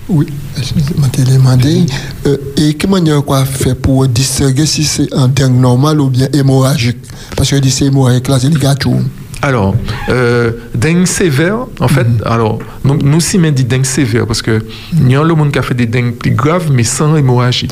Oui, 0.09 0.27
je 0.57 1.01
m'ai 1.01 1.25
demandé. 1.25 1.87
Euh, 2.27 2.37
et 2.59 2.75
comment 2.75 2.99
on 2.99 3.23
quoi 3.23 3.45
faire 3.45 3.77
pour 3.77 4.07
distinguer 4.07 4.67
si 4.67 4.85
c'est 4.85 5.13
un 5.15 5.29
dingue 5.29 5.59
normal 5.59 6.01
ou 6.01 6.11
bien 6.11 6.29
hémorragique 6.33 6.99
Parce 7.37 7.51
que 7.51 7.69
c'est 7.69 7.87
hémorragique, 7.87 8.29
là, 8.29 8.39
c'est 8.39 8.51
le 8.51 8.59
gâteau. 8.59 8.97
Alors, 9.45 9.75
euh, 10.09 10.53
dengue 10.75 11.05
sévère, 11.05 11.67
en 11.79 11.89
fait, 11.89 12.07
alors, 12.25 12.61
nous, 12.83 12.97
nous 12.97 13.19
aussi, 13.19 13.37
mais 13.37 13.53
dit 13.53 13.65
dengue 13.65 13.85
sévère, 13.85 14.27
parce 14.27 14.41
que 14.41 14.65
il 14.95 15.11
y 15.11 15.17
a 15.17 15.23
le 15.23 15.35
monde 15.35 15.53
qui 15.53 15.59
a 15.59 15.63
fait 15.63 15.75
des 15.75 15.85
dengues 15.85 16.15
plus 16.15 16.31
graves, 16.31 16.71
mais 16.73 16.83
sans 16.83 17.15
hémorragie. 17.15 17.69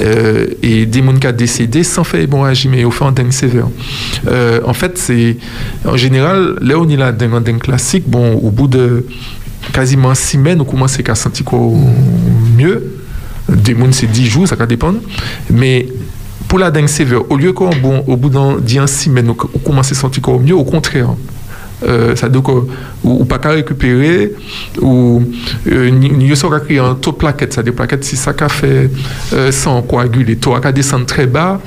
Euh, 0.00 0.46
et 0.60 0.86
des 0.86 1.02
monde 1.02 1.20
qui 1.20 1.28
a 1.28 1.32
décédé 1.32 1.84
sans 1.84 2.02
faire 2.02 2.20
hémorragie, 2.20 2.66
mais 2.66 2.82
au 2.84 2.90
fait 2.90 3.04
en 3.04 3.12
dengue 3.12 3.30
sévère. 3.30 3.68
Euh, 4.26 4.60
en 4.66 4.74
fait, 4.74 4.98
c'est, 4.98 5.36
en 5.84 5.96
général, 5.96 6.56
là, 6.60 6.78
on 6.78 6.88
est 6.88 6.96
la 6.96 7.12
dengue, 7.12 7.34
en 7.34 7.40
dengue 7.40 7.60
classique, 7.60 8.04
bon, 8.08 8.32
au 8.34 8.50
bout 8.50 8.66
de 8.66 9.06
quasiment 9.72 10.14
six 10.14 10.32
semaines, 10.32 10.60
on 10.60 10.64
commence 10.64 10.98
à 11.06 11.14
sentir 11.14 11.46
mieux. 12.56 13.00
Des 13.48 13.74
monde, 13.74 13.92
c'est 13.92 14.06
10 14.06 14.26
jours, 14.26 14.48
ça 14.48 14.56
va 14.56 14.66
dépendre. 14.66 15.00
Mais 15.50 15.86
pour 16.48 16.58
la 16.58 16.70
dengue 16.70 16.88
sévère, 16.88 17.30
au 17.30 17.36
lieu 17.36 17.52
qu'on, 17.52 17.70
bon, 17.76 18.02
au 18.06 18.16
bout 18.16 18.30
d'un 18.30 18.56
10 18.58 18.86
semaines, 18.86 19.28
on, 19.28 19.36
on 19.54 19.58
commence 19.58 19.92
à 19.92 19.94
sentir 19.94 20.22
mieux, 20.40 20.54
au 20.54 20.64
contraire. 20.64 21.10
Euh, 21.86 22.14
ça 22.16 22.26
veut 22.26 22.32
dire 22.32 22.42
qu'on 22.42 22.66
ou 23.02 23.24
pas 23.26 23.38
qu'à 23.38 23.50
récupérer, 23.50 24.32
ou 24.80 25.22
euh, 25.70 25.90
a 26.48 26.50
pas 26.50 26.60
créer 26.60 26.78
un 26.78 26.94
taux 26.94 27.12
de 27.12 27.16
plaquettes, 27.16 27.52
ça 27.52 27.62
des 27.62 27.72
plaquettes, 27.72 28.04
si 28.04 28.16
ça 28.16 28.32
qu'a 28.32 28.48
fait 28.48 28.90
euh, 29.34 29.52
sans 29.52 29.82
coaguler, 29.82 30.36
taux 30.36 30.54
à 30.54 30.72
descendre 30.72 31.04
très 31.04 31.26
bas, 31.26 31.60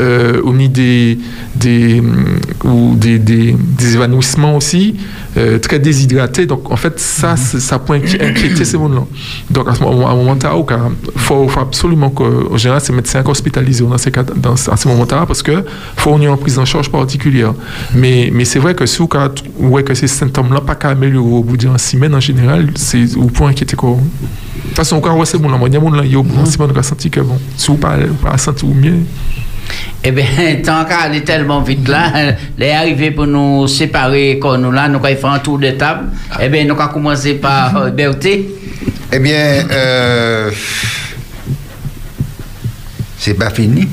euh, 0.00 0.40
ou 0.44 0.54
ni 0.54 0.68
des, 0.70 1.18
des, 1.54 2.02
ou 2.64 2.94
des, 2.94 3.18
des, 3.18 3.54
des 3.58 3.94
évanouissements 3.94 4.56
aussi, 4.56 4.96
euh, 5.36 5.58
très 5.58 5.78
déshydratés. 5.78 6.46
Donc 6.46 6.70
en 6.70 6.76
fait, 6.76 6.98
ça, 6.98 7.36
c'est- 7.36 7.60
ça 7.60 7.78
peut 7.78 7.94
inqui- 7.94 8.22
inquiéter 8.22 8.64
ces 8.64 8.78
gens-là. 8.78 9.04
Donc 9.50 9.68
à 9.68 9.74
ce 9.74 9.82
moment, 9.82 10.08
à 10.08 10.12
un 10.12 10.16
moment 10.16 10.36
là, 10.42 10.54
il 11.14 11.20
faut, 11.20 11.46
faut 11.48 11.60
absolument 11.60 12.08
que, 12.10 12.52
en 12.52 12.56
général, 12.56 12.80
ces 12.80 12.92
médecins 12.94 13.22
hospitalisés 13.26 13.84
dans 13.84 13.98
ces 13.98 14.10
cas, 14.10 14.22
dans, 14.22 14.54
à 14.54 14.76
ce 14.76 14.88
moment-là, 14.88 15.26
parce 15.26 15.42
que 15.42 15.64
faut 15.96 16.10
on 16.12 16.20
y 16.20 16.28
en 16.28 16.36
prise 16.38 16.58
en 16.58 16.64
charge 16.64 16.90
particulière. 16.90 17.52
Mais, 17.94 18.30
mais 18.32 18.44
c'est 18.46 18.58
vrai 18.60 18.74
que 18.74 18.86
si 18.86 18.98
vous 18.98 19.08
voyez 19.56 19.84
que 19.84 19.94
ces 19.94 20.06
symptômes-là 20.06 20.60
pas 20.60 20.74
qu'à 20.74 20.90
améliorer 20.90 21.30
au 21.30 21.42
bout 21.42 21.56
d'une 21.56 21.76
semaine 21.78 22.14
en 22.14 22.20
général, 22.20 22.70
c'est 22.74 23.16
au 23.16 23.26
point 23.26 23.50
inquiéter 23.50 23.76
quoi? 23.76 23.90
De 23.90 24.68
toute 24.68 24.76
façon, 24.76 24.96
encore 24.96 25.16
ouais, 25.16 25.26
c'est 25.26 25.38
bon 25.38 25.48
là, 25.48 25.56
moi, 25.56 25.68
il 25.68 25.74
y 25.74 25.76
a 25.76 25.80
des 25.80 25.86
gens 25.86 25.92
là, 25.92 26.02
il 26.04 26.12
y 26.12 26.14
a 26.14 26.18
au 26.18 26.22
bout 26.22 26.36
d'une 26.36 26.46
semaine, 26.46 26.70
on 26.74 26.78
a 26.78 26.82
senti 26.82 27.10
que 27.10 27.20
bon, 27.20 27.38
si 27.56 27.68
vous 27.68 27.76
pas, 27.76 27.96
pas 28.22 28.38
senti 28.38 28.64
ou 28.64 28.74
mieux. 28.74 28.98
Eh 30.02 30.10
bien, 30.12 30.24
tant 30.64 30.84
qu'à 30.84 31.00
aller 31.00 31.22
tellement 31.22 31.62
vite 31.62 31.88
là, 31.88 32.32
les 32.58 32.70
arrivés 32.70 33.10
pour 33.10 33.26
nous 33.26 33.66
séparer 33.66 34.38
comme 34.40 34.62
nous 34.62 34.70
là, 34.70 34.88
nous 34.88 34.98
allons 35.04 35.16
faire 35.16 35.30
un 35.30 35.38
tour 35.38 35.58
de 35.58 35.70
table. 35.72 36.08
Eh 36.40 36.48
bien, 36.48 36.64
nous 36.64 36.74
allons 36.74 36.92
commencer 36.92 37.34
par 37.34 37.76
euh, 37.82 37.90
Berthé. 37.90 38.48
Eh 39.12 39.18
bien, 39.18 39.66
euh, 39.70 40.50
c'est 43.18 43.34
pas 43.34 43.50
fini. 43.50 43.88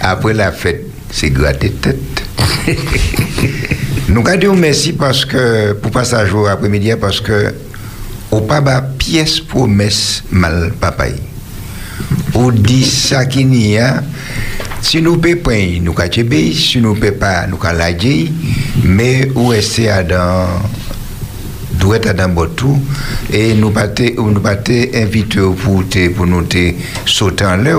Après 0.00 0.34
la 0.34 0.52
fête, 0.52 0.86
c'est 1.10 1.30
gratter 1.30 1.70
tête. 1.72 2.19
Nous 4.08 4.22
gardons 4.22 4.54
merci 4.54 4.92
parce 4.92 5.24
que, 5.24 5.72
pour 5.74 5.90
passage 5.90 6.34
au 6.34 6.46
après-midi, 6.46 6.92
parce 7.00 7.20
que, 7.20 7.54
au 8.30 8.40
pas 8.40 8.82
pièce 8.98 9.40
promesse 9.40 10.22
mal 10.30 10.72
papaye. 10.80 11.14
Ou 12.34 12.50
dit 12.50 12.84
ça 12.84 13.26
qui 13.26 13.44
n'y 13.44 13.78
a, 13.78 14.02
si 14.80 15.02
nous 15.02 15.16
ne 15.16 15.34
pas, 15.34 15.52
nous 15.80 15.92
avons 15.92 16.52
si 16.52 16.80
nous 16.80 16.96
ne 16.96 17.10
pas, 17.10 17.46
nous 17.46 17.58
avons 17.62 18.28
mais 18.84 19.30
où 19.34 19.52
est-ce 19.52 20.02
dans 20.08 20.46
doit 21.80 21.96
être 21.96 22.14
dans 22.14 22.28
botou 22.28 22.78
et 23.32 23.54
nous 23.54 23.70
te- 23.70 24.14
nous 24.20 24.40
pas 24.40 24.56
te 24.56 24.96
inviter 24.96 25.40
pour 25.40 25.84
pour 26.14 26.26
nous 26.26 26.42
te 26.42 26.72
sauter 27.06 27.44
en 27.44 27.56
l'air. 27.56 27.78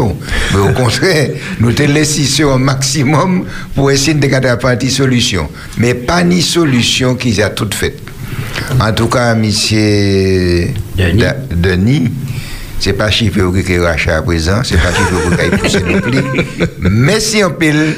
Mais 0.53 0.59
au 0.59 0.73
contraire 0.81 1.29
nous 1.59 1.71
te 1.71 1.83
laisser 1.83 2.23
sur 2.23 2.51
un 2.53 2.57
maximum 2.57 3.45
pour 3.75 3.91
essayer 3.91 4.13
de 4.15 4.27
garder 4.27 4.47
la 4.47 4.57
partie 4.57 4.89
solution. 4.89 5.47
Mais 5.77 5.93
pas 5.93 6.23
ni 6.23 6.41
solution 6.41 7.15
qu'ils 7.15 7.41
a 7.41 7.49
toutes 7.49 7.73
faites 7.75 7.99
en 8.79 8.91
tout 8.93 9.07
cas 9.07 9.35
monsieur 9.35 10.67
Denis, 10.97 11.23
Denis 11.55 12.11
c'est 12.79 12.93
pas 12.93 13.11
chiffre 13.11 13.51
qui 13.63 13.77
rachat 13.77 14.17
à 14.17 14.21
présent, 14.23 14.61
c'est 14.63 14.75
pas 14.77 14.89
chiffre 14.91 15.35
qui 15.37 15.45
est 15.45 15.57
poussé 15.57 15.79
non 15.85 16.01
plus. 16.01 16.23
Mais 16.79 17.19
si 17.19 17.43
on 17.43 17.51
peut 17.51 17.93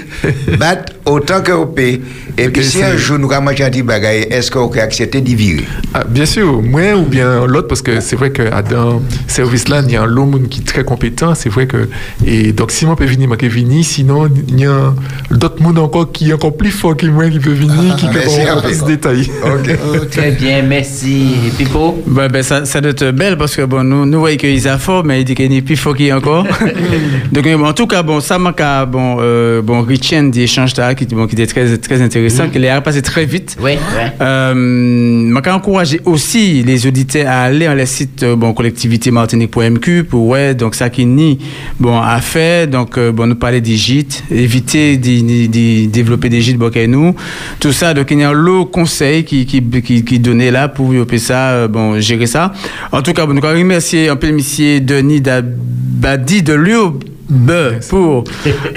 battre 0.59 0.91
autant 1.05 1.41
que 1.41 1.51
on 1.51 1.67
peut, 1.67 1.99
et 2.37 2.49
puis 2.49 2.63
si 2.63 2.83
un 2.83 2.97
jour 2.97 3.19
nous 3.19 3.31
avons 3.31 3.45
mangé 3.45 3.63
un 3.63 3.69
petit 3.69 3.83
bagaille, 3.83 4.27
est-ce 4.29 4.49
qu'on 4.49 4.69
peut 4.69 4.79
accepter 4.81 5.21
d'y 5.21 5.35
virer 5.35 5.65
Ah, 5.93 6.03
bien 6.07 6.25
sûr, 6.25 6.61
moi 6.61 6.95
ou 6.95 7.03
bien 7.03 7.45
l'autre, 7.45 7.67
parce 7.67 7.81
que 7.81 7.99
c'est 7.99 8.15
vrai 8.15 8.31
que 8.31 8.43
à 8.51 8.61
dans 8.61 9.01
ce 9.27 9.35
service-là, 9.35 9.81
il 9.85 9.91
y 9.91 9.95
a 9.95 10.03
un 10.03 10.05
lot 10.05 10.25
de 10.25 10.31
monde 10.31 10.49
qui 10.49 10.61
est 10.61 10.63
très 10.63 10.83
compétent, 10.83 11.35
c'est 11.35 11.49
vrai 11.49 11.67
que, 11.67 11.89
et 12.25 12.53
donc 12.53 12.71
si 12.71 12.85
moi 12.85 12.95
peut 12.95 13.05
venir, 13.05 13.27
moi 13.27 13.37
peux 13.37 13.47
venir, 13.47 13.83
sinon 13.83 14.29
il 14.47 14.59
y 14.59 14.65
a 14.65 14.93
d'autres 15.31 15.61
monde 15.61 15.79
encore 15.79 16.11
qui 16.11 16.29
est 16.29 16.33
encore 16.33 16.55
plus 16.55 16.71
fort 16.71 16.95
que 16.95 17.05
moi 17.07 17.29
qui 17.29 17.39
peut 17.39 17.51
venir, 17.51 17.95
qui 17.97 18.07
peut 18.07 18.13
merci, 18.15 18.41
avoir 18.41 18.57
ok. 18.57 18.63
plus 18.65 18.81
de 18.81 18.87
détails. 18.87 19.29
Très 20.11 20.31
bien, 20.31 20.61
merci. 20.61 21.33
Pipo 21.57 22.01
Ben, 22.07 22.27
ben, 22.27 22.43
ça, 22.43 22.65
ça 22.65 22.81
doit 22.81 22.91
être 22.91 23.11
belle 23.11 23.37
parce 23.37 23.55
que 23.55 23.63
bon, 23.63 23.83
nous, 23.83 24.05
nous 24.05 24.19
voyons 24.19 24.37
qu'ils 24.37 24.67
a 24.67 24.77
fort, 24.77 25.03
mais 25.03 25.21
il 25.21 25.25
dit 25.25 25.35
qu'il 25.35 25.49
n'est 25.49 25.61
plus 25.61 25.75
fort 25.75 25.95
qu'il 25.95 26.13
encore. 26.13 26.45
Donc, 27.31 27.45
en 27.47 27.73
tout 27.73 27.87
cas, 27.87 28.03
bon, 28.03 28.19
ça 28.19 28.37
m'a 28.39 28.53
qu'à, 28.53 28.85
bon, 28.85 29.17
euh, 29.19 29.61
bon, 29.61 29.81
Richien 29.81 30.23
d'échange 30.23 30.73
là, 30.93 30.95
qui, 30.95 31.05
bon, 31.13 31.27
qui 31.27 31.35
était 31.35 31.47
très, 31.47 31.77
très 31.77 32.01
intéressant, 32.01 32.49
qui 32.49 32.67
a 32.67 32.81
passé 32.81 33.01
très 33.01 33.25
vite. 33.25 33.57
Oui, 33.61 33.71
oui. 33.73 34.03
Euh, 34.21 35.29
encourager 35.53 36.01
aussi 36.05 36.63
les 36.63 36.87
auditeurs 36.87 37.27
à 37.27 37.43
aller 37.43 37.67
dans 37.67 37.73
les 37.73 37.85
sites, 37.85 38.23
euh, 38.23 38.35
bon, 38.35 38.53
collectivité 38.53 39.11
martinique.mq 39.11 40.03
pour, 40.03 40.27
ouais, 40.27 40.55
donc 40.55 40.75
ça 40.75 40.89
qui 40.89 41.05
nie, 41.05 41.39
bon, 41.79 41.99
à 41.99 42.19
faire, 42.21 42.67
donc, 42.67 42.97
euh, 42.97 43.11
bon, 43.11 43.27
nous 43.27 43.35
parler 43.35 43.61
des 43.61 43.75
gîtes, 43.75 44.23
éviter 44.31 44.97
de, 44.97 45.85
développer 45.87 46.29
des 46.29 46.41
gîtes, 46.41 46.57
bon, 46.57 46.71
nous. 46.87 47.15
Tout 47.59 47.71
ça, 47.71 47.93
donc, 47.93 48.11
il 48.11 48.19
y 48.19 48.23
a 48.23 48.29
un 48.29 48.33
lot 48.33 48.65
de 48.65 48.69
conseils 48.69 49.23
qui, 49.23 49.45
qui, 49.45 49.61
qui, 49.61 50.03
qui 50.03 50.19
donnait 50.19 50.51
là 50.51 50.67
pour 50.67 50.91
ça, 51.17 51.51
euh, 51.51 51.67
bon, 51.67 51.99
gérer 51.99 52.27
ça. 52.27 52.53
En 52.91 53.01
tout 53.01 53.13
cas, 53.13 53.25
bon, 53.25 53.33
nous 53.33 53.45
allons 53.45 53.59
remercier 53.59 54.09
un 54.09 54.15
peu 54.15 54.27
le 54.27 54.33
monsieur 54.33 54.79
Denis 54.79 55.21
Dabadi 55.21 56.43
de 56.43 56.53
l'UB 56.53 57.51
pour, 57.89 58.23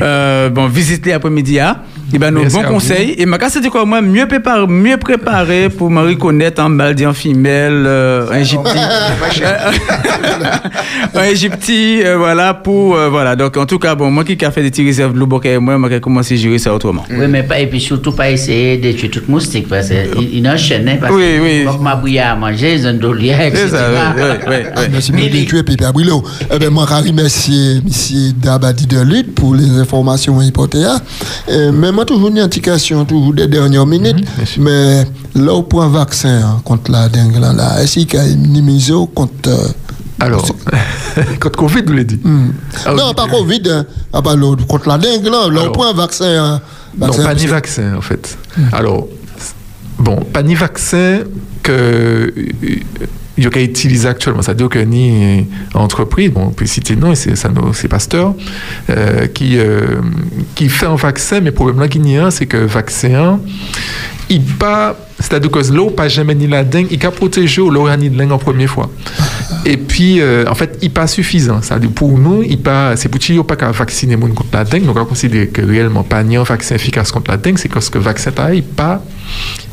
euh, 0.00 0.48
bon, 0.50 0.66
visiter 0.66 1.10
l'après-midi, 1.10 1.58
hein. 2.06 2.14
Et 2.14 2.18
ben, 2.18 2.30
nos 2.30 2.44
bons 2.44 2.62
conseils. 2.62 3.14
Et 3.18 3.26
ma 3.26 3.38
c'est 3.48 3.68
quoi, 3.68 3.84
moi, 3.84 4.00
mieux 4.00 4.26
préparé, 4.26 4.66
mieux 4.66 4.96
préparé 4.96 5.68
pour 5.68 5.90
me 5.90 6.02
reconnaître 6.02 6.62
en 6.62 6.70
baldi 6.70 7.06
en 7.06 7.12
femelle, 7.14 7.84
euh, 7.86 8.30
un 8.30 8.42
gypti. 8.42 8.78
un 11.14 11.34
gypti, 11.34 12.00
euh, 12.04 12.16
voilà, 12.16 12.54
pour, 12.54 12.96
euh, 12.96 13.08
voilà. 13.08 13.36
Donc, 13.36 13.56
en 13.56 13.66
tout 13.66 13.78
cas, 13.78 13.94
bon, 13.94 14.10
moi 14.10 14.24
qui 14.24 14.42
a 14.44 14.50
fait 14.50 14.62
des 14.62 14.70
petits 14.70 14.84
réserves 14.84 15.14
de 15.14 15.18
l'eau, 15.18 15.26
moi, 15.60 15.78
moi, 15.78 16.00
commencé 16.00 16.34
à 16.34 16.36
gérer 16.36 16.58
ça 16.58 16.74
autrement. 16.74 17.04
Oui, 17.10 17.26
mais 17.28 17.42
pas, 17.42 17.58
et 17.58 17.66
puis 17.66 17.80
surtout 17.80 18.12
pas 18.12 18.30
essayer 18.30 18.78
de 18.78 18.92
tuer 18.92 19.08
tout 19.08 19.22
moustique 19.28 19.68
parce 19.68 19.88
qu'il 19.88 20.34
il 20.34 20.48
enchaîne, 20.48 20.88
hein, 20.88 20.98
parce 21.00 21.12
Oui, 21.12 21.36
que 21.38 21.42
oui. 21.42 21.78
ma 21.80 22.00
à 22.22 22.36
manger, 22.36 22.74
ils 22.74 22.86
ont 22.86 22.90
etc. 22.90 23.50
C'est 23.54 23.68
ça, 23.68 23.88
oui, 23.90 23.98
oui, 24.16 24.22
oui, 24.46 24.54
oui. 24.76 24.82
Merci 24.92 25.12
beaucoup, 25.12 25.28
tu 25.46 25.58
es 25.58 25.62
Pépé 25.62 25.84
Abrilo. 25.84 26.22
Eh 26.52 26.58
bien, 26.58 26.70
moi, 26.70 26.86
je 26.88 27.08
remercie 27.08 27.82
M. 27.84 28.32
Dabadi 28.42 28.86
de 28.86 29.00
Lutte 29.00 29.34
pour 29.34 29.54
les 29.54 29.78
informations 29.78 30.40
hypothétiques. 30.40 30.86
Eh, 31.48 31.70
Toujours 32.04 32.28
une 32.28 32.38
indication, 32.38 33.04
toujours 33.04 33.32
des 33.34 33.46
dernières 33.48 33.86
minutes. 33.86 34.24
mais 34.58 35.04
là, 35.34 35.52
au 35.54 35.62
point 35.62 35.88
vaccin 35.88 36.40
hein, 36.44 36.60
contre 36.64 36.90
la 36.90 37.08
dengue, 37.08 37.36
là, 37.40 37.52
là, 37.52 37.82
est-ce 37.82 38.00
qu'il 38.00 38.14
y 38.14 38.22
a 38.22 38.26
immunisé 38.26 38.92
contre. 39.14 39.48
euh, 39.48 39.68
Alors, 40.20 40.46
contre 41.40 41.56
Covid, 41.58 41.82
vous 41.86 41.92
l'avez 41.92 42.04
dit 42.04 42.20
non, 42.24 43.12
pas 43.14 43.26
Covid, 43.28 43.62
hein, 43.70 43.86
ah, 44.12 44.20
l'autre, 44.36 44.66
contre 44.66 44.88
la 44.88 44.98
dengue, 44.98 45.24
là, 45.24 45.30
là, 45.30 45.38
au 45.46 45.48
Alors, 45.60 45.72
point 45.72 45.92
vaccin. 45.92 46.26
hein, 46.54 46.60
Non, 46.98 47.12
pas 47.12 47.34
ni 47.34 47.46
vaccin, 47.46 47.94
en 47.96 48.00
fait. 48.00 48.36
Alors, 48.72 49.06
bon, 49.98 50.16
pas 50.32 50.42
ni 50.42 50.54
vaccin 50.54 51.20
que 51.62 52.32
il 53.36 53.44
y 53.44 53.46
utiliser 53.62 54.08
actuellement. 54.08 54.42
C'est-à-dire 54.42 54.68
ni 54.78 55.40
euh, 55.40 55.42
entreprise, 55.74 56.30
bon, 56.30 56.46
on 56.46 56.50
peut 56.50 56.66
citer 56.66 56.96
non, 56.96 57.14
c'est 57.14 57.36
c'est 57.72 57.88
Pasteur, 57.88 58.34
euh, 58.90 59.26
qui, 59.26 59.58
euh, 59.58 60.00
qui 60.54 60.68
fait 60.68 60.86
un 60.86 60.96
vaccin, 60.96 61.40
mais 61.40 61.46
le 61.46 61.54
problème 61.54 61.80
là 61.80 61.88
qu'il 61.88 62.08
y 62.08 62.16
a, 62.16 62.30
c'est 62.30 62.46
que 62.46 62.56
vaccin, 62.56 63.40
il 64.28 64.42
pas, 64.42 64.96
c'est-à-dire 65.18 65.50
que 65.50 65.72
l'eau 65.72 65.90
pas 65.90 66.08
jamais 66.08 66.34
ni 66.34 66.46
la 66.46 66.62
dengue, 66.62 66.88
il 66.90 67.04
a 67.06 67.10
protégé 67.10 67.62
l'eau 67.62 67.88
ni 67.96 68.10
de 68.10 68.22
en 68.24 68.38
première 68.38 68.68
fois. 68.68 68.90
Et 69.64 69.76
puis, 69.76 70.20
euh, 70.20 70.44
en 70.48 70.54
fait, 70.54 70.78
il 70.82 70.90
pas 70.90 71.06
suffisant. 71.06 71.60
C'est-à-dire 71.62 71.90
pour 71.90 72.18
nous, 72.18 72.42
il 72.42 72.60
pas, 72.60 72.96
c'est 72.96 73.08
pour 73.08 73.18
qu'il 73.18 73.42
pas 73.42 73.56
qu'à 73.56 73.70
vacciner 73.70 74.16
monde 74.16 74.34
contre 74.34 74.50
la 74.52 74.64
dengue. 74.64 74.84
Donc, 74.84 74.96
on 74.98 75.04
considère 75.06 75.50
que 75.52 75.62
réellement 75.62 76.02
pas 76.02 76.22
ni 76.22 76.36
un 76.36 76.42
vaccin 76.42 76.74
efficace 76.74 77.10
contre 77.10 77.30
la 77.30 77.38
dengue, 77.38 77.58
c'est 77.58 77.72
parce 77.72 77.88
que 77.88 77.98
le 77.98 78.04
vaccin 78.04 78.30
il 78.52 78.62
pas, 78.62 79.02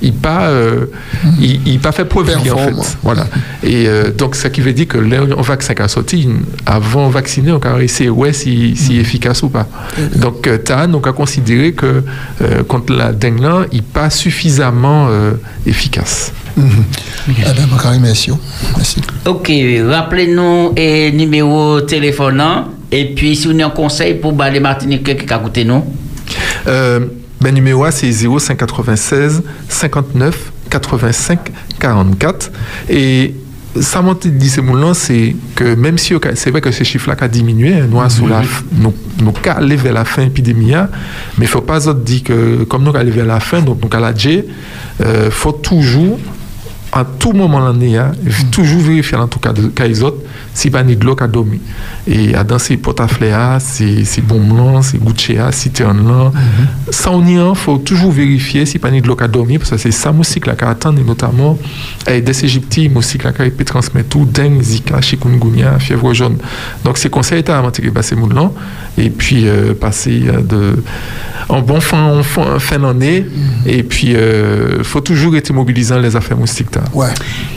il 0.01 0.13
pas, 0.13 0.45
euh, 0.45 0.85
il, 1.39 1.59
il 1.67 1.79
pas 1.79 1.91
fait 1.91 2.05
preuve 2.05 2.29
en 2.29 2.57
fait. 2.57 2.97
Voilà. 3.03 3.27
Et 3.63 3.87
euh, 3.87 4.11
donc, 4.11 4.35
ça 4.35 4.49
qui 4.49 4.61
veut 4.61 4.73
dire 4.73 4.87
que 4.87 4.97
le 4.97 5.35
vaccin 5.41 5.73
qui 5.73 5.81
a 5.81 5.87
sorti, 5.89 6.29
avant 6.65 7.09
de 7.09 7.13
vacciner, 7.13 7.51
on 7.51 7.59
a 7.59 7.83
essayé 7.83 8.09
ouais 8.09 8.31
si, 8.31 8.75
si 8.77 8.97
efficace 8.97 9.43
ou 9.43 9.49
pas. 9.49 9.67
Donc, 10.15 10.47
euh, 10.47 10.57
TAN, 10.57 10.93
on 10.93 11.01
a 11.01 11.11
considéré 11.11 11.73
que 11.73 12.03
contre 12.67 12.93
la 12.93 13.11
dengue 13.11 13.41
là, 13.41 13.65
il 13.71 13.83
pas 13.83 14.09
suffisamment 14.09 15.07
euh, 15.09 15.32
efficace. 15.65 16.31
Eh 16.57 17.31
bien, 17.31 17.67
moi, 17.67 17.79
je 17.81 17.87
remercie. 17.87 18.31
Merci. 18.75 19.01
Ok, 19.25 19.51
rappelez-nous 19.87 20.73
et 20.75 21.11
numéro 21.11 21.81
téléphonant. 21.81 22.69
Et 22.91 23.13
puis, 23.15 23.35
si 23.35 23.47
vous 23.47 23.53
avez 23.53 23.63
un 23.63 23.69
conseil 23.69 24.15
pour 24.15 24.33
bah, 24.33 24.49
les 24.49 24.59
Martiniquais 24.59 25.15
qui 25.15 25.31
a 25.33 25.37
écouté 25.37 25.65
nous? 25.65 25.83
Euh, 26.67 26.99
ben, 27.41 27.53
numéro 27.53 27.83
A, 27.83 27.91
c'est 27.91 28.11
0596 28.11 29.43
59 29.67 30.51
85 30.69 31.51
44. 31.79 32.51
Et 32.89 33.33
ça 33.79 34.01
m'a 34.01 34.13
dit 34.13 34.49
ce 34.49 34.61
moment 34.61 34.93
c'est 34.93 35.35
que 35.55 35.75
même 35.75 35.97
si 35.97 36.13
c'est 36.35 36.51
vrai 36.51 36.61
que 36.61 36.71
ce 36.71 36.83
chiffre-là 36.83 37.15
a 37.19 37.27
diminué, 37.27 37.73
hein, 37.73 37.87
nous, 37.89 37.99
la, 38.27 38.41
f- 38.41 38.61
nous, 38.71 38.93
nous 39.19 39.33
allons 39.49 39.75
vers 39.75 39.93
la 39.93 40.05
fin 40.05 40.21
de 40.21 40.27
l'épidémie, 40.27 40.73
hein, 40.75 40.89
mais 41.37 41.45
il 41.45 41.47
ne 41.47 41.51
faut 41.51 41.61
pas 41.61 41.79
dire 41.93 42.23
que 42.23 42.63
comme 42.65 42.83
nous 42.83 42.95
allons 42.95 43.11
vers 43.11 43.25
la 43.25 43.39
fin, 43.39 43.61
donc 43.61 43.79
nous 43.81 43.89
allons 43.97 44.13
il 45.25 45.31
faut 45.31 45.53
toujours 45.53 46.19
à 46.95 47.03
tout 47.05 47.33
moment 47.33 47.59
de 47.59 47.65
l'année, 47.65 47.97
hein, 47.97 48.11
toujours 48.51 48.81
vérifier 48.81 49.17
en 49.17 49.27
tout 49.27 49.39
cas 49.39 49.51
de 49.51 50.03
autres 50.03 50.21
si 50.53 50.69
pas 50.69 50.83
ni 50.83 50.95
de 50.95 51.03
l'eau 51.03 51.15
qui 51.15 51.23
a 51.23 51.27
dormi. 51.27 51.59
Et 52.05 52.35
à 52.35 52.43
dans 52.43 52.59
ces 52.59 52.77
portafléas, 52.77 53.59
ces 53.59 54.05
ces 54.05 54.21
bombes 54.21 54.55
là, 54.55 54.81
ces 54.83 54.99
goutchéas, 54.99 55.51
ces 55.51 55.71
ternes 55.71 56.07
là, 56.07 56.31
ça 56.91 57.09
on 57.11 57.25
y 57.25 57.33
il 57.33 57.55
faut 57.55 57.79
toujours 57.79 58.11
vérifier 58.11 58.67
si 58.67 58.77
pas 58.77 58.91
ni 58.91 59.01
de 59.01 59.07
l'eau 59.07 59.15
qui 59.15 59.23
a 59.23 59.27
dormi 59.27 59.57
parce 59.57 59.71
que 59.71 59.77
c'est 59.77 59.91
ça 59.91 60.11
moustique 60.11 60.45
là 60.45 60.55
qui 60.55 60.65
attend 60.65 60.95
et 60.95 61.03
notamment 61.03 61.57
eh, 62.07 62.21
des 62.21 62.45
égyptiens 62.45 62.89
moustique 62.89 63.23
là 63.23 63.31
qui 63.31 63.49
peut 63.49 63.65
transmettre 63.65 64.09
tout 64.09 64.25
dengue, 64.25 64.61
zika, 64.61 65.01
chikungunya, 65.01 65.79
fièvre 65.79 66.13
jaune. 66.13 66.37
Donc 66.83 66.99
c'est 66.99 67.09
conseil 67.09 67.43
à 67.47 67.61
maintenir 67.61 67.91
ces 68.03 68.15
moules 68.15 68.35
là 68.35 68.51
et 68.99 69.09
puis 69.09 69.47
euh, 69.47 69.73
passer 69.73 70.25
euh, 70.27 70.41
de 70.41 70.83
en 71.49 71.61
bon 71.61 71.81
fin, 71.81 72.19
en 72.19 72.23
fin, 72.23 72.59
fin 72.59 72.79
d'année 72.79 73.25
et 73.65 73.83
puis 73.83 74.13
il 74.13 74.83
faut 74.83 75.01
toujours 75.01 75.35
être 75.35 75.51
mobilisant 75.51 75.99
les 75.99 76.15
affaires 76.15 76.37
moustiques. 76.37 76.69
Ouais. 76.93 77.07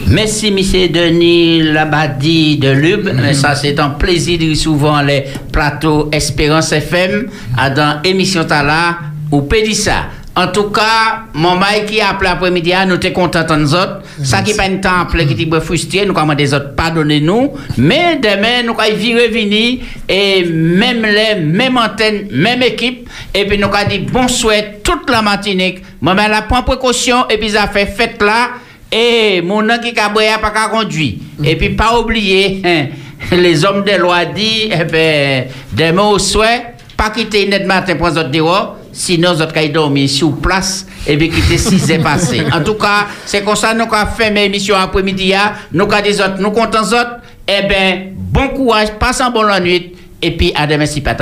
Merci, 0.09 0.51
monsieur 0.51 0.89
Denis 0.89 1.63
Labadi 1.63 2.59
de 2.59 2.71
Lube. 2.71 3.09
Ça, 3.33 3.55
c'est 3.55 3.79
un 3.81 3.91
plaisir 3.91 4.39
de 4.39 4.55
souvent 4.55 5.01
les 5.03 5.25
plateaux 5.53 6.09
Espérance 6.13 6.73
FM 6.73 7.29
à 7.57 7.71
dans 7.71 8.03
émission 8.03 8.45
Tala 8.45 8.99
ou 9.33 9.43
Pédissa. 9.43 10.07
En 10.39 10.49
tout 10.49 10.65
cas, 10.65 11.25
mon 11.33 11.57
maï 11.57 11.87
qui 11.87 11.99
a 11.99 12.11
appelé 12.11 12.29
après-midi, 12.29 12.71
ah, 12.75 12.85
nous 12.85 13.01
sommes 13.01 13.13
contents 13.15 13.43
de 13.43 13.55
nous 13.55 13.75
autres. 13.75 14.03
Ça 14.23 14.43
qui 14.43 14.53
pas 14.53 14.67
une 14.67 14.83
temps 14.83 15.01
appelé, 15.01 15.27
qui 15.27 15.33
était 15.43 15.61
frustré, 15.61 16.05
nous 16.05 16.17
avons 16.17 16.35
des 16.35 16.53
autres, 16.53 16.75
pardonnez-nous. 16.75 17.53
Mais 17.79 18.21
demain, 18.23 18.63
nous 18.63 18.75
allons 18.79 18.97
virer 18.97 19.29
venir 19.29 19.79
et 20.07 20.45
même 20.45 21.07
les, 21.07 21.41
même 21.41 21.79
antenne, 21.79 22.29
même 22.31 22.63
équipe. 22.63 23.09
Et 23.35 23.47
puis 23.47 23.57
nous 23.57 23.69
allons 23.73 23.89
dire 23.89 24.03
bon 24.13 24.29
souhait 24.29 24.81
toute 24.85 25.09
la 25.09 25.23
Martinique. 25.23 25.83
Moi, 26.03 26.13
mais 26.13 26.29
la 26.29 26.43
prend 26.43 26.63
précaution 26.63 27.27
et 27.31 27.39
puis 27.39 27.51
ça 27.51 27.67
fait 27.69 27.87
fête 27.87 28.21
là. 28.23 28.51
Et 28.93 29.43
mon 29.43 29.63
nom 29.63 29.79
qui 29.79 29.99
a 29.99 30.09
pas 30.11 30.51
qu'à 30.51 30.69
conduire. 30.69 31.15
Et 31.43 31.57
puis 31.57 31.71
pas 31.71 31.99
oublier, 31.99 32.63
hein, 32.65 32.87
les 33.37 33.65
hommes 33.65 33.85
de 33.85 33.93
loi 33.93 34.25
disent, 34.25 34.71
eh 34.73 34.85
ben, 34.85 35.47
demain 35.73 36.03
au 36.03 36.19
souhait, 36.19 36.75
pas 36.97 37.11
quitter 37.11 37.47
net 37.47 37.67
matin 37.67 37.97
pour 37.97 38.09
les 38.09 38.19
autres 38.19 38.31
dehors, 38.31 38.77
sinon 38.93 39.33
les 39.33 39.43
autres 39.43 39.69
dormir 39.69 40.09
sur 40.09 40.37
place 40.37 40.87
et 41.07 41.17
puis 41.17 41.29
quitter 41.31 41.59
6 41.59 41.93
heures 41.93 42.03
passées. 42.03 42.43
En 42.53 42.63
tout 42.63 42.75
cas, 42.75 43.07
c'est 43.25 43.43
comme 43.43 43.57
ça 43.57 43.75
nous 43.75 43.83
avons 43.85 44.11
fait 44.17 44.31
mes 44.31 44.45
émissions 44.45 44.77
après-midi. 44.77 45.35
hein. 45.35 45.53
Nous 45.73 45.85
avons 45.85 46.03
des 46.03 46.21
autres, 46.21 46.37
nous 46.39 46.51
comptons 46.51 46.83
autres. 46.83 47.19
Eh 47.49 47.67
bien, 47.67 48.07
bon 48.17 48.49
courage, 48.49 48.89
passe 48.99 49.21
un 49.21 49.31
bon 49.31 49.43
la 49.43 49.61
nuit. 49.61 49.93
Et 50.23 50.31
puis 50.31 50.53
à 50.55 50.67
demain 50.67 50.87
si 50.87 51.01
pas. 51.01 51.15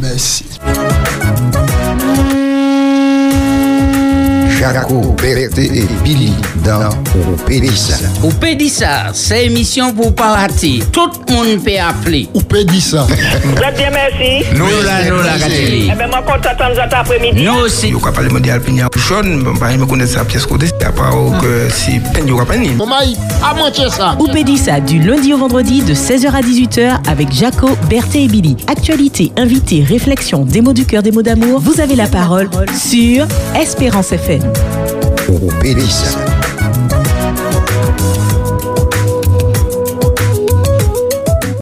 Merci. 0.00 0.44
Jaco, 4.60 5.16
Berté 5.16 5.70
et 5.74 5.86
Billy 6.04 6.34
dans 6.62 6.90
Pédissa. 7.46 7.96
Ou 8.22 8.28
peut 8.28 8.54
dire 8.54 8.70
ça, 8.70 9.06
c'est 9.14 9.46
émission 9.46 9.94
pour 9.94 10.14
pas 10.14 10.34
rater. 10.34 10.82
Tout 10.92 11.08
le 11.28 11.34
monde 11.34 11.64
peut 11.64 11.80
appeler. 11.80 12.28
Ou 12.34 12.42
peut 12.42 12.64
dire 12.64 12.82
ça. 12.82 13.06
Très 13.56 13.72
bien, 13.72 13.90
merci. 13.90 14.44
Nous 14.54 14.66
là, 14.84 15.08
nous 15.08 15.16
là, 15.16 15.38
Gateli. 15.38 15.88
Eh 15.90 15.96
bien, 15.96 16.08
moi, 16.08 16.22
content 16.26 16.68
de 16.68 16.74
cet 16.74 16.92
après-midi. 16.92 17.42
Nous 17.42 17.54
aussi. 17.54 17.88
Yo 17.88 17.98
ka 17.98 18.12
pale 18.12 18.28
mondial 18.28 18.60
pinya 18.60 18.88
jaune, 19.08 19.42
ba 19.58 19.74
me 19.76 19.86
connaît 19.86 20.06
ça 20.06 20.24
pièce 20.26 20.44
côté, 20.44 20.66
à 20.84 20.92
part 20.92 21.14
que 21.40 21.68
si 21.72 21.98
pen 22.12 22.28
yo 22.28 22.36
ka 22.36 22.44
pen 22.44 22.60
ni. 22.60 22.68
Maman, 22.74 22.96
à 22.96 23.90
ça. 23.90 24.16
Oupédissa 24.18 24.78
du 24.80 25.00
lundi 25.00 25.32
au 25.32 25.38
vendredi 25.38 25.80
de 25.80 25.94
16h 25.94 26.28
à 26.34 26.42
18h 26.42 27.08
avec 27.08 27.32
Jaco, 27.32 27.70
Berthé 27.88 28.24
et 28.24 28.28
Billy. 28.28 28.56
Actualité, 28.68 29.32
invité, 29.38 29.82
réflexion, 29.82 30.44
des 30.44 30.60
mots 30.60 30.74
du 30.74 30.84
cœur, 30.84 31.02
des 31.02 31.12
mots 31.12 31.22
d'amour. 31.22 31.60
Vous 31.60 31.80
avez 31.80 31.96
la 31.96 32.06
parole 32.06 32.50
sur 32.76 33.26
Espérance 33.58 34.12
FM. 34.12 34.49
Pédissa. 35.60 36.39